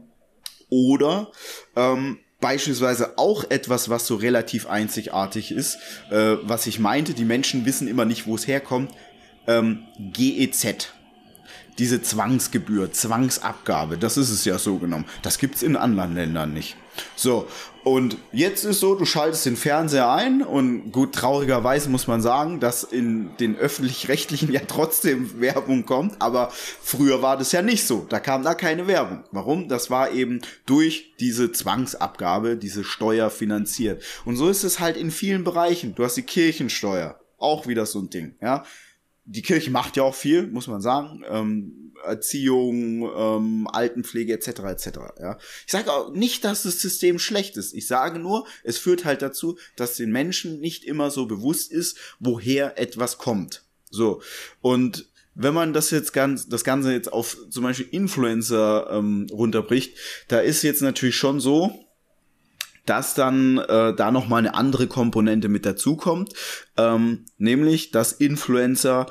Oder 0.69 1.31
ähm, 1.75 2.19
beispielsweise 2.39 3.17
auch 3.17 3.43
etwas, 3.49 3.89
was 3.89 4.07
so 4.07 4.15
relativ 4.15 4.67
einzigartig 4.67 5.51
ist, 5.51 5.77
äh, 6.11 6.37
was 6.41 6.67
ich 6.67 6.79
meinte, 6.79 7.13
die 7.13 7.25
Menschen 7.25 7.65
wissen 7.65 7.87
immer 7.87 8.05
nicht, 8.05 8.27
wo 8.27 8.35
es 8.35 8.47
herkommt, 8.47 8.91
ähm, 9.47 9.83
GEZ. 9.99 10.93
Diese 11.77 12.01
Zwangsgebühr, 12.01 12.91
Zwangsabgabe, 12.91 13.97
das 13.97 14.15
ist 14.15 14.29
es 14.29 14.45
ja 14.45 14.57
so 14.57 14.77
genommen. 14.77 15.05
Das 15.23 15.39
gibt's 15.39 15.61
in 15.61 15.75
anderen 15.75 16.15
Ländern 16.15 16.53
nicht. 16.53 16.77
So, 17.15 17.47
und 17.83 18.17
jetzt 18.31 18.63
ist 18.65 18.79
so, 18.79 18.95
du 18.95 19.05
schaltest 19.05 19.45
den 19.45 19.55
Fernseher 19.55 20.11
ein 20.11 20.41
und 20.41 20.91
gut, 20.91 21.13
traurigerweise 21.13 21.89
muss 21.89 22.07
man 22.07 22.21
sagen, 22.21 22.59
dass 22.59 22.83
in 22.83 23.37
den 23.37 23.55
öffentlich-rechtlichen 23.55 24.51
ja 24.53 24.61
trotzdem 24.67 25.39
Werbung 25.39 25.85
kommt, 25.85 26.21
aber 26.21 26.51
früher 26.51 27.21
war 27.21 27.37
das 27.37 27.51
ja 27.51 27.61
nicht 27.61 27.85
so. 27.85 28.05
Da 28.09 28.19
kam 28.19 28.43
da 28.43 28.55
keine 28.55 28.87
Werbung. 28.87 29.23
Warum? 29.31 29.67
Das 29.69 29.89
war 29.89 30.11
eben 30.11 30.41
durch 30.65 31.13
diese 31.19 31.51
Zwangsabgabe, 31.51 32.57
diese 32.57 32.83
Steuer 32.83 33.29
finanziert. 33.29 34.03
Und 34.25 34.35
so 34.35 34.49
ist 34.49 34.63
es 34.63 34.79
halt 34.79 34.97
in 34.97 35.11
vielen 35.11 35.43
Bereichen. 35.43 35.93
Du 35.93 36.03
hast 36.03 36.15
die 36.15 36.23
Kirchensteuer, 36.23 37.19
auch 37.37 37.67
wieder 37.67 37.85
so 37.85 37.99
ein 37.99 38.09
Ding, 38.09 38.35
ja 38.41 38.63
die 39.25 39.41
Kirche 39.41 39.71
macht 39.71 39.97
ja 39.97 40.03
auch 40.03 40.15
viel, 40.15 40.47
muss 40.47 40.67
man 40.67 40.81
sagen. 40.81 41.23
Ähm, 41.27 41.84
Erziehung, 42.05 43.09
ähm, 43.15 43.67
Altenpflege 43.71 44.33
etc. 44.33 44.47
etc. 44.47 44.89
Ja. 45.19 45.37
Ich 45.65 45.71
sage 45.71 45.91
auch 45.91 46.11
nicht, 46.11 46.43
dass 46.43 46.63
das 46.63 46.79
System 46.79 47.19
schlecht 47.19 47.57
ist. 47.57 47.73
Ich 47.73 47.87
sage 47.87 48.19
nur, 48.19 48.47
es 48.63 48.77
führt 48.77 49.05
halt 49.05 49.21
dazu, 49.21 49.57
dass 49.75 49.97
den 49.97 50.11
Menschen 50.11 50.59
nicht 50.59 50.83
immer 50.85 51.11
so 51.11 51.25
bewusst 51.25 51.71
ist, 51.71 51.97
woher 52.19 52.79
etwas 52.79 53.17
kommt. 53.17 53.63
So 53.89 54.21
und 54.61 55.07
wenn 55.35 55.53
man 55.53 55.73
das 55.73 55.91
jetzt 55.91 56.13
ganz, 56.13 56.47
das 56.47 56.63
Ganze 56.63 56.93
jetzt 56.93 57.11
auf 57.11 57.37
zum 57.49 57.63
Beispiel 57.63 57.87
Influencer 57.91 58.87
ähm, 58.89 59.27
runterbricht, 59.31 59.97
da 60.29 60.39
ist 60.39 60.63
jetzt 60.63 60.81
natürlich 60.81 61.17
schon 61.17 61.41
so, 61.41 61.85
dass 62.85 63.13
dann 63.15 63.57
äh, 63.57 63.93
da 63.93 64.11
noch 64.11 64.27
mal 64.27 64.37
eine 64.37 64.55
andere 64.55 64.87
Komponente 64.87 65.49
mit 65.49 65.65
dazukommt, 65.65 66.33
ähm, 66.77 67.25
nämlich 67.37 67.91
dass 67.91 68.13
Influencer 68.13 69.07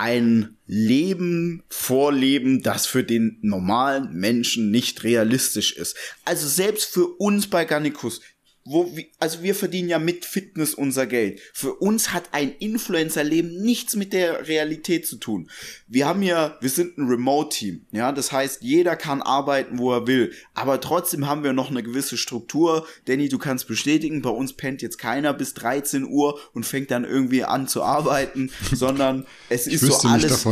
ein 0.00 0.56
Leben 0.66 1.62
vorleben, 1.68 2.62
das 2.62 2.86
für 2.86 3.04
den 3.04 3.38
normalen 3.42 4.14
Menschen 4.14 4.70
nicht 4.70 5.04
realistisch 5.04 5.72
ist. 5.76 5.94
Also 6.24 6.48
selbst 6.48 6.90
für 6.94 7.06
uns 7.18 7.48
bei 7.48 7.66
Garnicus, 7.66 8.22
wo 8.64 8.94
wir, 8.94 9.06
also 9.18 9.42
wir 9.42 9.54
verdienen 9.54 9.88
ja 9.88 9.98
mit 9.98 10.24
Fitness 10.24 10.74
unser 10.74 11.06
Geld. 11.06 11.40
Für 11.52 11.74
uns 11.74 12.12
hat 12.12 12.24
ein 12.32 12.52
Influencer-Leben 12.52 13.62
nichts 13.62 13.96
mit 13.96 14.12
der 14.12 14.48
Realität 14.48 15.06
zu 15.06 15.16
tun. 15.16 15.50
Wir 15.88 16.06
haben 16.06 16.22
ja, 16.22 16.56
wir 16.60 16.68
sind 16.68 16.98
ein 16.98 17.08
Remote-Team, 17.08 17.86
ja, 17.92 18.12
das 18.12 18.32
heißt, 18.32 18.62
jeder 18.62 18.96
kann 18.96 19.22
arbeiten, 19.22 19.78
wo 19.78 19.92
er 19.92 20.06
will, 20.06 20.32
aber 20.54 20.80
trotzdem 20.80 21.26
haben 21.26 21.42
wir 21.42 21.52
noch 21.52 21.70
eine 21.70 21.82
gewisse 21.82 22.16
Struktur. 22.16 22.86
Danny, 23.06 23.28
du 23.28 23.38
kannst 23.38 23.66
bestätigen, 23.66 24.22
bei 24.22 24.30
uns 24.30 24.52
pennt 24.52 24.82
jetzt 24.82 24.98
keiner 24.98 25.32
bis 25.32 25.54
13 25.54 26.04
Uhr 26.04 26.38
und 26.52 26.66
fängt 26.66 26.90
dann 26.90 27.04
irgendwie 27.04 27.44
an 27.44 27.66
zu 27.66 27.82
arbeiten, 27.82 28.50
sondern 28.72 29.26
es 29.48 29.66
ist 29.66 29.80
so 29.80 30.08
alles 30.08 30.46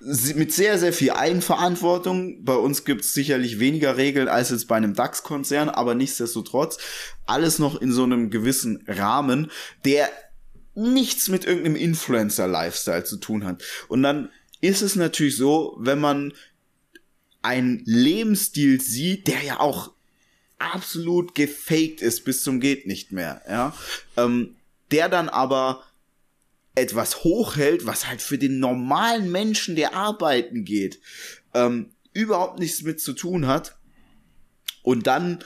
mit 0.00 0.52
sehr, 0.52 0.78
sehr 0.78 0.92
viel 0.92 1.10
Eigenverantwortung. 1.12 2.44
Bei 2.44 2.54
uns 2.54 2.84
gibt 2.84 3.02
es 3.02 3.14
sicherlich 3.14 3.58
weniger 3.58 3.96
Regeln 3.96 4.28
als 4.28 4.50
jetzt 4.50 4.68
bei 4.68 4.76
einem 4.76 4.94
DAX-Konzern, 4.94 5.68
aber 5.68 5.94
nichtsdestotrotz 5.94 6.78
alles 7.26 7.58
noch 7.58 7.80
in 7.80 7.92
so 7.92 8.04
einem 8.04 8.30
gewissen 8.30 8.84
Rahmen, 8.86 9.50
der 9.84 10.10
nichts 10.74 11.28
mit 11.28 11.44
irgendeinem 11.44 11.76
Influencer-Lifestyle 11.76 13.04
zu 13.04 13.16
tun 13.16 13.44
hat. 13.44 13.62
Und 13.88 14.02
dann 14.02 14.30
ist 14.60 14.82
es 14.82 14.96
natürlich 14.96 15.36
so, 15.36 15.76
wenn 15.78 15.98
man 15.98 16.32
einen 17.42 17.82
Lebensstil 17.84 18.80
sieht, 18.80 19.28
der 19.28 19.42
ja 19.42 19.60
auch 19.60 19.92
absolut 20.58 21.34
gefaked 21.34 22.02
ist 22.02 22.24
bis 22.24 22.42
zum 22.42 22.60
geht 22.60 22.86
nicht 22.86 23.12
mehr, 23.12 23.42
ja, 23.48 23.74
ähm, 24.16 24.56
der 24.90 25.08
dann 25.08 25.28
aber 25.28 25.84
etwas 26.76 27.24
hochhält, 27.24 27.86
was 27.86 28.06
halt 28.06 28.22
für 28.22 28.38
den 28.38 28.60
normalen 28.60 29.32
Menschen, 29.32 29.74
der 29.74 29.94
arbeiten 29.94 30.64
geht, 30.64 31.00
ähm, 31.54 31.90
überhaupt 32.12 32.58
nichts 32.58 32.82
mit 32.82 33.00
zu 33.00 33.12
tun 33.12 33.46
hat. 33.46 33.76
Und 34.82 35.06
dann 35.06 35.42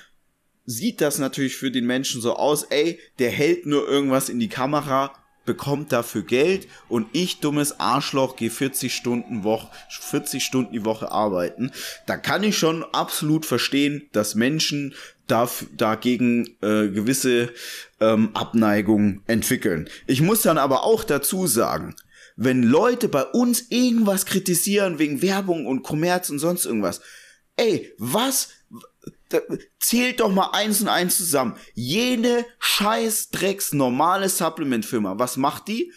sieht 0.67 1.01
das 1.01 1.19
natürlich 1.19 1.57
für 1.57 1.71
den 1.71 1.87
Menschen 1.87 2.21
so 2.21 2.37
aus, 2.37 2.65
ey, 2.65 3.01
der 3.19 3.31
hält 3.31 3.65
nur 3.65 3.89
irgendwas 3.89 4.29
in 4.29 4.39
die 4.39 4.49
Kamera, 4.49 5.15
bekommt 5.51 5.91
dafür 5.91 6.23
Geld 6.23 6.69
und 6.89 7.09
ich, 7.13 7.41
dummes 7.41 7.81
Arschloch, 7.81 8.37
gehe 8.37 8.53
40 8.53 8.95
Stunden 8.95 9.43
Woche, 9.43 9.69
40 9.89 10.45
Stunden 10.45 10.73
die 10.73 10.85
Woche 10.85 11.11
arbeiten. 11.11 11.73
Da 12.07 12.17
kann 12.17 12.45
ich 12.45 12.57
schon 12.57 12.85
absolut 12.93 13.45
verstehen, 13.45 14.09
dass 14.13 14.37
Menschen 14.37 14.95
dagegen 15.27 16.47
äh, 16.61 16.87
gewisse 16.87 17.51
ähm, 17.99 18.31
Abneigung 18.35 19.23
entwickeln. 19.27 19.89
Ich 20.07 20.21
muss 20.21 20.43
dann 20.43 20.57
aber 20.57 20.85
auch 20.85 21.03
dazu 21.03 21.49
sagen, 21.49 21.97
wenn 22.37 22.63
Leute 22.63 23.09
bei 23.09 23.25
uns 23.25 23.73
irgendwas 23.73 24.27
kritisieren 24.27 25.01
wegen 25.01 25.21
Werbung 25.21 25.67
und 25.67 25.83
Kommerz 25.83 26.31
und 26.31 26.39
sonst 26.39 26.65
irgendwas. 26.65 27.01
Ey, 27.57 27.93
was? 27.99 28.51
Zählt 29.79 30.21
doch 30.21 30.31
mal 30.31 30.51
eins 30.53 30.81
und 30.81 30.89
eins 30.89 31.17
zusammen. 31.17 31.57
Jede 31.75 32.45
scheiß 32.59 33.31
Drecks 33.31 33.73
normale 33.73 34.29
Supplement-Firma, 34.29 35.19
was 35.19 35.37
macht 35.37 35.69
die? 35.69 35.93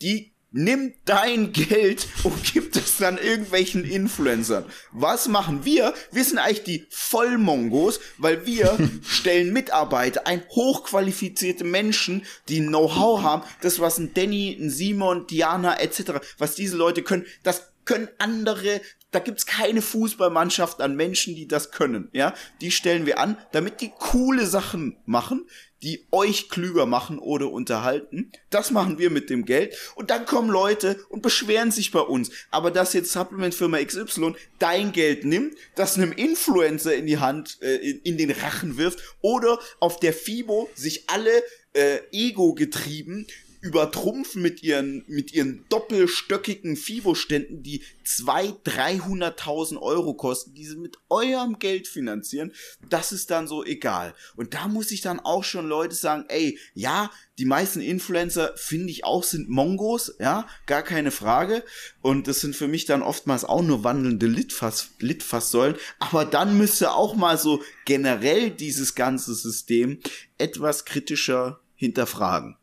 Die 0.00 0.32
nimmt 0.50 0.96
dein 1.04 1.52
Geld 1.52 2.06
und 2.24 2.52
gibt 2.52 2.76
es 2.76 2.96
dann 2.96 3.18
irgendwelchen 3.18 3.84
Influencern. 3.84 4.64
Was 4.92 5.28
machen 5.28 5.64
wir? 5.64 5.94
Wir 6.10 6.24
sind 6.24 6.38
eigentlich 6.38 6.64
die 6.64 6.86
Vollmongos, 6.90 8.00
weil 8.16 8.46
wir 8.46 8.78
stellen 9.06 9.52
Mitarbeiter 9.52 10.26
ein, 10.26 10.42
hochqualifizierte 10.50 11.64
Menschen, 11.64 12.24
die 12.48 12.60
Know-how 12.60 13.22
haben. 13.22 13.42
Das, 13.60 13.78
was 13.78 13.98
ein 13.98 14.14
Danny, 14.14 14.56
ein 14.58 14.70
Simon, 14.70 15.26
Diana 15.26 15.80
etc., 15.80 16.12
was 16.38 16.54
diese 16.54 16.76
Leute 16.76 17.02
können, 17.02 17.26
das 17.42 17.72
können 17.84 18.08
andere 18.18 18.82
da 19.10 19.20
gibt's 19.20 19.46
keine 19.46 19.80
Fußballmannschaft 19.80 20.80
an 20.80 20.94
Menschen, 20.94 21.34
die 21.34 21.48
das 21.48 21.70
können, 21.70 22.10
ja? 22.12 22.34
Die 22.60 22.70
stellen 22.70 23.06
wir 23.06 23.18
an, 23.18 23.38
damit 23.52 23.80
die 23.80 23.90
coole 23.98 24.46
Sachen 24.46 24.96
machen, 25.06 25.46
die 25.82 26.06
euch 26.10 26.48
klüger 26.48 26.86
machen 26.86 27.18
oder 27.18 27.50
unterhalten. 27.50 28.32
Das 28.50 28.70
machen 28.70 28.98
wir 28.98 29.10
mit 29.10 29.30
dem 29.30 29.44
Geld. 29.44 29.76
Und 29.94 30.10
dann 30.10 30.26
kommen 30.26 30.50
Leute 30.50 30.98
und 31.08 31.22
beschweren 31.22 31.70
sich 31.70 31.92
bei 31.92 32.00
uns. 32.00 32.30
Aber 32.50 32.70
dass 32.70 32.92
jetzt 32.92 33.12
Supplement-Firma 33.12 33.82
XY 33.82 34.34
dein 34.58 34.92
Geld 34.92 35.24
nimmt, 35.24 35.56
das 35.76 35.96
einem 35.96 36.12
Influencer 36.12 36.94
in 36.94 37.06
die 37.06 37.18
Hand, 37.18 37.58
äh, 37.62 37.76
in, 37.76 38.00
in, 38.00 38.18
den 38.18 38.30
Rachen 38.32 38.76
wirft 38.76 38.98
oder 39.20 39.60
auf 39.78 40.00
der 40.00 40.12
FIBO 40.12 40.68
sich 40.74 41.08
alle 41.08 41.30
äh, 41.74 42.00
Ego 42.10 42.54
getrieben 42.54 43.26
übertrumpfen 43.60 44.42
mit 44.42 44.62
ihren, 44.62 45.04
mit 45.08 45.32
ihren 45.32 45.64
doppelstöckigen 45.68 46.76
FIBO-Ständen, 46.76 47.62
die 47.62 47.82
200.000, 48.06 49.38
300.000 49.38 49.78
Euro 49.80 50.14
kosten, 50.14 50.54
die 50.54 50.64
sie 50.64 50.76
mit 50.76 50.96
eurem 51.08 51.58
Geld 51.58 51.88
finanzieren, 51.88 52.52
das 52.88 53.12
ist 53.12 53.30
dann 53.30 53.48
so 53.48 53.64
egal. 53.64 54.14
Und 54.36 54.54
da 54.54 54.68
muss 54.68 54.90
ich 54.90 55.00
dann 55.00 55.20
auch 55.20 55.44
schon 55.44 55.66
Leute 55.66 55.94
sagen, 55.94 56.24
ey, 56.28 56.58
ja, 56.74 57.10
die 57.38 57.44
meisten 57.44 57.80
Influencer 57.80 58.52
finde 58.56 58.90
ich 58.90 59.04
auch 59.04 59.22
sind 59.22 59.48
Mongos, 59.48 60.14
ja, 60.18 60.46
gar 60.66 60.82
keine 60.82 61.10
Frage. 61.10 61.64
Und 62.02 62.26
das 62.26 62.40
sind 62.40 62.56
für 62.56 62.68
mich 62.68 62.84
dann 62.84 63.02
oftmals 63.02 63.44
auch 63.44 63.62
nur 63.62 63.84
wandelnde 63.84 64.26
Litfass, 64.26 64.90
Litfaßsäulen. 64.98 65.76
Aber 66.00 66.24
dann 66.24 66.58
müsste 66.58 66.92
auch 66.92 67.14
mal 67.14 67.38
so 67.38 67.62
generell 67.84 68.50
dieses 68.50 68.94
ganze 68.94 69.34
System 69.34 70.00
etwas 70.36 70.84
kritischer 70.84 71.60
hinterfragen. 71.76 72.57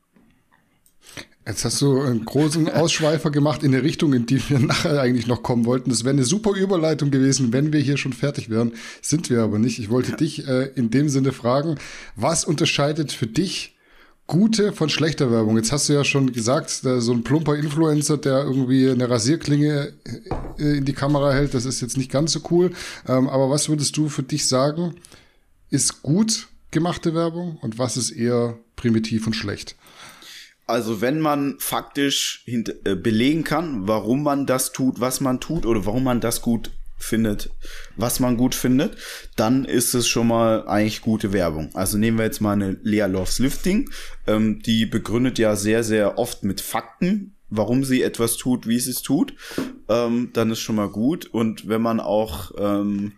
Jetzt 1.47 1.63
hast 1.63 1.81
du 1.81 2.01
einen 2.01 2.25
großen 2.25 2.69
Ausschweifer 2.73 3.29
gemacht 3.29 3.63
in 3.63 3.71
der 3.71 3.83
Richtung, 3.83 4.13
in 4.13 4.25
die 4.25 4.41
wir 4.49 4.59
nachher 4.59 4.99
eigentlich 4.99 5.27
noch 5.27 5.43
kommen 5.43 5.65
wollten. 5.65 5.89
Das 5.89 6.03
wäre 6.03 6.13
eine 6.13 6.23
super 6.23 6.55
Überleitung 6.55 7.11
gewesen, 7.11 7.53
wenn 7.53 7.71
wir 7.71 7.79
hier 7.79 7.97
schon 7.97 8.13
fertig 8.13 8.49
wären. 8.49 8.73
Sind 9.01 9.29
wir 9.29 9.41
aber 9.41 9.59
nicht. 9.59 9.79
Ich 9.79 9.89
wollte 9.89 10.11
ja. 10.11 10.17
dich 10.17 10.47
äh, 10.47 10.71
in 10.75 10.89
dem 10.89 11.09
Sinne 11.09 11.31
fragen, 11.31 11.75
was 12.15 12.45
unterscheidet 12.45 13.11
für 13.11 13.27
dich 13.27 13.75
gute 14.27 14.73
von 14.73 14.89
schlechter 14.89 15.31
Werbung? 15.31 15.55
Jetzt 15.57 15.71
hast 15.71 15.89
du 15.89 15.93
ja 15.93 16.03
schon 16.03 16.31
gesagt, 16.33 16.69
so 16.69 17.11
ein 17.11 17.23
plumper 17.23 17.55
Influencer, 17.55 18.17
der 18.17 18.43
irgendwie 18.43 18.89
eine 18.89 19.09
Rasierklinge 19.09 19.93
äh, 20.57 20.77
in 20.77 20.85
die 20.85 20.93
Kamera 20.93 21.31
hält, 21.31 21.53
das 21.53 21.65
ist 21.65 21.81
jetzt 21.81 21.97
nicht 21.97 22.11
ganz 22.11 22.31
so 22.31 22.39
cool. 22.49 22.71
Ähm, 23.07 23.29
aber 23.29 23.49
was 23.49 23.69
würdest 23.69 23.95
du 23.97 24.09
für 24.09 24.23
dich 24.23 24.47
sagen, 24.47 24.95
ist 25.69 26.01
gut 26.01 26.47
gemachte 26.71 27.13
Werbung 27.13 27.57
und 27.61 27.77
was 27.77 27.97
ist 27.97 28.11
eher 28.11 28.57
primitiv 28.75 29.27
und 29.27 29.35
schlecht? 29.35 29.75
Also 30.67 31.01
wenn 31.01 31.19
man 31.19 31.55
faktisch 31.59 32.43
äh, 32.47 32.95
belegen 32.95 33.43
kann, 33.43 33.87
warum 33.87 34.23
man 34.23 34.45
das 34.45 34.71
tut, 34.71 34.99
was 34.99 35.21
man 35.21 35.39
tut 35.39 35.65
oder 35.65 35.85
warum 35.85 36.03
man 36.03 36.21
das 36.21 36.41
gut 36.41 36.71
findet, 36.97 37.51
was 37.95 38.19
man 38.19 38.37
gut 38.37 38.55
findet, 38.55 38.97
dann 39.35 39.65
ist 39.65 39.93
es 39.93 40.07
schon 40.07 40.27
mal 40.27 40.67
eigentlich 40.67 41.01
gute 41.01 41.33
Werbung. 41.33 41.69
Also 41.75 41.97
nehmen 41.97 42.17
wir 42.17 42.25
jetzt 42.25 42.41
mal 42.41 42.53
eine 42.53 42.77
Lea 42.81 43.05
Loves 43.05 43.39
Lifting, 43.39 43.89
ähm, 44.27 44.61
die 44.63 44.85
begründet 44.85 45.37
ja 45.37 45.55
sehr, 45.55 45.83
sehr 45.83 46.17
oft 46.17 46.43
mit 46.43 46.61
Fakten, 46.61 47.34
warum 47.49 47.83
sie 47.83 48.01
etwas 48.01 48.37
tut, 48.37 48.67
wie 48.67 48.79
sie 48.79 48.91
es 48.91 49.01
tut, 49.01 49.33
ähm, 49.87 50.31
dann 50.33 50.51
ist 50.51 50.59
schon 50.59 50.75
mal 50.75 50.89
gut. 50.89 51.25
Und 51.27 51.67
wenn 51.67 51.81
man 51.81 51.99
auch 51.99 52.51
ähm, 52.57 53.13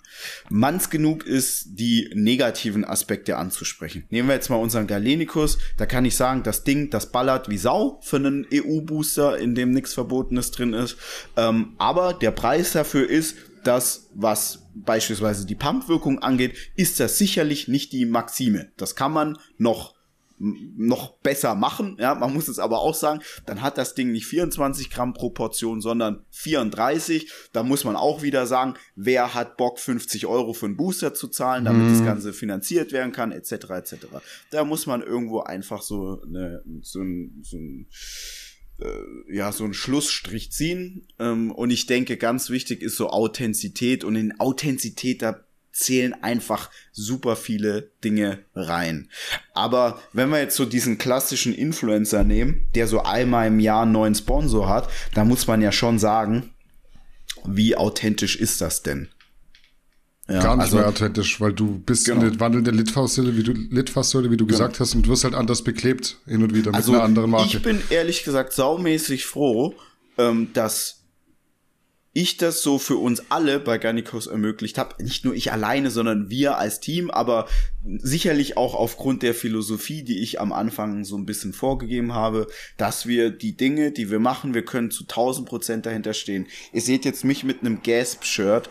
manns 0.50 0.90
genug 0.90 1.26
ist, 1.26 1.80
die 1.80 2.10
negativen 2.14 2.86
Aspekte 2.86 3.38
anzusprechen. 3.38 4.04
Nehmen 4.10 4.28
wir 4.28 4.36
jetzt 4.36 4.50
mal 4.50 4.58
unseren 4.58 4.88
Galenikus, 4.88 5.58
da 5.78 5.86
kann 5.86 6.06
ich 6.06 6.16
sagen, 6.16 6.44
das 6.44 6.64
Ding, 6.64 6.90
das 6.90 7.12
ballert 7.12 7.50
wie 7.50 7.58
Sau 7.58 8.00
für 8.04 8.18
einen 8.18 8.46
EU-Booster, 8.54 9.38
in 9.38 9.56
dem 9.56 9.72
nichts 9.72 9.94
Verbotenes 9.94 10.52
drin 10.52 10.74
ist. 10.74 10.98
Ähm, 11.36 11.74
aber 11.78 12.14
der 12.14 12.32
Preis 12.32 12.74
dafür 12.74 13.10
ist, 13.10 13.36
dass 13.64 14.10
was 14.14 14.68
beispielsweise 14.76 15.46
die 15.46 15.56
Pumpwirkung 15.56 16.20
angeht, 16.20 16.56
ist 16.76 17.00
das 17.00 17.18
sicherlich 17.18 17.68
nicht 17.68 17.92
die 17.92 18.06
Maxime. 18.06 18.72
Das 18.78 18.96
kann 18.96 19.12
man 19.12 19.38
noch 19.58 19.97
noch 20.40 21.18
besser 21.20 21.56
machen. 21.56 21.98
Ja, 22.00 22.14
man 22.16 22.34
muss 22.34 22.48
es 22.48 22.60
aber 22.60 22.80
auch 22.80 22.94
sagen, 22.94 23.22
dann 23.46 23.62
hat 23.62 23.78
das 23.78 23.96
Ding 23.96 24.12
nicht 24.12 24.28
24 24.28 24.90
Gramm 24.90 25.14
pro 25.14 25.30
Portion, 25.30 25.82
sondern 25.82 26.26
34. 26.32 27.32
Da 27.54 27.64
muss 27.64 27.84
man 27.84 27.96
auch 27.96 28.22
wieder 28.22 28.46
sagen, 28.46 28.76
wer 28.96 29.34
hat 29.34 29.58
Bock 29.58 29.80
50 29.80 30.28
Euro 30.28 30.54
für 30.54 30.68
einen 30.68 30.78
Booster 30.78 31.14
zu 31.14 31.28
zahlen, 31.28 31.66
damit 31.66 31.88
mhm. 31.88 31.92
das 31.92 32.06
Ganze 32.06 32.34
finanziert 32.34 32.92
werden 32.92 33.12
kann, 33.12 33.32
etc. 33.32 33.52
etc. 33.52 33.96
Da 34.52 34.64
muss 34.64 34.86
man 34.86 35.02
irgendwo 35.02 35.42
einfach 35.42 35.82
so 35.82 36.22
eine, 36.22 36.64
so 36.82 37.02
ein, 37.02 37.42
so 37.44 37.58
ein 37.58 37.88
äh, 38.80 39.36
ja, 39.36 39.52
so 39.52 39.64
ein 39.64 39.74
Schlussstrich 39.74 40.52
ziehen. 40.52 41.08
Ähm, 41.20 41.52
und 41.52 41.72
ich 41.72 41.88
denke, 41.88 42.18
ganz 42.18 42.50
wichtig 42.50 42.82
ist 42.82 42.96
so 42.96 43.10
Authentizität. 43.10 44.04
Und 44.04 44.16
in 44.16 44.40
Authentizität, 44.40 45.22
da 45.22 45.47
zählen 45.78 46.16
einfach 46.24 46.70
super 46.92 47.36
viele 47.36 47.92
Dinge 48.04 48.40
rein. 48.56 49.10
Aber 49.54 50.02
wenn 50.12 50.30
wir 50.30 50.40
jetzt 50.40 50.56
so 50.56 50.66
diesen 50.66 50.98
klassischen 50.98 51.54
Influencer 51.54 52.24
nehmen, 52.24 52.68
der 52.76 52.88
so 52.88 53.04
einmal 53.04 53.48
im 53.48 53.60
Jahr 53.60 53.84
einen 53.84 53.92
neuen 53.92 54.16
Sponsor 54.16 54.68
hat, 54.68 54.90
da 55.14 55.24
muss 55.24 55.46
man 55.48 55.62
ja 55.62 55.72
schon 55.72 56.00
sagen, 56.00 56.54
wie 57.46 57.76
authentisch 57.76 58.36
ist 58.36 58.60
das 58.62 58.82
denn? 58.82 59.10
Ja, 60.28 60.42
Gar 60.42 60.56
nicht 60.58 60.66
also, 60.66 60.78
mehr 60.78 60.88
authentisch, 60.88 61.40
weil 61.40 61.54
du 61.54 61.80
bist 61.80 62.06
genau. 62.06 62.22
eine 62.22 62.40
wandelnde 62.40 62.72
Litfaßsäule, 62.72 63.38
wie 63.38 63.44
du, 63.44 63.54
Litfaßsäule, 63.54 64.30
wie 64.30 64.36
du 64.36 64.46
genau. 64.46 64.58
gesagt 64.58 64.80
hast, 64.80 64.94
und 64.94 65.08
wirst 65.08 65.24
halt 65.24 65.36
anders 65.36 65.62
beklebt 65.62 66.18
hin 66.26 66.44
und 66.44 66.54
wieder 66.54 66.72
mit 66.72 66.76
also, 66.76 66.94
einer 66.94 67.04
anderen 67.04 67.32
Marke. 67.32 67.58
Ich 67.58 67.62
bin 67.62 67.82
ehrlich 67.90 68.24
gesagt 68.26 68.52
saumäßig 68.52 69.26
froh, 69.26 69.76
ähm, 70.18 70.50
dass 70.54 70.97
ich 72.18 72.38
das 72.38 72.64
so 72.64 72.80
für 72.80 72.98
uns 72.98 73.30
alle 73.30 73.60
bei 73.60 73.78
Garnicos 73.78 74.26
ermöglicht 74.26 74.80
habe. 74.80 75.04
Nicht 75.04 75.24
nur 75.24 75.36
ich 75.36 75.52
alleine, 75.52 75.92
sondern 75.92 76.32
wir 76.32 76.58
als 76.58 76.80
Team, 76.80 77.12
aber 77.12 77.48
sicherlich 77.86 78.58
auch 78.58 78.74
aufgrund 78.74 79.22
der 79.22 79.36
Philosophie, 79.36 80.02
die 80.02 80.18
ich 80.24 80.42
am 80.42 80.52
Anfang 80.52 81.04
so 81.04 81.16
ein 81.16 81.28
bisschen 81.28 81.54
vorgegeben 81.54 82.16
habe, 82.16 82.48
dass 82.76 83.06
wir 83.06 83.30
die 83.30 83.56
Dinge, 83.56 83.92
die 83.92 84.10
wir 84.10 84.18
machen, 84.18 84.56
wir 84.56 84.66
können 84.66 84.90
zu 84.90 85.04
1000 85.04 85.48
Prozent 85.48 85.86
dahinter 85.86 86.14
stehen. 86.14 86.48
Ihr 86.74 86.82
seht 86.82 87.06
jetzt 87.06 87.24
mich 87.24 87.44
mit 87.44 87.62
einem 87.62 87.84
Gasp-Shirt 87.84 88.68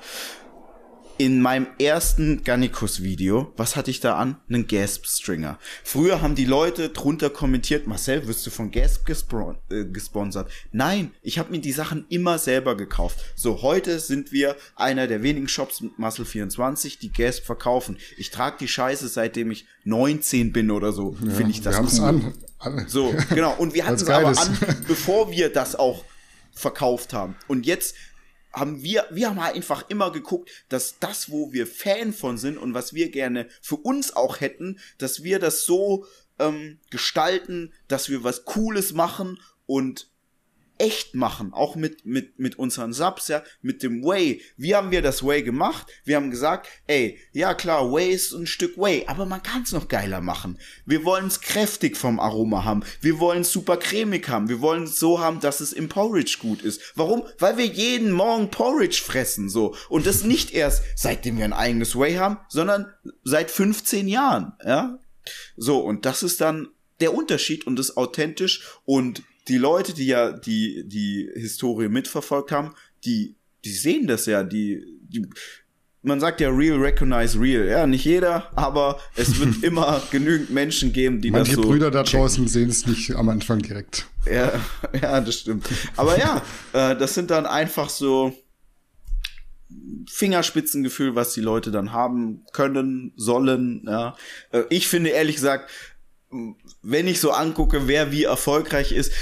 in 1.18 1.40
meinem 1.40 1.66
ersten 1.78 2.44
Gannikus-Video, 2.44 3.52
was 3.56 3.76
hatte 3.76 3.90
ich 3.90 4.00
da 4.00 4.16
an? 4.16 4.36
Einen 4.48 4.66
Gasp-Stringer. 4.66 5.58
Früher 5.82 6.20
haben 6.20 6.34
die 6.34 6.44
Leute 6.44 6.90
drunter 6.90 7.30
kommentiert, 7.30 7.86
Marcel, 7.86 8.26
wirst 8.26 8.46
du 8.46 8.50
von 8.50 8.70
Gasp 8.70 9.06
gespon 9.06 9.56
äh, 9.70 9.84
gesponsert? 9.84 10.50
Nein, 10.72 11.12
ich 11.22 11.38
habe 11.38 11.50
mir 11.50 11.60
die 11.60 11.72
Sachen 11.72 12.04
immer 12.08 12.38
selber 12.38 12.76
gekauft. 12.76 13.18
So, 13.34 13.62
heute 13.62 13.98
sind 13.98 14.32
wir 14.32 14.56
einer 14.74 15.06
der 15.06 15.22
wenigen 15.22 15.48
Shops 15.48 15.80
mit 15.80 15.92
Muscle24, 15.98 16.98
die 16.98 17.12
Gasp 17.12 17.44
verkaufen. 17.44 17.96
Ich 18.18 18.30
trage 18.30 18.58
die 18.60 18.68
Scheiße, 18.68 19.08
seitdem 19.08 19.50
ich 19.50 19.66
19 19.84 20.52
bin 20.52 20.70
oder 20.70 20.92
so. 20.92 21.16
Ja, 21.24 21.30
Finde 21.30 21.52
ich 21.52 21.62
das 21.62 21.76
wir 21.76 22.02
cool. 22.02 22.34
An. 22.58 22.88
So, 22.88 23.14
genau. 23.30 23.54
Und 23.56 23.74
wir 23.74 23.84
hatten 23.86 23.96
es 23.96 24.08
aber 24.08 24.38
an, 24.38 24.58
bevor 24.86 25.30
wir 25.30 25.50
das 25.50 25.76
auch 25.76 26.04
verkauft 26.52 27.12
haben. 27.12 27.36
Und 27.48 27.66
jetzt 27.66 27.94
haben 28.56 28.82
wir, 28.82 29.06
wir 29.10 29.28
haben 29.28 29.38
einfach 29.38 29.88
immer 29.90 30.10
geguckt, 30.10 30.50
dass 30.70 30.98
das, 30.98 31.30
wo 31.30 31.52
wir 31.52 31.66
Fan 31.66 32.12
von 32.12 32.38
sind 32.38 32.56
und 32.56 32.72
was 32.72 32.94
wir 32.94 33.10
gerne 33.10 33.48
für 33.60 33.76
uns 33.76 34.16
auch 34.16 34.40
hätten, 34.40 34.80
dass 34.96 35.22
wir 35.22 35.38
das 35.38 35.64
so 35.64 36.06
ähm, 36.38 36.80
gestalten, 36.90 37.74
dass 37.86 38.08
wir 38.08 38.24
was 38.24 38.46
Cooles 38.46 38.94
machen 38.94 39.38
und 39.66 40.08
echt 40.78 41.14
machen, 41.14 41.52
auch 41.52 41.76
mit, 41.76 42.04
mit, 42.04 42.38
mit 42.38 42.58
unseren 42.58 42.92
Subs, 42.92 43.28
ja, 43.28 43.42
mit 43.62 43.82
dem 43.82 44.04
Way. 44.04 44.42
Wie 44.56 44.74
haben 44.74 44.90
wir 44.90 45.02
das 45.02 45.24
Way 45.24 45.42
gemacht? 45.42 45.86
Wir 46.04 46.16
haben 46.16 46.30
gesagt, 46.30 46.68
ey, 46.86 47.18
ja 47.32 47.54
klar, 47.54 47.90
Way 47.92 48.10
ist 48.10 48.32
ein 48.32 48.46
Stück 48.46 48.76
Way, 48.76 49.04
aber 49.06 49.26
man 49.26 49.42
kann 49.42 49.62
es 49.62 49.72
noch 49.72 49.88
geiler 49.88 50.20
machen. 50.20 50.58
Wir 50.84 51.04
wollen 51.04 51.26
es 51.26 51.40
kräftig 51.40 51.96
vom 51.96 52.20
Aroma 52.20 52.64
haben. 52.64 52.82
Wir 53.00 53.18
wollen 53.18 53.42
es 53.42 53.52
super 53.52 53.76
cremig 53.76 54.28
haben. 54.28 54.48
Wir 54.48 54.60
wollen 54.60 54.84
es 54.84 54.98
so 54.98 55.20
haben, 55.20 55.40
dass 55.40 55.60
es 55.60 55.72
im 55.72 55.88
Porridge 55.88 56.38
gut 56.40 56.62
ist. 56.62 56.80
Warum? 56.94 57.24
Weil 57.38 57.56
wir 57.56 57.66
jeden 57.66 58.12
Morgen 58.12 58.50
Porridge 58.50 59.02
fressen, 59.04 59.48
so. 59.48 59.74
Und 59.88 60.06
das 60.06 60.24
nicht 60.24 60.52
erst 60.52 60.82
seitdem 60.94 61.38
wir 61.38 61.44
ein 61.44 61.52
eigenes 61.52 61.96
Way 61.96 62.14
haben, 62.14 62.38
sondern 62.48 62.92
seit 63.24 63.50
15 63.50 64.08
Jahren, 64.08 64.52
ja. 64.64 64.98
So, 65.56 65.80
und 65.80 66.06
das 66.06 66.22
ist 66.22 66.40
dann 66.40 66.68
der 67.00 67.14
Unterschied 67.14 67.66
und 67.66 67.78
ist 67.78 67.96
authentisch 67.96 68.62
und 68.84 69.22
die 69.48 69.58
Leute, 69.58 69.94
die 69.94 70.06
ja 70.06 70.32
die, 70.32 70.84
die 70.86 71.30
Historie 71.34 71.88
mitverfolgt 71.88 72.52
haben, 72.52 72.74
die, 73.04 73.36
die 73.64 73.72
sehen 73.72 74.06
das 74.06 74.26
ja, 74.26 74.42
die, 74.42 74.84
die, 75.02 75.26
man 76.02 76.20
sagt 76.20 76.40
ja 76.40 76.50
real 76.50 76.78
recognize 76.78 77.38
real. 77.38 77.66
Ja, 77.66 77.86
nicht 77.86 78.04
jeder, 78.04 78.50
aber 78.56 79.00
es 79.16 79.38
wird 79.38 79.62
immer 79.62 80.02
genügend 80.10 80.50
Menschen 80.50 80.92
geben, 80.92 81.20
die 81.20 81.30
Manche 81.30 81.56
das 81.56 81.62
so. 81.62 81.68
Brüder 81.68 81.90
da 81.90 82.02
draußen 82.02 82.46
sehen 82.48 82.70
es 82.70 82.86
nicht 82.86 83.14
am 83.14 83.28
Anfang 83.28 83.60
direkt. 83.60 84.06
Ja, 84.30 84.52
ja, 85.02 85.20
das 85.20 85.40
stimmt. 85.40 85.68
Aber 85.96 86.18
ja, 86.18 86.42
äh, 86.72 86.96
das 86.96 87.14
sind 87.14 87.30
dann 87.30 87.46
einfach 87.46 87.88
so 87.88 88.32
Fingerspitzengefühl, 90.08 91.14
was 91.14 91.32
die 91.32 91.40
Leute 91.40 91.70
dann 91.70 91.92
haben 91.92 92.44
können, 92.52 93.12
sollen. 93.16 93.84
Ja. 93.86 94.16
Äh, 94.52 94.62
ich 94.70 94.88
finde 94.88 95.10
ehrlich 95.10 95.36
gesagt, 95.36 95.70
wenn 96.82 97.06
ich 97.06 97.20
so 97.20 97.30
angucke, 97.30 97.88
wer 97.88 98.12
wie 98.12 98.24
erfolgreich 98.24 98.92
ist, 98.92 99.12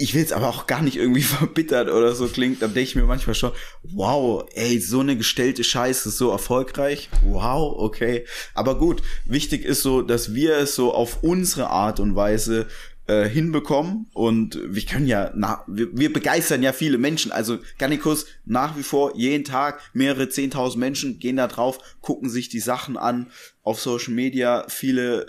ich 0.00 0.14
will 0.14 0.22
es 0.22 0.32
aber 0.32 0.48
auch 0.48 0.66
gar 0.66 0.82
nicht 0.82 0.96
irgendwie 0.96 1.22
verbittert 1.38 1.90
oder 1.90 2.14
so 2.14 2.26
klingt, 2.26 2.62
dann 2.62 2.72
denke 2.72 2.88
ich 2.88 2.96
mir 2.96 3.04
manchmal 3.04 3.34
schon, 3.34 3.52
wow, 3.82 4.44
ey, 4.54 4.80
so 4.80 5.00
eine 5.00 5.16
gestellte 5.16 5.62
Scheiße 5.62 6.08
ist 6.08 6.16
so 6.18 6.30
erfolgreich. 6.30 7.10
Wow, 7.22 7.74
okay. 7.78 8.24
Aber 8.54 8.78
gut, 8.78 9.02
wichtig 9.26 9.64
ist 9.64 9.82
so, 9.82 10.00
dass 10.00 10.34
wir 10.34 10.56
es 10.56 10.74
so 10.74 10.94
auf 10.94 11.22
unsere 11.22 11.68
Art 11.68 12.00
und 12.00 12.16
Weise 12.16 12.66
äh, 13.10 13.28
hinbekommen 13.28 14.06
und 14.14 14.58
wir 14.64 14.82
können 14.82 15.06
ja, 15.06 15.32
na, 15.34 15.64
wir, 15.66 15.88
wir 15.92 16.12
begeistern 16.12 16.62
ja 16.62 16.72
viele 16.72 16.96
Menschen, 16.96 17.32
also 17.32 17.58
Garnikus 17.76 18.26
nach 18.44 18.76
wie 18.76 18.82
vor 18.82 19.16
jeden 19.16 19.44
Tag 19.44 19.80
mehrere 19.92 20.28
zehntausend 20.28 20.78
Menschen 20.78 21.18
gehen 21.18 21.36
da 21.36 21.48
drauf, 21.48 21.78
gucken 22.00 22.30
sich 22.30 22.48
die 22.48 22.60
Sachen 22.60 22.96
an 22.96 23.30
auf 23.62 23.80
Social 23.80 24.14
Media, 24.14 24.64
viele 24.68 25.26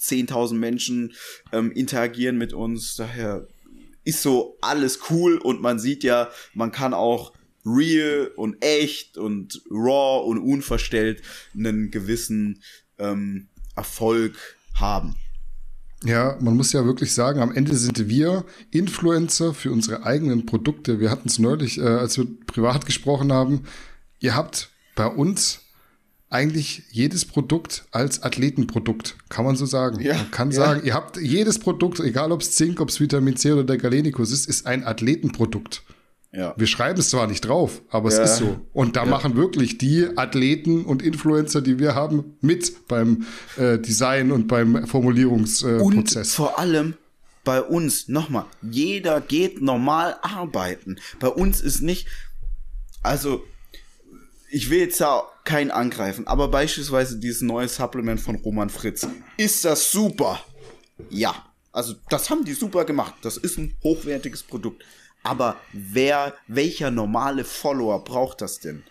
zehntausend 0.00 0.60
Menschen 0.60 1.12
ähm, 1.52 1.72
interagieren 1.72 2.38
mit 2.38 2.52
uns, 2.52 2.96
daher 2.96 3.46
ist 4.04 4.22
so 4.22 4.56
alles 4.60 5.00
cool 5.10 5.36
und 5.38 5.60
man 5.60 5.78
sieht 5.78 6.04
ja, 6.04 6.30
man 6.54 6.72
kann 6.72 6.94
auch 6.94 7.32
real 7.64 8.30
und 8.36 8.64
echt 8.64 9.18
und 9.18 9.62
raw 9.70 10.24
und 10.26 10.38
unverstellt 10.38 11.22
einen 11.54 11.90
gewissen 11.90 12.62
ähm, 12.98 13.48
Erfolg 13.76 14.56
haben. 14.74 15.16
Ja, 16.04 16.38
man 16.40 16.56
muss 16.56 16.72
ja 16.72 16.86
wirklich 16.86 17.12
sagen, 17.12 17.40
am 17.40 17.52
Ende 17.52 17.76
sind 17.76 18.08
wir 18.08 18.46
Influencer 18.70 19.52
für 19.52 19.70
unsere 19.70 20.04
eigenen 20.04 20.46
Produkte. 20.46 20.98
Wir 20.98 21.10
hatten 21.10 21.28
es 21.28 21.38
neulich, 21.38 21.78
äh, 21.78 21.82
als 21.82 22.16
wir 22.16 22.26
privat 22.46 22.86
gesprochen 22.86 23.32
haben. 23.32 23.64
Ihr 24.18 24.34
habt 24.34 24.70
bei 24.94 25.06
uns 25.06 25.60
eigentlich 26.30 26.84
jedes 26.92 27.24
Produkt 27.24 27.84
als 27.90 28.22
Athletenprodukt, 28.22 29.16
kann 29.28 29.44
man 29.44 29.56
so 29.56 29.66
sagen. 29.66 30.00
Ja, 30.00 30.14
man 30.14 30.30
kann 30.30 30.50
ja. 30.52 30.56
sagen, 30.56 30.82
ihr 30.84 30.94
habt 30.94 31.16
jedes 31.16 31.58
Produkt, 31.58 31.98
egal 31.98 32.30
ob 32.30 32.40
es 32.40 32.52
Zink, 32.54 32.80
ob 32.80 32.88
es 32.88 33.00
Vitamin 33.00 33.36
C 33.36 33.52
oder 33.52 33.64
der 33.64 33.78
Galenicus 33.78 34.30
ist, 34.30 34.48
ist 34.48 34.66
ein 34.66 34.84
Athletenprodukt. 34.84 35.82
Ja. 36.32 36.54
Wir 36.56 36.68
schreiben 36.68 37.00
es 37.00 37.10
zwar 37.10 37.26
nicht 37.26 37.40
drauf, 37.40 37.82
aber 37.90 38.08
es 38.08 38.16
ja. 38.16 38.22
ist 38.22 38.36
so. 38.36 38.60
Und 38.72 38.94
da 38.94 39.02
ja. 39.02 39.10
machen 39.10 39.36
wirklich 39.36 39.78
die 39.78 40.16
Athleten 40.16 40.84
und 40.84 41.02
Influencer, 41.02 41.60
die 41.60 41.80
wir 41.80 41.96
haben, 41.96 42.36
mit 42.40 42.86
beim 42.86 43.26
äh, 43.56 43.78
Design 43.80 44.30
und 44.30 44.46
beim 44.46 44.86
Formulierungsprozess. 44.86 46.28
und 46.28 46.34
vor 46.34 46.60
allem 46.60 46.94
bei 47.42 47.60
uns, 47.60 48.06
nochmal, 48.06 48.44
jeder 48.62 49.20
geht 49.20 49.60
normal 49.60 50.16
arbeiten. 50.22 50.98
Bei 51.18 51.28
uns 51.28 51.60
ist 51.60 51.80
nicht, 51.80 52.06
also 53.02 53.42
ich 54.50 54.70
will 54.70 54.80
jetzt 54.80 55.00
da 55.00 55.24
keinen 55.50 55.72
angreifen, 55.72 56.28
aber 56.28 56.46
beispielsweise 56.46 57.18
dieses 57.18 57.42
neue 57.42 57.66
Supplement 57.66 58.20
von 58.20 58.36
Roman 58.36 58.70
Fritz. 58.70 59.08
Ist 59.36 59.64
das 59.64 59.90
super? 59.90 60.40
Ja. 61.08 61.44
Also, 61.72 61.94
das 62.08 62.30
haben 62.30 62.44
die 62.44 62.52
super 62.52 62.84
gemacht. 62.84 63.14
Das 63.22 63.36
ist 63.36 63.58
ein 63.58 63.74
hochwertiges 63.82 64.44
Produkt. 64.44 64.84
Aber 65.24 65.56
wer, 65.72 66.34
welcher 66.46 66.92
normale 66.92 67.44
Follower 67.44 68.04
braucht 68.04 68.42
das 68.42 68.60
denn? 68.60 68.84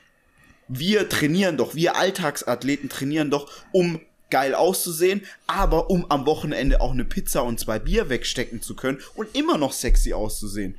Wir 0.68 1.08
trainieren 1.08 1.56
doch, 1.56 1.76
wir 1.76 1.96
Alltagsathleten 1.96 2.90
trainieren 2.90 3.32
doch, 3.32 3.50
um 3.72 4.02
geil 4.30 4.54
auszusehen, 4.54 5.22
aber 5.48 5.90
um 5.90 6.12
am 6.12 6.26
Wochenende 6.26 6.82
auch 6.82 6.92
eine 6.92 7.06
Pizza 7.06 7.44
und 7.44 7.60
zwei 7.60 7.80
Bier 7.80 8.10
wegstecken 8.10 8.62
zu 8.62 8.76
können 8.76 9.00
und 9.16 9.34
immer 9.34 9.58
noch 9.58 9.72
sexy 9.72 10.12
auszusehen. 10.12 10.78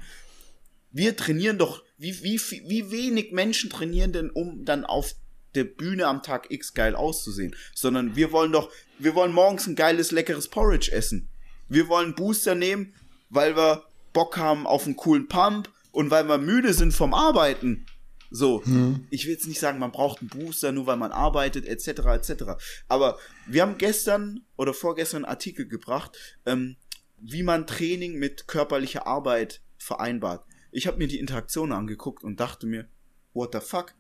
Wir 0.92 1.16
trainieren 1.16 1.56
doch, 1.56 1.82
wie, 1.96 2.22
wie, 2.22 2.38
wie 2.68 2.90
wenig 2.90 3.32
Menschen 3.32 3.70
trainieren 3.70 4.12
denn, 4.12 4.30
um 4.30 4.64
dann 4.66 4.84
auf 4.84 5.14
der 5.54 5.64
Bühne 5.64 6.06
am 6.06 6.22
Tag 6.22 6.50
X 6.50 6.74
geil 6.74 6.94
auszusehen, 6.94 7.54
sondern 7.74 8.16
wir 8.16 8.32
wollen 8.32 8.52
doch, 8.52 8.70
wir 8.98 9.14
wollen 9.14 9.32
morgens 9.32 9.66
ein 9.66 9.76
geiles, 9.76 10.10
leckeres 10.10 10.48
Porridge 10.48 10.92
essen. 10.92 11.28
Wir 11.68 11.88
wollen 11.88 12.14
Booster 12.14 12.54
nehmen, 12.54 12.94
weil 13.28 13.56
wir 13.56 13.84
Bock 14.12 14.36
haben 14.36 14.66
auf 14.66 14.86
einen 14.86 14.96
coolen 14.96 15.28
Pump 15.28 15.70
und 15.92 16.10
weil 16.10 16.28
wir 16.28 16.38
müde 16.38 16.74
sind 16.74 16.92
vom 16.92 17.14
Arbeiten. 17.14 17.86
So, 18.32 18.64
hm. 18.64 19.06
ich 19.10 19.24
will 19.24 19.32
jetzt 19.32 19.48
nicht 19.48 19.58
sagen, 19.58 19.80
man 19.80 19.90
braucht 19.90 20.20
einen 20.20 20.28
Booster, 20.28 20.70
nur 20.70 20.86
weil 20.86 20.96
man 20.96 21.10
arbeitet, 21.10 21.66
etc., 21.66 21.88
etc. 22.06 22.44
Aber 22.86 23.18
wir 23.46 23.62
haben 23.62 23.76
gestern 23.76 24.44
oder 24.56 24.72
vorgestern 24.72 25.24
einen 25.24 25.32
Artikel 25.32 25.66
gebracht, 25.66 26.16
ähm, 26.46 26.76
wie 27.20 27.42
man 27.42 27.66
Training 27.66 28.18
mit 28.18 28.46
körperlicher 28.46 29.06
Arbeit 29.06 29.62
vereinbart. 29.78 30.44
Ich 30.70 30.86
habe 30.86 30.98
mir 30.98 31.08
die 31.08 31.18
Interaktion 31.18 31.72
angeguckt 31.72 32.22
und 32.22 32.38
dachte 32.38 32.66
mir, 32.66 32.88
what 33.32 33.52
the 33.52 33.60
fuck? 33.60 33.94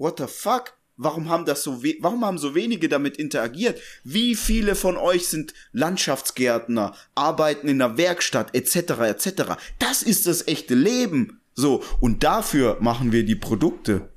What 0.00 0.18
the 0.18 0.26
fuck? 0.26 0.72
Warum 0.96 1.28
haben 1.28 1.44
das 1.44 1.62
so 1.62 1.82
warum 2.00 2.24
haben 2.24 2.38
so 2.38 2.54
wenige 2.54 2.88
damit 2.88 3.18
interagiert? 3.18 3.78
Wie 4.02 4.34
viele 4.34 4.74
von 4.74 4.96
euch 4.96 5.28
sind 5.28 5.52
Landschaftsgärtner, 5.72 6.94
arbeiten 7.14 7.68
in 7.68 7.78
der 7.78 7.98
Werkstatt 7.98 8.54
etc. 8.54 8.76
etc. 9.02 9.42
Das 9.78 10.02
ist 10.02 10.26
das 10.26 10.48
echte 10.48 10.74
Leben. 10.74 11.40
So 11.54 11.84
und 12.00 12.24
dafür 12.24 12.78
machen 12.80 13.12
wir 13.12 13.26
die 13.26 13.36
Produkte. 13.36 14.08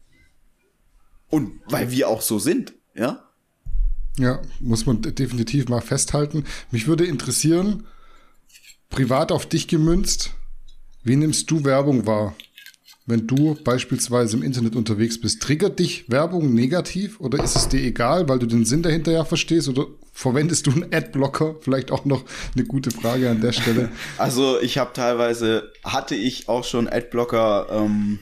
Und 1.29 1.59
weil 1.67 1.91
wir 1.91 2.07
auch 2.07 2.21
so 2.21 2.39
sind, 2.39 2.73
ja? 2.95 3.29
Ja, 4.17 4.41
muss 4.61 4.85
man 4.85 5.01
definitiv 5.01 5.67
mal 5.67 5.81
festhalten. 5.81 6.45
Mich 6.71 6.87
würde 6.87 7.05
interessieren, 7.05 7.87
privat 8.89 9.33
auf 9.33 9.47
dich 9.47 9.67
gemünzt, 9.67 10.31
wie 11.03 11.17
nimmst 11.17 11.51
du 11.51 11.65
Werbung 11.65 12.05
wahr? 12.05 12.35
Wenn 13.05 13.27
du 13.27 13.55
beispielsweise 13.63 14.37
im 14.37 14.43
Internet 14.43 14.75
unterwegs 14.75 15.19
bist, 15.19 15.41
triggert 15.41 15.79
dich 15.79 16.09
Werbung 16.09 16.53
negativ 16.53 17.19
oder 17.19 17.43
ist 17.43 17.55
es 17.55 17.67
dir 17.67 17.81
egal, 17.81 18.29
weil 18.29 18.39
du 18.39 18.45
den 18.45 18.63
Sinn 18.63 18.81
dahinter 18.81 19.11
ja 19.11 19.25
verstehst 19.25 19.67
oder 19.67 19.87
verwendest 20.13 20.67
du 20.67 20.71
einen 20.71 20.93
Adblocker? 20.93 21.55
Vielleicht 21.59 21.91
auch 21.91 22.05
noch 22.05 22.23
eine 22.55 22.63
gute 22.63 22.91
Frage 22.91 23.29
an 23.29 23.41
der 23.41 23.51
Stelle. 23.51 23.89
Also 24.17 24.59
ich 24.61 24.77
habe 24.77 24.93
teilweise, 24.93 25.71
hatte 25.83 26.15
ich 26.15 26.47
auch 26.47 26.63
schon 26.63 26.87
Adblocker 26.87 27.67
ähm, 27.71 28.19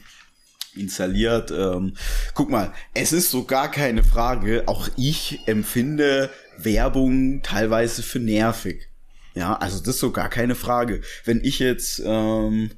installiert. 0.75 1.51
Ähm, 1.51 1.93
guck 2.33 2.49
mal, 2.49 2.73
es 2.93 3.13
ist 3.13 3.29
so 3.29 3.43
gar 3.43 3.69
keine 3.69 4.03
Frage, 4.03 4.63
auch 4.65 4.89
ich 4.97 5.39
empfinde 5.45 6.31
Werbung 6.57 7.41
teilweise 7.43 8.01
für 8.01 8.19
nervig. 8.19 8.87
Ja, 9.35 9.55
also 9.55 9.79
das 9.79 9.95
ist 9.95 9.99
so 9.99 10.11
gar 10.11 10.29
keine 10.29 10.55
Frage. 10.55 11.01
Wenn 11.23 11.43
ich 11.43 11.59
jetzt 11.59 12.01
ähm, 12.03 12.71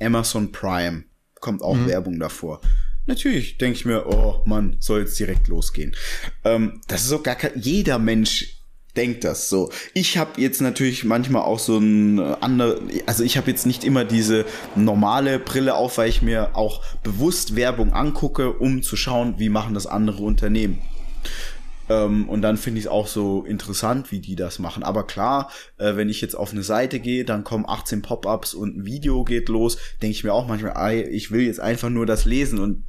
Amazon 0.00 0.50
Prime 0.52 1.04
kommt 1.46 1.62
auch 1.62 1.76
mhm. 1.76 1.86
Werbung 1.86 2.18
davor. 2.18 2.60
Natürlich 3.06 3.56
denke 3.56 3.78
ich 3.78 3.84
mir, 3.84 4.04
oh 4.08 4.42
Mann, 4.46 4.78
soll 4.80 5.02
jetzt 5.02 5.16
direkt 5.16 5.46
losgehen. 5.46 5.94
Ähm, 6.42 6.80
das 6.88 7.02
ist 7.02 7.08
so 7.08 7.22
gar 7.22 7.36
kein, 7.36 7.52
jeder 7.54 8.00
Mensch 8.00 8.56
denkt 8.96 9.22
das 9.22 9.48
so. 9.48 9.70
Ich 9.94 10.18
habe 10.18 10.40
jetzt 10.40 10.60
natürlich 10.60 11.04
manchmal 11.04 11.42
auch 11.42 11.60
so 11.60 11.78
ein 11.78 12.18
äh, 12.18 12.34
andere, 12.40 12.80
also 13.06 13.22
ich 13.22 13.36
habe 13.36 13.48
jetzt 13.48 13.64
nicht 13.64 13.84
immer 13.84 14.04
diese 14.04 14.44
normale 14.74 15.38
Brille 15.38 15.76
auf, 15.76 15.98
weil 15.98 16.08
ich 16.08 16.20
mir 16.20 16.56
auch 16.56 16.82
bewusst 17.04 17.54
Werbung 17.54 17.92
angucke, 17.92 18.52
um 18.52 18.82
zu 18.82 18.96
schauen, 18.96 19.34
wie 19.38 19.50
machen 19.50 19.74
das 19.74 19.86
andere 19.86 20.24
Unternehmen. 20.24 20.82
Ähm, 21.88 22.28
und 22.28 22.42
dann 22.42 22.56
finde 22.56 22.78
ich 22.78 22.86
es 22.86 22.90
auch 22.90 23.06
so 23.06 23.44
interessant, 23.44 24.10
wie 24.10 24.20
die 24.20 24.36
das 24.36 24.58
machen. 24.58 24.82
Aber 24.82 25.06
klar, 25.06 25.50
äh, 25.78 25.96
wenn 25.96 26.08
ich 26.08 26.20
jetzt 26.20 26.34
auf 26.34 26.52
eine 26.52 26.62
Seite 26.62 27.00
gehe, 27.00 27.24
dann 27.24 27.44
kommen 27.44 27.64
18 27.66 28.02
Pop-ups 28.02 28.54
und 28.54 28.76
ein 28.76 28.84
Video 28.84 29.24
geht 29.24 29.48
los, 29.48 29.78
denke 30.02 30.12
ich 30.12 30.24
mir 30.24 30.32
auch 30.32 30.46
manchmal, 30.46 30.94
ich 31.08 31.30
will 31.30 31.42
jetzt 31.42 31.60
einfach 31.60 31.90
nur 31.90 32.06
das 32.06 32.24
lesen 32.24 32.58
und 32.58 32.84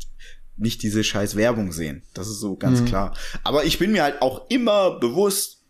nicht 0.58 0.82
diese 0.82 1.04
scheiß 1.04 1.36
Werbung 1.36 1.72
sehen. 1.72 2.04
Das 2.14 2.28
ist 2.28 2.40
so 2.40 2.56
ganz 2.56 2.82
mhm. 2.82 2.86
klar. 2.86 3.18
Aber 3.44 3.66
ich 3.66 3.78
bin 3.78 3.92
mir 3.92 4.04
halt 4.04 4.22
auch 4.22 4.50
immer 4.50 5.00
bewusst, 5.00 5.64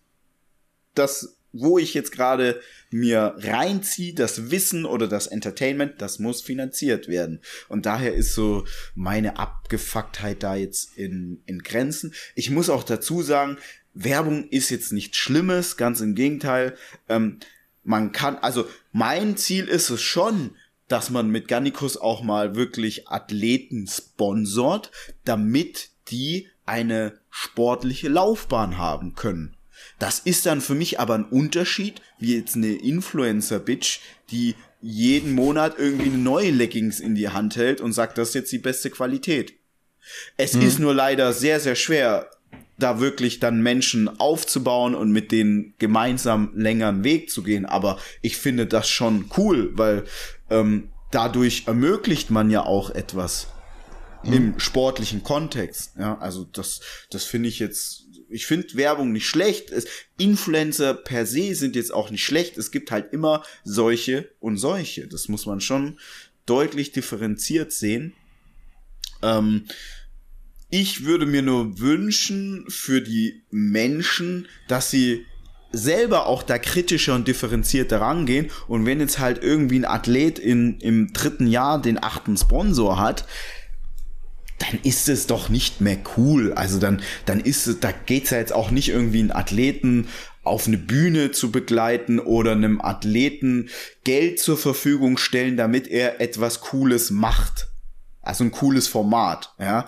dass 0.96 1.37
wo 1.54 1.78
ich 1.78 1.94
jetzt 1.94 2.12
gerade 2.12 2.62
mir 2.92 3.36
reinziehe, 3.38 4.14
das 4.14 4.52
Wissen 4.52 4.86
oder 4.86 5.08
das 5.08 5.28
Entertainment, 5.28 6.02
das 6.02 6.20
muss 6.20 6.42
finanziert 6.42 7.08
werden. 7.08 7.42
Und 7.68 7.86
daher 7.86 8.14
ist 8.14 8.34
so 8.34 8.66
meine 8.96 9.38
Abgefucktheit 9.38 10.44
da 10.44 10.56
jetzt 10.56 10.98
in, 10.98 11.42
in 11.46 11.60
Grenzen. 11.60 12.14
Ich 12.36 12.50
muss 12.50 12.70
auch 12.70 12.84
dazu 12.84 13.22
sagen, 13.22 13.58
Werbung 13.94 14.48
ist 14.50 14.70
jetzt 14.70 14.94
nichts 14.94 15.18
Schlimmes, 15.18 15.78
ganz 15.78 16.02
im 16.02 16.16
Gegenteil. 16.16 16.76
Ähm, 17.10 17.40
man 17.84 18.12
kann, 18.12 18.36
also 18.38 18.68
mein 18.92 19.38
Ziel 19.38 19.68
ist 19.68 19.90
es 19.90 20.02
schon, 20.02 20.52
dass 20.88 21.10
man 21.10 21.30
mit 21.30 21.48
Gannikus 21.48 21.98
auch 21.98 22.22
mal 22.24 22.56
wirklich 22.56 23.08
Athleten 23.10 23.88
sponsort, 23.88 24.92
damit 25.26 25.90
die 26.10 26.48
eine 26.66 27.20
sportliche 27.30 28.10
Laufbahn 28.10 28.78
haben 28.78 29.16
können. 29.16 29.57
Das 30.00 30.20
ist 30.20 30.46
dann 30.46 30.62
für 30.62 30.76
mich 30.76 31.00
aber 31.00 31.16
ein 31.16 31.26
Unterschied, 31.26 32.02
wie 32.20 32.36
jetzt 32.36 32.56
eine 32.56 32.74
Influencer-Bitch, 32.74 34.00
die 34.30 34.56
jeden 34.82 35.34
Monat 35.34 35.76
irgendwie 35.78 36.10
eine 36.10 36.20
neue 36.20 36.52
Leggings 36.52 37.00
in 37.00 37.16
die 37.16 37.30
Hand 37.30 37.56
hält 37.56 37.82
und 37.82 37.94
sagt, 37.94 38.18
das 38.18 38.30
ist 38.30 38.36
jetzt 38.36 38.52
die 38.52 38.60
beste 38.60 38.90
Qualität. 38.90 39.54
Es 40.38 40.54
mhm. 40.54 40.62
ist 40.62 40.80
nur 40.80 40.94
leider 40.94 41.34
sehr, 41.34 41.60
sehr 41.60 41.76
schwer, 41.76 42.30
da 42.78 43.00
wirklich 43.00 43.40
dann 43.40 43.62
Menschen 43.62 44.20
aufzubauen 44.20 44.94
und 44.94 45.12
mit 45.12 45.32
denen 45.32 45.74
gemeinsam 45.80 46.52
längeren 46.56 47.04
Weg 47.04 47.32
zu 47.32 47.42
gehen. 47.42 47.66
Aber 47.66 47.98
ich 48.22 48.38
finde 48.38 48.68
das 48.68 48.88
schon 48.88 49.32
cool, 49.36 49.72
weil 49.74 50.04
ähm, 50.50 50.90
dadurch 51.12 51.64
ermöglicht 51.66 52.30
man 52.30 52.52
ja 52.52 52.64
auch 52.64 52.92
etwas 52.92 53.48
mhm. 54.24 54.34
im 54.34 54.60
sportlichen 54.60 55.24
Kontext. 55.24 55.94
Ja, 55.98 56.18
also 56.20 56.44
das, 56.44 56.82
das 57.10 57.24
finde 57.24 57.50
ich 57.50 57.60
jetzt 57.60 58.07
ich 58.30 58.46
finde 58.46 58.76
Werbung 58.76 59.12
nicht 59.12 59.28
schlecht. 59.28 59.72
Es, 59.72 59.86
Influencer 60.18 60.94
per 60.94 61.26
se 61.26 61.56
sind 61.56 61.76
jetzt 61.76 61.94
auch 61.94 62.10
nicht 62.10 62.24
schlecht. 62.24 62.58
Es 62.58 62.72
gibt 62.72 62.92
halt 62.92 63.14
immer 63.14 63.44
solche 63.64 64.30
und 64.40 64.58
solche. 64.58 65.08
Das 65.08 65.28
muss 65.28 65.46
man 65.46 65.62
schon 65.62 66.00
deutlich 66.46 66.92
differenziert 66.92 67.72
sehen. 67.72 68.14
Ähm, 69.22 69.66
ich 70.70 71.06
würde 71.06 71.26
mir 71.26 71.42
nur 71.42 71.80
wünschen 71.80 72.66
für 72.68 73.02
die 73.02 73.44
Menschen, 73.52 74.48
dass 74.68 74.92
sie 74.92 75.26
selber 75.72 76.28
auch 76.28 76.44
da 76.44 76.58
kritischer 76.58 77.16
und 77.16 77.28
differenzierter 77.28 78.02
rangehen. 78.02 78.52
Und 78.68 78.86
wenn 78.86 79.00
jetzt 79.00 79.20
halt 79.20 79.44
irgendwie 79.44 79.80
ein 79.80 79.86
Athlet 79.86 80.40
in, 80.40 80.80
im 80.80 81.14
dritten 81.14 81.48
Jahr 81.48 81.82
den 81.82 82.02
achten 82.02 82.38
Sponsor 82.38 83.00
hat, 83.00 83.26
dann 84.60 84.80
ist 84.84 85.08
es 85.10 85.28
doch 85.28 85.50
nicht 85.50 85.82
mehr 85.82 85.98
cool. 86.18 86.54
Also 86.54 86.80
dann, 86.80 87.02
dann 87.26 87.40
ist 87.40 87.68
es, 87.68 87.80
da 87.80 87.92
geht's 87.92 88.32
ja 88.32 88.38
jetzt 88.38 88.54
auch 88.54 88.72
nicht 88.72 88.90
irgendwie 88.90 89.20
einen 89.20 89.32
Athleten 89.32 90.08
auf 90.44 90.68
eine 90.68 90.78
Bühne 90.78 91.32
zu 91.32 91.52
begleiten 91.52 92.20
oder 92.20 92.54
einem 92.54 92.82
Athleten 92.82 93.70
Geld 94.04 94.40
zur 94.40 94.58
Verfügung 94.58 95.18
stellen, 95.18 95.58
damit 95.58 95.88
er 95.88 96.22
etwas 96.22 96.62
Cooles 96.62 97.12
macht. 97.12 97.68
Also 98.22 98.44
ein 98.44 98.52
cooles 98.52 98.88
Format, 98.88 99.54
ja 99.60 99.88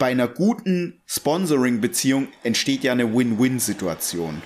bei 0.00 0.10
einer 0.10 0.28
guten 0.28 1.02
Sponsoring-Beziehung 1.06 2.28
entsteht 2.42 2.82
ja 2.82 2.92
eine 2.92 3.14
Win-Win-Situation. 3.14 4.42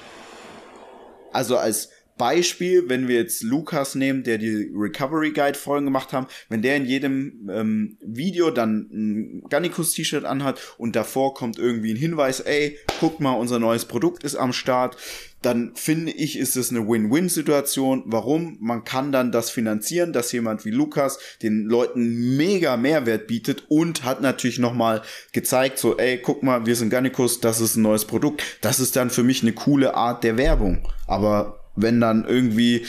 Also 1.32 1.56
als 1.56 1.90
Beispiel, 2.16 2.88
wenn 2.88 3.08
wir 3.08 3.16
jetzt 3.16 3.42
Lukas 3.42 3.94
nehmen, 3.94 4.22
der 4.22 4.38
die 4.38 4.70
Recovery 4.74 5.32
Guide 5.32 5.58
Folgen 5.58 5.86
gemacht 5.86 6.12
haben, 6.12 6.26
wenn 6.48 6.62
der 6.62 6.76
in 6.76 6.84
jedem 6.84 7.50
ähm, 7.50 7.98
Video 8.00 8.50
dann 8.50 8.88
ein 8.92 9.42
Gannikus 9.48 9.92
T-Shirt 9.92 10.24
anhat 10.24 10.60
und 10.78 10.96
davor 10.96 11.34
kommt 11.34 11.58
irgendwie 11.58 11.92
ein 11.92 11.96
Hinweis, 11.96 12.40
ey, 12.40 12.78
guck 13.00 13.20
mal, 13.20 13.32
unser 13.32 13.58
neues 13.58 13.84
Produkt 13.86 14.22
ist 14.24 14.36
am 14.36 14.52
Start, 14.52 14.96
dann 15.44 15.72
finde 15.74 16.12
ich, 16.12 16.38
ist 16.38 16.56
es 16.56 16.70
eine 16.70 16.88
Win-Win-Situation. 16.88 18.04
Warum? 18.06 18.56
Man 18.60 18.84
kann 18.84 19.12
dann 19.12 19.30
das 19.30 19.50
finanzieren, 19.50 20.12
dass 20.12 20.32
jemand 20.32 20.64
wie 20.64 20.70
Lukas 20.70 21.18
den 21.42 21.64
Leuten 21.64 22.36
mega 22.36 22.76
Mehrwert 22.76 23.26
bietet 23.26 23.64
und 23.68 24.04
hat 24.04 24.22
natürlich 24.22 24.58
nochmal 24.58 25.02
gezeigt, 25.32 25.78
so, 25.78 25.98
ey, 25.98 26.18
guck 26.18 26.42
mal, 26.42 26.64
wir 26.64 26.76
sind 26.76 26.90
Gannikus, 26.90 27.40
das 27.40 27.60
ist 27.60 27.76
ein 27.76 27.82
neues 27.82 28.06
Produkt. 28.06 28.42
Das 28.62 28.80
ist 28.80 28.96
dann 28.96 29.10
für 29.10 29.22
mich 29.22 29.42
eine 29.42 29.52
coole 29.52 29.94
Art 29.94 30.24
der 30.24 30.38
Werbung. 30.38 30.88
Aber 31.06 31.63
wenn 31.76 32.00
dann 32.00 32.24
irgendwie 32.26 32.84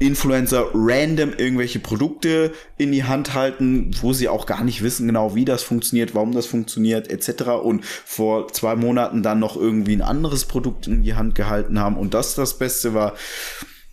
Influencer 0.00 0.70
random 0.74 1.32
irgendwelche 1.36 1.78
Produkte 1.78 2.52
in 2.76 2.90
die 2.90 3.04
Hand 3.04 3.34
halten, 3.34 3.92
wo 4.00 4.12
sie 4.12 4.28
auch 4.28 4.46
gar 4.46 4.64
nicht 4.64 4.82
wissen 4.82 5.06
genau, 5.06 5.34
wie 5.34 5.44
das 5.44 5.62
funktioniert, 5.62 6.14
warum 6.14 6.32
das 6.32 6.46
funktioniert, 6.46 7.08
etc. 7.10 7.50
Und 7.62 7.84
vor 7.84 8.52
zwei 8.52 8.74
Monaten 8.74 9.22
dann 9.22 9.38
noch 9.38 9.56
irgendwie 9.56 9.94
ein 9.94 10.02
anderes 10.02 10.46
Produkt 10.46 10.88
in 10.88 11.02
die 11.02 11.14
Hand 11.14 11.34
gehalten 11.34 11.78
haben 11.78 11.96
und 11.96 12.12
das 12.12 12.34
das 12.34 12.58
Beste 12.58 12.92
war, 12.92 13.14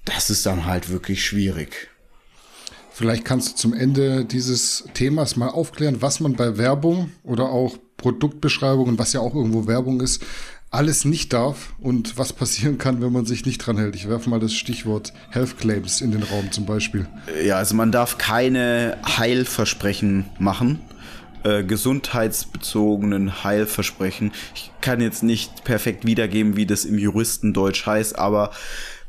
das 0.06 0.30
ist 0.32 0.46
dann 0.46 0.66
halt 0.66 0.90
wirklich 0.90 1.24
schwierig. 1.24 1.90
Vielleicht 2.92 3.24
kannst 3.24 3.52
du 3.52 3.56
zum 3.56 3.74
Ende 3.74 4.26
dieses 4.26 4.86
Themas 4.94 5.36
mal 5.36 5.50
aufklären, 5.50 6.02
was 6.02 6.20
man 6.20 6.34
bei 6.34 6.58
Werbung 6.58 7.12
oder 7.24 7.50
auch 7.50 7.78
Produktbeschreibungen, 7.98 8.98
was 8.98 9.14
ja 9.14 9.22
auch 9.22 9.36
irgendwo 9.36 9.68
Werbung 9.68 10.02
ist, 10.02 10.24
alles 10.72 11.04
nicht 11.04 11.34
darf 11.34 11.74
und 11.82 12.18
was 12.18 12.32
passieren 12.32 12.78
kann, 12.78 13.02
wenn 13.02 13.12
man 13.12 13.26
sich 13.26 13.46
nicht 13.46 13.60
dran 13.60 13.78
hält. 13.78 13.94
Ich 13.96 14.08
werfe 14.08 14.30
mal 14.30 14.40
das 14.40 14.54
Stichwort 14.54 15.12
Health 15.30 15.58
Claims 15.58 16.00
in 16.00 16.12
den 16.12 16.24
Raum 16.24 16.50
zum 16.52 16.66
Beispiel. 16.66 17.08
Ja, 17.46 17.58
also 17.58 17.76
man 17.76 17.92
darf 17.92 18.18
keine 18.18 18.98
Heilversprechen 19.06 20.26
machen. 20.40 20.80
Äh, 21.44 21.64
gesundheitsbezogenen 21.64 23.44
Heilversprechen. 23.44 24.32
Ich 24.56 24.72
kann 24.80 25.02
jetzt 25.02 25.24
nicht 25.24 25.64
perfekt 25.64 26.06
wiedergeben, 26.06 26.56
wie 26.56 26.66
das 26.66 26.86
im 26.86 26.98
Juristendeutsch 26.98 27.86
heißt, 27.86 28.18
aber 28.18 28.52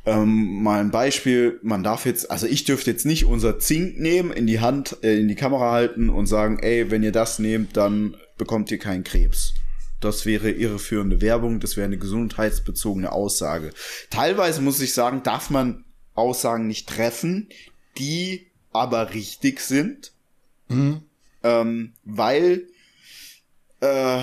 ähm, 0.05 0.63
mal 0.63 0.81
ein 0.81 0.91
Beispiel, 0.91 1.61
man 1.63 1.85
darf 1.85 2.07
jetzt, 2.07 2.31
also 2.31 2.47
ich 2.47 2.65
dürfte 2.65 2.91
jetzt 2.91 3.07
nicht 3.07 3.27
unser 3.27 3.61
Zink 3.61 4.01
nehmen, 4.01 4.33
in 4.33 4.47
die 4.49 4.61
Hand, 4.61 4.97
äh, 5.03 5.21
in 5.21 5.29
die 5.29 5.37
Kamera 5.37 5.71
halten 5.71 6.09
und 6.09 6.27
sagen, 6.27 6.59
ey, 6.59 6.91
wenn 6.91 7.03
ihr 7.03 7.13
das 7.13 7.39
nehmt, 7.39 7.77
dann 7.77 8.17
bekommt 8.37 8.71
ihr 8.73 8.79
keinen 8.79 9.05
Krebs. 9.05 9.55
Das 10.03 10.27
wäre 10.27 10.51
irreführende 10.51 11.21
Werbung, 11.21 11.61
das 11.61 11.77
wäre 11.77 11.87
eine 11.87 11.99
gesundheitsbezogene 11.99 13.13
Aussage. 13.13 13.73
Teilweise 14.11 14.61
muss 14.61 14.81
ich 14.81 14.95
sagen, 14.95 15.23
darf 15.23 15.49
man 15.49 15.85
Aussagen 16.15 16.67
nicht 16.67 16.89
treffen, 16.89 17.49
die 17.99 18.49
aber 18.73 19.15
richtig 19.15 19.61
sind, 19.61 20.13
mhm. 20.69 21.03
ähm, 21.43 21.93
weil 22.05 22.67
äh, 23.81 24.23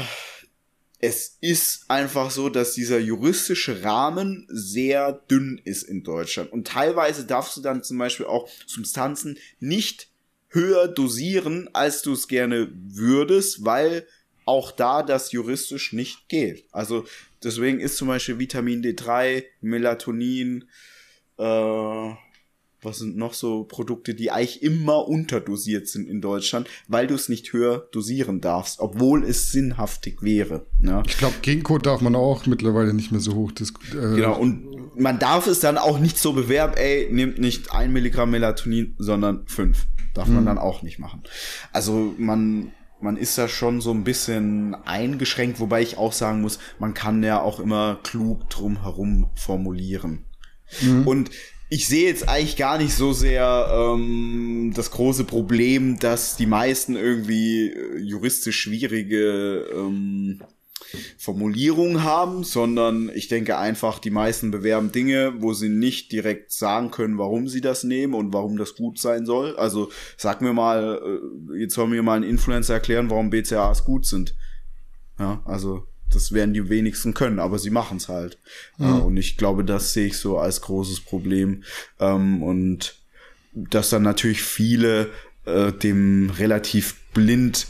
es 1.00 1.38
ist 1.40 1.90
einfach 1.90 2.30
so, 2.30 2.50
dass 2.50 2.74
dieser 2.74 3.00
juristische 3.00 3.84
Rahmen 3.84 4.48
sehr 4.50 5.14
dünn 5.14 5.62
ist 5.64 5.84
in 5.84 6.04
Deutschland. 6.04 6.52
Und 6.52 6.68
teilweise 6.68 7.26
darfst 7.26 7.56
du 7.56 7.62
dann 7.62 7.84
zum 7.84 7.98
Beispiel 7.98 8.26
auch 8.26 8.50
Substanzen 8.68 9.38
nicht 9.60 10.10
höher 10.50 10.88
dosieren, 10.90 11.70
als 11.74 12.02
du 12.02 12.12
es 12.12 12.28
gerne 12.28 12.70
würdest, 12.74 13.64
weil 13.64 14.06
auch 14.50 14.72
da 14.72 15.04
das 15.04 15.32
juristisch 15.32 15.94
nicht 15.94 16.28
geht. 16.28 16.66
Also 16.72 17.06
deswegen 17.44 17.80
ist 17.80 17.98
zum 17.98 18.08
Beispiel 18.08 18.40
Vitamin 18.40 18.82
D3, 18.82 19.44
Melatonin, 19.62 20.66
äh, 21.38 22.14
was 22.82 22.98
sind 22.98 23.16
noch 23.16 23.34
so 23.34 23.66
Produkte, 23.66 24.16
die 24.16 24.32
eigentlich 24.32 24.64
immer 24.64 25.08
unterdosiert 25.08 25.88
sind 25.88 26.08
in 26.08 26.20
Deutschland, 26.20 26.68
weil 26.88 27.06
du 27.06 27.14
es 27.14 27.30
nicht 27.30 27.54
höher 27.54 27.88
dosieren 27.92 28.42
darfst, 28.42 28.80
obwohl 28.80 29.24
es 29.24 29.52
sinnhaftig 29.52 30.24
wäre. 30.24 30.66
Ja. 30.82 31.04
Ich 31.06 31.18
glaube, 31.18 31.36
Ginkgo 31.42 31.78
darf 31.78 32.02
man 32.02 32.16
auch 32.16 32.48
mittlerweile 32.48 32.94
nicht 32.94 33.12
mehr 33.12 33.22
so 33.22 33.36
hoch. 33.36 33.52
Das, 33.52 33.70
äh 33.92 34.16
genau, 34.16 34.40
und 34.40 34.98
man 34.98 35.20
darf 35.20 35.46
es 35.46 35.60
dann 35.60 35.78
auch 35.78 36.00
nicht 36.00 36.18
so 36.18 36.34
bewerben, 36.34 36.74
ey, 36.76 37.08
nimmt 37.12 37.38
nicht 37.38 37.72
ein 37.72 37.94
Milligramm 37.94 38.32
Melatonin, 38.32 38.96
sondern 38.98 39.46
fünf. 39.46 39.86
Darf 40.16 40.28
man 40.28 40.40
hm. 40.40 40.46
dann 40.46 40.58
auch 40.58 40.82
nicht 40.82 40.98
machen. 40.98 41.22
Also 41.72 42.16
man 42.18 42.72
man 43.02 43.18
ist 43.18 43.38
da 43.38 43.48
schon 43.48 43.82
so 43.82 43.92
ein 43.92 44.04
bisschen 44.04 44.76
eingeschränkt, 44.76 45.60
wobei 45.60 45.82
ich 45.82 45.98
auch 45.98 46.14
sagen 46.14 46.42
muss, 46.42 46.60
man 46.80 46.94
kann 46.94 47.24
ja 47.24 47.42
auch 47.42 47.60
immer 47.60 48.00
klug 48.04 48.50
drum 48.50 48.82
herum 48.82 49.30
formulieren. 49.36 50.26
Mhm. 50.82 51.08
Und 51.08 51.32
ich 51.70 51.88
sehe 51.88 52.08
jetzt 52.08 52.28
eigentlich 52.28 52.58
gar 52.58 52.78
nicht 52.78 52.94
so 52.94 53.14
sehr 53.14 53.68
ähm, 53.72 54.74
das 54.76 54.92
große 54.92 55.24
Problem, 55.24 56.00
dass 56.00 56.36
die 56.36 56.48
meisten 56.48 56.96
irgendwie 56.96 57.70
äh, 57.70 58.00
juristisch 58.00 58.60
schwierige 58.60 59.68
ähm, 59.74 60.42
Formulierung 61.18 62.04
haben, 62.04 62.44
sondern 62.44 63.10
ich 63.14 63.28
denke 63.28 63.58
einfach, 63.58 64.00
die 64.00 64.10
meisten 64.10 64.52
bewerben 64.52 64.92
Dinge, 64.92 65.34
wo 65.40 65.54
sie 65.54 65.70
nicht 65.70 66.12
direkt 66.12 66.52
sagen 66.52 66.92
können, 66.92 67.18
warum 67.18 67.48
sie 67.48 67.62
das 67.62 67.84
nehmen 67.84 68.14
und 68.14 68.34
warum 68.34 68.58
das 68.58 68.76
gut 68.76 69.00
sein 69.00 69.26
soll. 69.26 69.56
Also 69.58 69.90
sag 70.18 70.42
mir 70.42 70.54
mal, 70.54 71.02
äh, 71.54 71.60
jetzt 71.60 71.76
soll 71.76 71.88
mir 71.88 72.04
mal 72.04 72.18
ein 72.18 72.24
Influencer 72.24 72.76
erklären, 72.76 73.10
warum 73.10 73.30
BCAAs 73.30 73.86
gut 73.86 74.06
sind. 74.06 74.36
Ja, 75.20 75.42
also 75.46 75.84
das 76.12 76.32
werden 76.32 76.54
die 76.54 76.70
wenigsten 76.70 77.14
können, 77.14 77.40
aber 77.40 77.60
sie 77.60 77.70
machen 77.70 77.98
es 77.98 78.10
halt. 78.10 78.40
Mhm. 78.78 79.02
Und 79.02 79.18
ich 79.18 79.38
glaube, 79.38 79.64
das 79.64 79.94
sehe 79.94 80.08
ich 80.08 80.18
so 80.18 80.38
als 80.38 80.62
großes 80.62 81.02
Problem. 81.02 81.64
Ähm, 82.00 82.42
und 82.42 82.96
dass 83.54 83.90
dann 83.90 84.04
natürlich 84.04 84.42
viele 84.42 85.10
äh, 85.46 85.72
dem 85.72 86.30
relativ 86.32 86.96
blind 87.14 87.68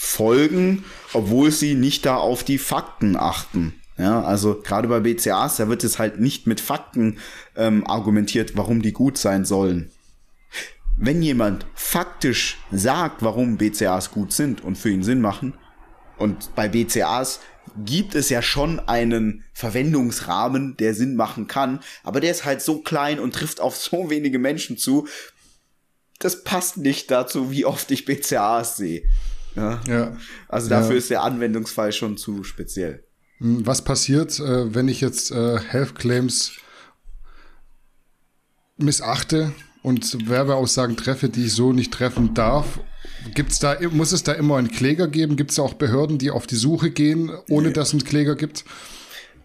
folgen, 0.00 0.84
obwohl 1.12 1.50
sie 1.50 1.74
nicht 1.74 2.06
da 2.06 2.14
auf 2.14 2.44
die 2.44 2.58
Fakten 2.58 3.16
achten. 3.16 3.74
Ja, 3.98 4.22
also 4.22 4.60
gerade 4.62 4.86
bei 4.86 5.00
BCAs, 5.00 5.56
da 5.56 5.68
wird 5.68 5.82
es 5.82 5.98
halt 5.98 6.20
nicht 6.20 6.46
mit 6.46 6.60
Fakten 6.60 7.18
ähm, 7.56 7.84
argumentiert, 7.84 8.56
warum 8.56 8.80
die 8.80 8.92
gut 8.92 9.18
sein 9.18 9.44
sollen. 9.44 9.90
Wenn 10.96 11.20
jemand 11.20 11.66
faktisch 11.74 12.58
sagt, 12.70 13.24
warum 13.24 13.56
BCAs 13.56 14.12
gut 14.12 14.32
sind 14.32 14.62
und 14.62 14.78
für 14.78 14.88
ihn 14.88 15.02
Sinn 15.02 15.20
machen, 15.20 15.54
und 16.16 16.54
bei 16.54 16.68
BCAs 16.68 17.40
gibt 17.84 18.14
es 18.14 18.28
ja 18.28 18.40
schon 18.40 18.78
einen 18.78 19.44
Verwendungsrahmen, 19.52 20.76
der 20.76 20.94
Sinn 20.94 21.16
machen 21.16 21.48
kann, 21.48 21.80
aber 22.04 22.20
der 22.20 22.30
ist 22.30 22.44
halt 22.44 22.62
so 22.62 22.82
klein 22.82 23.18
und 23.18 23.34
trifft 23.34 23.60
auf 23.60 23.76
so 23.76 24.10
wenige 24.10 24.38
Menschen 24.38 24.78
zu, 24.78 25.08
das 26.20 26.44
passt 26.44 26.76
nicht 26.76 27.10
dazu, 27.10 27.50
wie 27.50 27.64
oft 27.64 27.90
ich 27.90 28.04
BCAs 28.04 28.76
sehe. 28.76 29.02
Ja. 29.58 29.80
ja. 29.88 30.16
Also 30.48 30.68
dafür 30.68 30.92
ja. 30.92 30.98
ist 30.98 31.10
der 31.10 31.22
Anwendungsfall 31.22 31.92
schon 31.92 32.16
zu 32.16 32.44
speziell. 32.44 33.04
Hm, 33.38 33.66
was 33.66 33.82
passiert, 33.82 34.38
äh, 34.38 34.74
wenn 34.74 34.88
ich 34.88 35.00
jetzt 35.00 35.30
äh, 35.30 35.58
Health 35.58 35.94
Claims 35.96 36.52
missachte 38.76 39.52
und 39.82 40.28
Werbeaussagen 40.28 40.96
treffe, 40.96 41.28
die 41.28 41.46
ich 41.46 41.54
so 41.54 41.72
nicht 41.72 41.92
treffen 41.92 42.34
darf? 42.34 42.80
Gibt's 43.34 43.58
da, 43.58 43.76
muss 43.90 44.12
es 44.12 44.22
da 44.22 44.32
immer 44.32 44.56
einen 44.56 44.70
Kläger 44.70 45.08
geben? 45.08 45.36
Gibt 45.36 45.50
es 45.50 45.58
auch 45.58 45.74
Behörden, 45.74 46.18
die 46.18 46.30
auf 46.30 46.46
die 46.46 46.56
Suche 46.56 46.90
gehen, 46.90 47.30
ohne 47.48 47.68
nee. 47.68 47.72
dass 47.72 47.88
es 47.88 47.94
einen 47.94 48.04
Kläger 48.04 48.36
gibt? 48.36 48.64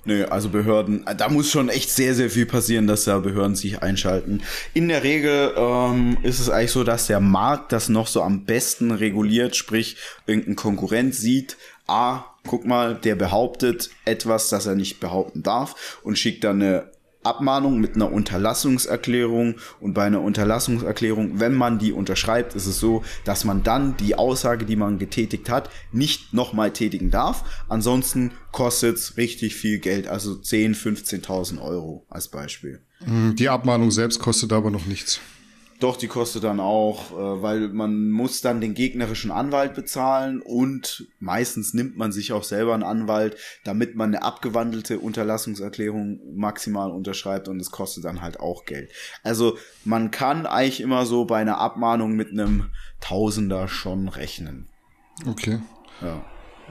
Nö, 0.05 0.25
also 0.25 0.49
Behörden, 0.49 1.05
da 1.17 1.29
muss 1.29 1.49
schon 1.49 1.69
echt 1.69 1.89
sehr, 1.89 2.13
sehr 2.13 2.29
viel 2.29 2.45
passieren, 2.45 2.87
dass 2.87 3.05
da 3.05 3.19
Behörden 3.19 3.55
sich 3.55 3.81
einschalten. 3.81 4.41
In 4.73 4.89
der 4.89 5.03
Regel 5.03 5.53
ähm, 5.55 6.17
ist 6.23 6.41
es 6.41 6.49
eigentlich 6.49 6.71
so, 6.71 6.83
dass 6.83 7.07
der 7.07 7.21
Markt 7.21 7.71
das 7.71 7.87
noch 7.87 8.07
so 8.07 8.21
am 8.21 8.43
besten 8.43 8.91
reguliert, 8.91 9.55
sprich 9.55 9.95
irgendein 10.25 10.57
Konkurrent 10.57 11.15
sieht, 11.15 11.55
ah, 11.87 12.25
guck 12.45 12.65
mal, 12.65 12.95
der 12.95 13.15
behauptet 13.15 13.91
etwas, 14.03 14.49
das 14.49 14.65
er 14.65 14.75
nicht 14.75 14.99
behaupten 14.99 15.41
darf 15.41 15.99
und 16.03 16.19
schickt 16.19 16.43
dann 16.43 16.61
eine 16.61 16.91
Abmahnung 17.23 17.79
mit 17.79 17.95
einer 17.95 18.11
Unterlassungserklärung 18.11 19.55
und 19.79 19.93
bei 19.93 20.05
einer 20.05 20.21
Unterlassungserklärung, 20.21 21.39
wenn 21.39 21.53
man 21.53 21.79
die 21.79 21.91
unterschreibt, 21.91 22.55
ist 22.55 22.65
es 22.65 22.79
so, 22.79 23.03
dass 23.25 23.43
man 23.43 23.63
dann 23.63 23.97
die 23.97 24.15
Aussage, 24.15 24.65
die 24.65 24.75
man 24.75 24.99
getätigt 24.99 25.49
hat, 25.49 25.69
nicht 25.91 26.33
nochmal 26.33 26.71
tätigen 26.71 27.11
darf. 27.11 27.43
Ansonsten 27.69 28.31
kostet 28.51 28.97
es 28.97 29.17
richtig 29.17 29.55
viel 29.55 29.79
Geld, 29.79 30.07
also 30.07 30.35
10, 30.35 30.75
15.000 30.75 31.61
Euro 31.61 32.05
als 32.09 32.27
Beispiel. 32.27 32.81
Die 33.05 33.49
Abmahnung 33.49 33.91
selbst 33.91 34.19
kostet 34.19 34.53
aber 34.53 34.71
noch 34.71 34.85
nichts. 34.85 35.19
Doch, 35.79 35.97
die 35.97 36.07
kostet 36.07 36.43
dann 36.43 36.59
auch, 36.59 37.11
äh, 37.11 37.41
weil 37.41 37.69
man 37.69 38.09
muss 38.09 38.41
dann 38.41 38.61
den 38.61 38.73
gegnerischen 38.73 39.31
Anwalt 39.31 39.73
bezahlen 39.73 40.41
und 40.41 41.07
meistens 41.19 41.73
nimmt 41.73 41.97
man 41.97 42.11
sich 42.11 42.31
auch 42.31 42.43
selber 42.43 42.73
einen 42.73 42.83
Anwalt, 42.83 43.37
damit 43.63 43.95
man 43.95 44.13
eine 44.13 44.23
abgewandelte 44.23 44.99
Unterlassungserklärung 44.99 46.19
maximal 46.35 46.91
unterschreibt 46.91 47.47
und 47.47 47.59
es 47.59 47.71
kostet 47.71 48.05
dann 48.05 48.21
halt 48.21 48.39
auch 48.39 48.65
Geld. 48.65 48.91
Also 49.23 49.57
man 49.83 50.11
kann 50.11 50.45
eigentlich 50.45 50.81
immer 50.81 51.05
so 51.05 51.25
bei 51.25 51.39
einer 51.39 51.57
Abmahnung 51.57 52.13
mit 52.13 52.31
einem 52.31 52.69
Tausender 53.01 53.67
schon 53.67 54.07
rechnen. 54.07 54.69
Okay. 55.27 55.59
Ja. 56.01 56.23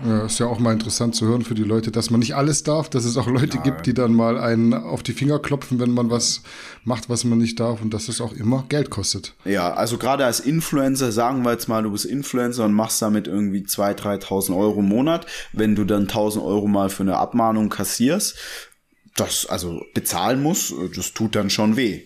Ja, 0.04 0.24
ist 0.24 0.38
ja 0.38 0.46
auch 0.46 0.58
mal 0.58 0.72
interessant 0.72 1.14
zu 1.14 1.26
hören 1.26 1.42
für 1.42 1.54
die 1.54 1.64
Leute, 1.64 1.90
dass 1.90 2.10
man 2.10 2.20
nicht 2.20 2.34
alles 2.34 2.62
darf, 2.62 2.88
dass 2.88 3.04
es 3.04 3.16
auch 3.16 3.26
Leute 3.26 3.58
ja. 3.58 3.62
gibt, 3.62 3.86
die 3.86 3.94
dann 3.94 4.14
mal 4.14 4.38
einen 4.38 4.72
auf 4.74 5.02
die 5.02 5.12
Finger 5.12 5.38
klopfen, 5.38 5.78
wenn 5.78 5.92
man 5.92 6.10
was 6.10 6.42
macht, 6.84 7.08
was 7.08 7.24
man 7.24 7.38
nicht 7.38 7.60
darf 7.60 7.82
und 7.82 7.92
dass 7.92 8.08
es 8.08 8.20
auch 8.20 8.32
immer 8.32 8.64
Geld 8.68 8.90
kostet. 8.90 9.34
Ja, 9.44 9.74
also 9.74 9.98
gerade 9.98 10.24
als 10.24 10.40
Influencer, 10.40 11.12
sagen 11.12 11.44
wir 11.44 11.52
jetzt 11.52 11.68
mal, 11.68 11.82
du 11.82 11.92
bist 11.92 12.06
Influencer 12.06 12.64
und 12.64 12.72
machst 12.72 13.02
damit 13.02 13.26
irgendwie 13.26 13.60
2.000, 13.60 14.22
3.000 14.24 14.56
Euro 14.56 14.80
im 14.80 14.88
Monat, 14.88 15.26
wenn 15.52 15.74
du 15.76 15.84
dann 15.84 16.06
1.000 16.08 16.42
Euro 16.44 16.66
mal 16.66 16.88
für 16.88 17.02
eine 17.02 17.18
Abmahnung 17.18 17.68
kassierst, 17.68 18.36
das 19.14 19.46
also 19.46 19.82
bezahlen 19.94 20.42
muss, 20.42 20.74
das 20.96 21.12
tut 21.12 21.36
dann 21.36 21.50
schon 21.50 21.76
weh. 21.76 22.02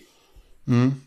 Mhm. 0.65 1.01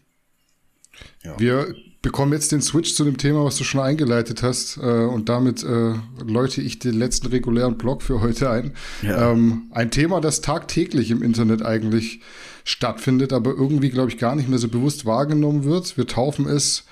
Ja. 1.22 1.38
Wir 1.38 1.74
bekomme 2.02 2.34
jetzt 2.34 2.52
den 2.52 2.62
Switch 2.62 2.94
zu 2.94 3.04
dem 3.04 3.18
Thema, 3.18 3.44
was 3.44 3.56
du 3.56 3.64
schon 3.64 3.80
eingeleitet 3.80 4.42
hast. 4.42 4.78
Äh, 4.78 4.80
und 4.80 5.28
damit 5.28 5.62
äh, 5.62 5.94
läute 6.26 6.62
ich 6.62 6.78
den 6.78 6.94
letzten 6.94 7.28
regulären 7.28 7.76
Blog 7.76 8.02
für 8.02 8.20
heute 8.20 8.50
ein. 8.50 8.72
Ja. 9.02 9.32
Ähm, 9.32 9.64
ein 9.70 9.90
Thema, 9.90 10.20
das 10.20 10.40
tagtäglich 10.40 11.10
im 11.10 11.22
Internet 11.22 11.62
eigentlich 11.62 12.20
stattfindet, 12.64 13.32
aber 13.32 13.50
irgendwie, 13.50 13.90
glaube 13.90 14.10
ich, 14.10 14.18
gar 14.18 14.34
nicht 14.34 14.48
mehr 14.48 14.58
so 14.58 14.68
bewusst 14.68 15.04
wahrgenommen 15.04 15.64
wird. 15.64 15.96
Wir 15.96 16.06
taufen 16.06 16.46
es 16.46 16.84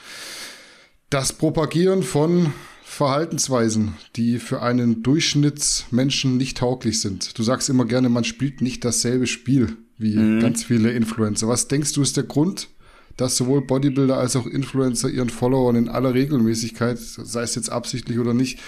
das 1.10 1.32
Propagieren 1.32 2.02
von 2.02 2.52
Verhaltensweisen, 2.84 3.94
die 4.16 4.38
für 4.38 4.60
einen 4.60 5.02
Durchschnittsmenschen 5.02 6.36
nicht 6.36 6.58
tauglich 6.58 7.00
sind. 7.00 7.38
Du 7.38 7.42
sagst 7.42 7.68
immer 7.68 7.84
gerne, 7.84 8.08
man 8.08 8.24
spielt 8.24 8.60
nicht 8.60 8.84
dasselbe 8.84 9.26
Spiel 9.26 9.76
wie 9.98 10.16
mhm. 10.16 10.40
ganz 10.40 10.64
viele 10.64 10.92
Influencer. 10.92 11.48
Was 11.48 11.68
denkst 11.68 11.92
du 11.92 12.02
ist 12.02 12.16
der 12.16 12.24
Grund, 12.24 12.68
dass 13.18 13.36
sowohl 13.36 13.60
Bodybuilder 13.62 14.16
als 14.16 14.36
auch 14.36 14.46
Influencer 14.46 15.10
ihren 15.10 15.28
Followern 15.28 15.76
in 15.76 15.88
aller 15.88 16.14
Regelmäßigkeit, 16.14 16.98
sei 16.98 17.42
es 17.42 17.54
jetzt 17.56 17.70
absichtlich 17.70 18.18
oder 18.18 18.32
nicht, 18.32 18.60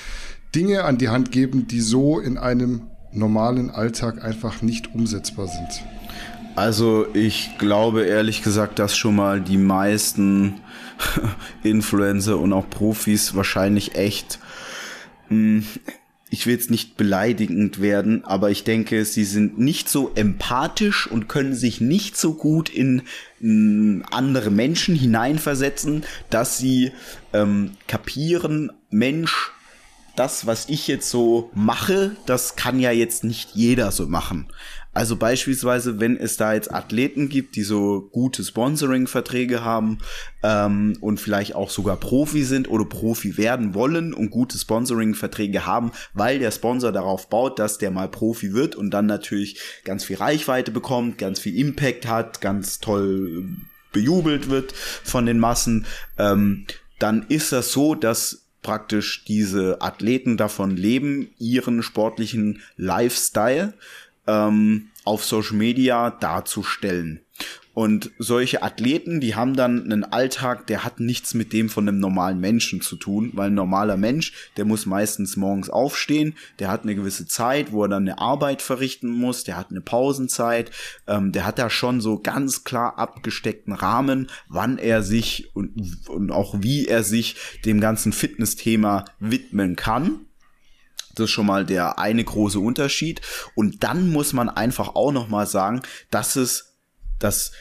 Dinge 0.55 0.84
an 0.84 0.98
die 0.98 1.09
Hand 1.09 1.30
geben, 1.32 1.68
die 1.68 1.80
so 1.80 2.18
in 2.18 2.36
einem 2.36 2.82
normalen 3.12 3.70
Alltag 3.70 4.22
einfach 4.22 4.61
nicht 4.61 4.92
umsetzbar 4.94 5.46
sind. 5.46 5.84
Also 6.57 7.07
ich 7.14 7.59
glaube 7.59 8.03
ehrlich 8.03 8.42
gesagt, 8.42 8.80
dass 8.80 8.96
schon 8.96 9.14
mal 9.14 9.40
die 9.40 9.57
meisten 9.57 10.61
Influencer 11.62 12.38
und 12.38 12.53
auch 12.53 12.68
Profis 12.68 13.36
wahrscheinlich 13.36 13.94
echt 13.94 14.40
mh, 15.28 15.62
hm, 15.62 15.64
ich 16.31 16.47
will 16.47 16.55
jetzt 16.55 16.70
nicht 16.70 16.97
beleidigend 16.97 17.81
werden, 17.81 18.24
aber 18.24 18.51
ich 18.51 18.62
denke, 18.62 19.05
sie 19.05 19.24
sind 19.24 19.59
nicht 19.59 19.89
so 19.89 20.12
empathisch 20.14 21.09
und 21.09 21.28
können 21.28 21.55
sich 21.55 21.81
nicht 21.81 22.16
so 22.16 22.35
gut 22.35 22.68
in, 22.68 23.03
in 23.41 24.05
andere 24.12 24.51
Menschen 24.51 24.95
hineinversetzen, 24.95 26.05
dass 26.31 26.57
sie 26.57 26.93
ähm, 27.33 27.72
kapieren, 27.89 28.70
Mensch, 28.91 29.51
das, 30.14 30.47
was 30.47 30.68
ich 30.68 30.87
jetzt 30.87 31.11
so 31.11 31.51
mache, 31.55 32.16
das 32.26 32.55
kann 32.55 32.78
ja 32.78 32.93
jetzt 32.93 33.24
nicht 33.24 33.51
jeder 33.55 33.91
so 33.91 34.07
machen. 34.07 34.49
Also 34.93 35.16
beispielsweise, 35.16 36.01
wenn 36.01 36.16
es 36.16 36.36
da 36.36 36.53
jetzt 36.53 36.72
Athleten 36.72 37.28
gibt, 37.28 37.55
die 37.55 37.62
so 37.62 38.09
gute 38.11 38.43
Sponsoring-Verträge 38.43 39.62
haben 39.62 39.99
ähm, 40.43 40.97
und 41.01 41.20
vielleicht 41.20 41.55
auch 41.55 41.70
sogar 41.70 41.97
Profi 41.97 42.43
sind 42.43 42.68
oder 42.68 42.84
Profi 42.84 43.36
werden 43.36 43.74
wollen 43.74 44.12
und 44.12 44.30
gute 44.30 44.59
Sponsoring-Verträge 44.59 45.64
haben, 45.64 45.93
weil 46.12 46.41
der 46.41 46.51
Sponsor 46.51 46.91
darauf 46.91 47.28
baut, 47.28 47.61
dass 47.61 47.78
der 47.78 47.93
mal 47.93 48.09
Profi 48.09 48.53
wird 48.53 48.74
und 48.74 48.91
dann 48.91 49.07
natürlich 49.07 49.61
ganz 49.84 50.05
viel 50.05 50.16
Reichweite 50.16 50.72
bekommt, 50.72 51.18
ganz 51.18 51.38
viel 51.38 51.57
Impact 51.57 52.09
hat, 52.09 52.41
ganz 52.41 52.80
toll 52.80 53.45
bejubelt 53.93 54.51
wird 54.51 54.72
von 54.72 55.26
den 55.26 55.38
Massen, 55.38 55.86
ähm, 56.18 56.66
dann 56.99 57.26
ist 57.28 57.53
das 57.53 57.72
so, 57.72 57.95
dass 57.95 58.47
praktisch 58.62 59.24
diese 59.24 59.80
Athleten 59.80 60.36
davon 60.36 60.76
leben, 60.76 61.30
ihren 61.38 61.82
sportlichen 61.82 62.62
Lifestyle 62.76 63.74
ähm, 64.31 64.91
auf 65.05 65.24
Social 65.24 65.57
Media 65.57 66.11
darzustellen. 66.11 67.20
Und 67.72 68.11
solche 68.18 68.62
Athleten, 68.62 69.20
die 69.20 69.37
haben 69.37 69.55
dann 69.55 69.85
einen 69.85 70.05
Alltag, 70.05 70.66
der 70.66 70.85
hat 70.85 70.99
nichts 70.99 71.35
mit 71.35 71.53
dem 71.53 71.68
von 71.68 71.89
einem 71.89 71.99
normalen 71.99 72.41
Menschen 72.41 72.81
zu 72.81 72.97
tun, 72.97 73.31
weil 73.35 73.47
ein 73.47 73.55
normaler 73.55 73.97
Mensch, 73.97 74.33
der 74.57 74.64
muss 74.64 74.87
meistens 74.87 75.37
morgens 75.37 75.70
aufstehen, 75.70 76.35
der 76.59 76.68
hat 76.68 76.83
eine 76.83 76.97
gewisse 76.97 77.26
Zeit, 77.26 77.70
wo 77.70 77.85
er 77.85 77.89
dann 77.89 78.09
eine 78.09 78.18
Arbeit 78.18 78.61
verrichten 78.61 79.09
muss, 79.09 79.45
der 79.45 79.57
hat 79.57 79.70
eine 79.70 79.81
Pausenzeit, 79.81 80.72
ähm, 81.07 81.31
der 81.33 81.47
hat 81.47 81.59
da 81.59 81.70
schon 81.70 82.01
so 82.01 82.18
ganz 82.18 82.64
klar 82.64 82.99
abgesteckten 82.99 83.72
Rahmen, 83.72 84.26
wann 84.49 84.76
er 84.76 85.03
sich 85.03 85.55
und, 85.55 86.09
und 86.09 86.33
auch 86.33 86.57
wie 86.59 86.87
er 86.87 87.05
sich 87.05 87.37
dem 87.64 87.81
ganzen 87.81 88.12
Fitness-Thema 88.12 89.05
widmen 89.20 89.76
kann. 89.76 90.26
Das 91.14 91.24
ist 91.24 91.30
schon 91.30 91.46
mal 91.46 91.66
der 91.66 91.98
eine 91.98 92.24
große 92.24 92.61
Unterschied. 92.61 93.20
Und 93.54 93.82
dann 93.82 94.11
muss 94.11 94.32
man 94.32 94.48
einfach 94.48 94.94
auch 94.94 95.12
noch 95.12 95.28
mal 95.28 95.46
sagen, 95.46 95.82
dass 96.11 96.36
es, 96.36 96.76
dass 97.18 97.52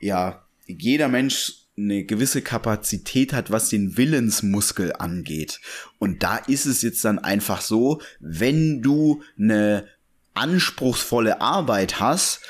ja 0.00 0.46
jeder 0.66 1.08
Mensch 1.08 1.66
eine 1.78 2.04
gewisse 2.04 2.40
Kapazität 2.40 3.32
hat, 3.32 3.50
was 3.50 3.68
den 3.68 3.96
Willensmuskel 3.96 4.94
angeht. 4.94 5.60
Und 5.98 6.22
da 6.22 6.36
ist 6.36 6.64
es 6.66 6.82
jetzt 6.82 7.04
dann 7.04 7.18
einfach 7.18 7.60
so, 7.60 8.00
wenn 8.18 8.80
du 8.80 9.22
eine 9.38 9.86
anspruchsvolle 10.32 11.40
Arbeit 11.40 12.00
hast, 12.00 12.40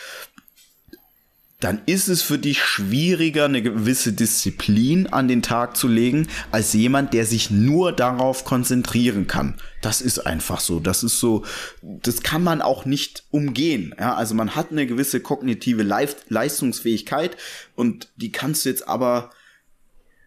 dann 1.66 1.82
ist 1.84 2.06
es 2.06 2.22
für 2.22 2.38
dich 2.38 2.62
schwieriger, 2.62 3.46
eine 3.46 3.60
gewisse 3.60 4.12
Disziplin 4.12 5.08
an 5.08 5.26
den 5.26 5.42
Tag 5.42 5.76
zu 5.76 5.88
legen, 5.88 6.28
als 6.52 6.72
jemand, 6.74 7.12
der 7.12 7.26
sich 7.26 7.50
nur 7.50 7.90
darauf 7.90 8.44
konzentrieren 8.44 9.26
kann. 9.26 9.56
Das 9.82 10.00
ist 10.00 10.20
einfach 10.20 10.60
so. 10.60 10.78
Das 10.78 11.02
ist 11.02 11.18
so, 11.18 11.44
das 11.82 12.22
kann 12.22 12.44
man 12.44 12.62
auch 12.62 12.84
nicht 12.84 13.24
umgehen. 13.32 13.92
Ja, 13.98 14.14
also 14.14 14.36
man 14.36 14.54
hat 14.54 14.70
eine 14.70 14.86
gewisse 14.86 15.18
kognitive 15.18 15.82
Leistungsfähigkeit 15.82 17.36
und 17.74 18.12
die 18.14 18.30
kannst 18.30 18.64
du 18.64 18.68
jetzt 18.68 18.86
aber 18.86 19.30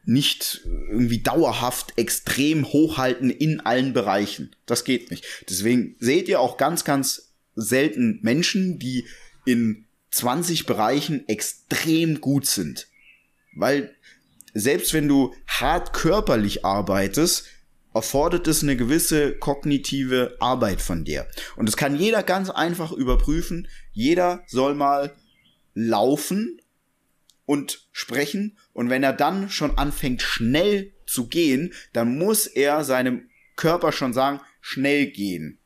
nicht 0.03 0.59
irgendwie 0.91 1.23
dauerhaft 1.23 1.93
extrem 1.95 2.65
hochhalten 2.65 3.29
in 3.29 3.61
allen 3.61 3.93
Bereichen. 3.93 4.53
Das 4.65 4.83
geht 4.83 5.09
nicht. 5.09 5.23
Deswegen 5.49 5.95
seht 5.99 6.27
ihr 6.27 6.41
auch 6.41 6.57
ganz, 6.57 6.83
ganz 6.83 7.31
selten 7.55 8.19
Menschen, 8.23 8.77
die 8.77 9.05
in 9.45 9.85
20 10.11 10.65
Bereichen 10.65 11.27
extrem 11.27 12.21
gut 12.21 12.45
sind. 12.45 12.87
Weil 13.55 13.95
selbst 14.53 14.93
wenn 14.93 15.07
du 15.07 15.35
hart 15.47 15.93
körperlich 15.93 16.65
arbeitest, 16.65 17.45
erfordert 17.93 18.47
es 18.47 18.63
eine 18.63 18.77
gewisse 18.77 19.35
kognitive 19.37 20.37
Arbeit 20.39 20.81
von 20.81 21.03
dir. 21.03 21.27
Und 21.55 21.67
das 21.67 21.77
kann 21.77 21.95
jeder 21.95 22.23
ganz 22.23 22.49
einfach 22.49 22.91
überprüfen. 22.91 23.67
Jeder 23.91 24.43
soll 24.47 24.75
mal 24.75 25.15
laufen 25.73 26.61
und 27.45 27.87
sprechen. 27.91 28.57
Und 28.73 28.89
wenn 28.89 29.03
er 29.03 29.13
dann 29.13 29.49
schon 29.49 29.77
anfängt, 29.77 30.21
schnell 30.21 30.93
zu 31.05 31.27
gehen, 31.27 31.73
dann 31.93 32.17
muss 32.17 32.47
er 32.47 32.83
seinem 32.83 33.29
Körper 33.55 33.91
schon 33.91 34.13
sagen, 34.13 34.39
schnell 34.61 35.07
gehen. 35.07 35.58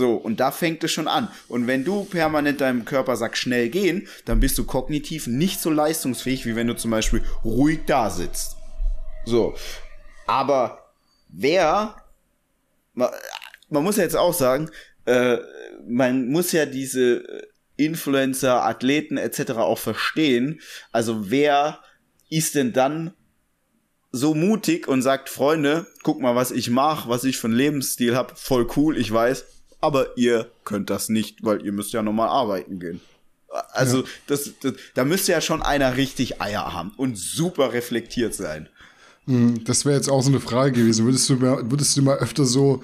So, 0.00 0.14
und 0.14 0.40
da 0.40 0.50
fängt 0.50 0.82
es 0.82 0.92
schon 0.92 1.08
an. 1.08 1.28
Und 1.46 1.66
wenn 1.66 1.84
du 1.84 2.04
permanent 2.04 2.62
deinem 2.62 2.86
Körper 2.86 3.16
sagst, 3.16 3.42
schnell 3.42 3.68
gehen, 3.68 4.08
dann 4.24 4.40
bist 4.40 4.56
du 4.56 4.64
kognitiv 4.64 5.26
nicht 5.26 5.60
so 5.60 5.68
leistungsfähig, 5.68 6.46
wie 6.46 6.56
wenn 6.56 6.68
du 6.68 6.74
zum 6.74 6.90
Beispiel 6.90 7.22
ruhig 7.44 7.80
da 7.86 8.08
sitzt. 8.08 8.56
So. 9.26 9.54
Aber 10.26 10.90
wer, 11.28 11.96
man, 12.94 13.10
man 13.68 13.82
muss 13.84 13.98
ja 13.98 14.04
jetzt 14.04 14.16
auch 14.16 14.32
sagen, 14.32 14.70
äh, 15.04 15.36
man 15.86 16.28
muss 16.28 16.52
ja 16.52 16.64
diese 16.64 17.42
Influencer, 17.76 18.64
Athleten 18.64 19.18
etc. 19.18 19.50
auch 19.50 19.78
verstehen. 19.78 20.62
Also 20.92 21.30
wer 21.30 21.80
ist 22.30 22.54
denn 22.54 22.72
dann 22.72 23.12
so 24.12 24.34
mutig 24.34 24.88
und 24.88 25.02
sagt, 25.02 25.28
Freunde, 25.28 25.86
guck 26.04 26.22
mal, 26.22 26.34
was 26.34 26.52
ich 26.52 26.70
mache, 26.70 27.10
was 27.10 27.24
ich 27.24 27.36
für 27.36 27.48
einen 27.48 27.56
Lebensstil 27.56 28.16
habe, 28.16 28.34
voll 28.34 28.66
cool, 28.76 28.96
ich 28.96 29.12
weiß, 29.12 29.59
aber 29.80 30.16
ihr 30.16 30.50
könnt 30.64 30.90
das 30.90 31.08
nicht, 31.08 31.44
weil 31.44 31.64
ihr 31.64 31.72
müsst 31.72 31.92
ja 31.92 32.02
nochmal 32.02 32.28
arbeiten 32.28 32.78
gehen. 32.78 33.00
Also, 33.72 33.98
ja. 33.98 34.08
das, 34.28 34.50
das, 34.62 34.74
da 34.94 35.04
müsste 35.04 35.32
ja 35.32 35.40
schon 35.40 35.62
einer 35.62 35.96
richtig 35.96 36.40
Eier 36.40 36.72
haben 36.72 36.92
und 36.96 37.18
super 37.18 37.72
reflektiert 37.72 38.34
sein. 38.34 38.68
Hm, 39.26 39.64
das 39.64 39.84
wäre 39.84 39.96
jetzt 39.96 40.08
auch 40.08 40.22
so 40.22 40.30
eine 40.30 40.40
Frage 40.40 40.72
gewesen. 40.72 41.04
Würdest 41.04 41.28
du, 41.28 41.36
mal, 41.36 41.70
würdest 41.70 41.96
du 41.96 42.02
mal 42.02 42.18
öfter 42.18 42.44
so 42.44 42.82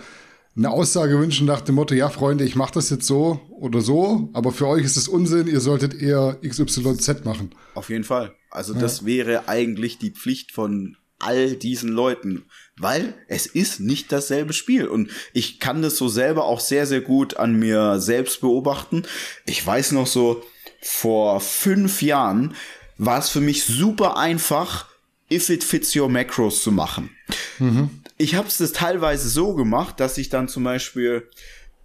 eine 0.56 0.70
Aussage 0.70 1.18
wünschen 1.20 1.46
nach 1.46 1.60
dem 1.60 1.74
Motto, 1.74 1.94
ja, 1.94 2.08
Freunde, 2.08 2.44
ich 2.44 2.56
mache 2.56 2.74
das 2.74 2.88
jetzt 2.90 3.06
so 3.06 3.40
oder 3.50 3.82
so, 3.82 4.30
aber 4.32 4.52
für 4.52 4.66
euch 4.66 4.84
ist 4.84 4.96
es 4.96 5.06
Unsinn, 5.06 5.46
ihr 5.46 5.60
solltet 5.60 5.94
eher 5.94 6.38
XYZ 6.42 7.24
machen. 7.24 7.50
Auf 7.74 7.90
jeden 7.90 8.04
Fall. 8.04 8.34
Also 8.50 8.72
ja. 8.72 8.80
das 8.80 9.04
wäre 9.04 9.48
eigentlich 9.48 9.98
die 9.98 10.10
Pflicht 10.10 10.52
von 10.52 10.96
all 11.18 11.54
diesen 11.56 11.90
Leuten, 11.90 12.44
weil 12.76 13.14
es 13.28 13.46
ist 13.46 13.80
nicht 13.80 14.12
dasselbe 14.12 14.52
Spiel 14.52 14.86
und 14.86 15.10
ich 15.32 15.60
kann 15.60 15.82
das 15.82 15.96
so 15.96 16.08
selber 16.08 16.44
auch 16.44 16.60
sehr, 16.60 16.86
sehr 16.86 17.00
gut 17.00 17.36
an 17.36 17.54
mir 17.58 18.00
selbst 18.00 18.40
beobachten. 18.40 19.04
Ich 19.46 19.66
weiß 19.66 19.92
noch 19.92 20.06
so, 20.06 20.44
vor 20.82 21.40
fünf 21.40 22.02
Jahren 22.02 22.54
war 22.98 23.18
es 23.18 23.30
für 23.30 23.40
mich 23.40 23.64
super 23.64 24.16
einfach, 24.16 24.88
If 25.30 25.48
It 25.48 25.64
Fits 25.64 25.94
Your 25.96 26.08
Macros 26.08 26.62
zu 26.62 26.70
machen. 26.70 27.10
Mhm. 27.58 27.90
Ich 28.18 28.34
habe 28.34 28.48
es 28.48 28.72
teilweise 28.72 29.28
so 29.28 29.54
gemacht, 29.54 30.00
dass 30.00 30.18
ich 30.18 30.28
dann 30.28 30.48
zum 30.48 30.64
Beispiel, 30.64 31.28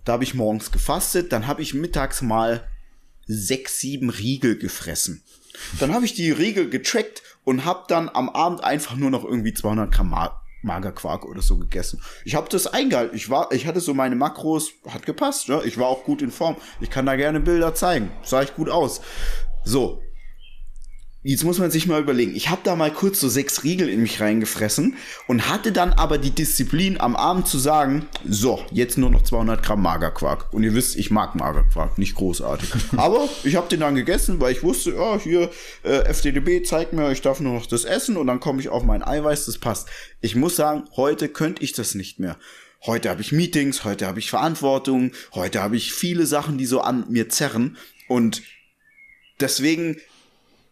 da 0.06 0.14
habe 0.14 0.24
ich 0.24 0.34
morgens 0.34 0.72
gefastet, 0.72 1.32
dann 1.32 1.48
habe 1.48 1.62
ich 1.62 1.74
mittags 1.74 2.22
mal 2.22 2.68
sechs, 3.28 3.80
sieben 3.80 4.10
Riegel 4.10 4.58
gefressen. 4.58 5.24
Dann 5.80 5.94
habe 5.94 6.06
ich 6.06 6.14
die 6.14 6.32
Riegel 6.32 6.70
getrackt 6.70 7.22
und 7.44 7.66
habe 7.66 7.84
dann 7.88 8.10
am 8.10 8.30
Abend 8.30 8.64
einfach 8.64 8.96
nur 8.96 9.10
noch 9.10 9.24
irgendwie 9.24 9.54
200 9.54 9.92
Gramm 9.92 10.10
Mar 10.10 10.42
Magerquark 10.64 11.26
oder 11.26 11.42
so 11.42 11.58
gegessen. 11.58 12.02
Ich 12.24 12.36
habe 12.36 12.48
das 12.50 12.68
eingehalten. 12.68 13.16
Ich 13.16 13.32
war, 13.32 13.52
ich 13.52 13.66
hatte 13.66 13.80
so 13.80 13.96
meine 13.96 14.16
Makros, 14.16 14.72
hat 14.88 15.06
gepasst. 15.08 15.50
Ne? 15.50 15.62
Ich 15.66 15.80
war 15.80 15.88
auch 15.88 16.04
gut 16.04 16.22
in 16.22 16.30
Form. 16.30 16.56
Ich 16.80 16.92
kann 16.92 17.08
da 17.08 17.16
gerne 17.16 17.40
Bilder 17.40 17.74
zeigen. 17.74 18.12
Sah 18.24 18.44
ich 18.44 18.56
gut 18.56 18.70
aus. 18.70 19.02
So, 19.64 20.04
Jetzt 21.24 21.44
muss 21.44 21.60
man 21.60 21.70
sich 21.70 21.86
mal 21.86 22.02
überlegen. 22.02 22.36
Ich 22.36 22.50
habe 22.50 22.62
da 22.64 22.76
mal 22.76 22.92
kurz 22.92 23.20
so 23.20 23.30
sechs 23.30 23.64
Riegel 23.64 23.90
in 23.90 24.02
mich 24.02 24.20
reingefressen 24.20 24.96
und 25.28 25.50
hatte 25.50 25.72
dann 25.72 25.94
aber 25.94 26.18
die 26.18 26.32
Disziplin 26.32 27.00
am 27.00 27.16
Abend 27.16 27.48
zu 27.48 27.60
sagen, 27.60 28.08
so, 28.28 28.60
jetzt 28.72 28.98
nur 28.98 29.12
noch 29.12 29.22
200 29.22 29.62
Gramm 29.62 29.84
Magerquark. 29.84 30.52
Und 30.52 30.64
ihr 30.64 30.74
wisst, 30.74 30.96
ich 30.96 31.12
mag 31.12 31.36
Magerquark, 31.36 32.00
nicht 32.00 32.16
großartig. 32.16 32.72
aber 32.98 33.30
ich 33.44 33.56
habe 33.56 33.70
den 33.70 33.82
dann 33.82 33.94
gegessen, 33.94 34.40
weil 34.40 34.52
ich 34.52 34.64
wusste, 34.64 34.94
ja, 34.96 35.20
hier, 35.20 35.52
äh, 35.84 36.06
FDDB 36.06 36.64
zeigt 36.64 36.94
mir, 36.94 37.12
ich 37.12 37.22
darf 37.22 37.40
nur 37.40 37.54
noch 37.54 37.68
das 37.68 37.86
essen 37.86 38.18
und 38.18 38.26
dann 38.26 38.40
komme 38.40 38.60
ich 38.60 38.70
auf 38.70 38.84
mein 38.84 39.04
Eiweiß, 39.04 39.46
das 39.46 39.60
passt. 39.60 39.90
Ich 40.22 40.36
muss 40.36 40.56
sagen, 40.56 40.86
heute 40.96 41.30
könnte 41.30 41.62
ich 41.62 41.74
das 41.74 41.94
nicht 41.94 42.20
mehr. 42.20 42.38
Heute 42.88 43.12
habe 43.12 43.22
ich 43.22 43.32
Meetings, 43.32 43.84
heute 43.84 44.08
habe 44.08 44.18
ich 44.18 44.32
Verantwortung, 44.32 45.12
heute 45.36 45.62
habe 45.62 45.78
ich 45.78 45.94
viele 45.94 46.26
Sachen, 46.26 46.58
die 46.58 46.66
so 46.66 46.82
an 46.82 47.06
mir 47.10 47.30
zerren 47.30 47.78
und 48.08 48.42
deswegen 49.40 49.98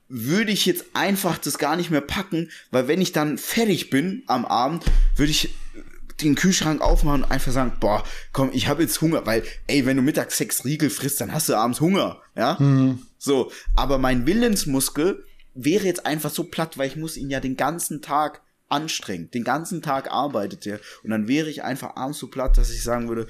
würde 0.10 0.51
ich 0.51 0.66
jetzt 0.66 0.86
einfach 0.93 1.38
das 1.38 1.57
gar 1.57 1.76
nicht 1.76 1.91
mehr 1.91 2.01
packen, 2.01 2.49
weil 2.72 2.88
wenn 2.88 2.99
ich 2.99 3.12
dann 3.12 3.38
fertig 3.38 3.89
bin 3.89 4.24
am 4.28 4.45
Abend, 4.45 4.84
würde 5.16 5.32
ich 5.32 5.53
den 6.22 6.36
Kühlschrank 6.36 6.82
aufmachen 6.82 7.24
und 7.24 7.32
einfach 7.32 7.51
sagen, 7.51 7.74
boah, 7.80 8.03
komm, 8.34 8.49
ich 8.51 8.68
habe 8.68 8.82
jetzt 8.82 8.99
Hunger, 9.01 9.26
weil, 9.26 9.43
ey, 9.68 9.86
wenn 9.86 9.95
du 9.95 10.03
mittags 10.03 10.38
sechs 10.38 10.66
Riegel 10.66 10.89
frisst, 10.89 11.22
dann 11.22 11.32
hast 11.32 11.47
du 11.47 11.55
abends 11.55 11.80
Hunger, 11.80 12.22
ja? 12.36 12.57
Mhm. 12.60 13.03
So, 13.18 13.51
aber 13.76 13.97
mein 13.99 14.26
Willensmuskel 14.26 15.24
wäre 15.53 15.86
jetzt 15.86 16.05
einfach 16.05 16.32
so 16.32 16.43
platt, 16.45 16.78
weil 16.78 16.88
ich 16.88 16.95
muss 16.95 17.16
ihn 17.16 17.30
ja 17.30 17.39
den 17.39 17.55
ganzen 17.55 18.01
Tag 18.01 18.41
anstrengen. 18.70 19.30
Den 19.32 19.43
ganzen 19.43 19.82
Tag 19.82 20.12
arbeitet 20.12 20.66
er. 20.66 20.80
Und 21.03 21.10
dann 21.10 21.28
wäre 21.28 21.49
ich 21.49 21.64
einfach 21.64 21.95
abends 21.95 22.20
so 22.20 22.28
platt, 22.28 22.57
dass 22.57 22.72
ich 22.72 22.84
sagen 22.84 23.10
würde, 23.10 23.28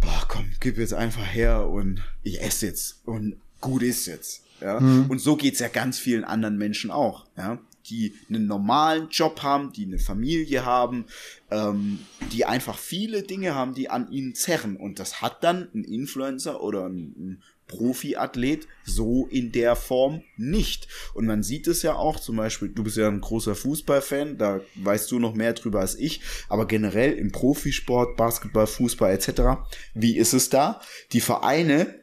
boah, 0.00 0.24
komm, 0.28 0.50
gib 0.60 0.78
jetzt 0.78 0.94
einfach 0.94 1.26
her 1.26 1.66
und 1.66 2.02
ich 2.22 2.40
esse 2.40 2.66
jetzt 2.66 3.00
und 3.04 3.36
gut 3.60 3.82
ist 3.82 4.06
jetzt. 4.06 4.42
Ja? 4.60 4.80
Mhm. 4.80 5.06
Und 5.08 5.20
so 5.20 5.36
geht's 5.36 5.60
ja 5.60 5.68
ganz 5.68 5.98
vielen 5.98 6.24
anderen 6.24 6.58
Menschen 6.58 6.90
auch, 6.90 7.26
ja? 7.36 7.58
die 7.86 8.14
einen 8.28 8.46
normalen 8.46 9.08
Job 9.10 9.42
haben, 9.42 9.72
die 9.72 9.84
eine 9.84 9.98
Familie 9.98 10.64
haben, 10.64 11.06
ähm, 11.50 12.00
die 12.32 12.44
einfach 12.44 12.78
viele 12.78 13.22
Dinge 13.22 13.54
haben, 13.54 13.74
die 13.74 13.90
an 13.90 14.10
ihnen 14.10 14.34
zerren. 14.34 14.76
Und 14.76 14.98
das 14.98 15.22
hat 15.22 15.42
dann 15.42 15.68
ein 15.74 15.84
Influencer 15.84 16.62
oder 16.62 16.86
ein, 16.86 17.14
ein 17.18 17.42
Profiathlet 17.70 18.66
so 18.84 19.28
in 19.30 19.52
der 19.52 19.76
Form 19.76 20.22
nicht. 20.36 20.88
Und 21.14 21.26
man 21.26 21.44
sieht 21.44 21.68
es 21.68 21.82
ja 21.82 21.94
auch, 21.94 22.18
zum 22.18 22.36
Beispiel, 22.36 22.68
du 22.68 22.82
bist 22.82 22.96
ja 22.96 23.08
ein 23.08 23.20
großer 23.20 23.54
Fußballfan, 23.54 24.38
da 24.38 24.60
weißt 24.74 25.10
du 25.12 25.20
noch 25.20 25.34
mehr 25.34 25.52
drüber 25.52 25.80
als 25.80 25.94
ich, 25.94 26.20
aber 26.48 26.66
generell 26.66 27.12
im 27.12 27.30
Profisport, 27.30 28.16
Basketball, 28.16 28.66
Fußball 28.66 29.12
etc., 29.12 29.62
wie 29.94 30.16
ist 30.16 30.32
es 30.32 30.50
da? 30.50 30.80
Die 31.12 31.20
Vereine 31.20 32.00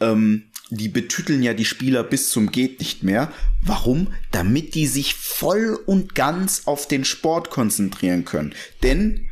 ähm, 0.00 0.49
die 0.70 0.88
betüteln 0.88 1.42
ja 1.42 1.52
die 1.52 1.64
Spieler 1.64 2.04
bis 2.04 2.30
zum 2.30 2.50
geht 2.50 2.78
nicht 2.78 3.02
mehr. 3.02 3.32
Warum? 3.62 4.12
Damit 4.30 4.74
die 4.74 4.86
sich 4.86 5.14
voll 5.14 5.78
und 5.86 6.14
ganz 6.14 6.62
auf 6.66 6.86
den 6.86 7.04
Sport 7.04 7.50
konzentrieren 7.50 8.24
können. 8.24 8.54
Denn, 8.82 9.28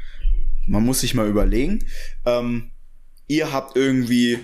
man 0.66 0.84
muss 0.84 1.00
sich 1.00 1.14
mal 1.14 1.28
überlegen, 1.28 1.86
ähm, 2.26 2.70
ihr 3.28 3.52
habt 3.52 3.76
irgendwie 3.76 4.40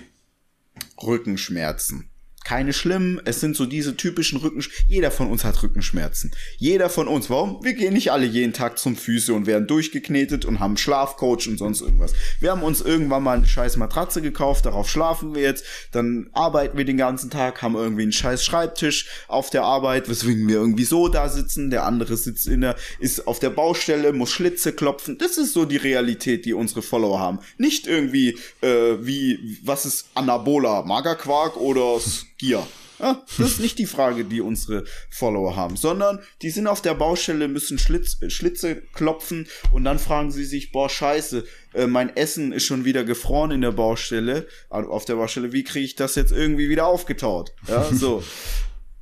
Rückenschmerzen 1.01 2.09
keine 2.45 2.73
schlimmen. 2.73 3.19
Es 3.25 3.41
sind 3.41 3.55
so 3.55 3.65
diese 3.65 3.97
typischen 3.97 4.37
Rückenschmerzen. 4.37 4.85
Jeder 4.87 5.11
von 5.11 5.29
uns 5.29 5.43
hat 5.43 5.61
Rückenschmerzen. 5.61 6.31
Jeder 6.57 6.89
von 6.89 7.07
uns. 7.07 7.29
Warum? 7.29 7.61
Wir 7.63 7.73
gehen 7.73 7.93
nicht 7.93 8.11
alle 8.11 8.25
jeden 8.25 8.53
Tag 8.53 8.77
zum 8.77 8.95
Füße 8.95 9.33
und 9.33 9.47
werden 9.47 9.67
durchgeknetet 9.67 10.45
und 10.45 10.59
haben 10.59 10.77
Schlafcoach 10.77 11.47
und 11.47 11.57
sonst 11.57 11.81
irgendwas. 11.81 12.13
Wir 12.39 12.51
haben 12.51 12.61
uns 12.61 12.81
irgendwann 12.81 13.23
mal 13.23 13.37
eine 13.37 13.47
scheiß 13.47 13.77
Matratze 13.77 14.21
gekauft, 14.21 14.67
darauf 14.67 14.87
schlafen 14.87 15.33
wir 15.33 15.41
jetzt. 15.41 15.65
Dann 15.91 16.29
arbeiten 16.33 16.77
wir 16.77 16.85
den 16.85 16.97
ganzen 16.97 17.31
Tag, 17.31 17.63
haben 17.63 17.75
irgendwie 17.75 18.03
einen 18.03 18.11
scheiß 18.11 18.45
Schreibtisch 18.45 19.07
auf 19.27 19.49
der 19.49 19.63
Arbeit, 19.63 20.07
weswegen 20.07 20.47
wir 20.47 20.57
irgendwie 20.57 20.85
so 20.85 21.07
da 21.07 21.29
sitzen. 21.29 21.71
Der 21.71 21.85
andere 21.85 22.15
sitzt 22.15 22.47
in 22.47 22.61
der, 22.61 22.75
ist 22.99 23.27
auf 23.27 23.39
der 23.39 23.49
Baustelle, 23.49 24.13
muss 24.13 24.29
Schlitze 24.29 24.71
klopfen. 24.71 25.17
Das 25.17 25.39
ist 25.39 25.53
so 25.53 25.65
die 25.65 25.77
Realität, 25.77 26.45
die 26.45 26.53
unsere 26.53 26.83
Follower 26.83 27.19
haben. 27.19 27.39
Nicht 27.57 27.87
irgendwie, 27.87 28.37
äh, 28.61 28.97
wie, 29.01 29.57
was 29.63 29.87
ist 29.87 30.09
Anabola? 30.13 30.83
Magerquark 30.83 31.57
oder 31.57 31.99
Gier? 32.37 32.65
Ja, 32.99 33.23
das 33.37 33.51
ist 33.51 33.59
nicht 33.59 33.77
die 33.77 33.85
Frage, 33.85 34.23
die 34.23 34.39
unsere 34.39 34.85
Follower 35.09 35.55
haben, 35.55 35.75
sondern 35.75 36.19
die 36.41 36.49
sind 36.49 36.67
auf 36.67 36.81
der 36.81 36.93
Baustelle, 36.93 37.49
müssen 37.49 37.77
Schlitz, 37.77 38.17
Schlitze 38.29 38.81
klopfen 38.93 39.47
und 39.73 39.83
dann 39.83 39.99
fragen 39.99 40.31
sie 40.31 40.45
sich, 40.45 40.71
boah, 40.71 40.89
scheiße, 40.89 41.43
äh, 41.73 41.87
mein 41.87 42.15
Essen 42.15 42.53
ist 42.53 42.65
schon 42.65 42.85
wieder 42.85 43.03
gefroren 43.03 43.51
in 43.51 43.61
der 43.61 43.73
Baustelle, 43.73 44.47
auf 44.69 45.03
der 45.03 45.15
Baustelle, 45.15 45.51
wie 45.51 45.65
kriege 45.65 45.85
ich 45.85 45.95
das 45.95 46.15
jetzt 46.15 46.31
irgendwie 46.31 46.69
wieder 46.69 46.87
aufgetaut? 46.87 47.51
Ja, 47.67 47.83
so. 47.91 48.23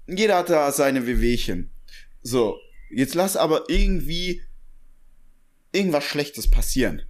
Jeder 0.08 0.38
hat 0.38 0.50
da 0.50 0.72
seine 0.72 1.06
Wehwehchen. 1.06 1.72
So, 2.24 2.58
jetzt 2.90 3.14
lass 3.14 3.38
aber 3.38 3.70
irgendwie 3.70 4.42
irgendwas 5.72 6.04
Schlechtes 6.04 6.50
passieren 6.50 7.04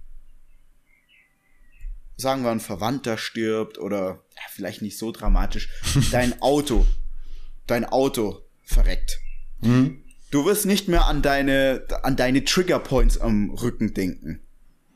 sagen 2.16 2.42
wir, 2.42 2.50
ein 2.50 2.60
Verwandter 2.60 3.18
stirbt 3.18 3.78
oder 3.78 4.24
ja, 4.34 4.42
vielleicht 4.50 4.82
nicht 4.82 4.98
so 4.98 5.12
dramatisch, 5.12 5.68
dein 6.10 6.40
Auto, 6.42 6.86
dein 7.66 7.84
Auto 7.84 8.42
verreckt. 8.62 9.18
Mhm. 9.60 10.04
Du 10.30 10.44
wirst 10.44 10.66
nicht 10.66 10.88
mehr 10.88 11.06
an 11.06 11.22
deine, 11.22 11.86
an 12.02 12.16
deine 12.16 12.44
Triggerpoints 12.44 13.18
am 13.18 13.50
Rücken 13.50 13.94
denken. 13.94 14.40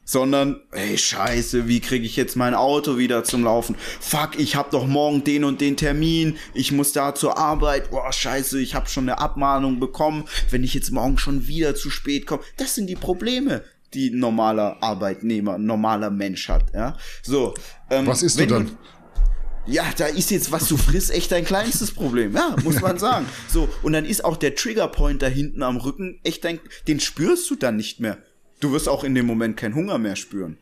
Sondern, 0.05 0.63
ey, 0.73 0.97
scheiße, 0.97 1.69
wie 1.69 1.81
kriege 1.81 2.07
ich 2.07 2.17
jetzt 2.17 2.35
mein 2.35 2.55
Auto 2.55 2.97
wieder 2.97 3.25
zum 3.25 3.45
Laufen? 3.45 3.77
Fuck, 4.01 4.39
ich 4.39 4.57
hab 4.57 4.71
doch 4.71 4.87
morgen 4.87 5.23
den 5.23 5.45
und 5.45 5.61
den 5.61 5.77
Termin. 5.77 6.39
Ich 6.55 6.73
muss 6.73 6.93
da 6.93 7.15
zur 7.15 7.37
Arbeit. 7.37 7.91
Boah, 7.91 8.11
scheiße, 8.11 8.59
ich 8.59 8.75
hab 8.75 8.89
schon 8.89 9.05
eine 9.05 9.19
Abmahnung 9.19 9.81
bekommen. 9.81 10.25
Wenn 10.51 10.65
ich 10.65 10.73
jetzt 10.73 10.91
morgen 10.93 11.19
schon 11.19 11.47
wieder 11.47 11.75
zu 11.75 11.91
spät 11.91 12.27
komme. 12.27 12.43
Das 12.57 12.75
sind 12.75 12.87
die 12.87 12.97
Probleme 12.97 13.63
die 13.95 14.11
normaler 14.11 14.83
Arbeitnehmer, 14.83 15.59
normaler 15.59 16.11
Mensch 16.11 16.49
hat, 16.49 16.73
ja. 16.75 16.97
So. 17.23 17.55
Ähm, 17.91 18.07
was 18.07 18.23
isst 18.23 18.39
du 18.39 18.47
dann? 18.47 18.79
ja, 19.69 19.85
da 19.97 20.07
ist 20.07 20.31
jetzt, 20.31 20.51
was 20.51 20.67
du 20.69 20.77
frisst, 20.77 21.11
echt 21.11 21.31
dein 21.31 21.45
kleinstes 21.45 21.93
Problem. 21.93 22.35
Ja, 22.35 22.57
muss 22.65 22.81
man 22.81 22.99
sagen. 22.99 23.27
So, 23.49 23.69
und 23.83 23.93
dann 23.93 24.05
ist 24.05 24.25
auch 24.25 24.37
der 24.37 24.55
Triggerpoint 24.55 25.23
da 25.23 25.27
hinten 25.27 25.63
am 25.63 25.77
Rücken 25.77 26.21
echt 26.25 26.45
dein, 26.45 26.61
den 26.87 27.01
spürst 27.01 27.49
du 27.51 27.55
dann 27.55 27.77
nicht 27.77 28.01
mehr. 28.01 28.19
Du 28.61 28.73
wirst 28.73 28.89
auch 28.89 29.05
in 29.05 29.15
dem 29.15 29.27
Moment 29.27 29.57
keinen 29.57 29.75
Hunger 29.75 29.99
mehr 29.99 30.17
spüren. 30.17 30.59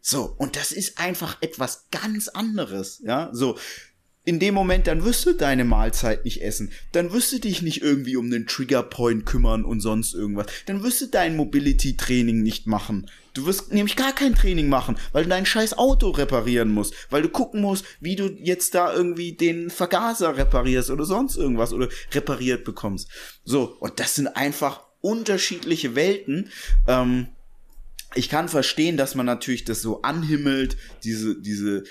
So, 0.00 0.34
und 0.38 0.56
das 0.56 0.72
ist 0.72 0.98
einfach 0.98 1.38
etwas 1.40 1.88
ganz 1.90 2.28
anderes, 2.28 3.00
ja, 3.02 3.30
so. 3.32 3.58
In 4.28 4.38
dem 4.38 4.52
Moment, 4.52 4.86
dann 4.86 5.04
wirst 5.06 5.24
du 5.24 5.32
deine 5.32 5.64
Mahlzeit 5.64 6.26
nicht 6.26 6.42
essen. 6.42 6.70
Dann 6.92 7.14
wirst 7.14 7.32
du 7.32 7.40
dich 7.40 7.62
nicht 7.62 7.80
irgendwie 7.80 8.14
um 8.18 8.30
den 8.30 8.46
Triggerpoint 8.46 9.24
kümmern 9.24 9.64
und 9.64 9.80
sonst 9.80 10.12
irgendwas. 10.12 10.48
Dann 10.66 10.82
wirst 10.82 11.00
du 11.00 11.06
dein 11.06 11.34
Mobility-Training 11.34 12.42
nicht 12.42 12.66
machen. 12.66 13.10
Du 13.32 13.46
wirst 13.46 13.72
nämlich 13.72 13.96
gar 13.96 14.14
kein 14.14 14.34
Training 14.34 14.68
machen, 14.68 14.98
weil 15.12 15.22
du 15.22 15.30
dein 15.30 15.46
scheiß 15.46 15.78
Auto 15.78 16.10
reparieren 16.10 16.68
musst, 16.68 16.92
weil 17.08 17.22
du 17.22 17.30
gucken 17.30 17.62
musst, 17.62 17.86
wie 18.00 18.16
du 18.16 18.26
jetzt 18.26 18.74
da 18.74 18.92
irgendwie 18.92 19.32
den 19.32 19.70
Vergaser 19.70 20.36
reparierst 20.36 20.90
oder 20.90 21.06
sonst 21.06 21.38
irgendwas 21.38 21.72
oder 21.72 21.88
repariert 22.12 22.64
bekommst. 22.64 23.08
So, 23.44 23.78
und 23.80 23.98
das 23.98 24.14
sind 24.14 24.26
einfach 24.26 24.82
unterschiedliche 25.00 25.94
Welten. 25.94 26.50
Ähm, 26.86 27.28
ich 28.14 28.28
kann 28.28 28.50
verstehen, 28.50 28.98
dass 28.98 29.14
man 29.14 29.24
natürlich 29.24 29.64
das 29.64 29.80
so 29.80 30.02
anhimmelt, 30.02 30.76
diese, 31.02 31.40
diese, 31.40 31.84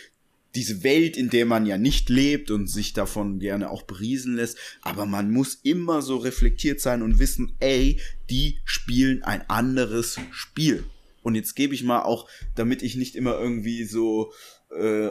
diese 0.56 0.84
Welt, 0.84 1.18
in 1.18 1.30
der 1.30 1.46
man 1.46 1.66
ja 1.66 1.78
nicht 1.78 2.10
lebt 2.10 2.52
und 2.52 2.68
sich 2.68 2.94
davon 2.94 3.40
gerne 3.40 3.70
auch 3.70 3.84
beriesen 3.84 4.36
lässt, 4.36 4.58
aber 4.82 5.06
man 5.06 5.32
muss 5.32 5.56
immer 5.56 6.02
so 6.02 6.18
reflektiert 6.18 6.82
sein 6.82 7.02
und 7.02 7.20
wissen, 7.20 7.56
ey, 7.60 8.00
die 8.30 8.60
spielen 8.66 9.24
ein 9.24 9.48
anderes 9.50 10.18
Spiel. 10.32 10.84
Und 11.22 11.36
jetzt 11.36 11.56
gebe 11.56 11.74
ich 11.74 11.84
mal 11.84 12.04
auch, 12.04 12.30
damit 12.56 12.82
ich 12.82 12.96
nicht 12.96 13.16
immer 13.16 13.38
irgendwie 13.38 13.84
so 13.84 14.32
äh, 14.76 15.10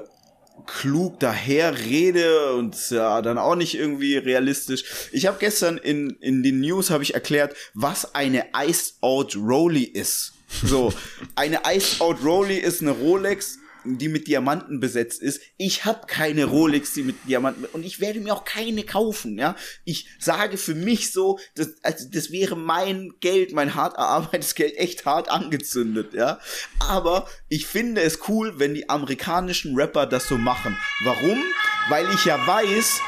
klug 0.65 1.21
daher 1.21 1.79
rede 1.79 2.55
und 2.55 2.75
ja 2.91 3.21
dann 3.21 3.39
auch 3.39 3.57
nicht 3.57 3.75
irgendwie 3.75 4.17
realistisch. 4.17 4.85
Ich 5.13 5.27
habe 5.27 5.37
gestern 5.39 5.77
in 5.77 6.11
in 6.21 6.43
den 6.43 6.61
News 6.61 6.91
habe 6.91 7.03
ich 7.03 7.15
erklärt, 7.15 7.55
was 7.75 8.15
eine 8.15 8.47
Iced 8.57 8.97
Out 9.03 9.37
Rolly 9.37 9.85
ist. 9.85 10.33
So, 10.65 10.93
eine 11.35 11.61
Iced 11.67 12.01
Out 12.01 12.25
Rolly 12.25 12.57
ist 12.57 12.81
eine 12.81 12.93
Rolex, 12.93 13.59
die 13.87 14.09
mit 14.09 14.27
Diamanten 14.27 14.81
besetzt 14.81 15.23
ist. 15.23 15.41
Ich 15.57 15.85
habe 15.85 16.07
keine 16.07 16.45
Rolex, 16.45 16.93
die 16.93 17.03
mit 17.03 17.17
Diamanten 17.27 17.65
und 17.65 17.85
ich 17.85 18.01
werde 18.01 18.21
mir 18.21 18.35
auch 18.35 18.45
keine 18.45 18.83
kaufen, 18.83 19.39
ja. 19.39 19.57
Ich 19.85 20.09
sage 20.19 20.57
für 20.57 20.75
mich 20.75 21.13
so, 21.13 21.39
das, 21.55 21.75
also 21.83 22.07
das 22.11 22.31
wäre 22.31 22.57
mein 22.57 23.13
Geld, 23.21 23.53
mein 23.53 23.75
hart 23.75 23.97
erarbeitetes 23.97 24.55
Geld 24.55 24.77
echt 24.77 25.07
hart 25.07 25.31
angezündet, 25.31 26.15
ja. 26.15 26.41
Aber 26.81 27.29
ich 27.49 27.67
finde 27.67 28.03
es 28.03 28.29
cool, 28.29 28.59
wenn 28.59 28.75
die 28.75 28.89
amerikanischen 28.89 29.77
Rapper 29.77 30.07
das 30.07 30.29
so 30.29 30.37
machen. 30.37 30.77
Warum? 31.05 31.43
Weil 31.89 32.07
ich 32.15 32.25
ja 32.25 32.45
weiß, 32.47 33.01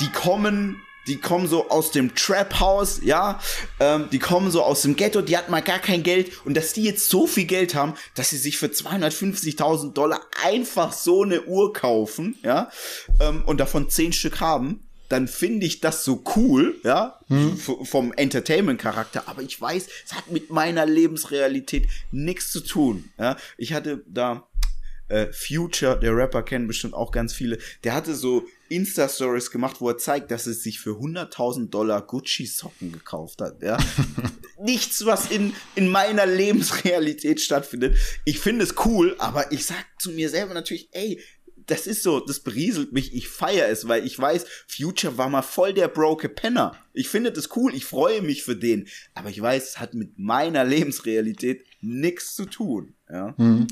die 0.00 0.10
kommen 0.10 0.82
die 1.06 1.16
kommen 1.16 1.48
so 1.48 1.68
aus 1.68 1.90
dem 1.90 2.14
Trap-Haus, 2.14 3.00
ja, 3.02 3.40
ähm, 3.80 4.08
die 4.10 4.18
kommen 4.18 4.50
so 4.50 4.62
aus 4.62 4.82
dem 4.82 4.96
Ghetto, 4.96 5.22
die 5.22 5.36
hatten 5.36 5.50
mal 5.50 5.62
gar 5.62 5.78
kein 5.78 6.02
Geld. 6.02 6.32
Und 6.44 6.56
dass 6.56 6.72
die 6.72 6.82
jetzt 6.82 7.08
so 7.08 7.26
viel 7.26 7.46
Geld 7.46 7.74
haben, 7.74 7.94
dass 8.14 8.30
sie 8.30 8.38
sich 8.38 8.58
für 8.58 8.66
250.000 8.66 9.92
Dollar 9.92 10.20
einfach 10.44 10.92
so 10.92 11.22
eine 11.22 11.42
Uhr 11.42 11.72
kaufen, 11.72 12.36
ja, 12.42 12.70
ähm, 13.20 13.44
und 13.46 13.58
davon 13.58 13.88
zehn 13.90 14.12
Stück 14.12 14.40
haben, 14.40 14.80
dann 15.08 15.28
finde 15.28 15.66
ich 15.66 15.80
das 15.80 16.04
so 16.04 16.22
cool, 16.34 16.76
ja, 16.82 17.20
hm. 17.28 17.56
vom 17.56 18.12
Entertainment-Charakter, 18.12 19.24
aber 19.26 19.42
ich 19.42 19.60
weiß, 19.60 19.86
es 20.04 20.12
hat 20.14 20.30
mit 20.30 20.50
meiner 20.50 20.84
Lebensrealität 20.84 21.88
nichts 22.10 22.50
zu 22.50 22.60
tun, 22.60 23.10
ja. 23.18 23.36
Ich 23.56 23.72
hatte 23.72 24.02
da 24.08 24.46
äh, 25.08 25.32
Future, 25.32 25.98
der 25.98 26.16
Rapper, 26.16 26.42
kennen 26.42 26.66
bestimmt 26.66 26.94
auch 26.94 27.12
ganz 27.12 27.32
viele, 27.32 27.58
der 27.84 27.94
hatte 27.94 28.14
so 28.14 28.46
Insta-Stories 28.68 29.50
gemacht, 29.50 29.80
wo 29.80 29.88
er 29.88 29.98
zeigt, 29.98 30.30
dass 30.30 30.46
er 30.46 30.54
sich 30.54 30.80
für 30.80 30.98
100.000 30.98 31.70
Dollar 31.70 32.06
Gucci-Socken 32.06 32.92
gekauft 32.92 33.40
hat. 33.40 33.62
Ja? 33.62 33.78
Nichts, 34.60 35.04
was 35.04 35.30
in, 35.30 35.52
in 35.74 35.88
meiner 35.88 36.26
Lebensrealität 36.26 37.40
stattfindet. 37.40 37.96
Ich 38.24 38.40
finde 38.40 38.64
es 38.64 38.74
cool, 38.84 39.14
aber 39.18 39.52
ich 39.52 39.66
sag 39.66 39.84
zu 39.98 40.10
mir 40.10 40.28
selber 40.30 40.54
natürlich, 40.54 40.88
ey, 40.92 41.20
das 41.66 41.86
ist 41.86 42.02
so, 42.02 42.20
das 42.20 42.40
berieselt 42.40 42.92
mich, 42.92 43.14
ich 43.14 43.28
feiere 43.28 43.68
es, 43.68 43.88
weil 43.88 44.06
ich 44.06 44.18
weiß, 44.18 44.46
Future 44.68 45.18
war 45.18 45.28
mal 45.28 45.42
voll 45.42 45.74
der 45.74 45.88
broke 45.88 46.28
Penner. 46.28 46.76
Ich 46.92 47.08
finde 47.08 47.32
das 47.32 47.54
cool, 47.56 47.74
ich 47.74 47.84
freue 47.84 48.22
mich 48.22 48.44
für 48.44 48.56
den, 48.56 48.88
aber 49.14 49.30
ich 49.30 49.40
weiß, 49.40 49.70
es 49.70 49.80
hat 49.80 49.94
mit 49.94 50.18
meiner 50.18 50.64
Lebensrealität 50.64 51.64
nichts 51.80 52.34
zu 52.34 52.46
tun. 52.46 52.94
Ja. 53.10 53.34
Mhm. 53.36 53.66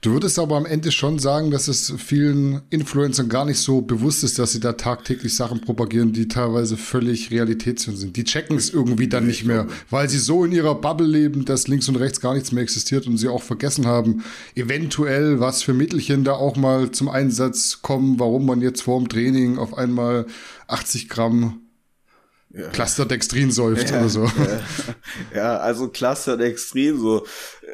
Du 0.00 0.12
würdest 0.12 0.38
aber 0.38 0.56
am 0.56 0.64
Ende 0.64 0.92
schon 0.92 1.18
sagen, 1.18 1.50
dass 1.50 1.66
es 1.66 1.92
vielen 1.98 2.62
Influencern 2.70 3.28
gar 3.28 3.44
nicht 3.44 3.58
so 3.58 3.80
bewusst 3.80 4.22
ist, 4.22 4.38
dass 4.38 4.52
sie 4.52 4.60
da 4.60 4.74
tagtäglich 4.74 5.34
Sachen 5.34 5.60
propagieren, 5.60 6.12
die 6.12 6.28
teilweise 6.28 6.76
völlig 6.76 7.32
realitätsfern 7.32 7.96
sind. 7.96 8.16
Die 8.16 8.22
checken 8.22 8.56
es 8.56 8.70
irgendwie 8.70 9.08
dann 9.08 9.26
nicht 9.26 9.44
mehr, 9.44 9.66
weil 9.90 10.08
sie 10.08 10.18
so 10.20 10.44
in 10.44 10.52
ihrer 10.52 10.76
Bubble 10.76 11.06
leben, 11.06 11.44
dass 11.44 11.66
links 11.66 11.88
und 11.88 11.96
rechts 11.96 12.20
gar 12.20 12.34
nichts 12.34 12.52
mehr 12.52 12.62
existiert 12.62 13.08
und 13.08 13.18
sie 13.18 13.26
auch 13.26 13.42
vergessen 13.42 13.86
haben, 13.86 14.22
eventuell, 14.54 15.40
was 15.40 15.64
für 15.64 15.74
Mittelchen 15.74 16.22
da 16.22 16.34
auch 16.34 16.54
mal 16.54 16.92
zum 16.92 17.08
Einsatz 17.08 17.82
kommen, 17.82 18.20
warum 18.20 18.46
man 18.46 18.62
jetzt 18.62 18.82
vorm 18.82 19.08
Training 19.08 19.58
auf 19.58 19.76
einmal 19.76 20.26
80 20.68 21.08
Gramm 21.08 21.62
ja. 22.50 22.68
Clusterdextrin 22.68 23.50
säuft 23.50 23.90
ja, 23.90 23.98
oder 23.98 24.08
so. 24.08 24.24
Ja, 24.24 24.60
ja 25.34 25.56
also 25.58 25.88
Clusterdextrin, 25.88 26.98
so 26.98 27.26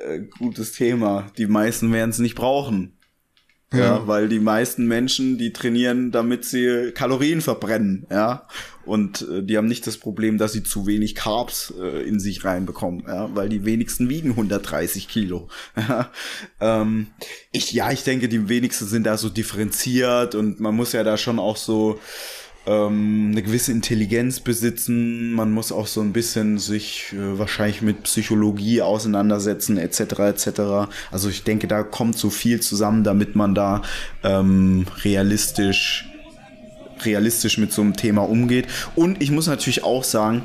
äh, 0.06 0.20
gutes 0.38 0.72
Thema. 0.72 1.30
Die 1.38 1.46
meisten 1.46 1.92
werden 1.92 2.10
es 2.10 2.18
nicht 2.18 2.34
brauchen. 2.34 2.98
Ja. 3.72 3.78
ja. 3.78 4.06
weil 4.06 4.28
die 4.28 4.40
meisten 4.40 4.86
Menschen, 4.86 5.36
die 5.36 5.52
trainieren, 5.52 6.12
damit 6.12 6.44
sie 6.44 6.92
Kalorien 6.94 7.40
verbrennen, 7.40 8.06
ja. 8.10 8.46
Und 8.84 9.26
äh, 9.28 9.42
die 9.42 9.56
haben 9.56 9.66
nicht 9.66 9.86
das 9.86 9.96
Problem, 9.96 10.38
dass 10.38 10.52
sie 10.52 10.62
zu 10.62 10.86
wenig 10.86 11.14
Carbs 11.14 11.72
äh, 11.80 12.06
in 12.06 12.20
sich 12.20 12.44
reinbekommen, 12.44 13.04
ja, 13.06 13.34
weil 13.34 13.48
die 13.48 13.64
wenigsten 13.64 14.08
wiegen 14.08 14.30
130 14.30 15.08
Kilo. 15.08 15.48
Ja. 15.76 16.10
Ähm, 16.60 17.08
ich, 17.52 17.72
ja, 17.72 17.90
ich 17.90 18.04
denke, 18.04 18.28
die 18.28 18.48
wenigsten 18.48 18.86
sind 18.86 19.04
da 19.04 19.16
so 19.16 19.28
differenziert 19.28 20.34
und 20.34 20.60
man 20.60 20.74
muss 20.74 20.92
ja 20.92 21.02
da 21.02 21.16
schon 21.16 21.38
auch 21.38 21.56
so 21.56 21.98
ähm, 22.66 23.28
eine 23.32 23.42
gewisse 23.42 23.72
Intelligenz 23.72 24.40
besitzen. 24.40 25.32
Man 25.32 25.52
muss 25.52 25.72
auch 25.72 25.86
so 25.86 26.00
ein 26.00 26.12
bisschen 26.12 26.58
sich 26.58 27.12
äh, 27.12 27.38
wahrscheinlich 27.38 27.82
mit 27.82 28.04
Psychologie 28.04 28.82
auseinandersetzen, 28.82 29.76
etc. 29.76 30.00
etc. 30.00 30.60
Also 31.10 31.28
ich 31.28 31.44
denke, 31.44 31.68
da 31.68 31.82
kommt 31.82 32.16
so 32.16 32.30
viel 32.30 32.60
zusammen, 32.60 33.04
damit 33.04 33.36
man 33.36 33.54
da 33.54 33.82
ähm, 34.22 34.86
realistisch 35.02 36.08
realistisch 37.04 37.58
mit 37.58 37.72
so 37.72 37.82
einem 37.82 37.96
Thema 37.96 38.22
umgeht. 38.22 38.66
Und 38.94 39.22
ich 39.22 39.30
muss 39.30 39.46
natürlich 39.46 39.84
auch 39.84 40.04
sagen, 40.04 40.42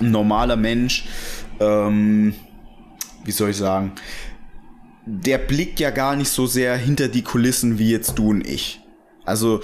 ein 0.00 0.10
normaler 0.10 0.56
Mensch, 0.56 1.04
ähm, 1.58 2.34
wie 3.24 3.32
soll 3.32 3.50
ich 3.50 3.56
sagen, 3.56 3.92
der 5.04 5.38
blickt 5.38 5.80
ja 5.80 5.90
gar 5.90 6.16
nicht 6.16 6.30
so 6.30 6.46
sehr 6.46 6.76
hinter 6.76 7.08
die 7.08 7.22
Kulissen 7.22 7.78
wie 7.78 7.90
jetzt 7.90 8.18
du 8.18 8.30
und 8.30 8.46
ich. 8.46 8.80
Also 9.24 9.60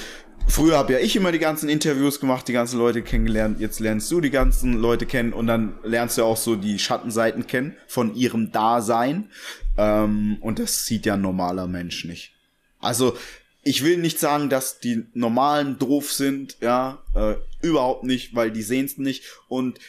früher 0.46 0.76
habe 0.76 0.94
ja 0.94 0.98
ich 0.98 1.16
immer 1.16 1.32
die 1.32 1.38
ganzen 1.38 1.68
Interviews 1.68 2.20
gemacht, 2.20 2.48
die 2.48 2.52
ganzen 2.52 2.78
Leute 2.78 3.02
kennengelernt. 3.02 3.60
Jetzt 3.60 3.80
lernst 3.80 4.10
du 4.10 4.20
die 4.20 4.30
ganzen 4.30 4.74
Leute 4.74 5.06
kennen 5.06 5.32
und 5.32 5.46
dann 5.46 5.78
lernst 5.82 6.18
du 6.18 6.24
auch 6.24 6.36
so 6.36 6.56
die 6.56 6.78
Schattenseiten 6.78 7.46
kennen 7.46 7.76
von 7.86 8.14
ihrem 8.14 8.52
Dasein. 8.52 9.30
Ähm, 9.76 10.38
und 10.40 10.58
das 10.58 10.86
sieht 10.86 11.06
ja 11.06 11.14
ein 11.14 11.20
normaler 11.20 11.66
Mensch 11.66 12.04
nicht. 12.04 12.32
Also 12.80 13.16
ich 13.62 13.82
will 13.82 13.98
nicht 13.98 14.20
sagen, 14.20 14.48
dass 14.48 14.78
die 14.78 15.06
normalen 15.12 15.78
doof 15.78 16.12
sind, 16.12 16.56
ja, 16.60 17.02
äh, 17.14 17.34
überhaupt 17.60 18.04
nicht, 18.04 18.34
weil 18.34 18.52
die 18.52 18.62
sehen 18.62 18.86
es 18.86 18.96
nicht. 18.96 19.24
Und 19.48 19.80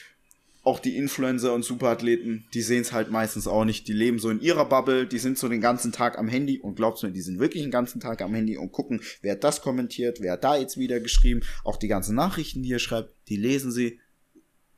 auch 0.67 0.79
die 0.79 0.97
Influencer 0.97 1.53
und 1.53 1.63
Superathleten, 1.63 2.45
die 2.53 2.61
sehen 2.61 2.81
es 2.81 2.91
halt 2.91 3.09
meistens 3.09 3.47
auch 3.47 3.63
nicht. 3.63 3.87
Die 3.87 3.93
leben 3.93 4.19
so 4.19 4.29
in 4.29 4.41
ihrer 4.41 4.65
Bubble, 4.65 5.07
die 5.07 5.17
sind 5.17 5.37
so 5.37 5.47
den 5.47 5.61
ganzen 5.61 5.93
Tag 5.93 6.17
am 6.17 6.27
Handy 6.27 6.59
und 6.59 6.75
glaubst 6.75 7.03
mir, 7.03 7.11
die 7.11 7.21
sind 7.21 7.39
wirklich 7.39 7.63
den 7.63 7.71
ganzen 7.71 8.01
Tag 8.01 8.21
am 8.21 8.33
Handy 8.33 8.57
und 8.57 8.73
gucken, 8.73 9.01
wer 9.21 9.31
hat 9.31 9.45
das 9.45 9.61
kommentiert, 9.61 10.17
wer 10.19 10.33
hat 10.33 10.43
da 10.43 10.57
jetzt 10.57 10.77
wieder 10.77 10.99
geschrieben. 10.99 11.39
Auch 11.63 11.77
die 11.77 11.87
ganzen 11.87 12.15
Nachrichten, 12.15 12.63
die 12.63 12.69
ihr 12.69 12.79
schreibt, 12.79 13.15
die 13.29 13.37
lesen 13.37 13.71
sie 13.71 14.01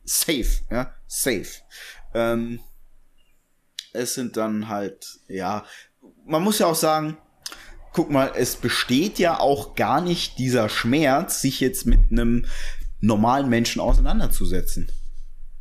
safe, 0.03 0.63
ja, 0.69 0.93
safe. 1.07 1.63
Ähm, 2.13 2.59
es 3.91 4.13
sind 4.13 4.37
dann 4.37 4.67
halt, 4.67 5.17
ja, 5.27 5.65
man 6.23 6.43
muss 6.43 6.59
ja 6.59 6.67
auch 6.67 6.75
sagen, 6.75 7.17
guck 7.93 8.11
mal, 8.11 8.33
es 8.35 8.57
besteht 8.57 9.17
ja 9.17 9.39
auch 9.39 9.73
gar 9.73 10.01
nicht 10.01 10.37
dieser 10.37 10.69
Schmerz, 10.69 11.41
sich 11.41 11.59
jetzt 11.59 11.87
mit 11.87 12.11
einem 12.11 12.45
normalen 13.01 13.49
Menschen 13.49 13.81
auseinanderzusetzen 13.81 14.91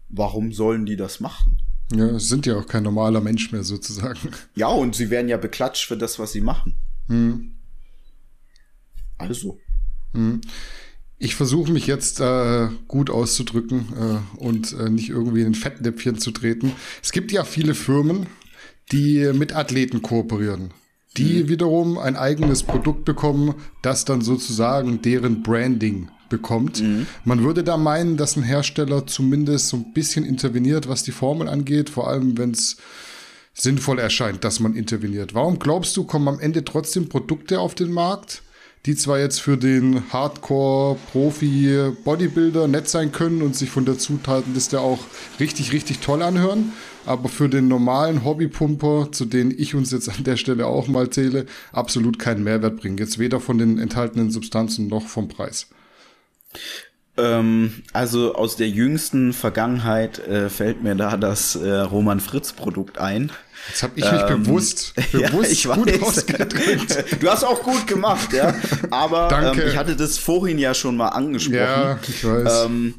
warum 0.09 0.53
sollen 0.53 0.87
die 0.87 0.97
das 0.97 1.21
machen? 1.21 1.59
Ja, 1.93 2.07
es 2.07 2.29
sind 2.29 2.45
ja 2.47 2.57
auch 2.57 2.67
kein 2.67 2.83
normaler 2.83 3.21
Mensch 3.21 3.51
mehr 3.51 3.65
sozusagen. 3.65 4.19
Ja, 4.55 4.69
und 4.69 4.95
sie 4.95 5.11
werden 5.11 5.29
ja 5.29 5.39
beklatscht 5.39 5.87
für 5.87 5.97
das, 5.97 6.19
was 6.19 6.33
sie 6.33 6.43
machen. 6.43 6.75
Hm. 7.09 7.53
Also. 9.17 9.59
Hm. 10.13 10.41
Ich 11.21 11.35
versuche 11.35 11.73
mich 11.73 11.87
jetzt 11.87 12.21
äh, 12.21 12.69
gut 12.87 13.11
auszudrücken 13.11 13.87
äh, 13.97 14.39
und 14.39 14.73
äh, 14.75 14.89
nicht 14.89 15.09
irgendwie 15.09 15.41
in 15.41 15.49
ein 15.49 15.55
Fettnäpfchen 15.55 16.19
zu 16.19 16.31
treten. 16.31 16.73
Es 17.03 17.11
gibt 17.11 17.33
ja 17.33 17.43
viele 17.45 17.75
Firmen, 17.75 18.27
die 18.93 19.33
mit 19.33 19.57
Athleten 19.57 20.01
kooperieren, 20.03 20.73
die 21.17 21.41
hm. 21.41 21.49
wiederum 21.49 21.99
ein 21.99 22.17
eigenes 22.17 22.63
Produkt 22.63 23.05
bekommen, 23.05 23.55
das 23.83 24.05
dann 24.05 24.21
sozusagen 24.21 25.03
deren 25.03 25.43
Branding 25.43 26.09
bekommt. 26.29 26.83
Mhm. 26.83 27.07
Man 27.25 27.43
würde 27.43 27.65
da 27.65 27.77
meinen, 27.77 28.17
dass 28.17 28.37
ein 28.37 28.43
Hersteller 28.43 29.07
zumindest 29.07 29.69
so 29.69 29.77
ein 29.77 29.93
bisschen 29.93 30.25
interveniert, 30.25 30.89
was 30.89 31.03
die 31.03 31.13
Formel 31.13 31.49
angeht, 31.49 31.91
vor 31.91 32.09
allem 32.09 32.39
wenn 32.39 32.53
es 32.53 32.79
sinnvoll 33.55 33.99
erscheint, 33.99 34.45
dass 34.45 34.61
man 34.61 34.75
interveniert. 34.75 35.35
Warum 35.35 35.59
glaubst 35.59 35.97
du, 35.97 36.05
kommen 36.05 36.29
am 36.29 36.39
Ende 36.39 36.65
trotzdem 36.65 37.09
Produkte 37.09 37.59
auf 37.61 37.75
den 37.75 37.93
Markt, 37.93 38.43
die 38.87 38.95
zwar 38.95 39.19
jetzt 39.19 39.41
für 39.41 39.57
den 39.57 40.13
Hardcore-Profi-Bodybuilder 40.13 42.69
nett 42.69 42.89
sein 42.89 43.11
können 43.11 43.43
und 43.43 43.57
sich 43.57 43.69
von 43.69 43.85
der 43.85 43.99
Zutatenliste 43.99 44.81
auch 44.81 45.01
richtig, 45.41 45.73
richtig 45.73 45.99
toll 45.99 46.23
anhören, 46.23 46.73
aber 47.05 47.29
für 47.29 47.49
den 47.49 47.67
normalen 47.69 48.25
Hobbypumper, 48.25 49.09
zu 49.11 49.25
denen 49.25 49.53
ich 49.57 49.75
uns 49.75 49.91
jetzt 49.91 50.09
an 50.09 50.23
der 50.25 50.37
Stelle 50.37 50.67
auch 50.67 50.87
mal 50.87 51.11
zähle, 51.11 51.47
absolut 51.73 52.21
keinen 52.21 52.45
Mehrwert 52.45 52.77
bringen. 52.77 52.99
Jetzt 52.99 53.19
weder 53.19 53.41
von 53.41 53.59
den 53.59 53.79
enthaltenen 53.79 54.31
Substanzen 54.31 54.87
noch 54.87 55.09
vom 55.09 55.27
Preis. 55.29 55.67
Ähm, 57.19 57.83
also 57.93 58.35
aus 58.35 58.57
der 58.57 58.69
jüngsten 58.69 59.33
Vergangenheit 59.33 60.21
äh, 60.21 60.49
fällt 60.49 60.83
mir 60.83 60.95
da 60.95 61.17
das 61.17 61.57
äh, 61.57 61.69
Roman 61.69 62.21
Fritz 62.21 62.53
Produkt 62.53 62.99
ein. 62.99 63.33
Jetzt 63.69 63.83
habe 63.83 63.95
ich 63.97 64.05
mich 64.11 64.23
ähm, 64.23 64.45
bewusst, 64.45 64.95
bewusst 65.13 65.65
ja, 65.65 65.75
gut 65.75 66.03
ausgedrückt. 66.03 67.05
du 67.21 67.29
hast 67.29 67.43
auch 67.43 67.63
gut 67.63 67.87
gemacht, 67.89 68.33
ja. 68.33 68.55
Aber 68.91 69.31
ähm, 69.33 69.61
ich 69.67 69.77
hatte 69.77 69.97
das 69.97 70.17
vorhin 70.17 70.59
ja 70.59 70.75
schon 70.75 70.97
mal 70.97 71.09
angesprochen. 71.09 71.59
Ja, 71.59 71.99
ich 72.07 72.25
weiß. 72.25 72.67
Ähm, 72.67 72.95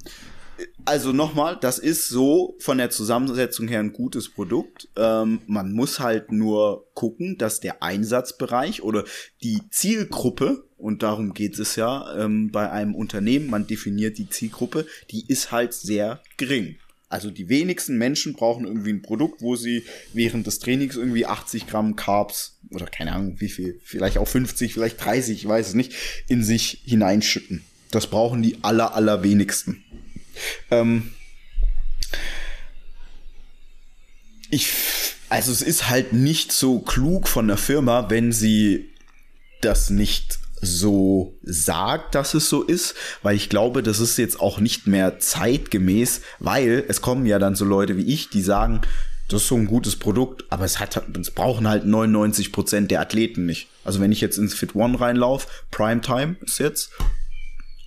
also 0.86 1.14
nochmal, 1.14 1.58
das 1.60 1.80
ist 1.80 2.10
so 2.10 2.56
von 2.60 2.78
der 2.78 2.90
Zusammensetzung 2.90 3.68
her 3.68 3.80
ein 3.80 3.94
gutes 3.94 4.30
Produkt. 4.30 4.90
Ähm, 4.98 5.42
man 5.48 5.72
muss 5.72 6.00
halt 6.00 6.32
nur 6.32 6.88
gucken, 6.94 7.38
dass 7.38 7.60
der 7.60 7.82
Einsatzbereich 7.82 8.84
oder 8.84 9.06
die 9.42 9.62
Zielgruppe, 9.70 10.68
und 10.80 11.04
darum 11.04 11.34
geht 11.34 11.60
es 11.60 11.76
ja 11.76 12.16
ähm, 12.18 12.52
bei 12.52 12.72
einem 12.72 12.96
Unternehmen, 12.96 13.50
man 13.50 13.68
definiert 13.68 14.18
die 14.18 14.30
Zielgruppe, 14.30 14.88
die 15.12 15.26
ist 15.28 15.52
halt 15.52 15.74
sehr 15.74 16.24
gering. 16.38 16.78
Also 17.10 17.32
die 17.32 17.50
wenigsten 17.50 17.98
Menschen 17.98 18.34
brauchen 18.34 18.66
irgendwie 18.66 18.92
ein 18.92 19.02
Produkt, 19.02 19.42
wo 19.42 19.56
sie 19.56 19.84
während 20.14 20.48
des 20.48 20.60
Trainings 20.60 20.96
irgendwie 20.96 21.26
80 21.26 21.68
Gramm 21.68 21.96
Carbs 21.96 22.60
oder 22.70 22.86
keine 22.86 23.12
Ahnung 23.12 23.36
wie 23.40 23.50
viel, 23.50 23.82
vielleicht 23.84 24.18
auch 24.18 24.28
50, 24.28 24.74
vielleicht 24.74 25.04
30, 25.04 25.40
ich 25.40 25.48
weiß 25.48 25.70
es 25.70 25.74
nicht, 25.74 25.94
in 26.28 26.44
sich 26.44 26.82
hineinschütten. 26.86 27.64
Das 27.92 28.08
brauchen 28.08 28.42
die 28.42 28.64
aller, 28.64 28.96
allerwenigsten. 28.96 29.84
Ähm 30.72 31.12
ich, 34.52 34.70
also 35.30 35.52
es 35.52 35.62
ist 35.62 35.90
halt 35.90 36.14
nicht 36.14 36.52
so 36.52 36.80
klug 36.80 37.28
von 37.28 37.48
der 37.48 37.58
Firma, 37.58 38.10
wenn 38.10 38.32
sie 38.32 38.90
das 39.62 39.90
nicht 39.90 40.39
so 40.62 41.38
sagt, 41.44 42.16
dass 42.16 42.34
es 42.34 42.50
so 42.50 42.64
ist, 42.64 42.96
weil 43.24 43.36
ich 43.36 43.50
glaube, 43.50 43.84
das 43.84 44.00
ist 44.00 44.18
jetzt 44.18 44.40
auch 44.40 44.60
nicht 44.60 44.88
mehr 44.88 45.20
zeitgemäß, 45.20 46.22
weil 46.40 46.84
es 46.88 47.02
kommen 47.02 47.26
ja 47.26 47.40
dann 47.40 47.56
so 47.56 47.66
Leute 47.66 47.98
wie 47.98 48.14
ich, 48.14 48.30
die 48.30 48.42
sagen, 48.42 48.82
das 49.30 49.44
ist 49.44 49.48
so 49.48 49.56
ein 49.56 49.68
gutes 49.68 49.96
Produkt, 49.96 50.46
aber 50.50 50.66
es 50.66 50.80
hat, 50.80 51.02
es 51.20 51.32
brauchen 51.32 51.68
halt 51.68 51.86
99 51.86 52.52
Prozent 52.52 52.92
der 52.92 53.00
Athleten 53.00 53.46
nicht. 53.46 53.68
Also 53.84 54.00
wenn 54.00 54.12
ich 54.12 54.22
jetzt 54.22 54.38
ins 54.38 54.56
Fit 54.56 54.76
One 54.76 55.00
reinlaufe, 55.00 55.48
Primetime 55.70 56.36
ist 56.42 56.60
jetzt, 56.60 56.92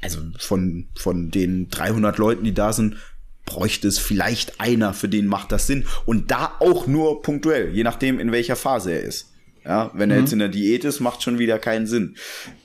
also 0.00 0.20
von, 0.38 0.86
von 0.94 1.30
den 1.30 1.68
300 1.68 2.16
Leuten, 2.18 2.44
die 2.44 2.54
da 2.54 2.72
sind, 2.72 2.96
bräuchte 3.44 3.88
es 3.88 3.98
vielleicht 3.98 4.60
einer, 4.60 4.94
für 4.94 5.08
den 5.08 5.26
macht 5.26 5.50
das 5.50 5.66
Sinn. 5.66 5.84
Und 6.06 6.30
da 6.30 6.54
auch 6.60 6.86
nur 6.86 7.22
punktuell, 7.22 7.74
je 7.74 7.82
nachdem, 7.82 8.20
in 8.20 8.30
welcher 8.30 8.56
Phase 8.56 8.92
er 8.92 9.02
ist. 9.02 9.31
Ja, 9.64 9.90
wenn 9.94 10.10
er 10.10 10.16
mhm. 10.16 10.22
jetzt 10.22 10.32
in 10.32 10.38
der 10.38 10.48
Diät 10.48 10.84
ist, 10.84 11.00
macht 11.00 11.22
schon 11.22 11.38
wieder 11.38 11.58
keinen 11.58 11.86
Sinn. 11.86 12.16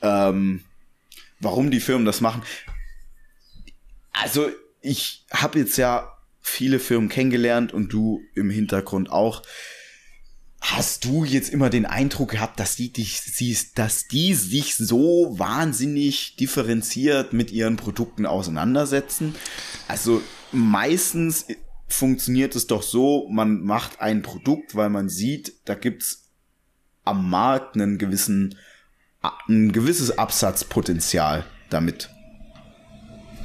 Ähm, 0.01 0.61
warum 1.39 1.71
die 1.71 1.79
Firmen 1.79 2.05
das 2.05 2.21
machen? 2.21 2.41
Also, 4.13 4.49
ich 4.81 5.25
habe 5.31 5.59
jetzt 5.59 5.77
ja 5.77 6.11
viele 6.41 6.79
Firmen 6.79 7.09
kennengelernt 7.09 7.73
und 7.73 7.91
du 7.93 8.21
im 8.33 8.49
Hintergrund 8.49 9.11
auch. 9.11 9.43
Hast 10.59 11.05
du 11.05 11.23
jetzt 11.23 11.49
immer 11.49 11.69
den 11.69 11.85
Eindruck 11.85 12.31
gehabt, 12.31 12.59
dass 12.59 12.75
die 12.75 12.91
dich 12.91 13.21
siehst, 13.21 13.77
dass 13.77 14.07
die 14.07 14.33
sich 14.33 14.75
so 14.75 15.35
wahnsinnig 15.37 16.35
differenziert 16.35 17.31
mit 17.31 17.51
ihren 17.51 17.77
Produkten 17.77 18.25
auseinandersetzen? 18.25 19.35
Also 19.87 20.21
meistens 20.51 21.45
funktioniert 21.87 22.55
es 22.55 22.67
doch 22.67 22.81
so, 22.81 23.27
man 23.29 23.61
macht 23.61 24.01
ein 24.01 24.23
Produkt, 24.23 24.75
weil 24.75 24.89
man 24.89 25.09
sieht, 25.09 25.53
da 25.65 25.75
gibt's 25.75 26.26
am 27.07 27.29
Markt 27.29 27.75
einen 27.75 27.97
gewissen, 27.97 28.55
ein 29.47 29.71
gewisses 29.71 30.17
Absatzpotenzial 30.17 31.45
damit. 31.69 32.09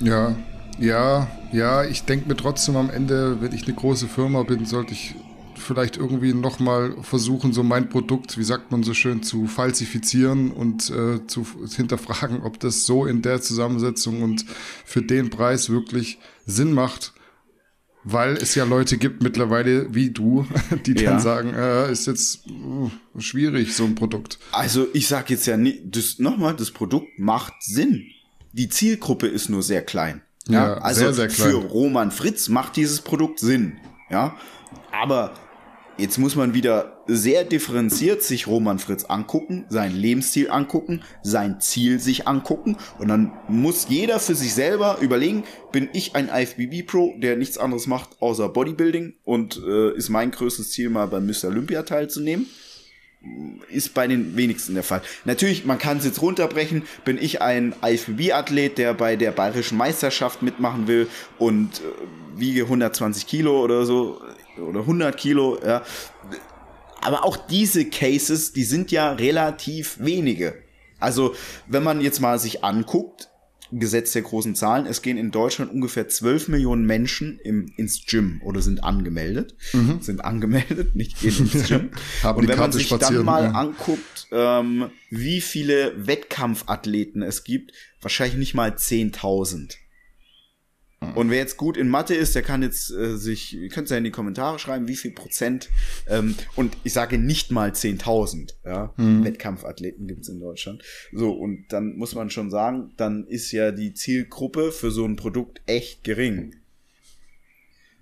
Ja, 0.01 0.37
ja, 0.79 1.29
ja, 1.53 1.85
ich 1.85 2.05
denke 2.05 2.29
mir 2.29 2.37
trotzdem 2.37 2.77
am 2.77 2.91
Ende, 2.91 3.41
wenn 3.41 3.53
ich 3.53 3.65
eine 3.65 3.75
große 3.75 4.09
Firma 4.09 4.43
bin, 4.43 4.65
sollte 4.67 4.93
ich 4.93 5.15
vielleicht 5.63 5.97
irgendwie 5.97 6.35
nochmal 6.35 6.97
versuchen, 7.03 7.53
so 7.53 7.63
mein 7.63 7.89
Produkt, 7.89 8.37
wie 8.37 8.45
sagt 8.45 8.71
man 8.73 8.83
so 8.83 8.95
schön, 8.95 9.23
zu 9.23 9.47
falsifizieren 9.47 10.51
und 10.51 10.91
äh, 10.91 11.27
zu 11.27 11.47
hinterfragen, 11.75 12.43
ob 12.43 12.61
das 12.61 12.85
so 12.85 13.07
in 13.07 13.23
der 13.23 13.41
Zusammensetzung 13.41 14.23
und 14.23 14.45
für 14.85 15.03
den 15.03 15.31
Preis 15.31 15.71
wirklich 15.71 16.19
Sinn 16.47 16.73
macht. 16.73 17.13
Weil 18.05 18.37
es 18.37 18.55
ja 18.55 18.65
Leute 18.65 18.99
gibt 18.99 19.23
mittlerweile 19.23 19.95
wie 19.95 20.11
du, 20.11 20.47
die 20.87 20.93
ja. 20.95 21.11
dann 21.11 21.21
sagen, 21.21 21.55
äh, 21.55 21.91
ist 21.91 22.07
jetzt 22.07 22.47
uh, 22.49 22.91
schwierig, 23.19 23.75
so 23.75 23.85
ein 23.85 23.95
Produkt. 23.95 24.39
Also 24.51 24.89
ich 24.93 25.07
sag 25.07 25.31
jetzt 25.31 25.47
ja 25.47 25.57
nicht, 25.57 25.97
das, 25.97 26.19
nochmal, 26.19 26.55
das 26.55 26.73
Produkt 26.73 27.19
macht 27.19 27.55
Sinn. 27.61 28.07
Die 28.53 28.69
Zielgruppe 28.69 29.29
ist 29.29 29.49
nur 29.49 29.63
sehr 29.63 29.83
klein. 29.83 30.23
Ja, 30.49 30.53
ja 30.53 30.75
also 30.75 31.01
sehr, 31.01 31.15
sehr 31.15 31.29
klein. 31.29 31.51
für 31.51 31.57
Roman 31.57 32.11
Fritz 32.11 32.49
macht 32.49 32.77
dieses 32.77 33.01
Produkt 33.01 33.39
Sinn. 33.39 33.79
Ja, 34.11 34.37
aber 34.91 35.33
Jetzt 35.99 36.19
muss 36.19 36.37
man 36.37 36.55
wieder 36.55 37.02
sehr 37.07 37.45
differenziert 37.45 38.23
sich 38.23 38.47
Roman 38.47 38.79
Fritz 38.79 39.05
angucken, 39.05 39.65
sein 39.69 39.95
Lebensstil 39.95 40.51
angucken, 40.51 41.03
sein 41.23 41.61
Ziel 41.61 41.99
sich 41.99 42.29
angucken 42.29 42.77
und 42.99 43.09
dann 43.09 43.33
muss 43.49 43.87
jeder 43.89 44.21
für 44.21 44.35
sich 44.35 44.55
selber 44.55 44.99
überlegen, 45.01 45.45
bin 45.73 45.89
ich 45.93 46.15
ein 46.15 46.29
IFBB 46.29 46.87
Pro, 46.87 47.15
der 47.19 47.37
nichts 47.37 47.59
anderes 47.59 47.87
macht 47.87 48.21
außer 48.21 48.49
Bodybuilding 48.49 49.15
und 49.25 49.61
äh, 49.67 49.97
ist 49.97 50.09
mein 50.09 50.31
größtes 50.31 50.71
Ziel 50.71 50.91
mal 50.91 51.07
beim 51.07 51.27
Mr. 51.27 51.47
Olympia 51.47 51.83
teilzunehmen? 51.83 52.47
Ist 53.69 53.95
bei 53.95 54.09
den 54.09 54.37
wenigsten 54.37 54.75
der 54.75 54.83
Fall. 54.83 55.01
Natürlich, 55.25 55.65
man 55.65 55.79
kann 55.79 55.99
es 55.99 56.05
jetzt 56.05 56.21
runterbrechen. 56.21 56.83
Bin 57.05 57.19
ich 57.19 57.41
ein 57.41 57.73
IFBB-Athlet, 57.81 58.79
der 58.79 58.95
bei 58.95 59.15
der 59.15 59.31
bayerischen 59.31 59.79
Meisterschaft 59.79 60.43
mitmachen 60.43 60.89
will 60.89 61.07
und 61.39 61.81
äh, 61.81 62.41
wiege 62.41 62.65
120 62.65 63.29
Kilo 63.29 63.63
oder 63.63 63.85
so, 63.87 64.21
oder 64.59 64.81
100 64.81 65.17
Kilo, 65.17 65.59
ja. 65.65 65.83
Aber 67.03 67.25
auch 67.25 67.37
diese 67.37 67.85
Cases, 67.85 68.53
die 68.53 68.65
sind 68.65 68.91
ja 68.91 69.13
relativ 69.13 69.99
wenige. 69.99 70.55
Also, 70.99 71.35
wenn 71.67 71.83
man 71.83 72.01
jetzt 72.01 72.21
mal 72.21 72.39
sich 72.39 72.65
anguckt, 72.65 73.29
Gesetz 73.73 74.13
der 74.13 74.23
großen 74.23 74.55
Zahlen, 74.55 74.87
es 74.87 75.03
gehen 75.03 75.17
in 75.17 75.31
Deutschland 75.31 75.73
ungefähr 75.73 76.09
12 76.09 76.49
Millionen 76.49 76.85
Menschen 76.85 77.39
im, 77.43 77.73
ins 77.77 78.05
Gym 78.07 78.41
oder 78.45 78.61
sind 78.61 78.85
angemeldet. 78.85 79.55
Mhm. 79.73 80.01
Sind 80.01 80.25
angemeldet, 80.25 80.95
nicht 80.95 81.21
gehen 81.21 81.37
ins 81.39 81.69
Gym. 81.69 81.91
Und 82.37 82.49
wenn 82.49 82.59
man 82.59 82.73
sich 82.73 82.89
dann 82.89 83.25
mal 83.25 83.45
ja. 83.45 83.53
anguckt, 83.53 84.29
ähm, 84.31 84.91
wie 85.11 85.41
viele 85.41 86.07
Wettkampfathleten 86.07 87.23
es 87.23 87.45
gibt, 87.45 87.73
wahrscheinlich 88.01 88.37
nicht 88.37 88.55
mal 88.55 88.71
10.000. 88.73 89.77
Mhm. 91.03 91.17
Und 91.17 91.31
wer 91.31 91.39
jetzt 91.39 91.57
gut 91.57 91.77
in 91.77 91.89
Mathe 91.89 92.15
ist, 92.15 92.35
der 92.35 92.43
kann 92.43 92.63
jetzt 92.63 92.91
äh, 92.91 93.17
sich, 93.17 93.57
könnt 93.73 93.91
ihr 93.91 93.95
ja 93.95 93.99
in 93.99 94.05
die 94.05 94.11
Kommentare 94.11 94.59
schreiben, 94.59 94.89
wie 94.89 94.97
viel 94.97 95.13
Prozent, 95.13 95.69
ähm, 96.09 96.35
und 96.57 96.77
ich 96.85 96.93
sage 96.93 97.19
nicht 97.19 97.51
mal 97.51 97.71
10.000, 97.71 98.55
ja, 98.65 98.93
mhm. 98.97 99.25
Wettkampfathleten 99.25 100.07
gibt's 100.07 100.29
in 100.29 100.41
Deutschland. 100.41 100.83
So, 101.13 101.33
und 101.33 101.67
dann 101.69 101.97
muss 101.97 102.15
man 102.15 102.31
schon 102.31 102.51
sagen, 102.51 102.93
dann 102.97 103.27
ist 103.27 103.53
ja 103.53 103.73
die 103.73 103.95
Zielgruppe 103.95 104.73
für 104.73 104.91
so 104.91 105.05
ein 105.05 105.17
Produkt 105.17 105.61
echt 105.67 106.05
gering. 106.05 106.57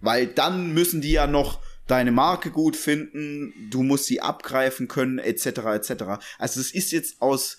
Weil 0.00 0.26
dann 0.26 0.72
müssen 0.72 1.00
die 1.00 1.12
ja 1.12 1.26
noch 1.26 1.60
deine 1.86 2.12
Marke 2.12 2.50
gut 2.50 2.76
finden, 2.76 3.52
du 3.70 3.82
musst 3.82 4.06
sie 4.06 4.20
abgreifen 4.20 4.86
können, 4.86 5.18
etc., 5.18 5.46
etc. 5.46 5.90
Also 6.38 6.60
es 6.60 6.72
ist 6.72 6.92
jetzt 6.92 7.20
aus 7.20 7.58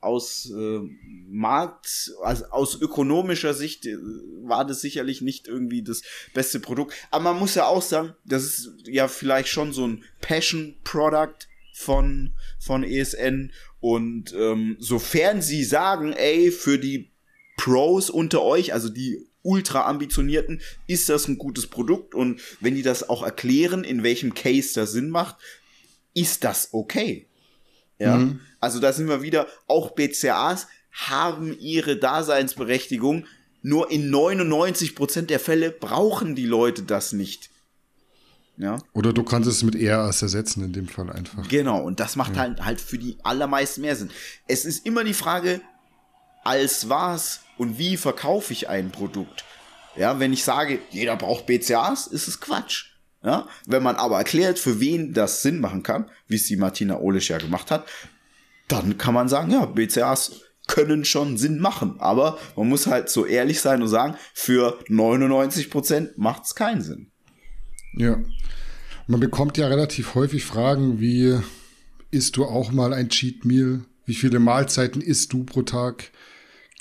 aus 0.00 0.50
äh, 0.50 0.80
Markt, 1.28 2.12
also 2.22 2.44
aus 2.46 2.80
ökonomischer 2.80 3.54
Sicht 3.54 3.86
äh, 3.86 3.96
war 4.42 4.64
das 4.64 4.80
sicherlich 4.80 5.20
nicht 5.20 5.46
irgendwie 5.46 5.82
das 5.82 6.02
beste 6.34 6.60
Produkt. 6.60 6.94
Aber 7.10 7.24
man 7.24 7.38
muss 7.38 7.54
ja 7.54 7.66
auch 7.66 7.82
sagen, 7.82 8.14
das 8.24 8.44
ist 8.44 8.72
ja 8.86 9.08
vielleicht 9.08 9.48
schon 9.48 9.72
so 9.72 9.86
ein 9.86 10.04
Passion-Product 10.20 11.48
von, 11.74 12.32
von 12.58 12.84
ESN. 12.84 13.52
Und 13.80 14.34
ähm, 14.34 14.76
sofern 14.78 15.42
sie 15.42 15.64
sagen, 15.64 16.12
ey, 16.12 16.50
für 16.50 16.78
die 16.78 17.10
Pros 17.56 18.10
unter 18.10 18.42
euch, 18.42 18.72
also 18.72 18.88
die 18.88 19.26
ultra 19.42 19.86
ambitionierten, 19.86 20.60
ist 20.86 21.08
das 21.08 21.28
ein 21.28 21.38
gutes 21.38 21.66
Produkt. 21.66 22.14
Und 22.14 22.40
wenn 22.60 22.74
die 22.74 22.82
das 22.82 23.08
auch 23.08 23.22
erklären, 23.22 23.84
in 23.84 24.02
welchem 24.02 24.34
Case 24.34 24.74
das 24.74 24.92
Sinn 24.92 25.10
macht, 25.10 25.36
ist 26.14 26.44
das 26.44 26.70
okay. 26.72 27.26
Ja. 28.00 28.16
Mhm. 28.16 28.40
Also 28.58 28.80
da 28.80 28.92
sind 28.92 29.08
wir 29.08 29.22
wieder, 29.22 29.46
auch 29.68 29.92
BCAs 29.92 30.66
haben 30.90 31.56
ihre 31.60 31.96
Daseinsberechtigung, 31.96 33.26
nur 33.62 33.90
in 33.90 34.10
99% 34.12 35.22
der 35.22 35.38
Fälle 35.38 35.70
brauchen 35.70 36.34
die 36.34 36.46
Leute 36.46 36.82
das 36.82 37.12
nicht. 37.12 37.50
Ja. 38.56 38.78
Oder 38.92 39.12
du 39.12 39.22
kannst 39.22 39.48
es 39.48 39.62
mit 39.62 39.74
ERAs 39.74 40.20
ersetzen, 40.20 40.64
in 40.64 40.72
dem 40.72 40.88
Fall 40.88 41.10
einfach. 41.10 41.48
Genau, 41.48 41.80
und 41.82 42.00
das 42.00 42.16
macht 42.16 42.34
ja. 42.34 42.42
halt, 42.42 42.64
halt 42.64 42.80
für 42.80 42.98
die 42.98 43.16
allermeisten 43.22 43.82
mehr 43.82 43.96
Sinn. 43.96 44.10
Es 44.48 44.64
ist 44.64 44.84
immer 44.84 45.04
die 45.04 45.14
Frage, 45.14 45.60
als 46.42 46.88
was 46.88 47.40
und 47.58 47.78
wie 47.78 47.96
verkaufe 47.96 48.52
ich 48.52 48.68
ein 48.68 48.90
Produkt. 48.90 49.44
Ja, 49.96 50.18
wenn 50.18 50.32
ich 50.32 50.44
sage, 50.44 50.78
jeder 50.90 51.16
braucht 51.16 51.46
BCAs, 51.46 52.06
ist 52.06 52.28
es 52.28 52.40
Quatsch. 52.40 52.89
Ja, 53.22 53.48
wenn 53.66 53.82
man 53.82 53.96
aber 53.96 54.16
erklärt, 54.16 54.58
für 54.58 54.80
wen 54.80 55.12
das 55.12 55.42
Sinn 55.42 55.60
machen 55.60 55.82
kann, 55.82 56.10
wie 56.26 56.36
es 56.36 56.46
die 56.46 56.56
Martina 56.56 56.98
Olisch 56.98 57.28
ja 57.28 57.38
gemacht 57.38 57.70
hat, 57.70 57.86
dann 58.68 58.96
kann 58.96 59.12
man 59.12 59.28
sagen, 59.28 59.50
ja, 59.50 59.66
BCAs 59.66 60.40
können 60.66 61.04
schon 61.04 61.36
Sinn 61.36 61.58
machen. 61.58 61.96
Aber 61.98 62.38
man 62.56 62.68
muss 62.68 62.86
halt 62.86 63.10
so 63.10 63.26
ehrlich 63.26 63.60
sein 63.60 63.82
und 63.82 63.88
sagen, 63.88 64.16
für 64.32 64.78
99% 64.88 66.12
macht 66.16 66.44
es 66.44 66.54
keinen 66.54 66.80
Sinn. 66.80 67.10
Ja. 67.94 68.18
Man 69.06 69.20
bekommt 69.20 69.58
ja 69.58 69.66
relativ 69.66 70.14
häufig 70.14 70.44
Fragen 70.44 71.00
wie, 71.00 71.38
isst 72.10 72.36
du 72.36 72.44
auch 72.44 72.70
mal 72.70 72.94
ein 72.94 73.08
Cheat 73.08 73.44
Meal? 73.44 73.84
Wie 74.06 74.14
viele 74.14 74.38
Mahlzeiten 74.38 75.02
isst 75.02 75.32
du 75.32 75.44
pro 75.44 75.62
Tag? 75.62 76.10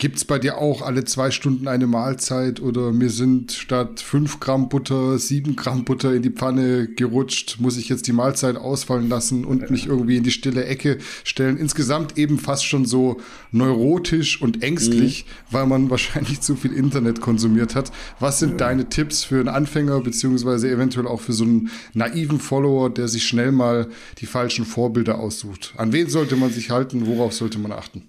Gibt's 0.01 0.23
bei 0.23 0.39
dir 0.39 0.59
auch 0.59 0.81
alle 0.81 1.03
zwei 1.03 1.29
Stunden 1.29 1.67
eine 1.67 1.85
Mahlzeit 1.85 2.61
oder 2.61 2.93
mir 2.93 3.09
sind 3.09 3.51
statt 3.51 3.99
fünf 3.99 4.39
Gramm 4.39 4.69
Butter 4.69 5.19
sieben 5.19 5.57
Gramm 5.57 5.83
Butter 5.83 6.13
in 6.13 6.21
die 6.21 6.29
Pfanne 6.29 6.87
gerutscht? 6.87 7.57
Muss 7.59 7.75
ich 7.75 7.89
jetzt 7.89 8.07
die 8.07 8.13
Mahlzeit 8.13 8.55
ausfallen 8.55 9.09
lassen 9.09 9.43
und 9.43 9.69
mich 9.69 9.87
irgendwie 9.87 10.15
in 10.15 10.23
die 10.23 10.31
stille 10.31 10.63
Ecke 10.63 10.99
stellen? 11.25 11.57
Insgesamt 11.57 12.17
eben 12.17 12.39
fast 12.39 12.65
schon 12.65 12.85
so 12.85 13.19
neurotisch 13.51 14.41
und 14.41 14.63
ängstlich, 14.63 15.25
mhm. 15.25 15.53
weil 15.53 15.65
man 15.65 15.89
wahrscheinlich 15.89 16.39
zu 16.39 16.55
viel 16.55 16.71
Internet 16.71 17.19
konsumiert 17.19 17.75
hat. 17.75 17.91
Was 18.21 18.39
sind 18.39 18.51
ja. 18.51 18.57
deine 18.67 18.87
Tipps 18.87 19.25
für 19.25 19.41
einen 19.41 19.49
Anfänger 19.49 19.99
beziehungsweise 19.99 20.71
eventuell 20.71 21.07
auch 21.07 21.19
für 21.19 21.33
so 21.33 21.43
einen 21.43 21.71
naiven 21.93 22.39
Follower, 22.39 22.89
der 22.89 23.09
sich 23.09 23.27
schnell 23.27 23.51
mal 23.51 23.89
die 24.19 24.27
falschen 24.27 24.63
Vorbilder 24.63 25.19
aussucht? 25.19 25.73
An 25.75 25.91
wen 25.91 26.07
sollte 26.07 26.37
man 26.37 26.53
sich 26.53 26.69
halten? 26.69 27.05
Worauf 27.05 27.33
sollte 27.33 27.59
man 27.59 27.73
achten? 27.73 28.03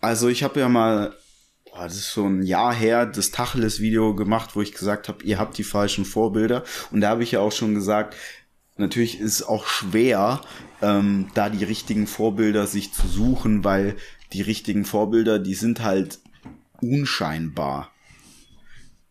Also 0.00 0.28
ich 0.28 0.42
habe 0.42 0.60
ja 0.60 0.68
mal, 0.68 1.14
boah, 1.70 1.84
das 1.84 1.96
ist 1.96 2.12
so 2.12 2.26
ein 2.26 2.42
Jahr 2.42 2.74
her, 2.74 3.06
das 3.06 3.30
Tacheles-Video 3.30 4.14
gemacht, 4.14 4.56
wo 4.56 4.62
ich 4.62 4.72
gesagt 4.72 5.08
habe, 5.08 5.22
ihr 5.24 5.38
habt 5.38 5.58
die 5.58 5.64
falschen 5.64 6.04
Vorbilder. 6.04 6.64
Und 6.90 7.02
da 7.02 7.10
habe 7.10 7.22
ich 7.22 7.32
ja 7.32 7.40
auch 7.40 7.52
schon 7.52 7.74
gesagt, 7.74 8.16
natürlich 8.76 9.20
ist 9.20 9.34
es 9.34 9.42
auch 9.42 9.66
schwer, 9.66 10.40
ähm, 10.80 11.28
da 11.34 11.50
die 11.50 11.64
richtigen 11.64 12.06
Vorbilder 12.06 12.66
sich 12.66 12.92
zu 12.92 13.06
suchen, 13.06 13.62
weil 13.64 13.96
die 14.32 14.42
richtigen 14.42 14.84
Vorbilder, 14.84 15.38
die 15.38 15.54
sind 15.54 15.82
halt 15.82 16.18
unscheinbar. 16.80 17.90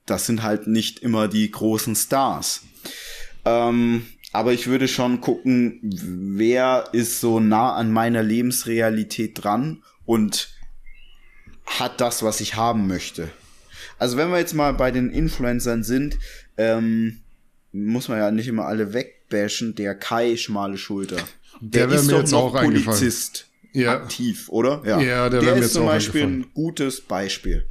Das 0.05 0.25
sind 0.25 0.41
halt 0.41 0.65
nicht 0.65 0.99
immer 0.99 1.27
die 1.27 1.51
großen 1.51 1.95
Stars. 1.95 2.63
Ähm, 3.45 4.07
aber 4.31 4.53
ich 4.53 4.67
würde 4.67 4.87
schon 4.87 5.21
gucken, 5.21 5.79
wer 5.83 6.89
ist 6.93 7.19
so 7.19 7.39
nah 7.39 7.75
an 7.75 7.91
meiner 7.91 8.23
Lebensrealität 8.23 9.43
dran 9.43 9.83
und 10.05 10.49
hat 11.77 12.01
das, 12.01 12.23
was 12.23 12.41
ich 12.41 12.55
haben 12.55 12.87
möchte. 12.87 13.29
Also 13.97 14.17
wenn 14.17 14.31
wir 14.31 14.39
jetzt 14.39 14.53
mal 14.53 14.73
bei 14.73 14.91
den 14.91 15.11
Influencern 15.11 15.83
sind, 15.83 16.17
ähm, 16.57 17.19
muss 17.71 18.07
man 18.07 18.17
ja 18.17 18.31
nicht 18.31 18.47
immer 18.47 18.65
alle 18.65 18.93
wegbashen. 18.93 19.75
Der 19.75 19.95
Kai 19.95 20.37
schmale 20.37 20.77
Schulter. 20.77 21.17
Der, 21.61 21.87
der 21.87 21.97
ist 21.97 22.11
doch 22.11 22.19
jetzt 22.19 22.31
noch 22.31 22.53
Polizist 22.53 23.47
ja. 23.73 23.93
aktiv, 23.93 24.49
oder? 24.49 24.81
Ja, 24.85 25.01
ja 25.01 25.29
der, 25.29 25.41
der 25.41 25.55
ist 25.57 25.73
zum 25.73 25.85
Beispiel 25.85 26.23
ein 26.23 26.45
gutes 26.53 27.01
Beispiel. 27.01 27.65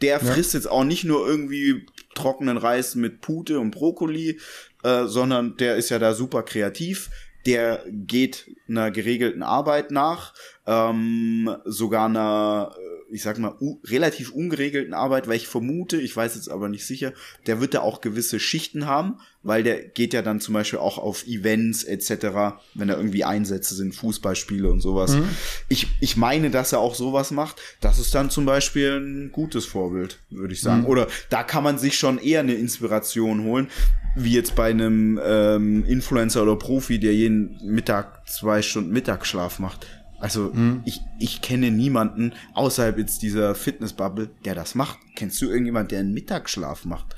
Der 0.00 0.18
frisst 0.18 0.54
ja. 0.54 0.60
jetzt 0.60 0.66
auch 0.66 0.84
nicht 0.84 1.04
nur 1.04 1.26
irgendwie 1.26 1.86
trockenen 2.14 2.56
Reis 2.56 2.94
mit 2.94 3.20
Pute 3.20 3.60
und 3.60 3.70
Brokkoli, 3.70 4.40
äh, 4.82 5.04
sondern 5.06 5.56
der 5.58 5.76
ist 5.76 5.90
ja 5.90 5.98
da 5.98 6.14
super 6.14 6.42
kreativ. 6.42 7.10
Der 7.44 7.84
geht 7.90 8.50
einer 8.68 8.90
geregelten 8.90 9.42
Arbeit 9.42 9.90
nach, 9.90 10.34
ähm, 10.70 11.50
sogar 11.64 12.06
einer 12.06 12.72
ich 13.12 13.22
sag 13.22 13.38
mal, 13.38 13.54
relativ 13.84 14.30
ungeregelten 14.30 14.94
Arbeit, 14.94 15.26
weil 15.26 15.36
ich 15.36 15.48
vermute, 15.48 16.00
ich 16.00 16.16
weiß 16.16 16.36
jetzt 16.36 16.48
aber 16.48 16.68
nicht 16.68 16.86
sicher, 16.86 17.12
der 17.46 17.60
wird 17.60 17.74
da 17.74 17.80
auch 17.80 18.00
gewisse 18.00 18.38
Schichten 18.38 18.86
haben, 18.86 19.18
weil 19.42 19.62
der 19.62 19.82
geht 19.82 20.12
ja 20.12 20.22
dann 20.22 20.40
zum 20.40 20.54
Beispiel 20.54 20.78
auch 20.78 20.98
auf 20.98 21.26
Events 21.26 21.82
etc., 21.82 22.58
wenn 22.74 22.88
da 22.88 22.96
irgendwie 22.96 23.24
Einsätze 23.24 23.74
sind, 23.74 23.94
Fußballspiele 23.94 24.70
und 24.70 24.80
sowas. 24.80 25.16
Mhm. 25.16 25.28
Ich, 25.68 25.88
ich 26.00 26.16
meine, 26.16 26.50
dass 26.50 26.72
er 26.72 26.78
auch 26.78 26.94
sowas 26.94 27.30
macht. 27.30 27.60
Das 27.80 27.98
ist 27.98 28.14
dann 28.14 28.30
zum 28.30 28.44
Beispiel 28.44 29.00
ein 29.00 29.32
gutes 29.32 29.64
Vorbild, 29.64 30.18
würde 30.30 30.54
ich 30.54 30.60
sagen. 30.60 30.82
Mhm. 30.82 30.86
Oder 30.86 31.08
da 31.30 31.42
kann 31.42 31.64
man 31.64 31.78
sich 31.78 31.98
schon 31.98 32.18
eher 32.18 32.40
eine 32.40 32.54
Inspiration 32.54 33.42
holen, 33.42 33.68
wie 34.14 34.32
jetzt 34.32 34.54
bei 34.54 34.70
einem 34.70 35.20
ähm, 35.22 35.84
Influencer 35.84 36.42
oder 36.42 36.56
Profi, 36.56 36.98
der 36.98 37.14
jeden 37.14 37.58
Mittag 37.64 38.28
zwei 38.28 38.62
Stunden 38.62 38.92
Mittagsschlaf 38.92 39.58
macht 39.58 39.86
also 40.20 40.52
mhm. 40.52 40.82
ich, 40.84 41.00
ich 41.18 41.40
kenne 41.40 41.70
niemanden 41.70 42.34
außerhalb 42.54 42.98
jetzt 42.98 43.22
dieser 43.22 43.54
Fitnessbubble, 43.54 44.30
der 44.44 44.54
das 44.54 44.74
macht. 44.74 44.98
Kennst 45.16 45.40
du 45.42 45.46
irgendjemanden, 45.46 45.88
der 45.88 46.00
einen 46.00 46.14
Mittagsschlaf 46.14 46.84
macht? 46.84 47.16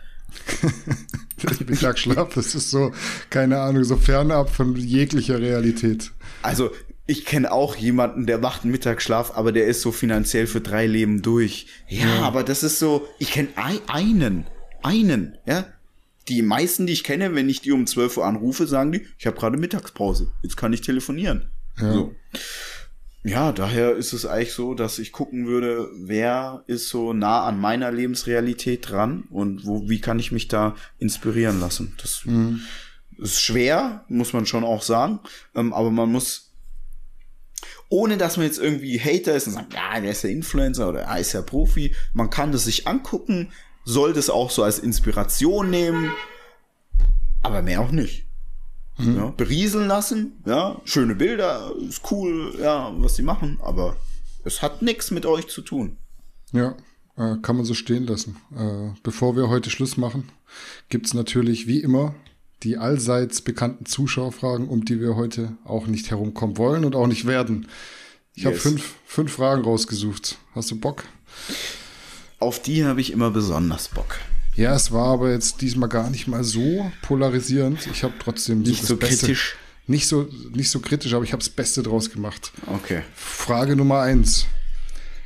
Mittagsschlaf, 1.67 2.33
das 2.35 2.55
ist 2.55 2.71
so, 2.71 2.93
keine 3.29 3.61
Ahnung, 3.61 3.85
so 3.85 3.97
fernab 3.97 4.49
von 4.49 4.77
jeglicher 4.77 5.41
Realität. 5.41 6.13
Also 6.43 6.71
ich 7.07 7.25
kenne 7.25 7.53
auch 7.53 7.77
jemanden, 7.77 8.27
der 8.27 8.39
macht 8.39 8.63
einen 8.63 8.71
Mittagsschlaf, 8.71 9.33
aber 9.37 9.53
der 9.53 9.67
ist 9.67 9.83
so 9.83 9.93
finanziell 9.93 10.47
für 10.47 10.61
drei 10.61 10.87
Leben 10.87 11.21
durch. 11.21 11.67
Ja, 11.89 12.07
ja. 12.07 12.23
aber 12.23 12.45
das 12.45 12.63
ist 12.63 12.79
so, 12.79 13.09
ich 13.19 13.33
kenne 13.33 13.49
einen, 13.57 14.47
einen, 14.83 15.39
ja. 15.47 15.67
Die 16.29 16.43
meisten, 16.43 16.87
die 16.87 16.93
ich 16.93 17.03
kenne, 17.03 17.35
wenn 17.35 17.49
ich 17.49 17.63
die 17.63 17.73
um 17.73 17.85
12 17.85 18.19
Uhr 18.19 18.27
anrufe, 18.27 18.69
sagen 18.69 18.93
die, 18.93 19.07
ich 19.19 19.27
habe 19.27 19.37
gerade 19.37 19.59
Mittagspause, 19.59 20.33
jetzt 20.43 20.57
kann 20.57 20.73
ich 20.73 20.81
telefonieren. 20.81 21.51
Ja. 21.81 21.93
So. 21.93 22.15
Ja, 23.25 23.53
daher 23.53 23.95
ist 23.95 24.13
es 24.13 24.27
eigentlich 24.27 24.53
so, 24.53 24.75
dass 24.75 24.99
ich 24.99 25.13
gucken 25.13 25.47
würde, 25.47 25.89
wer 25.95 26.65
ist 26.67 26.89
so 26.89 27.13
nah 27.13 27.45
an 27.45 27.61
meiner 27.61 27.93
Lebensrealität 27.93 28.91
dran 28.91 29.25
und 29.31 29.65
wo, 29.65 29.89
wie 29.89 30.01
kann 30.01 30.19
ich 30.19 30.33
mich 30.33 30.49
da 30.49 30.75
inspirieren 30.99 31.61
lassen. 31.61 31.95
Das 32.03 32.23
mhm. 32.25 32.63
ist 33.19 33.41
schwer, 33.41 34.05
muss 34.09 34.33
man 34.33 34.45
schon 34.45 34.65
auch 34.65 34.83
sagen, 34.83 35.21
ähm, 35.55 35.73
aber 35.73 35.91
man 35.91 36.11
muss 36.11 36.49
ohne 37.89 38.17
dass 38.17 38.39
man 38.39 38.47
jetzt 38.47 38.59
irgendwie 38.59 38.99
Hater 38.99 39.37
ist 39.37 39.47
und 39.47 39.53
sagt, 39.53 39.75
ja, 39.75 40.01
der 40.01 40.13
ist 40.13 40.25
ja 40.25 40.31
Influencer 40.31 40.89
oder 40.89 41.03
er 41.03 41.19
ist 41.19 41.35
ja 41.35 41.43
Profi. 41.43 41.95
Man 42.15 42.31
kann 42.31 42.51
das 42.51 42.65
sich 42.65 42.89
angucken, 42.89 43.53
soll 43.85 44.15
das 44.15 44.31
auch 44.31 44.51
so 44.51 44.63
als 44.63 44.79
Inspiration 44.79 45.69
nehmen, 45.69 46.11
aber 47.43 47.61
mehr 47.61 47.83
auch 47.83 47.91
nicht 47.91 48.27
mhm. 49.03 49.17
ja, 49.17 49.27
berieseln 49.37 49.89
lassen. 49.89 50.33
Ja, 50.47 50.81
schöne 50.85 51.15
Bilder, 51.15 51.73
ist 51.89 52.03
cool, 52.11 52.55
ja, 52.61 52.93
was 52.97 53.17
sie 53.17 53.23
machen, 53.23 53.59
aber 53.63 53.97
es 54.45 54.63
hat 54.63 54.83
nichts 54.83 55.11
mit 55.11 55.27
euch 55.27 55.49
zu 55.49 55.63
tun. 55.63 55.97
Ja, 56.53 56.77
äh, 57.17 57.37
kann 57.43 57.57
man 57.57 57.65
so 57.65 57.75
stehen 57.75 58.07
lassen. 58.07 58.37
Äh, 58.57 58.99
bevor 59.03 59.37
wir 59.37 59.49
heute 59.49 59.71
Schluss 59.71 59.97
machen, 59.97 60.31
gibt 60.89 61.07
es 61.07 61.15
natürlich 61.15 61.67
wie 61.67 61.81
immer 61.81 62.15
die 62.63 62.79
allseits 62.79 63.41
bekannten 63.41 63.87
Zuschauerfragen, 63.87 64.69
um 64.69 64.85
die 64.85 65.01
wir 65.01 65.17
heute 65.17 65.57
auch 65.65 65.87
nicht 65.87 66.11
herumkommen 66.11 66.57
wollen 66.59 66.85
und 66.85 66.95
auch 66.95 67.07
nicht 67.09 67.27
werden. 67.27 67.67
Ich 68.35 68.45
yes. 68.45 68.53
habe 68.53 68.57
fünf, 68.59 68.95
fünf 69.05 69.33
Fragen 69.33 69.63
rausgesucht. 69.63 70.39
Hast 70.55 70.71
du 70.71 70.79
Bock? 70.79 71.05
Auf 72.39 72.63
die 72.63 72.85
habe 72.85 73.01
ich 73.01 73.13
immer 73.13 73.31
besonders 73.31 73.89
Bock. 73.89 74.17
Ja, 74.55 74.75
es 74.75 74.93
war 74.93 75.07
aber 75.07 75.33
jetzt 75.33 75.61
diesmal 75.63 75.89
gar 75.89 76.11
nicht 76.11 76.29
mal 76.29 76.45
so 76.45 76.91
polarisierend. 77.03 77.89
Ich 77.93 78.03
habe 78.03 78.15
trotzdem 78.19 78.65
so 78.65 78.71
nicht 78.71 78.85
so 78.85 78.97
Beste, 78.97 79.27
kritisch. 79.27 79.57
Nicht 79.87 80.07
so, 80.07 80.29
nicht 80.55 80.71
so 80.71 80.81
kritisch, 80.81 81.15
aber 81.15 81.25
ich 81.25 81.33
habe 81.33 81.43
das 81.43 81.49
Beste 81.49 81.83
draus 81.83 82.11
gemacht. 82.11 82.53
Okay. 82.67 83.03
Frage 83.15 83.77
Nummer 83.77 84.01
eins. 84.01 84.47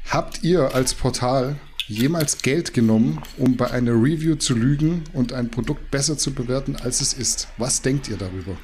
Habt 0.09 0.45
ihr 0.45 0.75
als 0.75 0.95
Portal 0.95 1.57
jemals 1.89 2.43
Geld 2.43 2.73
genommen, 2.73 3.21
um 3.37 3.57
bei 3.57 3.71
einer 3.71 3.93
Review 3.93 4.37
zu 4.37 4.55
lügen 4.55 5.05
und 5.13 5.33
ein 5.33 5.51
Produkt 5.51 5.91
besser 5.91 6.17
zu 6.17 6.33
bewerten, 6.33 6.77
als 6.77 7.01
es 7.01 7.13
ist? 7.13 7.49
Was 7.59 7.83
denkt 7.83 8.09
ihr 8.09 8.17
darüber? 8.17 8.57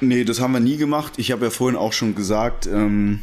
Nee, 0.00 0.24
das 0.24 0.40
haben 0.40 0.52
wir 0.52 0.60
nie 0.60 0.76
gemacht. 0.76 1.14
Ich 1.16 1.32
habe 1.32 1.46
ja 1.46 1.50
vorhin 1.50 1.76
auch 1.76 1.92
schon 1.92 2.14
gesagt, 2.14 2.66
ähm, 2.66 3.20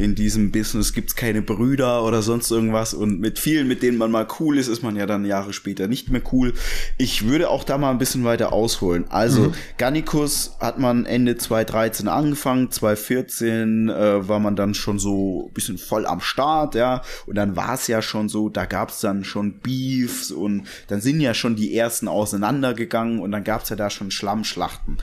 in 0.00 0.14
diesem 0.14 0.50
Business 0.50 0.94
gibt's 0.94 1.14
keine 1.14 1.42
Brüder 1.42 2.02
oder 2.04 2.22
sonst 2.22 2.50
irgendwas 2.50 2.94
und 2.94 3.20
mit 3.20 3.38
vielen, 3.38 3.68
mit 3.68 3.82
denen 3.82 3.98
man 3.98 4.10
mal 4.10 4.26
cool 4.40 4.56
ist, 4.56 4.68
ist 4.68 4.82
man 4.82 4.96
ja 4.96 5.04
dann 5.04 5.26
Jahre 5.26 5.52
später 5.52 5.88
nicht 5.88 6.08
mehr 6.08 6.22
cool. 6.32 6.54
Ich 6.96 7.26
würde 7.26 7.50
auch 7.50 7.64
da 7.64 7.76
mal 7.76 7.90
ein 7.90 7.98
bisschen 7.98 8.24
weiter 8.24 8.52
ausholen. 8.52 9.04
Also 9.10 9.48
mhm. 9.48 9.54
Gannikus 9.76 10.56
hat 10.58 10.78
man 10.78 11.04
Ende 11.04 11.36
2013 11.36 12.08
angefangen, 12.08 12.70
2014 12.70 13.90
äh, 13.90 14.26
war 14.26 14.40
man 14.40 14.56
dann 14.56 14.72
schon 14.72 14.98
so 14.98 15.48
ein 15.48 15.52
bisschen 15.52 15.76
voll 15.76 16.06
am 16.06 16.20
Start, 16.20 16.74
ja, 16.74 17.02
und 17.26 17.34
dann 17.34 17.54
war 17.54 17.74
es 17.74 17.86
ja 17.86 18.00
schon 18.00 18.30
so, 18.30 18.48
da 18.48 18.64
gab's 18.64 19.00
dann 19.00 19.24
schon 19.24 19.60
Beefs 19.60 20.30
und 20.30 20.66
dann 20.88 21.02
sind 21.02 21.20
ja 21.20 21.34
schon 21.34 21.56
die 21.56 21.76
ersten 21.76 22.08
auseinandergegangen 22.08 23.20
und 23.20 23.32
dann 23.32 23.44
gab's 23.44 23.68
ja 23.68 23.76
da 23.76 23.90
schon 23.90 24.10
Schlammschlachten. 24.10 24.96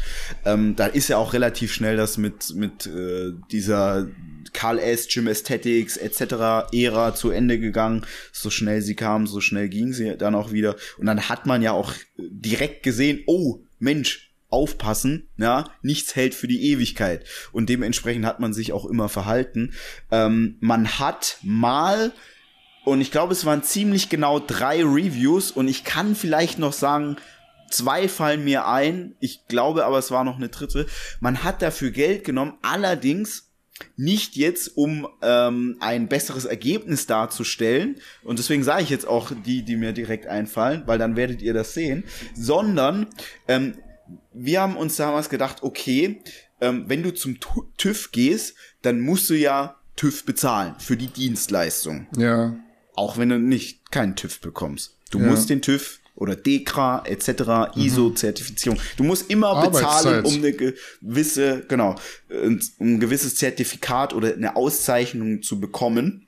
Ähm, 0.44 0.76
da 0.76 0.88
ist 0.88 1.08
ja 1.08 1.18
auch 1.18 1.34
relativ 1.34 1.72
schnell 1.72 1.98
das 1.98 2.18
mit, 2.18 2.56
mit 2.56 2.88
äh, 2.88 3.34
dieser 3.52 4.08
Karl 4.58 4.80
S., 4.80 5.08
Gym 5.08 5.28
Aesthetics 5.28 5.98
etc. 5.98 6.74
Ära 6.74 7.14
zu 7.14 7.30
Ende 7.30 7.60
gegangen. 7.60 8.08
So 8.32 8.50
schnell 8.50 8.82
sie 8.82 8.96
kam, 8.96 9.28
so 9.28 9.40
schnell 9.40 9.70
ging 9.70 9.94
sie 9.94 10.18
dann 10.18 10.34
auch 10.34 10.52
wieder. 10.52 10.76
Und 10.98 11.06
dann 11.06 11.30
hat 11.30 11.46
man 11.46 11.62
ja 11.62 11.74
auch 11.74 11.94
direkt 12.18 12.82
gesehen, 12.82 13.22
oh, 13.28 13.60
Mensch, 13.78 14.34
aufpassen, 14.50 15.30
ja, 15.38 15.70
nichts 15.84 16.16
hält 16.16 16.34
für 16.34 16.48
die 16.48 16.72
Ewigkeit. 16.72 17.24
Und 17.52 17.70
dementsprechend 17.70 18.26
hat 18.26 18.40
man 18.40 18.52
sich 18.52 18.74
auch 18.74 18.86
immer 18.86 19.10
verhalten. 19.10 19.74
Ähm, 20.10 20.58
man 20.60 20.98
hat 20.98 21.38
mal, 21.44 22.12
und 22.84 23.00
ich 23.00 23.12
glaube, 23.12 23.34
es 23.34 23.46
waren 23.46 23.62
ziemlich 23.62 24.10
genau 24.10 24.40
drei 24.40 24.84
Reviews, 24.84 25.52
und 25.52 25.68
ich 25.68 25.84
kann 25.84 26.16
vielleicht 26.16 26.58
noch 26.58 26.74
sagen, 26.74 27.18
zwei 27.70 28.08
fallen 28.08 28.44
mir 28.44 28.68
ein. 28.68 29.16
Ich 29.20 29.46
glaube 29.48 29.86
aber, 29.86 30.00
es 30.00 30.10
war 30.10 30.24
noch 30.24 30.38
eine 30.38 30.50
dritte. 30.50 30.88
Man 31.20 31.44
hat 31.44 31.62
dafür 31.62 31.92
Geld 31.92 32.24
genommen, 32.24 32.58
allerdings 32.64 33.47
nicht 33.96 34.36
jetzt, 34.36 34.78
um 34.78 35.08
ähm, 35.22 35.78
ein 35.80 36.08
besseres 36.08 36.46
Ergebnis 36.46 37.06
darzustellen, 37.08 37.98
und 38.24 38.40
deswegen 38.40 38.64
sage 38.64 38.84
ich 38.84 38.90
jetzt 38.90 39.08
auch 39.08 39.32
die, 39.46 39.64
die 39.64 39.76
mir 39.76 39.94
direkt 39.94 40.28
einfallen, 40.28 40.84
weil 40.86 40.98
dann 40.98 41.16
werdet 41.16 41.42
ihr 41.42 41.54
das 41.54 41.74
sehen, 41.74 42.04
sondern 42.36 43.08
ähm, 43.48 43.76
wir 44.34 44.62
haben 44.62 44.78
uns 44.78 44.96
damals 44.96 45.30
gedacht, 45.30 45.64
okay, 45.64 46.22
ähm, 46.62 46.86
wenn 46.88 47.04
du 47.04 47.14
zum 47.14 47.38
TÜV 47.78 48.12
gehst, 48.12 48.56
dann 48.82 49.00
musst 49.00 49.30
du 49.30 49.34
ja 49.34 49.78
TÜV 49.96 50.26
bezahlen 50.26 50.76
für 50.80 50.98
die 50.98 51.08
Dienstleistung. 51.08 52.08
Ja. 52.18 52.56
Auch 52.96 53.18
wenn 53.18 53.30
du 53.30 53.40
nicht 53.40 53.92
keinen 53.92 54.16
TÜV 54.16 54.40
bekommst. 54.40 54.98
Du 55.12 55.20
ja. 55.20 55.26
musst 55.26 55.50
den 55.50 55.62
TÜV 55.62 55.97
oder 56.18 56.36
DEKRA 56.36 57.04
etc. 57.06 57.28
Mhm. 57.76 57.82
ISO-Zertifizierung. 57.82 58.80
Du 58.98 59.04
musst 59.04 59.30
immer 59.30 59.70
bezahlen, 59.70 60.26
um 60.26 60.34
eine 60.34 60.52
gewisse, 60.52 61.64
genau, 61.68 61.96
um 62.30 62.60
ein 62.80 63.00
gewisses 63.00 63.36
Zertifikat 63.36 64.14
oder 64.14 64.34
eine 64.34 64.56
Auszeichnung 64.56 65.42
zu 65.42 65.60
bekommen. 65.60 66.28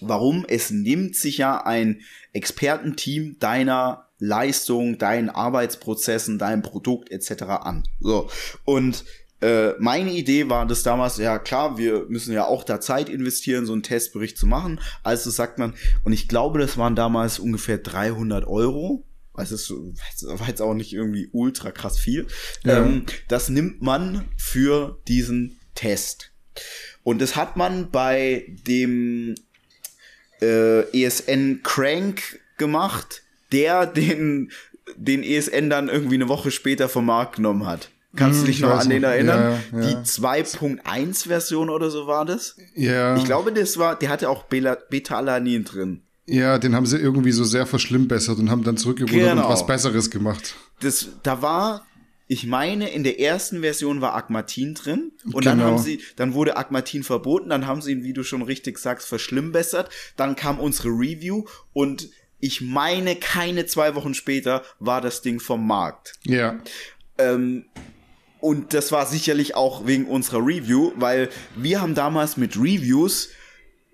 Warum? 0.00 0.44
Es 0.46 0.70
nimmt 0.70 1.16
sich 1.16 1.38
ja 1.38 1.64
ein 1.64 2.02
Expertenteam 2.34 3.38
deiner 3.38 4.10
Leistung, 4.18 4.98
deinen 4.98 5.30
Arbeitsprozessen, 5.30 6.38
deinem 6.38 6.62
Produkt 6.62 7.10
etc. 7.10 7.42
an. 7.42 7.84
So. 8.00 8.28
Und 8.64 9.04
äh, 9.40 9.72
meine 9.78 10.12
Idee 10.12 10.48
war 10.48 10.66
das 10.66 10.82
damals, 10.82 11.18
ja 11.18 11.38
klar, 11.38 11.78
wir 11.78 12.06
müssen 12.08 12.32
ja 12.32 12.46
auch 12.46 12.64
da 12.64 12.80
Zeit 12.80 13.08
investieren, 13.08 13.66
so 13.66 13.72
einen 13.72 13.82
Testbericht 13.82 14.38
zu 14.38 14.46
machen. 14.46 14.80
Also 15.02 15.30
sagt 15.30 15.58
man, 15.58 15.74
und 16.04 16.12
ich 16.12 16.28
glaube, 16.28 16.58
das 16.58 16.76
waren 16.78 16.96
damals 16.96 17.38
ungefähr 17.38 17.78
300 17.78 18.46
Euro. 18.46 19.04
Also 19.34 19.54
es 19.54 19.70
war 19.70 20.48
jetzt 20.48 20.62
auch 20.62 20.74
nicht 20.74 20.94
irgendwie 20.94 21.28
ultra 21.32 21.70
krass 21.70 21.98
viel. 21.98 22.26
Ja. 22.64 22.78
Ähm, 22.78 23.04
das 23.28 23.50
nimmt 23.50 23.82
man 23.82 24.24
für 24.36 24.98
diesen 25.08 25.58
Test. 25.74 26.32
Und 27.02 27.20
das 27.20 27.36
hat 27.36 27.56
man 27.56 27.90
bei 27.90 28.46
dem 28.66 29.34
äh, 30.40 31.04
ESN 31.04 31.60
Crank 31.62 32.40
gemacht 32.56 33.22
der 33.52 33.86
den, 33.86 34.50
den 34.96 35.22
ESN 35.22 35.70
dann 35.70 35.88
irgendwie 35.88 36.16
eine 36.16 36.28
Woche 36.28 36.50
später 36.50 36.88
vom 36.88 37.06
Markt 37.06 37.36
genommen 37.36 37.66
hat. 37.66 37.90
Kannst 38.16 38.40
hm, 38.40 38.46
du 38.46 38.50
dich 38.50 38.60
noch 38.60 38.78
an 38.78 38.88
den 38.88 39.04
erinnern? 39.04 39.60
Ja, 39.72 39.80
ja. 39.80 39.86
Die 39.86 39.94
2.1 39.96 41.28
Version 41.28 41.70
oder 41.70 41.90
so 41.90 42.06
war 42.06 42.24
das? 42.24 42.56
Ja. 42.74 43.16
Ich 43.16 43.24
glaube, 43.24 43.52
das 43.52 43.78
war, 43.78 43.98
der 43.98 44.08
hatte 44.08 44.28
auch 44.28 44.44
Beta-Alanin 44.44 45.64
drin. 45.64 46.02
Ja, 46.26 46.58
den 46.58 46.74
haben 46.74 46.86
sie 46.86 46.98
irgendwie 46.98 47.32
so 47.32 47.44
sehr 47.44 47.66
verschlimmbessert 47.66 48.38
und 48.38 48.50
haben 48.50 48.64
dann 48.64 48.76
zurückgerudert 48.76 49.30
genau. 49.30 49.44
und 49.44 49.52
was 49.52 49.66
Besseres 49.66 50.10
gemacht. 50.10 50.56
Das, 50.80 51.08
da 51.22 51.40
war, 51.40 51.86
ich 52.26 52.46
meine, 52.46 52.90
in 52.90 53.04
der 53.04 53.20
ersten 53.20 53.60
Version 53.60 54.00
war 54.00 54.16
Agmatin 54.16 54.74
drin 54.74 55.12
und 55.24 55.44
genau. 55.44 55.44
dann 55.44 55.60
haben 55.60 55.78
sie, 55.78 56.00
dann 56.16 56.34
wurde 56.34 56.56
Agmatin 56.56 57.04
verboten, 57.04 57.50
dann 57.50 57.66
haben 57.66 57.80
sie 57.80 57.92
ihn, 57.92 58.02
wie 58.02 58.12
du 58.12 58.24
schon 58.24 58.42
richtig 58.42 58.78
sagst, 58.78 59.06
verschlimmbessert. 59.06 59.88
Dann 60.16 60.34
kam 60.34 60.58
unsere 60.58 60.88
Review 60.88 61.44
und 61.72 62.08
ich 62.40 62.60
meine, 62.60 63.16
keine 63.16 63.66
zwei 63.66 63.94
Wochen 63.94 64.14
später 64.14 64.62
war 64.80 65.00
das 65.00 65.22
Ding 65.22 65.38
vom 65.38 65.66
Markt. 65.66 66.14
Ja. 66.24 66.58
Ähm, 67.18 67.66
und 68.40 68.74
das 68.74 68.92
war 68.92 69.06
sicherlich 69.06 69.54
auch 69.54 69.86
wegen 69.86 70.06
unserer 70.06 70.38
Review, 70.38 70.92
weil 70.96 71.30
wir 71.54 71.80
haben 71.80 71.94
damals 71.94 72.36
mit 72.36 72.56
Reviews 72.56 73.30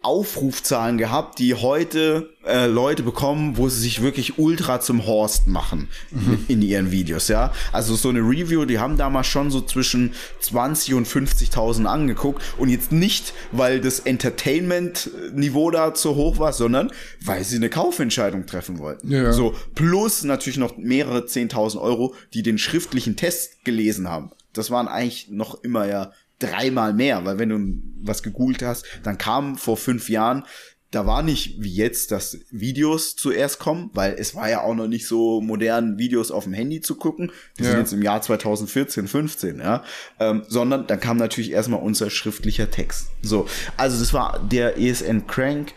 Aufrufzahlen 0.03 0.99
gehabt, 0.99 1.39
die 1.39 1.55
heute 1.55 2.31
äh, 2.45 2.67
Leute 2.67 3.03
bekommen, 3.03 3.57
wo 3.57 3.69
sie 3.69 3.81
sich 3.81 4.03
wirklich 4.03 4.39
ultra 4.39 4.81
zum 4.81 5.07
Horst 5.07 5.47
machen 5.47 5.89
mhm. 6.11 6.45
in 6.49 6.63
ihren 6.63 6.91
Videos, 6.91 7.29
ja. 7.29 7.53
Also 7.71 7.95
so 7.95 8.09
eine 8.09 8.21
Review, 8.21 8.65
die 8.65 8.79
haben 8.79 8.97
damals 8.97 9.29
schon 9.29 9.51
so 9.51 9.61
zwischen 9.61 10.15
20 10.41 10.95
und 10.95 11.07
50.000 11.07 11.85
angeguckt 11.85 12.43
und 12.59 12.69
jetzt 12.69 12.91
nicht, 12.91 13.33
weil 13.53 13.81
das 13.81 14.01
Entertainment-Niveau 14.01 15.71
da 15.71 15.95
zu 15.95 16.17
hoch 16.17 16.39
war, 16.39 16.53
sondern 16.53 16.91
weil 17.25 17.45
sie 17.45 17.57
eine 17.57 17.71
Kaufentscheidung 17.71 18.47
treffen 18.47 18.79
wollten. 18.79 19.11
Ja. 19.11 19.33
So 19.33 19.55
plus 19.75 20.25
natürlich 20.25 20.59
noch 20.59 20.77
mehrere 20.77 21.21
10.000 21.21 21.81
Euro, 21.81 22.15
die 22.35 22.43
den 22.43 22.59
schriftlichen 22.59 23.17
Test 23.17 23.65
gelesen 23.65 24.09
haben. 24.09 24.33
Das 24.53 24.71
waren 24.71 24.89
eigentlich 24.89 25.29
noch 25.31 25.63
immer 25.63 25.87
ja 25.87 26.13
dreimal 26.43 26.93
mehr, 26.93 27.25
weil 27.25 27.39
wenn 27.39 27.49
du 27.49 27.83
was 28.07 28.23
gegoogelt 28.23 28.63
hast, 28.63 28.85
dann 29.03 29.19
kam 29.19 29.57
vor 29.57 29.77
fünf 29.77 30.09
Jahren, 30.09 30.45
da 30.93 31.07
war 31.07 31.23
nicht 31.23 31.63
wie 31.63 31.75
jetzt, 31.75 32.13
dass 32.13 32.39
Videos 32.51 33.17
zuerst 33.17 33.59
kommen, 33.59 33.91
weil 33.95 34.15
es 34.19 34.35
war 34.35 34.51
ja 34.51 34.61
auch 34.61 34.75
noch 34.75 34.89
nicht 34.89 35.07
so 35.07 35.41
modern, 35.41 35.99
Videos 35.99 36.31
auf 36.31 36.45
dem 36.45 36.53
Handy 36.53 36.83
zu 36.83 36.97
gucken. 36.97 37.33
Die 37.59 37.65
ja. 37.65 37.71
sind 37.71 37.79
jetzt 37.81 37.93
im 37.95 38.03
Jahr 38.03 38.21
2014, 38.21 39.09
15, 39.09 39.59
ja. 39.59 39.85
Ähm, 40.21 40.43
sondern 40.47 40.87
dann 40.87 41.01
kam 41.01 41.17
natürlich 41.17 41.51
erstmal 41.53 41.81
unser 41.81 42.11
schriftlicher 42.11 42.71
Text. 42.71 43.09
So, 43.23 43.47
also 43.79 43.99
das 43.99 44.13
war 44.13 44.39
der 44.39 44.79
ESN 44.79 45.27
Crank. 45.27 45.73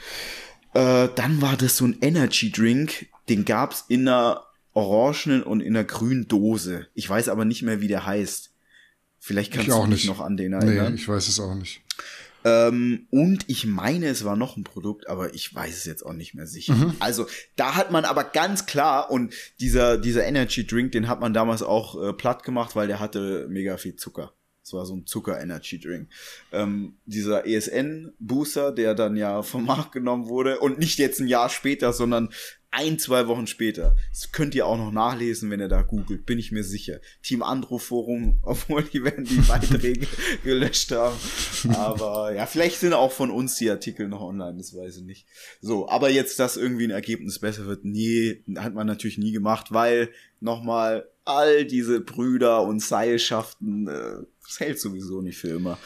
Äh, 0.73 1.07
dann 1.15 1.41
war 1.41 1.55
das 1.55 1.77
so 1.77 1.85
ein 1.85 1.97
Energy 2.01 2.51
Drink, 2.51 3.07
den 3.29 3.45
gab's 3.45 3.85
in 3.87 4.09
einer 4.09 4.43
orangenen 4.73 5.43
und 5.43 5.61
in 5.61 5.77
einer 5.77 5.85
grünen 5.85 6.27
Dose. 6.27 6.87
Ich 6.93 7.09
weiß 7.09 7.29
aber 7.29 7.45
nicht 7.45 7.61
mehr, 7.61 7.79
wie 7.79 7.87
der 7.87 8.05
heißt. 8.05 8.51
Vielleicht 9.25 9.53
kannst 9.53 9.69
du 9.69 9.87
dich 9.87 10.05
noch 10.05 10.19
an 10.19 10.37
den 10.37 10.53
erinnern. 10.53 10.93
Nee, 10.93 10.99
ich 10.99 11.07
weiß 11.07 11.27
es 11.27 11.39
auch 11.39 11.55
nicht. 11.55 11.81
Ähm, 12.43 13.07
und 13.09 13.43
ich 13.47 13.65
meine, 13.65 14.05
es 14.05 14.23
war 14.23 14.35
noch 14.35 14.55
ein 14.55 14.63
Produkt, 14.63 15.09
aber 15.09 15.33
ich 15.33 15.55
weiß 15.55 15.75
es 15.75 15.85
jetzt 15.85 16.05
auch 16.05 16.13
nicht 16.13 16.35
mehr 16.35 16.45
sicher. 16.45 16.75
Mhm. 16.75 16.93
Also 16.99 17.25
da 17.55 17.73
hat 17.73 17.89
man 17.89 18.05
aber 18.05 18.23
ganz 18.23 18.67
klar 18.67 19.09
und 19.09 19.33
dieser 19.59 19.97
dieser 19.97 20.25
Energy 20.25 20.67
Drink, 20.67 20.91
den 20.91 21.07
hat 21.07 21.21
man 21.21 21.33
damals 21.33 21.63
auch 21.63 21.99
äh, 21.99 22.13
platt 22.13 22.43
gemacht, 22.43 22.75
weil 22.75 22.87
der 22.87 22.99
hatte 22.99 23.47
mega 23.49 23.77
viel 23.77 23.95
Zucker. 23.95 24.35
Es 24.65 24.73
war 24.73 24.85
so 24.87 24.95
ein 24.95 25.05
Zucker-Energy-Drink. 25.05 26.09
Ähm, 26.51 26.95
dieser 27.05 27.45
ESN-Booster, 27.45 28.71
der 28.71 28.95
dann 28.95 29.15
ja 29.15 29.43
vom 29.43 29.63
Markt 29.67 29.91
genommen 29.91 30.27
wurde 30.27 30.59
und 30.59 30.79
nicht 30.79 30.97
jetzt 30.97 31.19
ein 31.19 31.27
Jahr 31.27 31.49
später, 31.49 31.93
sondern 31.93 32.29
ein, 32.71 32.97
zwei 32.97 33.27
Wochen 33.27 33.45
später. 33.45 33.95
Das 34.11 34.31
könnt 34.31 34.55
ihr 34.55 34.65
auch 34.65 34.77
noch 34.77 34.91
nachlesen, 34.91 35.51
wenn 35.51 35.59
ihr 35.59 35.69
da 35.69 35.83
googelt, 35.83 36.25
bin 36.25 36.39
ich 36.39 36.51
mir 36.51 36.63
sicher. 36.63 36.99
Team 37.21 37.43
Andro 37.43 37.77
Forum, 37.77 38.39
obwohl 38.43 38.81
die 38.81 39.03
werden 39.03 39.23
die 39.23 39.37
Beiträge 39.37 40.07
gelöscht 40.43 40.91
haben. 40.91 41.15
Aber 41.75 42.33
ja, 42.33 42.47
vielleicht 42.47 42.79
sind 42.79 42.93
auch 42.93 43.11
von 43.11 43.29
uns 43.29 43.55
die 43.57 43.69
Artikel 43.69 44.07
noch 44.07 44.21
online, 44.21 44.57
das 44.57 44.75
weiß 44.75 44.97
ich 44.97 45.03
nicht. 45.03 45.27
So, 45.61 45.87
aber 45.87 46.09
jetzt, 46.09 46.39
dass 46.39 46.57
irgendwie 46.57 46.85
ein 46.85 46.91
Ergebnis 46.91 47.37
besser 47.37 47.67
wird, 47.67 47.85
nee, 47.85 48.43
hat 48.57 48.73
man 48.73 48.87
natürlich 48.87 49.19
nie 49.19 49.31
gemacht, 49.31 49.67
weil 49.71 50.09
nochmal 50.39 51.07
all 51.23 51.65
diese 51.65 52.01
Brüder 52.01 52.63
und 52.63 52.79
Seilschaften, 52.81 53.87
äh, 53.87 54.25
das 54.47 54.59
hält 54.59 54.79
sowieso 54.79 55.21
nicht 55.21 55.37
für 55.37 55.49
immer. 55.49 55.77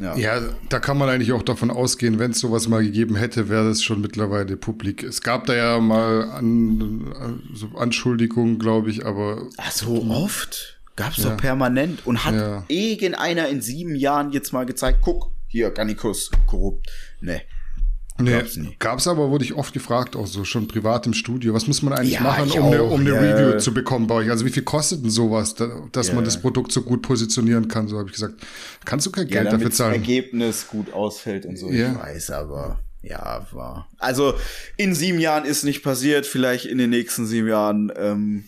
Ja. 0.00 0.16
ja, 0.16 0.40
da 0.68 0.78
kann 0.78 0.96
man 0.96 1.08
eigentlich 1.08 1.32
auch 1.32 1.42
davon 1.42 1.72
ausgehen, 1.72 2.20
wenn 2.20 2.30
es 2.30 2.38
sowas 2.38 2.68
mal 2.68 2.84
gegeben 2.84 3.16
hätte, 3.16 3.48
wäre 3.48 3.68
das 3.68 3.82
schon 3.82 4.00
mittlerweile 4.00 4.56
publik. 4.56 5.02
Es 5.02 5.22
gab 5.22 5.46
da 5.46 5.56
ja 5.56 5.80
mal 5.80 6.30
an, 6.30 7.42
so 7.52 7.76
Anschuldigungen, 7.76 8.60
glaube 8.60 8.90
ich, 8.90 9.04
aber. 9.04 9.48
Ach, 9.56 9.72
so 9.72 10.04
oft? 10.08 10.80
Gab 10.94 11.12
es 11.12 11.24
ja. 11.24 11.30
doch 11.30 11.36
permanent. 11.36 12.06
Und 12.06 12.24
hat 12.24 12.34
ja. 12.34 12.64
irgendeiner 12.68 13.48
in 13.48 13.60
sieben 13.60 13.96
Jahren 13.96 14.30
jetzt 14.30 14.52
mal 14.52 14.66
gezeigt, 14.66 15.00
guck, 15.02 15.32
hier, 15.48 15.70
Garnikus, 15.70 16.30
korrupt. 16.46 16.90
Nee. 17.20 17.42
Nee, 18.20 18.32
gab's, 18.32 18.56
nie. 18.56 18.76
gab's 18.78 19.06
aber, 19.06 19.30
wurde 19.30 19.44
ich 19.44 19.54
oft 19.54 19.72
gefragt, 19.72 20.16
auch 20.16 20.26
so 20.26 20.44
schon 20.44 20.66
privat 20.66 21.06
im 21.06 21.14
Studio. 21.14 21.54
Was 21.54 21.68
muss 21.68 21.82
man 21.82 21.92
eigentlich 21.92 22.14
ja, 22.14 22.22
machen, 22.22 22.50
um 22.50 22.66
eine, 22.66 22.82
um 22.82 23.00
eine 23.00 23.10
ja. 23.10 23.20
Review 23.20 23.58
zu 23.58 23.72
bekommen 23.72 24.08
bei 24.08 24.16
euch? 24.16 24.30
Also 24.30 24.44
wie 24.44 24.50
viel 24.50 24.64
kostet 24.64 25.04
denn 25.04 25.10
sowas, 25.10 25.54
dass 25.92 26.08
ja. 26.08 26.14
man 26.14 26.24
das 26.24 26.40
Produkt 26.40 26.72
so 26.72 26.82
gut 26.82 27.02
positionieren 27.02 27.68
kann? 27.68 27.86
So 27.86 27.96
habe 27.98 28.08
ich 28.08 28.14
gesagt, 28.14 28.34
kannst 28.84 29.06
du 29.06 29.12
kein 29.12 29.28
Geld 29.28 29.52
dafür 29.52 29.70
zahlen. 29.70 29.92
Das 29.92 30.00
Ergebnis 30.00 30.66
gut 30.66 30.92
ausfällt 30.92 31.46
und 31.46 31.56
so. 31.56 31.70
Ich 31.70 31.80
weiß, 31.80 32.30
aber 32.30 32.80
ja, 33.02 33.46
war. 33.52 33.88
Also 33.98 34.34
in 34.76 34.94
sieben 34.94 35.20
Jahren 35.20 35.44
ist 35.44 35.64
nicht 35.64 35.82
passiert. 35.82 36.26
Vielleicht 36.26 36.66
in 36.66 36.78
den 36.78 36.90
nächsten 36.90 37.26
sieben 37.26 37.46
Jahren. 37.46 37.92
Ähm, 37.96 38.44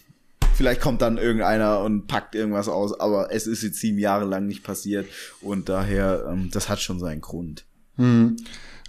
vielleicht 0.54 0.80
kommt 0.80 1.00
dann 1.00 1.16
irgendeiner 1.16 1.80
und 1.80 2.08
packt 2.08 2.34
irgendwas 2.34 2.68
aus. 2.68 2.98
Aber 2.98 3.32
es 3.32 3.46
ist 3.46 3.62
jetzt 3.62 3.78
sieben 3.78 3.98
Jahre 3.98 4.24
lang 4.24 4.46
nicht 4.46 4.64
passiert 4.64 5.06
und 5.40 5.68
daher, 5.68 6.28
ähm, 6.28 6.50
das 6.52 6.68
hat 6.68 6.80
schon 6.80 6.98
seinen 6.98 7.20
Grund. 7.20 7.64
Hm. 7.96 8.36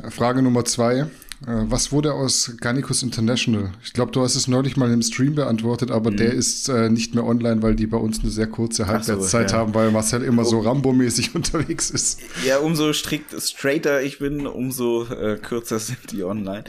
Frage 0.09 0.41
Nummer 0.41 0.65
zwei. 0.65 1.07
Äh, 1.47 1.65
was 1.71 1.91
wurde 1.91 2.13
aus 2.13 2.53
Garnicus 2.59 3.01
International? 3.01 3.71
Ich 3.83 3.93
glaube, 3.93 4.11
du 4.11 4.21
hast 4.21 4.35
es 4.35 4.47
neulich 4.47 4.77
mal 4.77 4.91
im 4.91 5.01
Stream 5.01 5.33
beantwortet, 5.33 5.89
aber 5.89 6.11
mhm. 6.11 6.17
der 6.17 6.33
ist 6.33 6.69
äh, 6.69 6.89
nicht 6.89 7.15
mehr 7.15 7.25
online, 7.25 7.63
weil 7.63 7.75
die 7.75 7.87
bei 7.87 7.97
uns 7.97 8.19
eine 8.19 8.29
sehr 8.29 8.45
kurze 8.45 8.85
Halbwertszeit 8.85 9.49
so, 9.49 9.55
ja. 9.55 9.61
haben, 9.61 9.73
weil 9.73 9.89
Marcel 9.89 10.21
immer 10.21 10.45
so 10.45 10.59
Rambo-mäßig 10.59 11.33
unterwegs 11.35 11.89
ist. 11.89 12.19
Ja, 12.45 12.59
umso 12.59 12.93
strikt, 12.93 13.33
straighter 13.41 14.03
ich 14.03 14.19
bin, 14.19 14.45
umso 14.45 15.05
äh, 15.05 15.37
kürzer 15.37 15.79
sind 15.79 16.11
die 16.11 16.23
online. 16.23 16.63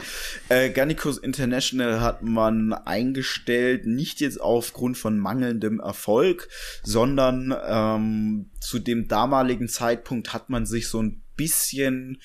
Äh, 0.49 0.71
Garnicus 0.71 1.19
International 1.19 2.01
hat 2.01 2.23
man 2.23 2.73
eingestellt, 2.73 3.85
nicht 3.85 4.21
jetzt 4.21 4.41
aufgrund 4.41 4.97
von 4.97 5.19
mangelndem 5.19 5.81
Erfolg, 5.81 6.47
sondern 6.81 7.55
ähm, 7.63 8.49
zu 8.59 8.79
dem 8.79 9.07
damaligen 9.07 9.67
Zeitpunkt 9.67 10.33
hat 10.33 10.49
man 10.49 10.65
sich 10.65 10.87
so 10.87 10.99
ein 10.99 11.21
bisschen 11.35 12.17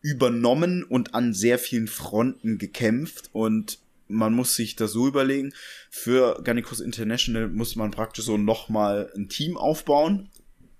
übernommen 0.00 0.84
und 0.84 1.14
an 1.14 1.34
sehr 1.34 1.58
vielen 1.58 1.88
Fronten 1.88 2.58
gekämpft 2.58 3.30
und 3.32 3.78
man 4.08 4.32
muss 4.32 4.56
sich 4.56 4.74
das 4.74 4.92
so 4.92 5.06
überlegen, 5.06 5.52
für 5.90 6.40
Garnicus 6.42 6.80
International 6.80 7.48
muss 7.48 7.76
man 7.76 7.90
praktisch 7.90 8.24
so 8.24 8.38
nochmal 8.38 9.12
ein 9.14 9.28
Team 9.28 9.56
aufbauen, 9.56 10.30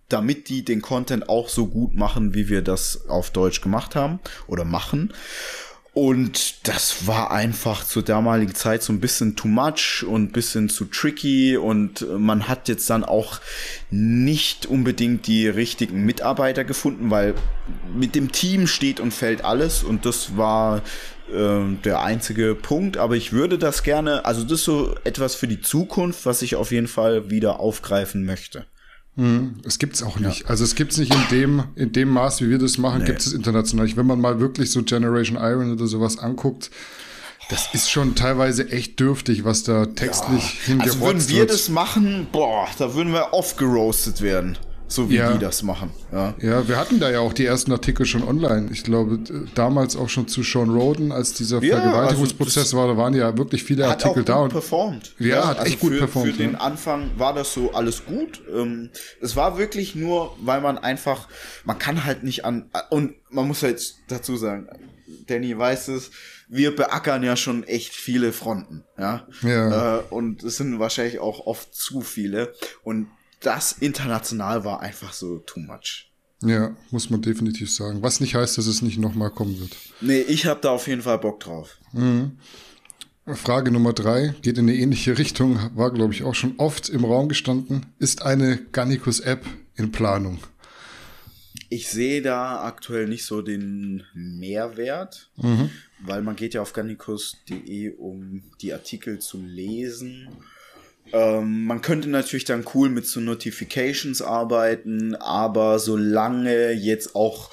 damit 0.09 0.49
die 0.49 0.65
den 0.65 0.81
Content 0.81 1.29
auch 1.29 1.49
so 1.49 1.67
gut 1.67 1.95
machen, 1.95 2.35
wie 2.35 2.49
wir 2.49 2.63
das 2.63 3.09
auf 3.09 3.31
Deutsch 3.31 3.61
gemacht 3.61 3.95
haben 3.95 4.21
oder 4.47 4.65
machen. 4.65 5.13
Und 6.01 6.69
das 6.69 7.09
war 7.09 7.33
einfach 7.33 7.83
zur 7.83 8.05
damaligen 8.05 8.55
Zeit 8.55 8.85
so 8.85 8.93
ein 8.93 9.01
bisschen 9.01 9.35
too 9.35 9.49
much 9.49 10.05
und 10.07 10.33
bisschen 10.33 10.69
zu 10.69 10.85
tricky 10.85 11.57
und 11.57 12.07
man 12.17 12.47
hat 12.47 12.69
jetzt 12.69 12.89
dann 12.89 13.03
auch 13.03 13.41
nicht 13.91 14.67
unbedingt 14.67 15.27
die 15.27 15.49
richtigen 15.49 16.05
Mitarbeiter 16.05 16.63
gefunden, 16.63 17.11
weil 17.11 17.35
mit 17.93 18.15
dem 18.15 18.31
Team 18.31 18.69
steht 18.69 19.01
und 19.01 19.13
fällt 19.13 19.45
alles 19.45 19.83
und 19.83 20.07
das 20.07 20.37
war 20.37 20.83
äh, 21.33 21.65
der 21.83 22.01
einzige 22.01 22.55
Punkt. 22.55 22.97
Aber 22.97 23.17
ich 23.17 23.33
würde 23.33 23.59
das 23.59 23.83
gerne, 23.83 24.25
also 24.25 24.45
das 24.45 24.53
ist 24.61 24.67
so 24.67 24.95
etwas 25.03 25.35
für 25.35 25.49
die 25.49 25.63
Zukunft, 25.63 26.27
was 26.27 26.43
ich 26.43 26.55
auf 26.55 26.71
jeden 26.71 26.87
Fall 26.87 27.29
wieder 27.29 27.59
aufgreifen 27.59 28.25
möchte. 28.25 28.67
Mhm. 29.19 29.57
Es 29.65 29.79
gibt's 29.79 30.03
auch 30.03 30.19
nicht. 30.19 30.43
Ja. 30.43 30.47
Also 30.47 30.65
es 30.65 30.75
gibt's 30.77 30.97
nicht 30.97 31.13
in 31.13 31.23
dem, 31.31 31.65
in 31.75 31.93
dem 31.93 32.09
Maß, 32.09 32.41
wie 32.41 32.51
wir 32.51 32.59
das 32.59 32.79
machen, 32.79 33.01
nee. 33.01 33.07
gibt 33.07 33.21
es 33.21 33.33
international. 33.33 33.95
Wenn 33.97 34.07
man 34.07 34.21
mal 34.21 34.39
wirklich 34.41 34.71
so 34.71 34.83
Generation 34.83 35.37
Iron 35.37 35.73
oder 35.73 35.87
sowas 35.89 36.19
anguckt, 36.19 36.71
das 37.51 37.75
ist 37.75 37.91
schon 37.91 38.15
teilweise 38.15 38.71
echt 38.71 39.01
dürftig, 39.01 39.45
was 39.45 39.65
da 39.65 39.87
textlich 39.87 40.61
ja. 40.61 40.67
hingerotzt 40.67 40.95
Also 40.95 41.07
würden 41.07 41.29
wir 41.29 41.39
wird. 41.41 41.51
das 41.51 41.69
machen, 41.69 42.29
boah, 42.31 42.69
da 42.79 42.95
würden 42.95 43.13
wir 43.13 43.33
oft 43.33 43.59
geroastet 43.59 44.21
werden 44.21 44.57
so 44.89 45.11
wie 45.11 45.17
ja. 45.17 45.33
die 45.33 45.39
das 45.39 45.63
machen. 45.63 45.91
Ja. 46.11 46.35
ja, 46.41 46.67
wir 46.67 46.77
hatten 46.79 46.99
da 46.99 47.11
ja 47.11 47.21
auch 47.21 47.35
die 47.35 47.45
ersten 47.45 47.71
Artikel 47.73 48.07
schon 48.07 48.23
online. 48.23 48.71
Ich 48.73 48.83
glaube, 48.83 49.21
damals 49.55 49.97
auch 49.97 50.09
schon 50.09 50.29
zu 50.29 50.43
Sean 50.43 50.71
Roden, 50.71 51.13
als 51.13 51.35
dieser 51.35 51.63
ja, 51.63 51.77
Vergewaltigungsprozess 51.77 52.65
also 52.65 52.79
war, 52.79 52.89
da 52.89 52.97
waren 52.97 53.15
ja 53.15 53.37
wirklich 53.37 53.65
viele 53.65 53.85
hat 53.85 54.05
Artikel 54.05 54.23
auch 54.23 54.27
da. 54.27 54.43
Gut 54.43 54.53
performt. 54.53 55.15
Ja, 55.19 55.27
ja 55.27 55.49
hat 55.49 55.59
also 55.59 55.71
echt 55.71 55.81
gut 55.81 55.93
für, 55.93 55.99
performt. 55.99 56.33
Für 56.33 56.39
den 56.39 56.57
Anfang 56.57 57.11
war 57.19 57.35
das 57.35 57.53
so 57.53 57.73
alles 57.73 58.07
gut. 58.07 58.43
Ähm, 58.53 58.89
es 59.21 59.37
war 59.37 59.59
wirklich 59.59 59.95
nur, 59.95 60.35
weil 60.41 60.63
man 60.63 60.79
einfach, 60.79 61.29
man 61.65 61.79
kann 61.79 62.05
halt 62.05 62.25
nicht 62.25 62.47
an, 62.47 62.71
und 62.89 63.15
man 63.31 63.47
muss 63.47 63.63
halt 63.63 63.95
dazu 64.09 64.37
sagen, 64.37 64.69
Danny 65.27 65.57
weiß 65.57 65.89
es, 65.89 66.11
wir 66.49 66.75
beackern 66.75 67.23
ja 67.23 67.37
schon 67.37 67.63
echt 67.65 67.95
viele 67.95 68.33
Fronten, 68.33 68.85
ja. 68.99 69.27
ja. 69.43 69.99
Äh, 69.99 70.03
und 70.09 70.43
es 70.43 70.57
sind 70.57 70.79
wahrscheinlich 70.79 71.19
auch 71.19 71.47
oft 71.47 71.75
zu 71.75 72.01
viele. 72.01 72.55
Und 72.83 73.09
das 73.41 73.73
international 73.73 74.65
war 74.65 74.81
einfach 74.81 75.13
so 75.13 75.39
too 75.39 75.61
much. 75.61 76.11
Ja, 76.43 76.77
muss 76.91 77.11
man 77.11 77.21
definitiv 77.21 77.73
sagen. 77.73 78.03
Was 78.03 78.21
nicht 78.21 78.35
heißt, 78.35 78.59
dass 78.59 78.67
es 78.67 78.83
nicht 78.83 78.99
nochmal 78.99 79.31
kommen 79.31 79.59
wird. 79.59 79.77
Nee, 80.01 80.21
ich 80.21 80.47
habe 80.47 80.61
da 80.61 80.71
auf 80.71 80.87
jeden 80.87 81.03
Fall 81.03 81.19
Bock 81.19 81.41
drauf. 81.41 81.79
Mhm. 81.93 82.39
Frage 83.35 83.71
Nummer 83.71 83.93
drei 83.93 84.35
geht 84.41 84.57
in 84.57 84.69
eine 84.69 84.77
ähnliche 84.79 85.19
Richtung, 85.19 85.59
war, 85.75 85.93
glaube 85.93 86.15
ich, 86.15 86.23
auch 86.23 86.35
schon 86.35 86.55
oft 86.57 86.89
im 86.89 87.05
Raum 87.05 87.29
gestanden. 87.29 87.87
Ist 87.99 88.23
eine 88.23 88.59
Gannicus-App 88.73 89.45
in 89.75 89.93
Planung? 89.93 90.39
Ich 91.69 91.91
sehe 91.91 92.23
da 92.23 92.63
aktuell 92.63 93.07
nicht 93.07 93.27
so 93.27 93.43
den 93.43 94.05
Mehrwert, 94.15 95.31
mhm. 95.37 95.71
weil 96.01 96.23
man 96.23 96.37
geht 96.37 96.55
ja 96.55 96.63
auf 96.63 96.73
gannicus.de, 96.73 97.91
um 97.97 98.45
die 98.63 98.73
Artikel 98.73 99.19
zu 99.19 99.43
lesen 99.43 100.29
ähm, 101.13 101.65
man 101.65 101.81
könnte 101.83 102.09
natürlich 102.09 102.45
dann 102.45 102.65
cool 102.75 102.89
mit 102.89 103.07
so 103.07 103.21
Notifications 103.21 104.23
arbeiten, 104.23 105.15
aber 105.17 105.79
solange 105.79 106.73
jetzt 106.73 107.15
auch 107.15 107.51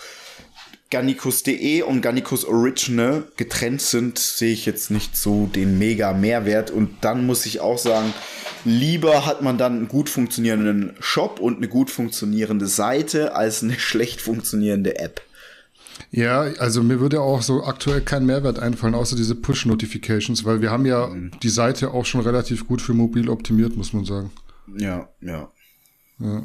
Gannicus.de 0.92 1.82
und 1.82 2.02
Gannicus 2.02 2.46
Original 2.46 3.24
getrennt 3.38 3.82
sind, 3.82 4.20
sehe 4.20 4.54
ich 4.54 4.66
jetzt 4.66 4.92
nicht 4.92 5.18
so 5.18 5.48
den 5.48 5.78
mega 5.78 6.14
Mehrwert. 6.14 6.72
Und 6.72 6.98
dann 7.02 7.26
muss 7.26 7.46
ich 7.46 7.60
auch 7.60 7.78
sagen, 7.78 8.14
lieber 8.64 9.26
hat 9.26 9.42
man 9.42 9.58
dann 9.58 9.78
einen 9.78 9.88
gut 9.88 10.10
funktionierenden 10.10 10.94
Shop 11.00 11.40
und 11.40 11.58
eine 11.58 11.68
gut 11.68 11.90
funktionierende 11.90 12.68
Seite 12.68 13.36
als 13.36 13.64
eine 13.64 13.74
schlecht 13.80 14.22
funktionierende 14.22 15.00
App. 15.00 15.22
Ja, 16.12 16.42
also 16.60 16.84
mir 16.84 17.00
würde 17.00 17.22
auch 17.22 17.42
so 17.42 17.64
aktuell 17.64 18.02
kein 18.02 18.26
Mehrwert 18.26 18.60
einfallen, 18.60 18.96
außer 18.96 19.16
diese 19.16 19.36
Push-Notifications, 19.36 20.46
weil 20.46 20.62
wir 20.62 20.72
haben 20.72 20.86
ja 20.86 21.08
mhm. 21.08 21.32
die 21.42 21.50
Seite 21.50 21.92
auch 21.92 22.06
schon 22.06 22.22
relativ 22.22 22.68
gut 22.68 22.82
für 22.82 22.94
mobil 22.94 23.30
optimiert, 23.30 23.76
muss 23.76 23.94
man 23.94 24.06
sagen. 24.06 24.32
Ja, 24.78 25.10
ja. 25.22 25.50
ja. 26.20 26.44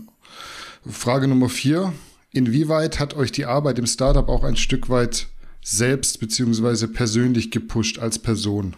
Frage 0.89 1.29
Nummer 1.29 1.49
vier. 1.49 1.93
Inwieweit 2.33 3.01
hat 3.01 3.15
euch 3.15 3.33
die 3.33 3.47
Arbeit 3.47 3.79
im 3.79 3.87
Startup 3.87 4.29
auch 4.29 4.45
ein 4.45 4.57
Stück 4.57 4.89
weit 4.89 5.27
selbst 5.63 6.21
beziehungsweise 6.21 6.89
persönlich 6.89 7.51
gepusht 7.51 7.99
als 7.99 8.19
Person? 8.19 8.77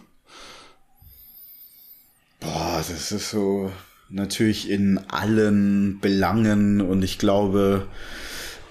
Boah, 2.39 2.83
das 2.87 3.11
ist 3.11 3.29
so 3.29 3.71
natürlich 4.09 4.69
in 4.69 4.97
allen 5.09 5.99
Belangen 5.99 6.81
und 6.81 7.03
ich 7.03 7.17
glaube, 7.17 7.87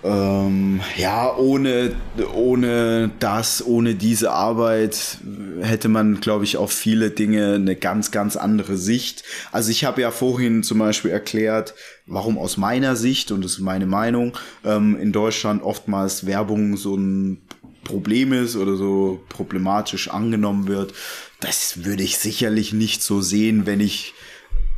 ähm, 0.05 0.81
ja, 0.97 1.37
ohne, 1.37 1.95
ohne 2.35 3.11
das, 3.21 3.65
ohne 3.65 3.95
diese 3.95 4.33
Arbeit 4.33 5.19
hätte 5.61 5.89
man, 5.89 6.21
glaube 6.21 6.45
ich, 6.45 6.57
auf 6.57 6.73
viele 6.73 7.11
Dinge 7.11 7.55
eine 7.55 7.77
ganz, 7.77 8.11
ganz 8.11 8.37
andere 8.37 8.77
Sicht. 8.77 9.23
Also 9.53 9.71
ich 9.71 9.85
habe 9.85 10.01
ja 10.01 10.11
vorhin 10.11 10.65
zum 10.65 10.79
Beispiel 10.79 11.13
erklärt, 11.13 11.75
warum 12.07 12.37
aus 12.37 12.57
meiner 12.57 12.97
Sicht, 12.97 13.31
und 13.31 13.45
das 13.45 13.53
ist 13.53 13.61
meine 13.61 13.87
Meinung, 13.87 14.37
ähm, 14.65 14.99
in 15.01 15.13
Deutschland 15.13 15.63
oftmals 15.63 16.27
Werbung 16.27 16.77
so 16.77 16.97
ein 16.97 17.43
Problem 17.85 18.33
ist 18.33 18.57
oder 18.57 18.77
so 18.77 19.21
problematisch 19.29 20.09
angenommen 20.09 20.67
wird. 20.67 20.95
Das 21.41 21.85
würde 21.85 22.03
ich 22.03 22.19
sicherlich 22.19 22.73
nicht 22.73 23.03
so 23.03 23.21
sehen, 23.21 23.67
wenn 23.67 23.81
ich 23.81 24.15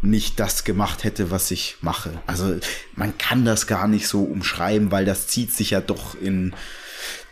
nicht 0.04 0.38
das 0.40 0.64
gemacht 0.64 1.04
hätte, 1.04 1.30
was 1.30 1.50
ich 1.50 1.76
mache. 1.80 2.10
Also 2.26 2.56
man 2.94 3.16
kann 3.18 3.44
das 3.44 3.66
gar 3.66 3.88
nicht 3.88 4.06
so 4.06 4.22
umschreiben, 4.22 4.90
weil 4.90 5.04
das 5.04 5.26
zieht 5.26 5.52
sich 5.52 5.70
ja 5.70 5.80
doch 5.80 6.14
in 6.20 6.54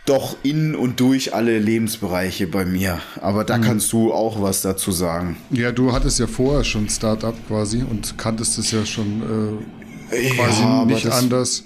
doch 0.05 0.37
in 0.43 0.75
und 0.75 0.99
durch 0.99 1.33
alle 1.33 1.59
Lebensbereiche 1.59 2.49
bei 2.49 2.65
mir. 2.65 2.99
Aber 3.21 3.45
da 3.45 3.59
mhm. 3.59 3.63
kannst 3.63 3.93
du 3.93 4.13
auch 4.13 4.43
was 4.43 4.63
dazu 4.63 4.91
sagen. 4.91 5.37
Ja, 5.51 5.71
du 5.71 5.93
hattest 5.93 6.19
ja 6.19 6.27
vorher 6.27 6.65
schon 6.65 6.89
Startup 6.89 7.35
quasi 7.47 7.85
und 7.89 8.19
kanntest 8.19 8.59
es 8.59 8.73
ja 8.73 8.85
schon 8.85 9.61
äh, 10.11 10.31
quasi 10.31 10.63
ja, 10.63 10.85
nicht 10.85 11.07
das, 11.07 11.15
anders. 11.15 11.65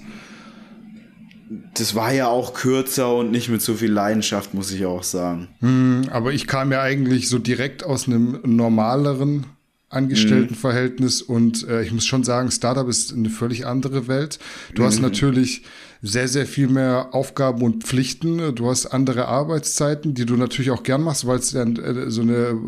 Das 1.73 1.95
war 1.95 2.11
ja 2.11 2.27
auch 2.27 2.53
kürzer 2.53 3.15
und 3.15 3.31
nicht 3.31 3.49
mit 3.49 3.61
so 3.61 3.73
viel 3.73 3.91
Leidenschaft, 3.91 4.53
muss 4.53 4.71
ich 4.71 4.85
auch 4.85 5.03
sagen. 5.03 5.47
Mhm, 5.61 6.09
aber 6.11 6.31
ich 6.31 6.45
kam 6.45 6.71
ja 6.71 6.81
eigentlich 6.81 7.29
so 7.29 7.39
direkt 7.39 7.83
aus 7.83 8.07
einem 8.07 8.39
normaleren 8.43 9.45
Angestelltenverhältnis 9.89 11.27
mhm. 11.27 11.35
und 11.35 11.67
äh, 11.67 11.81
ich 11.83 11.91
muss 11.91 12.05
schon 12.05 12.23
sagen, 12.23 12.51
Startup 12.51 12.87
ist 12.87 13.13
eine 13.13 13.29
völlig 13.29 13.65
andere 13.65 14.07
Welt. 14.07 14.39
Du 14.75 14.81
mhm. 14.81 14.87
hast 14.87 14.99
natürlich 14.99 15.63
sehr, 16.01 16.27
sehr 16.27 16.45
viel 16.45 16.67
mehr 16.67 17.09
Aufgaben 17.13 17.61
und 17.61 17.83
Pflichten. 17.83 18.53
Du 18.55 18.69
hast 18.69 18.87
andere 18.87 19.27
Arbeitszeiten, 19.27 20.13
die 20.13 20.25
du 20.25 20.35
natürlich 20.35 20.71
auch 20.71 20.83
gern 20.83 21.01
machst, 21.01 21.25
weil 21.25 21.39
es 21.39 21.51
dann 21.51 21.77
äh, 21.77 22.11
so 22.11 22.21
eine 22.21 22.59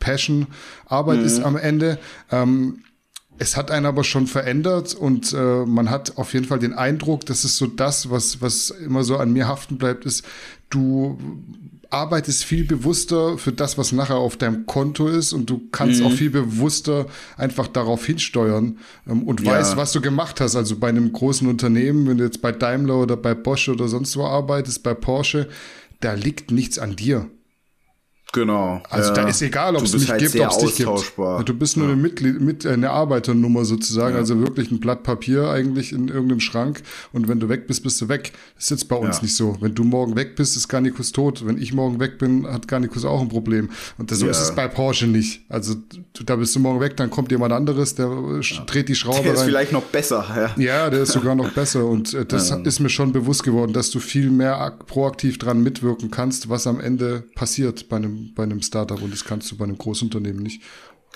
Passion-Arbeit 0.00 1.20
mhm. 1.20 1.24
ist 1.24 1.40
am 1.40 1.56
Ende. 1.56 1.98
Ähm, 2.30 2.82
es 3.38 3.56
hat 3.56 3.70
einen 3.70 3.86
aber 3.86 4.04
schon 4.04 4.26
verändert 4.26 4.94
und 4.94 5.32
äh, 5.32 5.66
man 5.66 5.90
hat 5.90 6.16
auf 6.16 6.32
jeden 6.32 6.46
Fall 6.46 6.58
den 6.58 6.72
Eindruck, 6.72 7.26
das 7.26 7.44
ist 7.44 7.58
so 7.58 7.66
das, 7.66 8.10
was, 8.10 8.40
was 8.40 8.70
immer 8.70 9.04
so 9.04 9.18
an 9.18 9.32
mir 9.32 9.46
haften 9.46 9.76
bleibt, 9.76 10.06
ist, 10.06 10.24
du 10.70 11.18
arbeitest 11.90 12.44
viel 12.44 12.64
bewusster 12.64 13.38
für 13.38 13.52
das, 13.52 13.78
was 13.78 13.92
nachher 13.92 14.16
auf 14.16 14.36
deinem 14.36 14.66
Konto 14.66 15.08
ist 15.08 15.32
und 15.32 15.48
du 15.48 15.68
kannst 15.70 16.00
mhm. 16.00 16.06
auch 16.06 16.12
viel 16.12 16.30
bewusster 16.30 17.06
einfach 17.36 17.66
darauf 17.66 18.04
hinsteuern 18.04 18.78
ähm, 19.08 19.22
und 19.22 19.42
ja. 19.42 19.52
weißt, 19.52 19.76
was 19.76 19.92
du 19.92 20.00
gemacht 20.00 20.40
hast. 20.40 20.56
Also 20.56 20.76
bei 20.76 20.88
einem 20.88 21.12
großen 21.12 21.48
Unternehmen, 21.48 22.06
wenn 22.06 22.18
du 22.18 22.24
jetzt 22.24 22.42
bei 22.42 22.52
Daimler 22.52 22.96
oder 22.96 23.16
bei 23.16 23.34
Bosch 23.34 23.68
oder 23.68 23.88
sonst 23.88 24.16
wo 24.16 24.24
arbeitest, 24.24 24.82
bei 24.82 24.94
Porsche, 24.94 25.48
da 26.00 26.14
liegt 26.14 26.50
nichts 26.50 26.78
an 26.78 26.96
dir. 26.96 27.30
Genau. 28.32 28.82
Also 28.90 29.10
ja. 29.10 29.14
da 29.14 29.28
ist 29.28 29.40
egal, 29.40 29.76
ob 29.76 29.82
es 29.84 29.92
mich 29.94 30.10
halt 30.10 30.20
gibt, 30.20 30.38
ob 30.40 30.50
es 30.50 30.58
dich 30.58 30.76
gibt. 30.76 31.48
Du 31.48 31.54
bist 31.54 31.76
nur 31.76 31.86
ja. 31.86 31.92
eine 31.92 32.02
Mitglied, 32.02 32.40
mit 32.40 32.64
äh, 32.64 32.70
eine 32.70 32.90
Arbeiternummer 32.90 33.64
sozusagen, 33.64 34.14
ja. 34.14 34.20
also 34.20 34.40
wirklich 34.40 34.70
ein 34.70 34.80
Blatt 34.80 35.04
Papier 35.04 35.48
eigentlich 35.48 35.92
in 35.92 36.08
irgendeinem 36.08 36.40
Schrank. 36.40 36.82
Und 37.12 37.28
wenn 37.28 37.40
du 37.40 37.48
weg 37.48 37.66
bist, 37.66 37.82
bist 37.82 38.00
du 38.00 38.08
weg. 38.08 38.32
Das 38.56 38.64
ist 38.64 38.70
jetzt 38.70 38.88
bei 38.88 38.96
uns 38.96 39.22
nicht 39.22 39.36
so. 39.36 39.56
Wenn 39.60 39.74
du 39.74 39.84
morgen 39.84 40.16
weg 40.16 40.36
bist, 40.36 40.56
ist 40.56 40.68
Garnicus 40.68 41.12
tot. 41.12 41.46
Wenn 41.46 41.56
ich 41.56 41.72
morgen 41.72 42.00
weg 42.00 42.18
bin, 42.18 42.46
hat 42.46 42.68
Garnicus 42.68 43.04
auch 43.04 43.20
ein 43.20 43.28
Problem. 43.28 43.70
Und 43.96 44.10
so 44.10 44.26
ist 44.26 44.40
es 44.40 44.54
bei 44.54 44.68
Porsche 44.68 45.06
nicht. 45.06 45.42
Also 45.48 45.74
du, 45.74 46.24
da 46.24 46.36
bist 46.36 46.54
du 46.54 46.60
morgen 46.60 46.80
weg, 46.80 46.96
dann 46.96 47.10
kommt 47.10 47.30
jemand 47.30 47.52
anderes, 47.52 47.94
der 47.94 48.10
dreht 48.66 48.88
die 48.88 48.94
Schraube 48.94 49.22
der 49.22 49.32
rein. 49.32 49.38
ist 49.38 49.44
vielleicht 49.44 49.72
noch 49.72 49.82
besser. 49.82 50.52
Ja, 50.56 50.62
ja 50.62 50.90
der 50.90 51.02
ist 51.02 51.12
sogar 51.12 51.34
noch 51.34 51.50
besser. 51.50 51.86
Und 51.86 52.12
äh, 52.12 52.26
das 52.26 52.50
ist 52.64 52.80
mir 52.80 52.90
schon 52.90 53.12
bewusst 53.12 53.44
geworden, 53.44 53.72
dass 53.72 53.90
du 53.90 54.00
viel 54.00 54.30
mehr 54.30 54.76
proaktiv 54.86 55.38
dran 55.38 55.62
mitwirken 55.62 56.10
kannst, 56.10 56.48
was 56.48 56.66
am 56.66 56.80
Ende 56.80 57.24
passiert 57.34 57.88
bei 57.88 57.96
einem 57.96 58.15
bei 58.34 58.42
einem 58.42 58.62
Startup 58.62 59.00
und 59.00 59.12
das 59.12 59.24
kannst 59.24 59.50
du 59.50 59.56
bei 59.56 59.64
einem 59.64 59.78
Großunternehmen 59.78 60.42
nicht. 60.42 60.62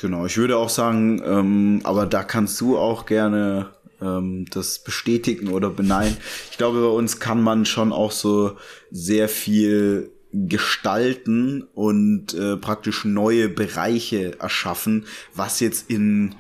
Genau, 0.01 0.25
ich 0.27 0.37
würde 0.37 0.57
auch 0.57 0.71
sagen, 0.71 1.21
ähm, 1.25 1.81
aber 1.85 2.07
da 2.07 2.23
kannst 2.23 2.61
du 2.61 2.79
auch 2.79 3.07
gerne 3.07 3.71
ähm, 4.01 4.47
das 4.51 4.83
bestätigen 4.83 5.49
oder 5.49 5.71
beneiden. 5.71 6.17
Ich 6.51 6.59
glaube, 6.59 6.81
bei 6.81 6.89
uns 6.89 7.21
kann 7.21 7.43
man 7.43 7.67
schon 7.67 7.93
auch 7.93 8.13
so 8.13 8.57
sehr 8.91 9.29
viel 9.29 10.11
gestalten 10.33 11.63
und 11.75 12.35
äh, 12.35 12.57
praktisch 12.57 13.05
neue 13.05 13.49
Bereiche 13.49 14.39
erschaffen, 14.41 15.07
was 15.35 15.61
jetzt 15.61 15.91
in 15.91 16.35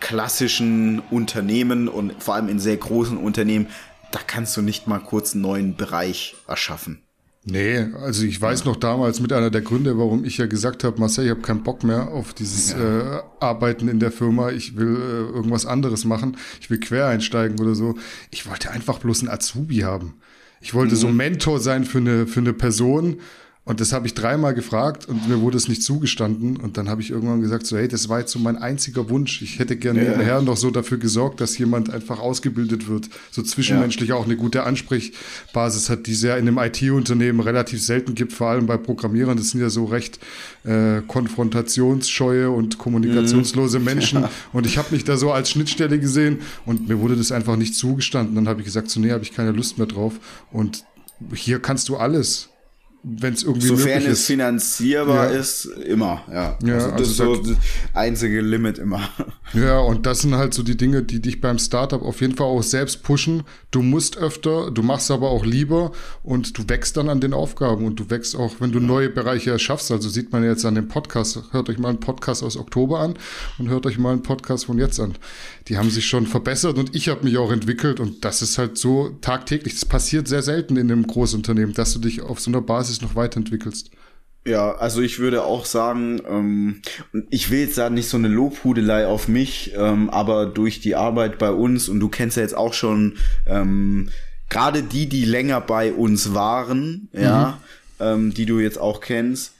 klassischen 0.00 1.00
Unternehmen 1.10 1.88
und 1.88 2.22
vor 2.22 2.34
allem 2.34 2.48
in 2.48 2.58
sehr 2.58 2.76
großen 2.76 3.18
Unternehmen, 3.18 3.66
da 4.12 4.20
kannst 4.26 4.56
du 4.56 4.62
nicht 4.62 4.86
mal 4.86 5.00
kurz 5.00 5.34
einen 5.34 5.42
neuen 5.42 5.76
Bereich 5.76 6.36
erschaffen. 6.46 7.07
Nee, 7.50 7.86
also 8.02 8.24
ich 8.24 8.40
weiß 8.40 8.66
noch 8.66 8.76
damals 8.76 9.20
mit 9.20 9.32
einer 9.32 9.50
der 9.50 9.62
Gründe, 9.62 9.96
warum 9.96 10.24
ich 10.24 10.36
ja 10.36 10.46
gesagt 10.46 10.84
habe, 10.84 11.00
Marcel, 11.00 11.24
ich 11.24 11.30
habe 11.30 11.40
keinen 11.40 11.62
Bock 11.62 11.82
mehr 11.82 12.08
auf 12.08 12.34
dieses 12.34 12.72
ja. 12.72 13.18
äh, 13.18 13.22
Arbeiten 13.40 13.88
in 13.88 14.00
der 14.00 14.12
Firma, 14.12 14.50
ich 14.50 14.76
will 14.76 14.96
äh, 14.96 15.34
irgendwas 15.34 15.64
anderes 15.64 16.04
machen, 16.04 16.36
ich 16.60 16.68
will 16.68 16.78
quer 16.78 17.06
einsteigen 17.06 17.58
oder 17.58 17.74
so. 17.74 17.94
Ich 18.30 18.48
wollte 18.48 18.70
einfach 18.70 18.98
bloß 18.98 19.20
einen 19.20 19.30
Azubi 19.30 19.78
haben. 19.78 20.14
Ich 20.60 20.74
wollte 20.74 20.94
mhm. 20.94 20.98
so 20.98 21.08
Mentor 21.08 21.60
sein 21.60 21.84
für 21.84 21.98
eine, 21.98 22.26
für 22.26 22.40
eine 22.40 22.52
Person, 22.52 23.20
und 23.68 23.80
das 23.80 23.92
habe 23.92 24.06
ich 24.06 24.14
dreimal 24.14 24.54
gefragt 24.54 25.06
und 25.10 25.28
mir 25.28 25.42
wurde 25.42 25.58
es 25.58 25.68
nicht 25.68 25.82
zugestanden. 25.82 26.56
Und 26.56 26.78
dann 26.78 26.88
habe 26.88 27.02
ich 27.02 27.10
irgendwann 27.10 27.42
gesagt, 27.42 27.66
so, 27.66 27.76
hey, 27.76 27.86
das 27.86 28.08
war 28.08 28.20
jetzt 28.20 28.32
so 28.32 28.38
mein 28.38 28.56
einziger 28.56 29.10
Wunsch. 29.10 29.42
Ich 29.42 29.58
hätte 29.58 29.76
gerne 29.76 30.02
ja. 30.02 30.12
nebenher 30.12 30.40
noch 30.40 30.56
so 30.56 30.70
dafür 30.70 30.96
gesorgt, 30.96 31.42
dass 31.42 31.58
jemand 31.58 31.90
einfach 31.90 32.18
ausgebildet 32.18 32.88
wird, 32.88 33.10
so 33.30 33.42
zwischenmenschlich 33.42 34.08
ja. 34.08 34.14
auch 34.14 34.24
eine 34.24 34.36
gute 34.36 34.62
Ansprechbasis 34.62 35.90
hat, 35.90 36.06
die 36.06 36.12
es 36.12 36.22
ja 36.22 36.38
in 36.38 36.48
einem 36.48 36.56
IT-Unternehmen 36.56 37.40
relativ 37.40 37.82
selten 37.82 38.14
gibt, 38.14 38.32
vor 38.32 38.46
allem 38.46 38.64
bei 38.64 38.78
Programmierern. 38.78 39.36
Das 39.36 39.50
sind 39.50 39.60
ja 39.60 39.68
so 39.68 39.84
recht 39.84 40.18
äh, 40.64 41.02
konfrontationsscheue 41.06 42.50
und 42.50 42.78
kommunikationslose 42.78 43.80
mhm. 43.80 43.84
Menschen. 43.84 44.24
Und 44.54 44.64
ich 44.64 44.78
habe 44.78 44.88
mich 44.92 45.04
da 45.04 45.18
so 45.18 45.30
als 45.30 45.50
Schnittstelle 45.50 45.98
gesehen 45.98 46.38
und 46.64 46.88
mir 46.88 47.00
wurde 47.00 47.16
das 47.16 47.32
einfach 47.32 47.56
nicht 47.56 47.74
zugestanden. 47.74 48.34
Dann 48.34 48.48
habe 48.48 48.60
ich 48.60 48.64
gesagt, 48.64 48.88
so, 48.88 48.98
nee, 48.98 49.10
habe 49.10 49.22
ich 49.22 49.34
keine 49.34 49.52
Lust 49.52 49.76
mehr 49.76 49.86
drauf. 49.86 50.14
Und 50.50 50.84
hier 51.34 51.60
kannst 51.60 51.90
du 51.90 51.96
alles 51.96 52.48
wenn 53.04 53.32
es 53.32 53.44
irgendwie 53.44 53.68
Sofern 53.68 53.98
möglich 53.98 54.08
es 54.08 54.26
finanzierbar 54.26 55.30
ja. 55.32 55.38
ist, 55.38 55.66
immer, 55.66 56.22
ja. 56.28 56.58
ja 56.64 56.74
also 56.74 56.90
das 56.90 57.20
also 57.20 57.34
ist 57.34 57.44
so 57.44 57.54
das 57.54 57.56
einzige 57.94 58.40
Limit 58.40 58.78
immer. 58.78 59.00
Ja, 59.54 59.78
und 59.78 60.04
das 60.04 60.20
sind 60.20 60.34
halt 60.34 60.52
so 60.52 60.62
die 60.62 60.76
Dinge, 60.76 61.02
die 61.02 61.22
dich 61.22 61.40
beim 61.40 61.58
Startup 61.58 62.02
auf 62.02 62.20
jeden 62.20 62.36
Fall 62.36 62.46
auch 62.46 62.62
selbst 62.62 63.02
pushen. 63.02 63.44
Du 63.70 63.80
musst 63.80 64.18
öfter, 64.18 64.70
du 64.70 64.82
machst 64.82 65.10
aber 65.10 65.30
auch 65.30 65.46
lieber 65.46 65.92
und 66.22 66.58
du 66.58 66.68
wächst 66.68 66.98
dann 66.98 67.08
an 67.08 67.22
den 67.22 67.32
Aufgaben 67.32 67.86
und 67.86 67.98
du 67.98 68.10
wächst 68.10 68.36
auch, 68.36 68.56
wenn 68.58 68.72
du 68.72 68.80
neue 68.80 69.08
Bereiche 69.08 69.50
erschaffst. 69.50 69.90
Also 69.90 70.10
sieht 70.10 70.32
man 70.32 70.44
jetzt 70.44 70.66
an 70.66 70.74
dem 70.74 70.88
Podcast. 70.88 71.44
Hört 71.52 71.70
euch 71.70 71.78
mal 71.78 71.88
einen 71.88 72.00
Podcast 72.00 72.42
aus 72.42 72.58
Oktober 72.58 73.00
an 73.00 73.14
und 73.58 73.70
hört 73.70 73.86
euch 73.86 73.96
mal 73.96 74.12
einen 74.12 74.22
Podcast 74.22 74.66
von 74.66 74.76
jetzt 74.76 75.00
an. 75.00 75.14
Die 75.68 75.76
haben 75.76 75.90
sich 75.90 76.06
schon 76.06 76.26
verbessert 76.26 76.78
und 76.78 76.94
ich 76.94 77.08
habe 77.08 77.24
mich 77.24 77.36
auch 77.36 77.52
entwickelt 77.52 78.00
und 78.00 78.24
das 78.24 78.40
ist 78.40 78.56
halt 78.56 78.78
so 78.78 79.10
tagtäglich. 79.20 79.74
Das 79.74 79.84
passiert 79.84 80.26
sehr 80.26 80.42
selten 80.42 80.76
in 80.76 80.90
einem 80.90 81.06
Großunternehmen, 81.06 81.74
dass 81.74 81.92
du 81.92 81.98
dich 81.98 82.22
auf 82.22 82.40
so 82.40 82.50
einer 82.50 82.62
Basis 82.62 83.02
noch 83.02 83.14
weiterentwickelst. 83.14 83.90
Ja, 84.46 84.76
also 84.76 85.02
ich 85.02 85.18
würde 85.18 85.44
auch 85.44 85.66
sagen, 85.66 86.22
ähm, 86.26 86.80
ich 87.28 87.50
will 87.50 87.60
jetzt 87.60 87.76
da 87.76 87.90
nicht 87.90 88.08
so 88.08 88.16
eine 88.16 88.28
Lobhudelei 88.28 89.06
auf 89.06 89.28
mich, 89.28 89.72
ähm, 89.76 90.08
aber 90.08 90.46
durch 90.46 90.80
die 90.80 90.94
Arbeit 90.94 91.38
bei 91.38 91.50
uns 91.50 91.88
und 91.90 92.00
du 92.00 92.08
kennst 92.08 92.38
ja 92.38 92.44
jetzt 92.44 92.56
auch 92.56 92.72
schon 92.72 93.18
ähm, 93.46 94.08
gerade 94.48 94.82
die, 94.82 95.06
die 95.06 95.26
länger 95.26 95.60
bei 95.60 95.92
uns 95.92 96.32
waren, 96.32 97.08
mhm. 97.12 97.20
ja, 97.20 97.60
ähm, 98.00 98.32
die 98.32 98.46
du 98.46 98.58
jetzt 98.58 98.78
auch 98.78 99.02
kennst, 99.02 99.52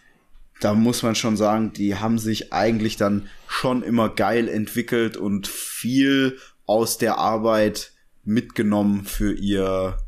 da 0.60 0.74
muss 0.74 1.02
man 1.02 1.14
schon 1.14 1.36
sagen, 1.36 1.72
die 1.72 1.97
haben 1.97 2.18
sich 2.18 2.52
eigentlich 2.52 2.97
dann 2.97 3.28
schon 3.47 3.82
immer 3.82 4.09
geil 4.09 4.48
entwickelt 4.48 5.16
und 5.16 5.47
viel 5.47 6.39
aus 6.66 6.98
der 6.98 7.18
Arbeit 7.18 7.93
mitgenommen 8.24 9.05
für 9.05 9.32
ihr 9.32 9.98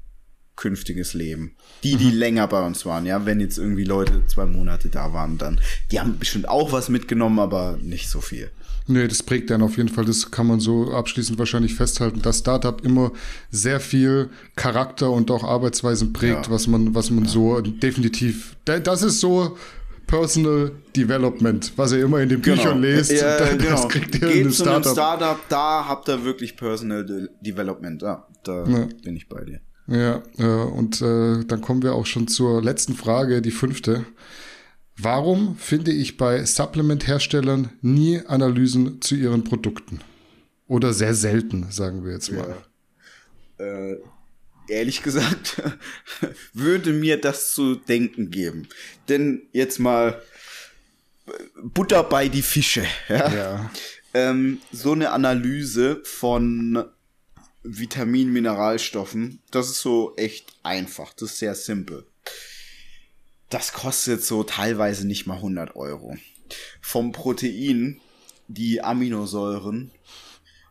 künftiges 0.57 1.15
Leben. 1.15 1.57
Die, 1.83 1.97
die 1.97 2.13
mhm. 2.13 2.19
länger 2.19 2.47
bei 2.47 2.65
uns 2.65 2.85
waren, 2.85 3.07
ja, 3.07 3.25
wenn 3.25 3.41
jetzt 3.41 3.57
irgendwie 3.57 3.85
Leute 3.85 4.27
zwei 4.27 4.45
Monate 4.45 4.91
da 4.91 5.15
waren, 5.15 5.39
dann, 5.39 5.59
die 5.91 5.99
haben 5.99 6.19
bestimmt 6.19 6.49
auch 6.49 6.71
was 6.73 6.91
mitgenommen, 6.91 7.39
aber 7.39 7.79
nicht 7.81 8.11
so 8.11 8.21
viel. 8.21 8.51
Nee, 8.87 9.09
das 9.09 9.23
prägt 9.23 9.51
dann 9.51 9.63
auf 9.63 9.77
jeden 9.77 9.89
Fall, 9.89 10.05
das 10.05 10.31
kann 10.31 10.47
man 10.47 10.61
so 10.61 10.93
abschließend 10.93 11.39
wahrscheinlich 11.39 11.75
festhalten, 11.75 12.21
dass 12.23 12.41
Startup 12.41 12.85
immer 12.85 13.13
sehr 13.51 13.81
viel 13.81 14.31
Charakter 14.57 15.11
und 15.11 15.31
auch 15.31 15.45
Arbeitsweisen 15.45 16.13
prägt, 16.13 16.47
ja. 16.47 16.53
was 16.53 16.67
man, 16.67 16.95
was 16.95 17.11
man 17.11 17.25
ja. 17.25 17.31
so 17.31 17.61
definitiv, 17.61 18.57
das 18.65 19.03
ist 19.03 19.21
so 19.21 19.57
Personal 20.11 20.73
Development, 20.97 21.73
was 21.77 21.93
ihr 21.93 22.05
immer 22.05 22.21
in 22.21 22.29
den 22.29 22.41
Büchern 22.41 22.83
genau. 22.83 22.95
lest. 22.97 23.13
Ja, 23.13 23.39
dann, 23.39 23.59
genau. 23.59 23.71
Das 23.71 23.89
kriegt 23.89 24.15
ihr 24.17 24.21
Geht 24.21 24.47
in 24.47 24.51
zu 24.51 24.63
Startup. 24.63 24.85
einem 24.85 24.93
Startup, 24.93 25.39
da 25.49 25.87
habt 25.87 26.09
ihr 26.09 26.25
wirklich 26.25 26.57
Personal 26.57 27.07
De 27.07 27.29
Development, 27.41 28.03
ja, 28.03 28.27
da 28.43 28.65
ja. 28.67 28.89
bin 29.05 29.17
ich 29.17 29.29
bei 29.29 29.45
dir. 29.45 29.61
Ja, 29.87 30.23
und 30.65 31.01
äh, 31.01 31.45
dann 31.45 31.61
kommen 31.61 31.83
wir 31.83 31.95
auch 31.95 32.07
schon 32.07 32.29
zur 32.29 32.63
letzten 32.63 32.95
Frage, 32.95 33.41
die 33.41 33.51
fünfte. 33.51 34.05
Warum 34.97 35.57
finde 35.57 35.93
ich 35.93 36.17
bei 36.17 36.45
Supplement-Herstellern 36.45 37.71
nie 37.81 38.21
Analysen 38.27 39.01
zu 39.01 39.15
ihren 39.15 39.45
Produkten? 39.45 40.01
Oder 40.67 40.93
sehr 40.93 41.15
selten, 41.15 41.67
sagen 41.71 42.05
wir 42.05 42.13
jetzt 42.13 42.31
mal. 42.33 42.57
Ja. 43.59 43.65
Äh, 43.65 43.99
ehrlich 44.71 45.03
gesagt, 45.03 45.63
würde 46.53 46.93
mir 46.93 47.21
das 47.21 47.53
zu 47.53 47.75
denken 47.75 48.31
geben. 48.31 48.69
Denn 49.09 49.43
jetzt 49.53 49.79
mal 49.79 50.23
Butter 51.63 52.03
bei 52.03 52.29
die 52.29 52.43
Fische. 52.43 52.85
Ja. 53.09 53.33
ja. 53.33 53.71
Ähm, 54.15 54.61
so 54.73 54.93
eine 54.93 55.11
Analyse 55.11 56.01
von 56.05 56.85
Vitamin, 57.63 58.33
Mineralstoffen. 58.33 59.41
Das 59.51 59.69
ist 59.69 59.81
so 59.81 60.15
echt 60.17 60.53
einfach. 60.63 61.13
Das 61.13 61.33
ist 61.33 61.39
sehr 61.39 61.55
simpel. 61.55 62.07
Das 63.51 63.73
kostet 63.73 64.25
so 64.25 64.45
teilweise 64.45 65.07
nicht 65.07 65.27
mal 65.27 65.37
100 65.37 65.77
Euro. 65.77 66.17
Vom 66.81 67.13
Protein, 67.13 68.01
die 68.49 68.83
Aminosäuren, 68.83 69.93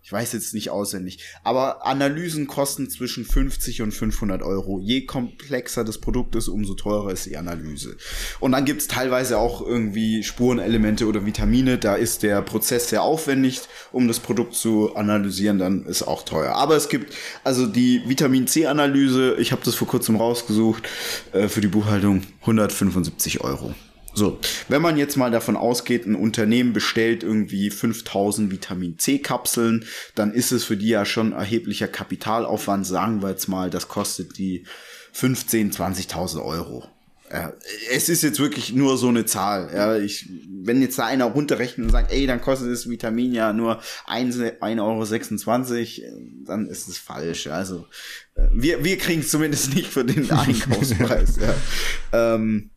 ich 0.10 0.14
weiß 0.14 0.34
jetzt 0.34 0.56
nicht 0.56 0.72
auswendig. 0.72 1.19
Aber 1.44 1.86
Analysen 1.86 2.48
kosten 2.48 2.90
zwischen 2.90 3.26
50 3.26 3.84
und 3.84 3.91
500 3.91 4.41
Euro. 4.41 4.80
Je 4.80 5.06
komplexer 5.06 5.84
das 5.84 5.99
Produkt 5.99 6.36
ist, 6.36 6.48
umso 6.48 6.73
teurer 6.73 7.11
ist 7.11 7.27
die 7.27 7.38
Analyse. 7.38 7.95
Und 8.40 8.53
dann 8.53 8.65
gibt's 8.65 8.88
teilweise 8.88 9.38
auch 9.38 9.61
irgendwie 9.61 10.23
Spurenelemente 10.23 11.06
oder 11.06 11.27
Vitamine. 11.27 11.77
Da 11.77 11.94
ist 11.94 12.23
der 12.23 12.41
Prozess 12.41 12.90
sehr 12.90 13.03
aufwendig, 13.03 13.61
um 13.91 14.07
das 14.07 14.19
Produkt 14.19 14.56
zu 14.56 14.95
analysieren. 14.95 15.60
Dann 15.60 15.86
ist 15.86 16.02
auch 16.02 16.26
teuer. 16.26 16.56
Aber 16.56 16.76
es 16.76 16.90
gibt 16.90 17.14
also 17.44 17.68
die 17.68 18.02
Vitamin 18.07 18.48
C-Analyse. 18.48 19.36
Ich 19.38 19.52
habe 19.52 19.61
das 19.64 19.76
vor 19.76 19.88
kurzem 19.88 20.15
rausgesucht 20.15 20.90
äh, 21.34 21.48
für 21.49 21.61
die 21.61 21.68
Buchhaltung. 21.68 22.23
175 22.41 23.41
Euro. 23.41 23.76
So, 24.14 24.40
wenn 24.68 24.81
man 24.81 24.98
jetzt 24.98 25.18
mal 25.18 25.31
davon 25.31 25.56
ausgeht, 25.56 26.06
ein 26.06 26.15
Unternehmen 26.15 26.73
bestellt 26.73 27.23
irgendwie 27.23 27.69
5000 27.69 28.52
Vitamin 28.52 28.98
C 28.98 29.19
Kapseln, 29.19 29.86
dann 30.15 30.34
ist 30.34 30.52
es 30.52 30.64
für 30.64 30.77
die 30.77 30.90
ja 30.90 31.06
schon 31.06 31.31
erheblicher 31.31 31.88
Kapitalaufwand. 31.88 32.86
Sagen 32.86 33.22
wir 33.22 33.30
jetzt 33.30 33.48
mal, 33.48 33.69
das 33.69 33.88
kostet 33.88 34.38
die 34.38 34.65
15, 35.14 35.72
20.000 35.72 36.44
Euro. 36.44 36.88
Ja, 37.31 37.53
es 37.91 38.10
ist 38.10 38.23
jetzt 38.23 38.40
wirklich 38.40 38.73
nur 38.73 38.98
so 38.98 39.07
eine 39.07 39.23
Zahl. 39.26 39.69
Ja, 39.72 39.95
ich, 39.95 40.27
wenn 40.49 40.81
jetzt 40.81 40.98
da 40.98 41.06
einer 41.06 41.26
runterrechnet 41.26 41.86
und 41.86 41.91
sagt, 41.91 42.11
ey, 42.11 42.26
dann 42.26 42.41
kostet 42.41 42.72
das 42.72 42.90
Vitamin 42.90 43.34
ja 43.34 43.53
nur 43.53 43.81
1,26 44.07 44.80
Euro, 44.81 46.15
dann 46.45 46.68
ist 46.68 46.88
es 46.88 46.98
falsch. 46.98 47.45
Also 47.48 47.86
äh, 48.34 48.48
wir, 48.52 48.84
wir 48.84 48.98
kriegen 48.98 49.22
es 49.22 49.30
zumindest 49.30 49.76
nicht 49.76 49.88
für 49.88 50.03
den 50.03 50.31
Einkaufspreis. 50.31 51.36
ja. 51.38 51.53
Ähm, 52.11 52.72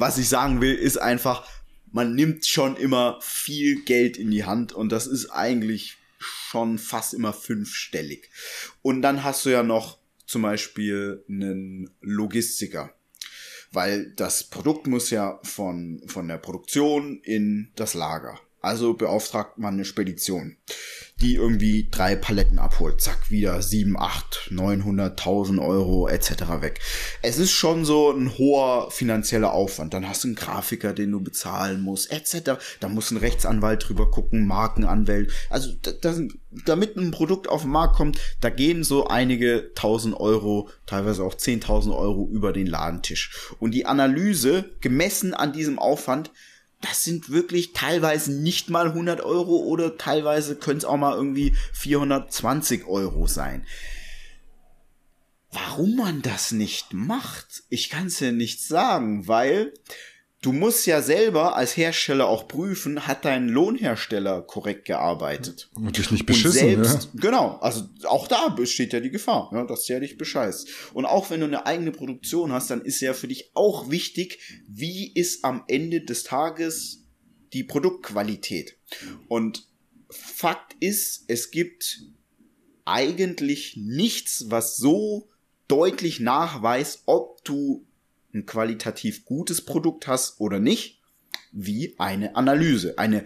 was 0.00 0.18
ich 0.18 0.28
sagen 0.28 0.60
will, 0.60 0.74
ist 0.74 0.96
einfach, 0.98 1.48
man 1.92 2.14
nimmt 2.14 2.46
schon 2.46 2.76
immer 2.76 3.18
viel 3.22 3.82
Geld 3.84 4.16
in 4.16 4.30
die 4.30 4.44
Hand 4.44 4.72
und 4.72 4.90
das 4.90 5.06
ist 5.06 5.30
eigentlich 5.30 5.98
schon 6.18 6.78
fast 6.78 7.14
immer 7.14 7.32
fünfstellig. 7.32 8.30
Und 8.82 9.02
dann 9.02 9.24
hast 9.24 9.44
du 9.44 9.50
ja 9.50 9.62
noch 9.62 9.98
zum 10.26 10.42
Beispiel 10.42 11.24
einen 11.28 11.90
Logistiker. 12.00 12.94
weil 13.74 14.12
das 14.12 14.44
Produkt 14.44 14.86
muss 14.86 15.10
ja 15.10 15.40
von, 15.42 16.00
von 16.06 16.28
der 16.28 16.38
Produktion 16.38 17.20
in 17.22 17.70
das 17.76 17.94
Lager. 17.94 18.38
Also 18.64 18.94
beauftragt 18.94 19.58
man 19.58 19.74
eine 19.74 19.84
Spedition, 19.84 20.56
die 21.20 21.34
irgendwie 21.34 21.88
drei 21.90 22.16
Paletten 22.16 22.58
abholt. 22.58 23.00
Zack, 23.00 23.30
wieder 23.30 23.60
sieben, 23.60 23.98
acht, 23.98 24.48
neunhunderttausend 24.50 25.60
Euro 25.60 26.08
etc. 26.08 26.30
weg. 26.60 26.80
Es 27.20 27.38
ist 27.38 27.52
schon 27.52 27.84
so 27.84 28.10
ein 28.10 28.36
hoher 28.38 28.90
finanzieller 28.90 29.52
Aufwand. 29.52 29.92
Dann 29.92 30.08
hast 30.08 30.24
du 30.24 30.28
einen 30.28 30.34
Grafiker, 30.34 30.94
den 30.94 31.12
du 31.12 31.20
bezahlen 31.20 31.82
musst 31.82 32.10
etc. 32.10 32.52
Da 32.80 32.88
muss 32.88 33.10
ein 33.10 33.18
Rechtsanwalt 33.18 33.86
drüber 33.86 34.10
gucken, 34.10 34.46
Markenanwält. 34.46 35.30
Also 35.50 35.70
das, 36.00 36.22
damit 36.64 36.96
ein 36.96 37.10
Produkt 37.10 37.48
auf 37.48 37.62
den 37.62 37.70
Markt 37.70 37.96
kommt, 37.96 38.18
da 38.40 38.48
gehen 38.48 38.82
so 38.82 39.06
einige 39.06 39.72
tausend 39.74 40.18
Euro, 40.18 40.70
teilweise 40.86 41.22
auch 41.22 41.34
zehntausend 41.34 41.94
Euro 41.94 42.28
über 42.32 42.54
den 42.54 42.66
Ladentisch. 42.66 43.52
Und 43.60 43.72
die 43.72 43.84
Analyse, 43.84 44.70
gemessen 44.80 45.34
an 45.34 45.52
diesem 45.52 45.78
Aufwand, 45.78 46.30
das 46.84 47.02
sind 47.02 47.30
wirklich 47.30 47.72
teilweise 47.72 48.32
nicht 48.32 48.68
mal 48.68 48.88
100 48.88 49.22
Euro 49.22 49.56
oder 49.56 49.96
teilweise 49.96 50.56
können 50.56 50.78
es 50.78 50.84
auch 50.84 50.98
mal 50.98 51.14
irgendwie 51.16 51.54
420 51.72 52.86
Euro 52.86 53.26
sein. 53.26 53.66
Warum 55.50 55.96
man 55.96 56.20
das 56.20 56.50
nicht 56.52 56.92
macht, 56.92 57.62
ich 57.70 57.88
kann 57.88 58.08
es 58.08 58.20
ja 58.20 58.32
nicht 58.32 58.60
sagen, 58.60 59.28
weil 59.28 59.72
du 60.44 60.52
musst 60.52 60.84
ja 60.86 61.00
selber 61.00 61.56
als 61.56 61.74
Hersteller 61.76 62.28
auch 62.28 62.46
prüfen, 62.46 63.06
hat 63.06 63.24
dein 63.24 63.48
Lohnhersteller 63.48 64.42
korrekt 64.42 64.84
gearbeitet. 64.84 65.70
Und 65.74 65.96
dich 65.96 66.10
nicht 66.10 66.26
beschissen, 66.26 66.76
Und 66.76 66.84
selbst, 66.84 67.08
ja. 67.14 67.20
Genau, 67.20 67.56
also 67.60 67.88
auch 68.04 68.28
da 68.28 68.48
besteht 68.48 68.92
ja 68.92 69.00
die 69.00 69.10
Gefahr, 69.10 69.50
ja, 69.54 69.64
dass 69.64 69.86
der 69.86 70.00
dich 70.00 70.18
bescheißt. 70.18 70.68
Und 70.92 71.06
auch 71.06 71.30
wenn 71.30 71.40
du 71.40 71.46
eine 71.46 71.64
eigene 71.64 71.92
Produktion 71.92 72.52
hast, 72.52 72.70
dann 72.70 72.82
ist 72.82 73.00
ja 73.00 73.14
für 73.14 73.26
dich 73.28 73.52
auch 73.54 73.90
wichtig, 73.90 74.38
wie 74.68 75.10
ist 75.12 75.44
am 75.44 75.64
Ende 75.66 76.02
des 76.02 76.24
Tages 76.24 77.06
die 77.54 77.64
Produktqualität. 77.64 78.76
Und 79.28 79.66
Fakt 80.10 80.76
ist, 80.78 81.24
es 81.28 81.50
gibt 81.50 82.02
eigentlich 82.84 83.76
nichts, 83.76 84.44
was 84.48 84.76
so 84.76 85.28
deutlich 85.68 86.20
nachweist, 86.20 87.04
ob 87.06 87.42
du 87.44 87.86
ein 88.34 88.46
qualitativ 88.46 89.24
gutes 89.24 89.64
Produkt 89.64 90.06
hast 90.06 90.40
oder 90.40 90.58
nicht, 90.58 91.00
wie 91.52 91.94
eine 91.98 92.34
Analyse, 92.36 92.98
eine 92.98 93.24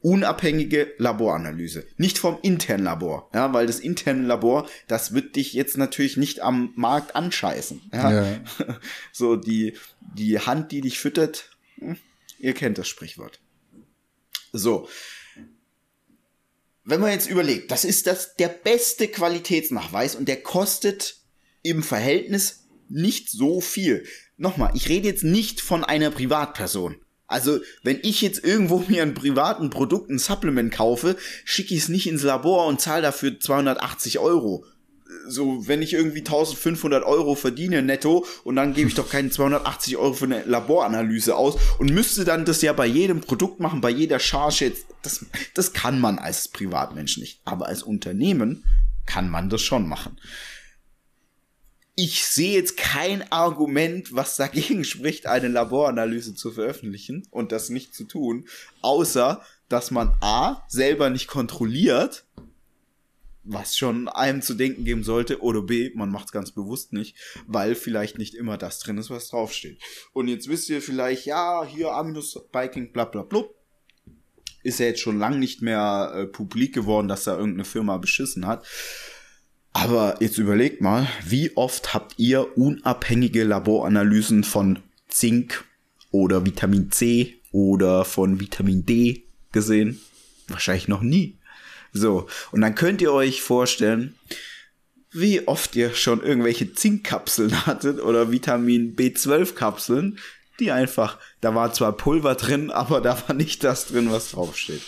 unabhängige 0.00 0.92
Laboranalyse, 0.98 1.86
nicht 1.96 2.18
vom 2.18 2.38
internen 2.42 2.84
Labor, 2.84 3.30
ja, 3.34 3.52
weil 3.52 3.66
das 3.66 3.80
interne 3.80 4.22
Labor, 4.26 4.68
das 4.86 5.14
wird 5.14 5.34
dich 5.34 5.54
jetzt 5.54 5.76
natürlich 5.76 6.16
nicht 6.16 6.40
am 6.40 6.72
Markt 6.76 7.16
anscheißen, 7.16 7.82
ja. 7.92 8.12
ja. 8.12 8.40
So 9.12 9.36
die 9.36 9.76
die 10.14 10.38
Hand, 10.38 10.72
die 10.72 10.82
dich 10.82 10.98
füttert, 10.98 11.50
hm, 11.78 11.96
ihr 12.38 12.54
kennt 12.54 12.78
das 12.78 12.86
Sprichwort. 12.86 13.40
So. 14.52 14.88
Wenn 16.84 17.00
man 17.00 17.10
jetzt 17.10 17.28
überlegt, 17.28 17.70
das 17.70 17.84
ist 17.84 18.06
das 18.06 18.36
der 18.36 18.48
beste 18.48 19.08
Qualitätsnachweis 19.08 20.14
und 20.14 20.28
der 20.28 20.42
kostet 20.42 21.16
im 21.62 21.82
Verhältnis 21.82 22.66
nicht 22.90 23.30
so 23.30 23.62
viel 23.62 24.06
nochmal, 24.36 24.72
ich 24.74 24.88
rede 24.88 25.08
jetzt 25.08 25.24
nicht 25.24 25.60
von 25.60 25.84
einer 25.84 26.10
Privatperson. 26.10 26.96
Also, 27.26 27.60
wenn 27.82 27.98
ich 28.02 28.20
jetzt 28.20 28.44
irgendwo 28.44 28.84
mir 28.86 29.02
ein 29.02 29.14
privaten 29.14 29.70
Produkt, 29.70 30.10
ein 30.10 30.18
Supplement 30.18 30.72
kaufe, 30.72 31.16
schicke 31.44 31.74
ich 31.74 31.82
es 31.82 31.88
nicht 31.88 32.06
ins 32.06 32.22
Labor 32.22 32.66
und 32.66 32.80
zahle 32.80 33.02
dafür 33.02 33.40
280 33.40 34.18
Euro. 34.18 34.64
So, 35.26 35.66
wenn 35.66 35.80
ich 35.80 35.94
irgendwie 35.94 36.18
1500 36.18 37.02
Euro 37.04 37.34
verdiene 37.34 37.80
netto 37.80 38.26
und 38.42 38.56
dann 38.56 38.74
gebe 38.74 38.88
ich 38.88 38.94
doch 38.94 39.08
keine 39.08 39.30
280 39.30 39.96
Euro 39.96 40.12
für 40.12 40.26
eine 40.26 40.44
Laboranalyse 40.44 41.34
aus 41.36 41.56
und 41.78 41.90
müsste 41.90 42.24
dann 42.24 42.44
das 42.44 42.60
ja 42.62 42.72
bei 42.72 42.86
jedem 42.86 43.20
Produkt 43.20 43.60
machen, 43.60 43.80
bei 43.80 43.90
jeder 43.90 44.18
Charge 44.18 44.66
jetzt. 44.66 44.86
Das, 45.02 45.24
das 45.54 45.72
kann 45.72 46.00
man 46.00 46.18
als 46.18 46.48
Privatmensch 46.48 47.16
nicht. 47.18 47.40
Aber 47.44 47.66
als 47.66 47.82
Unternehmen 47.82 48.64
kann 49.06 49.30
man 49.30 49.48
das 49.48 49.62
schon 49.62 49.88
machen 49.88 50.16
ich 51.96 52.24
sehe 52.24 52.54
jetzt 52.54 52.76
kein 52.76 53.30
Argument, 53.30 54.14
was 54.14 54.36
dagegen 54.36 54.84
spricht, 54.84 55.26
eine 55.26 55.48
Laboranalyse 55.48 56.34
zu 56.34 56.50
veröffentlichen 56.50 57.26
und 57.30 57.52
das 57.52 57.68
nicht 57.70 57.94
zu 57.94 58.04
tun, 58.04 58.48
außer 58.82 59.42
dass 59.68 59.90
man 59.90 60.14
A 60.20 60.62
selber 60.68 61.10
nicht 61.10 61.28
kontrolliert, 61.28 62.26
was 63.44 63.76
schon 63.76 64.08
einem 64.08 64.42
zu 64.42 64.54
denken 64.54 64.84
geben 64.84 65.04
sollte, 65.04 65.42
oder 65.42 65.62
B, 65.62 65.90
man 65.94 66.10
macht 66.10 66.26
es 66.26 66.32
ganz 66.32 66.50
bewusst 66.50 66.92
nicht, 66.92 67.16
weil 67.46 67.74
vielleicht 67.74 68.18
nicht 68.18 68.34
immer 68.34 68.56
das 68.56 68.78
drin 68.78 68.98
ist, 68.98 69.10
was 69.10 69.28
draufsteht. 69.28 69.78
Und 70.12 70.28
jetzt 70.28 70.48
wisst 70.48 70.70
ihr 70.70 70.80
vielleicht, 70.80 71.26
ja, 71.26 71.64
hier 71.64 71.92
Aminus 71.92 72.38
Biking, 72.50 72.92
bla 72.92 73.04
bla 73.04 73.22
bla. 73.22 73.44
Ist 74.62 74.80
ja 74.80 74.86
jetzt 74.86 75.00
schon 75.00 75.18
lang 75.18 75.38
nicht 75.38 75.60
mehr 75.60 76.12
äh, 76.14 76.26
publik 76.26 76.74
geworden, 76.74 77.06
dass 77.06 77.24
da 77.24 77.36
irgendeine 77.36 77.66
Firma 77.66 77.98
beschissen 77.98 78.46
hat. 78.46 78.66
Aber 79.74 80.16
jetzt 80.20 80.38
überlegt 80.38 80.80
mal, 80.80 81.08
wie 81.26 81.56
oft 81.56 81.94
habt 81.94 82.14
ihr 82.16 82.56
unabhängige 82.56 83.42
Laboranalysen 83.42 84.44
von 84.44 84.78
Zink 85.08 85.64
oder 86.12 86.46
Vitamin 86.46 86.92
C 86.92 87.34
oder 87.50 88.04
von 88.04 88.40
Vitamin 88.40 88.86
D 88.86 89.24
gesehen? 89.52 90.00
Wahrscheinlich 90.46 90.86
noch 90.86 91.02
nie. 91.02 91.38
So, 91.92 92.28
und 92.52 92.60
dann 92.60 92.76
könnt 92.76 93.02
ihr 93.02 93.12
euch 93.12 93.42
vorstellen, 93.42 94.14
wie 95.10 95.46
oft 95.48 95.74
ihr 95.74 95.92
schon 95.92 96.22
irgendwelche 96.22 96.72
Zinkkapseln 96.72 97.66
hattet 97.66 98.00
oder 98.00 98.30
Vitamin 98.30 98.94
B12-Kapseln, 98.94 100.18
die 100.60 100.70
einfach, 100.70 101.18
da 101.40 101.52
war 101.56 101.72
zwar 101.72 101.96
Pulver 101.96 102.36
drin, 102.36 102.70
aber 102.70 103.00
da 103.00 103.20
war 103.26 103.34
nicht 103.34 103.64
das 103.64 103.88
drin, 103.88 104.12
was 104.12 104.30
draufsteht. 104.30 104.82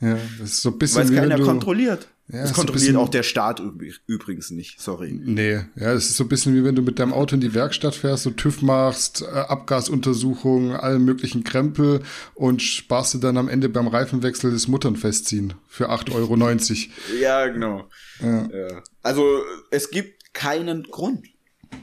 Ja, 0.00 0.18
das 0.40 0.50
ist 0.50 0.62
so 0.62 0.70
ein 0.70 0.78
bisschen. 0.78 1.08
Weil 1.08 1.14
es 1.14 1.20
keiner 1.30 1.44
kontrolliert. 1.44 2.08
Ja, 2.28 2.42
das 2.42 2.54
kontrolliert 2.54 2.96
auch 2.96 3.08
der 3.08 3.22
Staat 3.22 3.62
übrigens 4.06 4.50
nicht, 4.50 4.80
sorry. 4.80 5.12
Nee, 5.12 5.60
ja, 5.76 5.92
es 5.92 6.10
ist 6.10 6.16
so 6.16 6.24
ein 6.24 6.28
bisschen 6.28 6.56
wie 6.56 6.64
wenn 6.64 6.74
du 6.74 6.82
mit 6.82 6.98
deinem 6.98 7.12
Auto 7.12 7.36
in 7.36 7.40
die 7.40 7.54
Werkstatt 7.54 7.94
fährst, 7.94 8.24
so 8.24 8.30
TÜV 8.30 8.62
machst, 8.62 9.22
äh, 9.22 9.26
Abgasuntersuchungen, 9.26 10.72
allen 10.72 11.04
möglichen 11.04 11.44
Krempel 11.44 12.02
und 12.34 12.62
sparst 12.62 13.14
du 13.14 13.18
dann 13.18 13.36
am 13.36 13.48
Ende 13.48 13.68
beim 13.68 13.86
Reifenwechsel 13.86 14.50
das 14.50 14.66
Muttern 14.66 14.96
festziehen 14.96 15.54
für 15.68 15.90
8,90 15.90 16.14
Euro. 16.14 16.36
ja, 17.20 17.46
genau. 17.46 17.88
Ja. 18.20 18.48
ja. 18.50 18.82
Also 19.02 19.42
es 19.70 19.90
gibt 19.90 20.34
keinen 20.34 20.82
Grund. 20.82 21.28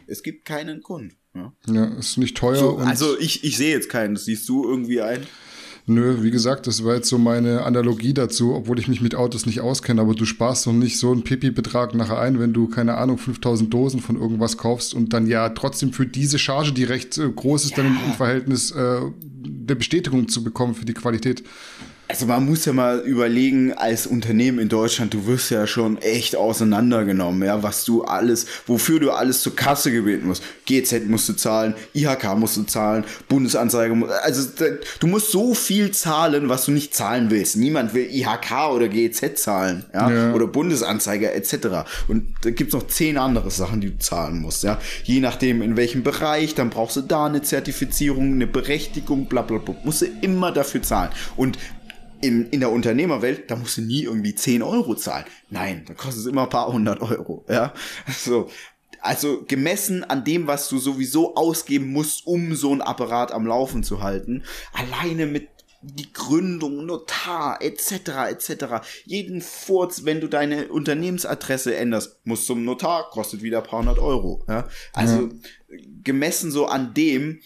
Es 0.08 0.24
gibt 0.24 0.44
keinen 0.44 0.82
Grund. 0.82 1.14
Ja, 1.34 1.54
ja 1.68 1.86
ist 1.98 2.18
nicht 2.18 2.38
teuer. 2.38 2.58
So, 2.58 2.78
also 2.78 3.18
ich, 3.18 3.44
ich 3.44 3.58
sehe 3.58 3.74
jetzt 3.74 3.90
keinen. 3.90 4.16
Das 4.16 4.26
siehst 4.26 4.48
du 4.50 4.68
irgendwie 4.70 5.02
ein? 5.02 5.26
Nö, 5.86 6.24
wie 6.24 6.32
gesagt, 6.32 6.66
das 6.66 6.86
war 6.86 6.96
jetzt 6.96 7.10
so 7.10 7.18
meine 7.18 7.64
Analogie 7.64 8.14
dazu, 8.14 8.54
obwohl 8.54 8.80
ich 8.80 8.88
mich 8.88 9.02
mit 9.02 9.16
Autos 9.16 9.46
nicht 9.46 9.60
auskenne, 9.60 10.00
aber 10.00 10.14
du 10.14 10.24
sparst 10.24 10.66
doch 10.66 10.72
nicht 10.72 10.98
so 10.98 11.12
einen 11.12 11.26
Pipi-Betrag 11.26 11.94
nachher 11.94 12.20
ein, 12.20 12.40
wenn 12.40 12.54
du, 12.54 12.70
keine 12.70 12.96
Ahnung, 12.96 13.18
5000 13.18 13.74
Dosen 13.74 14.00
von 14.00 14.16
irgendwas 14.16 14.58
kaufst 14.58 14.94
und 14.94 15.12
dann 15.12 15.28
ja 15.28 15.50
trotzdem 15.50 15.92
für 15.92 16.06
diese 16.06 16.40
Charge, 16.40 16.72
die 16.72 16.86
recht 16.86 17.18
äh, 17.18 17.30
groß 17.30 17.66
ist, 17.66 17.72
ja. 17.72 17.84
dann 17.84 17.98
im 18.06 18.14
Verhältnis 18.14 18.72
äh, 18.72 19.02
der 19.46 19.76
Bestätigung 19.76 20.30
zu 20.30 20.42
bekommen 20.42 20.74
für 20.74 20.86
die 20.86 20.94
Qualität. 20.94 21.44
Also 22.10 22.26
man 22.26 22.46
muss 22.46 22.66
ja 22.66 22.74
mal 22.74 23.00
überlegen, 23.00 23.74
als 23.74 24.06
Unternehmen 24.06 24.60
in 24.60 24.68
Deutschland, 24.68 25.14
du 25.14 25.26
wirst 25.26 25.50
ja 25.52 25.66
schon 25.66 25.98
echt 26.00 26.36
auseinandergenommen, 26.36 27.48
ja, 27.48 27.64
was 27.64 27.86
du 27.86 28.04
alles, 28.04 28.46
wofür 28.68 29.00
du 29.00 29.12
alles 29.12 29.42
zur 29.42 29.56
Kasse 29.56 29.90
gebeten 29.90 30.28
musst. 30.28 30.44
GZ 30.66 31.08
musst 31.08 31.30
du 31.30 31.34
zahlen, 31.34 31.76
IHK 31.94 32.36
musst 32.38 32.58
du 32.58 32.64
zahlen, 32.64 33.06
Bundesanzeiger, 33.30 33.96
also 34.22 34.50
du 35.00 35.08
musst 35.08 35.32
so 35.32 35.54
viel 35.54 35.92
zahlen, 35.92 36.50
was 36.50 36.66
du 36.66 36.72
nicht 36.72 36.94
zahlen 36.94 37.32
willst. 37.32 37.56
Niemand 37.56 37.94
will 37.94 38.08
IHK 38.12 38.70
oder 38.74 38.90
GZ 38.90 39.40
zahlen, 39.40 39.86
ja, 39.94 40.12
ja. 40.12 40.34
oder 40.34 40.48
Bundesanzeiger 40.48 41.34
etc. 41.34 41.88
Und 42.10 42.36
da 42.42 42.52
gibt's 42.52 42.74
noch 42.74 42.88
zehn 42.88 43.18
andere 43.18 43.50
Sachen, 43.50 43.80
die 43.80 43.92
du 43.92 43.98
zahlen 44.00 44.42
musst, 44.42 44.64
ja. 44.64 44.78
Je 45.04 45.22
nachdem 45.22 45.62
in 45.62 45.78
welchem 45.78 46.04
Bereich, 46.04 46.54
dann 46.54 46.70
brauchst 46.70 46.98
du 46.98 47.02
da 47.02 47.28
eine 47.28 47.42
Zertifizierung, 47.42 48.34
eine 48.34 48.48
Berechtigung, 48.48 49.28
bla 49.28 49.42
bla 49.42 49.60
bla. 49.60 49.74
Musst 49.86 50.02
du 50.02 50.08
immer 50.22 50.52
dafür 50.52 50.82
zahlen. 50.82 51.10
Und 51.38 51.58
in, 52.24 52.50
in 52.50 52.62
der 52.62 52.72
Unternehmerwelt, 52.72 53.52
da 53.52 53.56
musst 53.58 53.78
du 53.78 53.82
nie 53.82 54.04
irgendwie 54.04 54.34
10 54.34 54.64
Euro 54.64 54.96
zahlen. 54.96 55.26
Nein, 55.50 55.84
da 55.86 55.94
kostet 55.94 56.22
es 56.22 56.26
immer 56.26 56.44
ein 56.44 56.50
paar 56.50 56.72
hundert 56.72 57.02
Euro. 57.02 57.46
Ja, 57.50 57.74
so. 58.18 58.50
Also 59.02 59.44
gemessen 59.46 60.06
an 60.06 60.24
dem, 60.24 60.48
was 60.48 60.70
du 60.70 60.78
sowieso 60.78 61.36
ausgeben 61.36 61.92
musst, 61.92 62.26
um 62.26 62.56
so 62.56 62.72
ein 62.74 62.82
Apparat 62.82 63.34
am 63.34 63.46
Laufen 63.46 63.84
zu 63.84 64.02
halten, 64.02 64.44
alleine 64.72 65.26
mit 65.26 65.50
die 65.82 66.14
Gründung, 66.14 66.86
Notar, 66.86 67.62
etc., 67.62 68.30
etc. 68.30 68.66
Jeden 69.04 69.42
Furz, 69.42 70.06
wenn 70.06 70.22
du 70.22 70.28
deine 70.28 70.70
Unternehmensadresse 70.70 71.76
änderst, 71.76 72.22
musst 72.24 72.46
zum 72.46 72.64
Notar, 72.64 73.10
kostet 73.10 73.42
wieder 73.42 73.58
ein 73.58 73.66
paar 73.66 73.80
hundert 73.80 74.00
Euro. 74.00 74.46
Ja? 74.48 74.70
Also 74.94 75.24
ja. 75.24 75.30
gemessen 76.02 76.52
so 76.52 76.68
an 76.68 76.94
dem, 76.94 77.42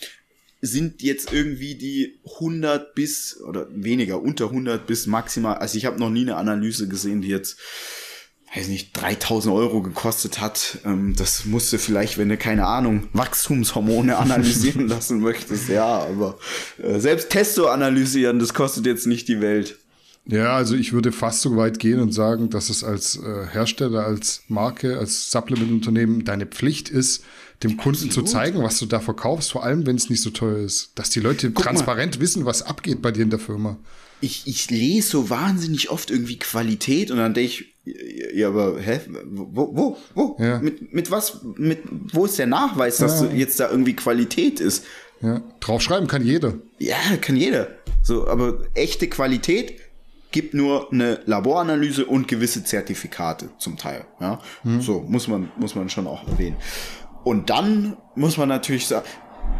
sind 0.61 1.03
jetzt 1.03 1.31
irgendwie 1.31 1.75
die 1.75 2.19
100 2.35 2.95
bis 2.95 3.39
oder 3.41 3.67
weniger 3.71 4.21
unter 4.21 4.45
100 4.45 4.87
bis 4.87 5.07
maximal. 5.07 5.57
Also 5.57 5.77
ich 5.77 5.85
habe 5.85 5.99
noch 5.99 6.09
nie 6.09 6.21
eine 6.21 6.35
Analyse 6.35 6.87
gesehen, 6.87 7.21
die 7.21 7.29
jetzt 7.29 7.57
weiß 8.55 8.69
nicht, 8.69 8.99
3000 8.99 9.53
Euro 9.53 9.81
gekostet 9.81 10.39
hat. 10.39 10.79
Ähm, 10.85 11.15
das 11.17 11.45
musste 11.45 11.77
vielleicht, 11.77 12.17
wenn 12.17 12.29
du 12.29 12.37
keine 12.37 12.65
Ahnung, 12.65 13.07
Wachstumshormone 13.13 14.17
analysieren 14.17 14.87
lassen 14.87 15.19
möchtest, 15.19 15.69
ja, 15.69 15.85
aber 15.85 16.37
äh, 16.81 16.99
selbst 16.99 17.29
Testo 17.29 17.67
analysieren, 17.67 18.39
das 18.39 18.53
kostet 18.53 18.85
jetzt 18.85 19.07
nicht 19.07 19.27
die 19.27 19.41
Welt. 19.41 19.77
Ja, 20.29 20.57
also 20.57 20.75
ich 20.75 20.91
würde 20.91 21.13
fast 21.13 21.41
so 21.41 21.55
weit 21.55 21.79
gehen 21.79 22.01
und 22.01 22.11
sagen, 22.11 22.49
dass 22.49 22.69
es 22.69 22.83
als 22.83 23.17
äh, 23.17 23.47
Hersteller, 23.49 24.05
als 24.05 24.43
Marke, 24.49 24.97
als 24.97 25.31
Supplement-Unternehmen 25.31 26.25
deine 26.25 26.45
Pflicht 26.45 26.89
ist, 26.89 27.23
dem 27.63 27.77
Kunden 27.77 28.05
Absolut. 28.05 28.13
zu 28.13 28.33
zeigen, 28.33 28.61
was 28.61 28.77
du 28.79 28.85
da 28.85 28.99
verkaufst, 28.99 29.51
vor 29.51 29.63
allem 29.63 29.85
wenn 29.85 29.95
es 29.95 30.09
nicht 30.09 30.21
so 30.21 30.29
teuer 30.29 30.59
ist. 30.59 30.91
Dass 30.95 31.09
die 31.09 31.19
Leute 31.19 31.51
Guck 31.51 31.65
transparent 31.65 32.15
mal. 32.15 32.21
wissen, 32.21 32.45
was 32.45 32.61
abgeht 32.61 33.01
bei 33.01 33.11
dir 33.11 33.23
in 33.23 33.29
der 33.29 33.39
Firma. 33.39 33.77
Ich, 34.21 34.43
ich 34.45 34.69
lese 34.69 35.09
so 35.09 35.29
wahnsinnig 35.29 35.89
oft 35.89 36.11
irgendwie 36.11 36.37
Qualität 36.37 37.11
und 37.11 37.17
dann 37.17 37.33
denke 37.33 37.51
ich, 37.51 37.73
ja, 38.33 38.49
aber 38.49 38.79
hä? 38.79 38.99
Wo, 39.25 39.75
wo, 39.75 39.97
wo? 40.13 40.37
Ja. 40.39 40.59
Mit, 40.59 40.93
mit 40.93 41.09
was? 41.09 41.39
Mit, 41.55 41.79
wo 42.11 42.25
ist 42.25 42.37
der 42.37 42.47
Nachweis, 42.47 42.97
dass 42.97 43.21
ja. 43.21 43.29
jetzt 43.29 43.59
da 43.59 43.69
irgendwie 43.69 43.95
Qualität 43.95 44.59
ist? 44.59 44.83
Ja. 45.21 45.41
Draufschreiben 45.59 46.07
kann 46.07 46.25
jeder. 46.25 46.55
Ja, 46.79 46.97
kann 47.21 47.37
jeder. 47.37 47.69
So, 48.03 48.27
aber 48.27 48.59
echte 48.73 49.07
Qualität 49.07 49.79
gibt 50.31 50.53
nur 50.53 50.91
eine 50.91 51.21
Laboranalyse 51.25 52.05
und 52.05 52.27
gewisse 52.27 52.63
Zertifikate 52.63 53.49
zum 53.57 53.77
Teil. 53.77 54.05
Ja, 54.19 54.41
mhm. 54.63 54.81
so 54.81 54.99
muss 55.07 55.27
man 55.27 55.51
muss 55.57 55.75
man 55.75 55.89
schon 55.89 56.07
auch 56.07 56.27
erwähnen. 56.27 56.57
Und 57.27 57.49
dann 57.49 57.97
muss 58.15 58.37
man 58.37 58.47
natürlich 58.47 58.87
sagen, 58.87 59.05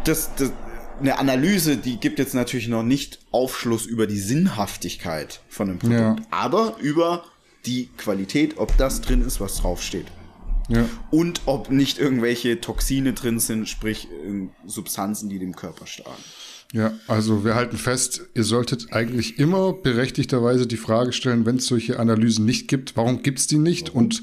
das, 0.04 0.34
das 0.36 0.52
eine 1.00 1.18
Analyse, 1.18 1.76
die 1.76 1.98
gibt 1.98 2.18
jetzt 2.18 2.34
natürlich 2.34 2.66
noch 2.66 2.82
nicht 2.82 3.18
Aufschluss 3.30 3.84
über 3.84 4.06
die 4.06 4.18
Sinnhaftigkeit 4.18 5.42
von 5.50 5.68
einem 5.68 5.78
Produkt, 5.78 6.00
ja. 6.00 6.16
aber 6.30 6.78
über 6.80 7.24
die 7.66 7.90
Qualität, 7.98 8.56
ob 8.56 8.74
das 8.78 9.02
drin 9.02 9.20
ist, 9.20 9.38
was 9.38 9.58
draufsteht. 9.58 10.06
Ja. 10.70 10.86
Und 11.10 11.42
ob 11.44 11.70
nicht 11.70 11.98
irgendwelche 11.98 12.58
Toxine 12.58 13.12
drin 13.12 13.38
sind, 13.38 13.68
sprich 13.68 14.08
äh, 14.26 14.48
Substanzen, 14.66 15.28
die 15.28 15.38
dem 15.38 15.54
Körper 15.54 15.86
schaden. 15.86 16.24
Ja, 16.72 16.92
also 17.06 17.44
wir 17.44 17.54
halten 17.54 17.76
fest, 17.76 18.22
ihr 18.34 18.44
solltet 18.44 18.94
eigentlich 18.94 19.38
immer 19.38 19.74
berechtigterweise 19.74 20.66
die 20.66 20.76
Frage 20.78 21.12
stellen, 21.12 21.44
wenn 21.44 21.56
es 21.56 21.66
solche 21.66 21.98
Analysen 21.98 22.46
nicht 22.46 22.66
gibt, 22.68 22.96
warum 22.96 23.22
gibt 23.22 23.40
es 23.40 23.46
die 23.46 23.58
nicht? 23.58 23.90
Und 23.90 24.22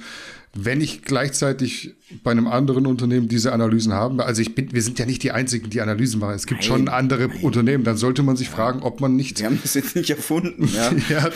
wenn 0.57 0.79
ich 0.79 1.01
gleichzeitig 1.01 1.95
bei 2.23 2.31
einem 2.31 2.47
anderen 2.47 2.85
Unternehmen 2.85 3.27
diese 3.27 3.51
Analysen 3.51 3.91
haben, 3.91 4.21
also 4.21 4.41
ich 4.41 4.55
bin, 4.55 4.71
wir 4.71 4.81
sind 4.81 4.97
ja 4.97 5.05
nicht 5.05 5.21
die 5.21 5.31
einzigen, 5.31 5.69
die 5.69 5.81
Analysen 5.81 6.21
machen. 6.21 6.33
Es 6.33 6.47
gibt 6.47 6.61
nein, 6.61 6.67
schon 6.67 6.87
andere 6.87 7.27
nein. 7.27 7.41
Unternehmen, 7.41 7.83
dann 7.83 7.97
sollte 7.97 8.23
man 8.23 8.37
sich 8.37 8.49
fragen, 8.49 8.81
ob 8.81 9.01
man 9.01 9.17
nicht. 9.17 9.39
Wir 9.39 9.47
haben 9.47 9.59
das 9.61 9.73
jetzt 9.73 9.97
nicht 9.97 10.09
erfunden, 10.09 10.69
ja. 10.73 10.93
ja 11.09 11.29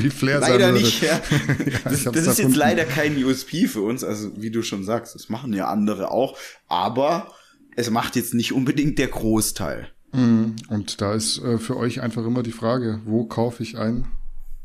wie 0.00 0.08
Flair 0.08 0.40
Leider 0.40 0.72
nicht, 0.72 1.02
ja. 1.02 1.08
ja 1.66 1.78
das, 1.84 2.04
das 2.04 2.26
ist 2.26 2.38
jetzt 2.38 2.56
leider 2.56 2.86
kein 2.86 3.22
USP 3.22 3.66
für 3.66 3.82
uns, 3.82 4.02
also 4.02 4.30
wie 4.36 4.50
du 4.50 4.62
schon 4.62 4.82
sagst, 4.82 5.14
das 5.14 5.28
machen 5.28 5.52
ja 5.52 5.68
andere 5.68 6.10
auch, 6.10 6.38
aber 6.66 7.32
es 7.76 7.90
macht 7.90 8.16
jetzt 8.16 8.32
nicht 8.32 8.52
unbedingt 8.54 8.98
der 8.98 9.08
Großteil. 9.08 9.88
Mhm. 10.12 10.56
Und 10.68 11.02
da 11.02 11.12
ist 11.12 11.38
äh, 11.42 11.58
für 11.58 11.76
euch 11.76 12.00
einfach 12.00 12.24
immer 12.24 12.42
die 12.42 12.52
Frage, 12.52 13.00
wo 13.04 13.24
kaufe 13.24 13.62
ich 13.62 13.76
ein 13.76 14.06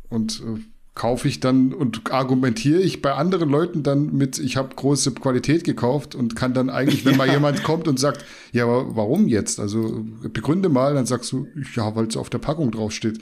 und 0.08 0.42
äh, 0.42 0.60
kaufe 1.00 1.30
ich 1.30 1.40
dann 1.40 1.74
und 1.74 2.12
argumentiere 2.12 2.82
ich 2.82 3.02
bei 3.02 3.14
anderen 3.14 3.50
Leuten 3.50 3.84
dann 3.84 4.18
mit, 4.18 4.38
ich 4.38 4.58
habe 4.58 4.76
große 4.76 5.14
Qualität 5.14 5.64
gekauft 5.64 6.14
und 6.14 6.36
kann 6.36 6.54
dann 6.54 6.70
eigentlich, 6.70 7.06
wenn 7.06 7.14
ja. 7.14 7.18
mal 7.20 7.30
jemand 7.30 7.64
kommt 7.64 7.88
und 7.88 7.98
sagt, 7.98 8.26
ja, 8.52 8.66
aber 8.66 8.98
warum 8.98 9.30
jetzt? 9.30 9.62
Also 9.62 10.04
begründe 10.34 10.68
mal, 10.68 10.96
dann 10.96 11.06
sagst 11.06 11.32
du, 11.32 11.48
ja, 11.74 11.96
weil 11.96 12.08
es 12.08 12.18
auf 12.18 12.30
der 12.30 12.40
Packung 12.40 12.72
draufsteht. 12.72 13.20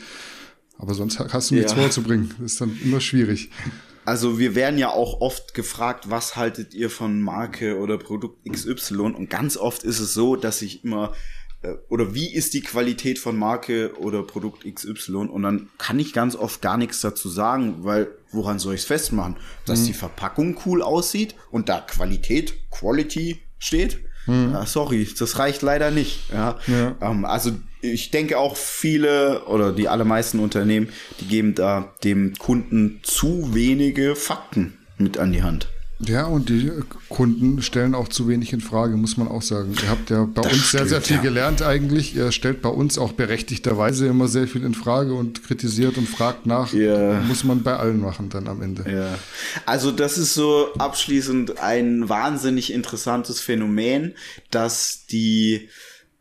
Aber 0.79 0.95
sonst 0.95 1.19
hast 1.19 1.51
du 1.51 1.55
nichts 1.55 1.73
ja. 1.73 1.77
vorzubringen. 1.77 2.33
Das 2.39 2.53
ist 2.53 2.61
dann 2.61 2.75
immer 2.83 2.99
schwierig. 2.99 3.51
Also 4.05 4.39
wir 4.39 4.55
werden 4.55 4.79
ja 4.79 4.89
auch 4.89 5.21
oft 5.21 5.53
gefragt, 5.53 6.09
was 6.09 6.35
haltet 6.35 6.73
ihr 6.73 6.89
von 6.89 7.21
Marke 7.21 7.77
oder 7.77 7.99
Produkt 7.99 8.49
XY? 8.51 9.01
Und 9.01 9.29
ganz 9.29 9.55
oft 9.55 9.83
ist 9.83 9.99
es 9.99 10.15
so, 10.15 10.35
dass 10.35 10.63
ich 10.63 10.83
immer 10.83 11.13
oder 11.89 12.13
wie 12.13 12.31
ist 12.31 12.53
die 12.53 12.61
Qualität 12.61 13.19
von 13.19 13.37
Marke 13.37 13.97
oder 13.97 14.23
Produkt 14.23 14.63
XY 14.63 15.15
und 15.15 15.41
dann 15.43 15.69
kann 15.77 15.99
ich 15.99 16.13
ganz 16.13 16.35
oft 16.35 16.61
gar 16.61 16.77
nichts 16.77 17.01
dazu 17.01 17.29
sagen, 17.29 17.77
weil 17.79 18.07
woran 18.31 18.59
soll 18.59 18.75
ich 18.75 18.81
es 18.81 18.87
festmachen? 18.87 19.37
Dass 19.65 19.81
mhm. 19.81 19.85
die 19.87 19.93
Verpackung 19.93 20.57
cool 20.65 20.81
aussieht 20.81 21.35
und 21.51 21.69
da 21.69 21.79
Qualität, 21.79 22.53
Quality 22.69 23.39
steht? 23.57 23.99
Mhm. 24.27 24.51
Ja, 24.53 24.65
sorry, 24.65 25.07
das 25.17 25.39
reicht 25.39 25.61
leider 25.61 25.89
nicht. 25.89 26.29
Ja. 26.31 26.59
ja. 26.67 26.95
Ähm, 27.01 27.25
also 27.25 27.51
ich 27.81 28.11
denke 28.11 28.37
auch 28.37 28.55
viele 28.55 29.45
oder 29.45 29.71
die 29.71 29.87
allermeisten 29.87 30.39
Unternehmen, 30.39 30.89
die 31.19 31.27
geben 31.27 31.55
da 31.55 31.93
dem 32.03 32.35
Kunden 32.37 32.99
zu 33.03 33.53
wenige 33.53 34.15
Fakten 34.15 34.77
mit 34.97 35.17
an 35.17 35.31
die 35.31 35.43
Hand. 35.43 35.69
Ja, 35.99 36.25
und 36.25 36.49
die 36.49 36.71
Kunden 37.09 37.61
stellen 37.63 37.95
auch 37.95 38.07
zu 38.07 38.27
wenig 38.27 38.53
in 38.53 38.61
Frage, 38.61 38.95
muss 38.97 39.17
man 39.17 39.27
auch 39.27 39.41
sagen. 39.41 39.73
Ihr 39.81 39.89
habt 39.89 40.11
ja 40.11 40.25
bei 40.25 40.43
das 40.43 40.53
uns 40.53 40.67
stimmt, 40.67 40.81
sehr, 40.81 40.87
sehr 40.87 41.01
viel 41.01 41.15
ja. 41.17 41.21
gelernt 41.23 41.61
eigentlich. 41.63 42.15
Ihr 42.15 42.31
stellt 42.31 42.61
bei 42.61 42.69
uns 42.69 42.99
auch 42.99 43.13
berechtigterweise 43.13 44.05
immer 44.05 44.27
sehr 44.27 44.47
viel 44.47 44.63
in 44.63 44.75
Frage 44.75 45.15
und 45.15 45.43
kritisiert 45.43 45.97
und 45.97 46.07
fragt 46.07 46.45
nach. 46.45 46.71
Ja. 46.71 47.21
Muss 47.21 47.43
man 47.43 47.63
bei 47.63 47.75
allen 47.75 47.99
machen 47.99 48.29
dann 48.29 48.47
am 48.47 48.61
Ende. 48.61 48.85
Ja. 48.89 49.17
Also 49.65 49.91
das 49.91 50.19
ist 50.19 50.35
so 50.35 50.71
abschließend 50.77 51.59
ein 51.59 52.07
wahnsinnig 52.07 52.71
interessantes 52.71 53.39
Phänomen, 53.39 54.13
dass 54.51 55.07
die, 55.07 55.69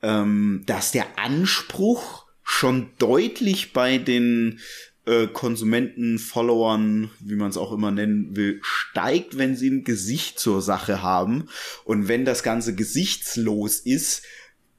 ähm, 0.02 0.62
dass 0.64 0.92
der 0.92 1.06
Anspruch 1.16 2.24
schon 2.42 2.90
deutlich 2.98 3.74
bei 3.74 3.98
den 3.98 4.60
äh, 5.06 5.28
Konsumenten, 5.28 6.18
Followern, 6.18 7.10
wie 7.20 7.36
man 7.36 7.50
es 7.50 7.56
auch 7.56 7.72
immer 7.72 7.90
nennen 7.90 8.36
will, 8.36 8.60
steigt, 8.62 9.38
wenn 9.38 9.56
sie 9.56 9.70
ein 9.70 9.84
Gesicht 9.84 10.38
zur 10.38 10.60
Sache 10.60 11.02
haben. 11.02 11.48
Und 11.84 12.08
wenn 12.08 12.24
das 12.24 12.42
Ganze 12.42 12.74
gesichtslos 12.74 13.78
ist, 13.78 14.22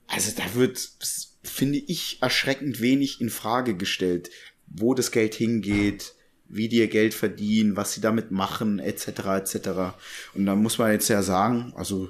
also 0.07 0.31
da 0.35 0.43
wird, 0.53 0.89
finde 1.43 1.79
ich, 1.79 2.19
erschreckend 2.21 2.81
wenig 2.81 3.21
in 3.21 3.29
Frage 3.29 3.75
gestellt, 3.75 4.29
wo 4.67 4.93
das 4.93 5.11
Geld 5.11 5.33
hingeht, 5.33 6.13
wie 6.49 6.69
die 6.69 6.77
ihr 6.77 6.87
Geld 6.87 7.13
verdienen, 7.13 7.75
was 7.75 7.93
sie 7.93 8.01
damit 8.01 8.31
machen, 8.31 8.79
etc. 8.79 9.07
etc. 9.07 9.69
Und 10.33 10.45
da 10.45 10.55
muss 10.55 10.77
man 10.77 10.91
jetzt 10.91 11.09
ja 11.09 11.21
sagen, 11.21 11.73
also 11.75 12.09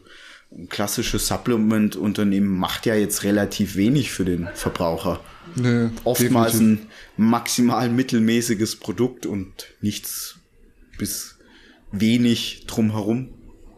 ein 0.52 0.70
klassisches 0.70 1.28
Supplement-Unternehmen 1.28 2.58
macht 2.58 2.86
ja 2.86 2.96
jetzt 2.96 3.24
relativ 3.24 3.76
wenig 3.76 4.12
für 4.12 4.26
den 4.26 4.48
Verbraucher. 4.54 5.20
Nee, 5.56 5.90
Oftmals 6.04 6.54
definitiv. 6.54 6.86
ein 7.18 7.26
maximal 7.30 7.90
mittelmäßiges 7.90 8.78
Produkt 8.78 9.26
und 9.26 9.52
nichts 9.82 10.36
bis 10.98 11.38
wenig 11.92 12.66
drumherum. 12.68 13.30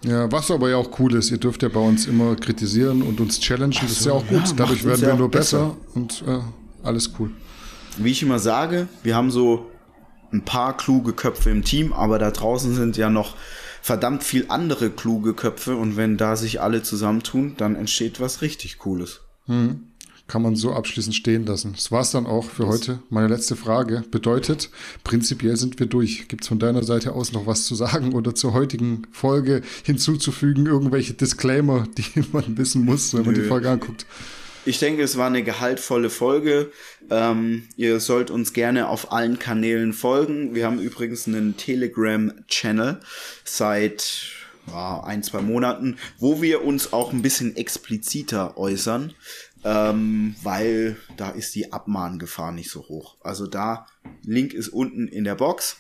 Ja, 0.03 0.31
was 0.31 0.49
aber 0.49 0.69
ja 0.69 0.77
auch 0.77 0.97
cool 0.99 1.15
ist, 1.15 1.29
ihr 1.29 1.37
dürft 1.37 1.61
ja 1.61 1.69
bei 1.69 1.79
uns 1.81 2.05
immer 2.05 2.35
kritisieren 2.35 3.01
und 3.01 3.19
uns 3.19 3.39
challengen, 3.39 3.73
so, 3.73 3.81
das 3.81 3.91
ist 3.91 4.05
ja 4.05 4.13
auch 4.13 4.25
gut. 4.27 4.47
Ja, 4.47 4.53
Dadurch 4.55 4.85
werden 4.85 5.01
wir 5.01 5.15
nur 5.15 5.29
besser, 5.29 5.75
besser. 5.85 5.95
und 5.95 6.23
äh, 6.25 6.39
alles 6.83 7.11
cool. 7.19 7.31
Wie 7.97 8.11
ich 8.11 8.23
immer 8.23 8.39
sage, 8.39 8.87
wir 9.03 9.15
haben 9.15 9.29
so 9.29 9.69
ein 10.31 10.45
paar 10.45 10.77
kluge 10.77 11.11
Köpfe 11.13 11.49
im 11.49 11.65
Team, 11.65 11.91
aber 11.91 12.17
da 12.17 12.31
draußen 12.31 12.75
sind 12.75 12.95
ja 12.95 13.09
noch 13.09 13.35
verdammt 13.81 14.23
viel 14.23 14.45
andere 14.47 14.89
kluge 14.89 15.33
Köpfe 15.33 15.75
und 15.75 15.97
wenn 15.97 16.15
da 16.17 16.35
sich 16.37 16.61
alle 16.61 16.81
zusammentun, 16.83 17.55
dann 17.57 17.75
entsteht 17.75 18.21
was 18.21 18.41
richtig 18.41 18.77
Cooles. 18.77 19.21
Hm. 19.47 19.88
Kann 20.29 20.43
man 20.43 20.55
so 20.55 20.73
abschließend 20.73 21.15
stehen 21.15 21.47
lassen. 21.47 21.73
Das 21.73 21.91
war's 21.91 22.11
dann 22.11 22.27
auch 22.27 22.45
für 22.45 22.63
das 22.63 22.73
heute. 22.75 22.99
Meine 23.09 23.27
letzte 23.27 23.55
Frage 23.55 24.03
bedeutet, 24.11 24.69
prinzipiell 25.03 25.57
sind 25.57 25.79
wir 25.79 25.87
durch. 25.87 26.27
Gibt's 26.27 26.47
von 26.47 26.59
deiner 26.59 26.83
Seite 26.83 27.13
aus 27.13 27.33
noch 27.33 27.47
was 27.47 27.65
zu 27.65 27.73
sagen 27.73 28.13
oder 28.13 28.35
zur 28.35 28.53
heutigen 28.53 29.07
Folge 29.11 29.63
hinzuzufügen? 29.83 30.67
Irgendwelche 30.67 31.15
Disclaimer, 31.15 31.87
die 31.97 32.23
man 32.31 32.59
wissen 32.59 32.85
muss, 32.85 33.15
wenn 33.15 33.25
man 33.25 33.33
Nö. 33.33 33.41
die 33.41 33.47
Folge 33.47 33.71
anguckt? 33.71 34.05
Ich 34.65 34.77
denke, 34.77 35.01
es 35.01 35.17
war 35.17 35.25
eine 35.25 35.41
gehaltvolle 35.41 36.11
Folge. 36.11 36.71
Ähm, 37.09 37.63
ihr 37.75 37.99
sollt 37.99 38.29
uns 38.29 38.53
gerne 38.53 38.87
auf 38.89 39.11
allen 39.11 39.39
Kanälen 39.39 39.93
folgen. 39.93 40.53
Wir 40.53 40.67
haben 40.67 40.79
übrigens 40.79 41.27
einen 41.27 41.57
Telegram-Channel 41.57 42.99
seit 43.45 44.37
ja, 44.71 45.01
ein, 45.03 45.23
zwei 45.23 45.41
Monaten, 45.41 45.97
wo 46.19 46.41
wir 46.41 46.63
uns 46.63 46.93
auch 46.93 47.13
ein 47.13 47.21
bisschen 47.21 47.55
expliziter 47.55 48.57
äußern, 48.57 49.13
ähm, 49.63 50.35
weil 50.43 50.97
da 51.17 51.29
ist 51.29 51.55
die 51.55 51.71
Abmahngefahr 51.71 52.51
nicht 52.51 52.69
so 52.69 52.81
hoch. 52.87 53.17
Also 53.21 53.47
da, 53.47 53.85
Link 54.23 54.53
ist 54.53 54.69
unten 54.69 55.07
in 55.07 55.23
der 55.23 55.35
Box. 55.35 55.77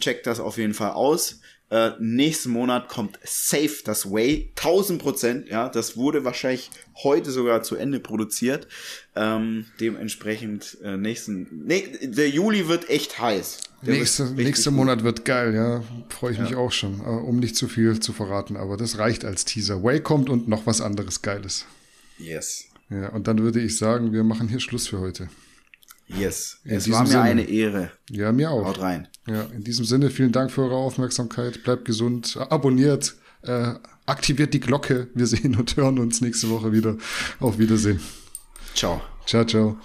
Checkt 0.00 0.26
das 0.26 0.40
auf 0.40 0.58
jeden 0.58 0.74
Fall 0.74 0.90
aus. 0.90 1.40
Äh, 1.68 1.92
nächsten 1.98 2.50
Monat 2.50 2.88
kommt 2.88 3.18
Safe 3.24 3.78
das 3.84 4.08
Way, 4.08 4.52
1000 4.56 5.02
Prozent, 5.02 5.48
ja, 5.48 5.68
das 5.68 5.96
wurde 5.96 6.24
wahrscheinlich 6.24 6.70
heute 7.02 7.32
sogar 7.32 7.64
zu 7.64 7.74
Ende 7.74 7.98
produziert. 7.98 8.68
Ähm, 9.16 9.66
dementsprechend 9.80 10.78
äh, 10.84 10.96
nächsten, 10.96 11.64
nee, 11.66 11.88
der 12.02 12.30
Juli 12.30 12.68
wird 12.68 12.88
echt 12.88 13.18
heiß. 13.18 13.58
nächste, 13.82 14.26
nächster 14.34 14.70
Monat 14.70 15.02
wird 15.02 15.24
geil, 15.24 15.54
ja, 15.56 15.82
freue 16.08 16.32
ich 16.32 16.38
ja. 16.38 16.44
mich 16.44 16.54
auch 16.54 16.70
schon, 16.70 17.00
äh, 17.00 17.02
um 17.02 17.40
nicht 17.40 17.56
zu 17.56 17.66
viel 17.66 17.98
zu 17.98 18.12
verraten, 18.12 18.56
aber 18.56 18.76
das 18.76 18.98
reicht 18.98 19.24
als 19.24 19.44
Teaser. 19.44 19.82
Way 19.82 20.00
kommt 20.02 20.30
und 20.30 20.46
noch 20.46 20.66
was 20.66 20.80
anderes 20.80 21.22
Geiles. 21.22 21.66
Yes. 22.16 22.65
Ja, 22.90 23.08
und 23.10 23.26
dann 23.26 23.38
würde 23.38 23.60
ich 23.60 23.76
sagen, 23.78 24.12
wir 24.12 24.24
machen 24.24 24.48
hier 24.48 24.60
Schluss 24.60 24.86
für 24.88 25.00
heute. 25.00 25.28
Yes. 26.08 26.60
In 26.64 26.76
es 26.76 26.90
war 26.90 27.02
mir 27.02 27.08
Sinne. 27.08 27.22
eine 27.22 27.48
Ehre. 27.48 27.90
Ja, 28.10 28.30
mir 28.32 28.50
auch. 28.50 28.64
Haut 28.64 28.80
rein. 28.80 29.08
Ja, 29.26 29.42
in 29.42 29.64
diesem 29.64 29.84
Sinne, 29.84 30.10
vielen 30.10 30.30
Dank 30.32 30.52
für 30.52 30.62
eure 30.62 30.76
Aufmerksamkeit. 30.76 31.64
Bleibt 31.64 31.84
gesund, 31.84 32.38
abonniert, 32.48 33.16
äh, 33.42 33.74
aktiviert 34.06 34.54
die 34.54 34.60
Glocke. 34.60 35.08
Wir 35.14 35.26
sehen 35.26 35.56
und 35.56 35.76
hören 35.76 35.98
uns 35.98 36.20
nächste 36.20 36.48
Woche 36.48 36.72
wieder. 36.72 36.96
Auf 37.40 37.58
Wiedersehen. 37.58 38.00
Ciao. 38.74 39.00
Ciao, 39.26 39.44
ciao. 39.44 39.76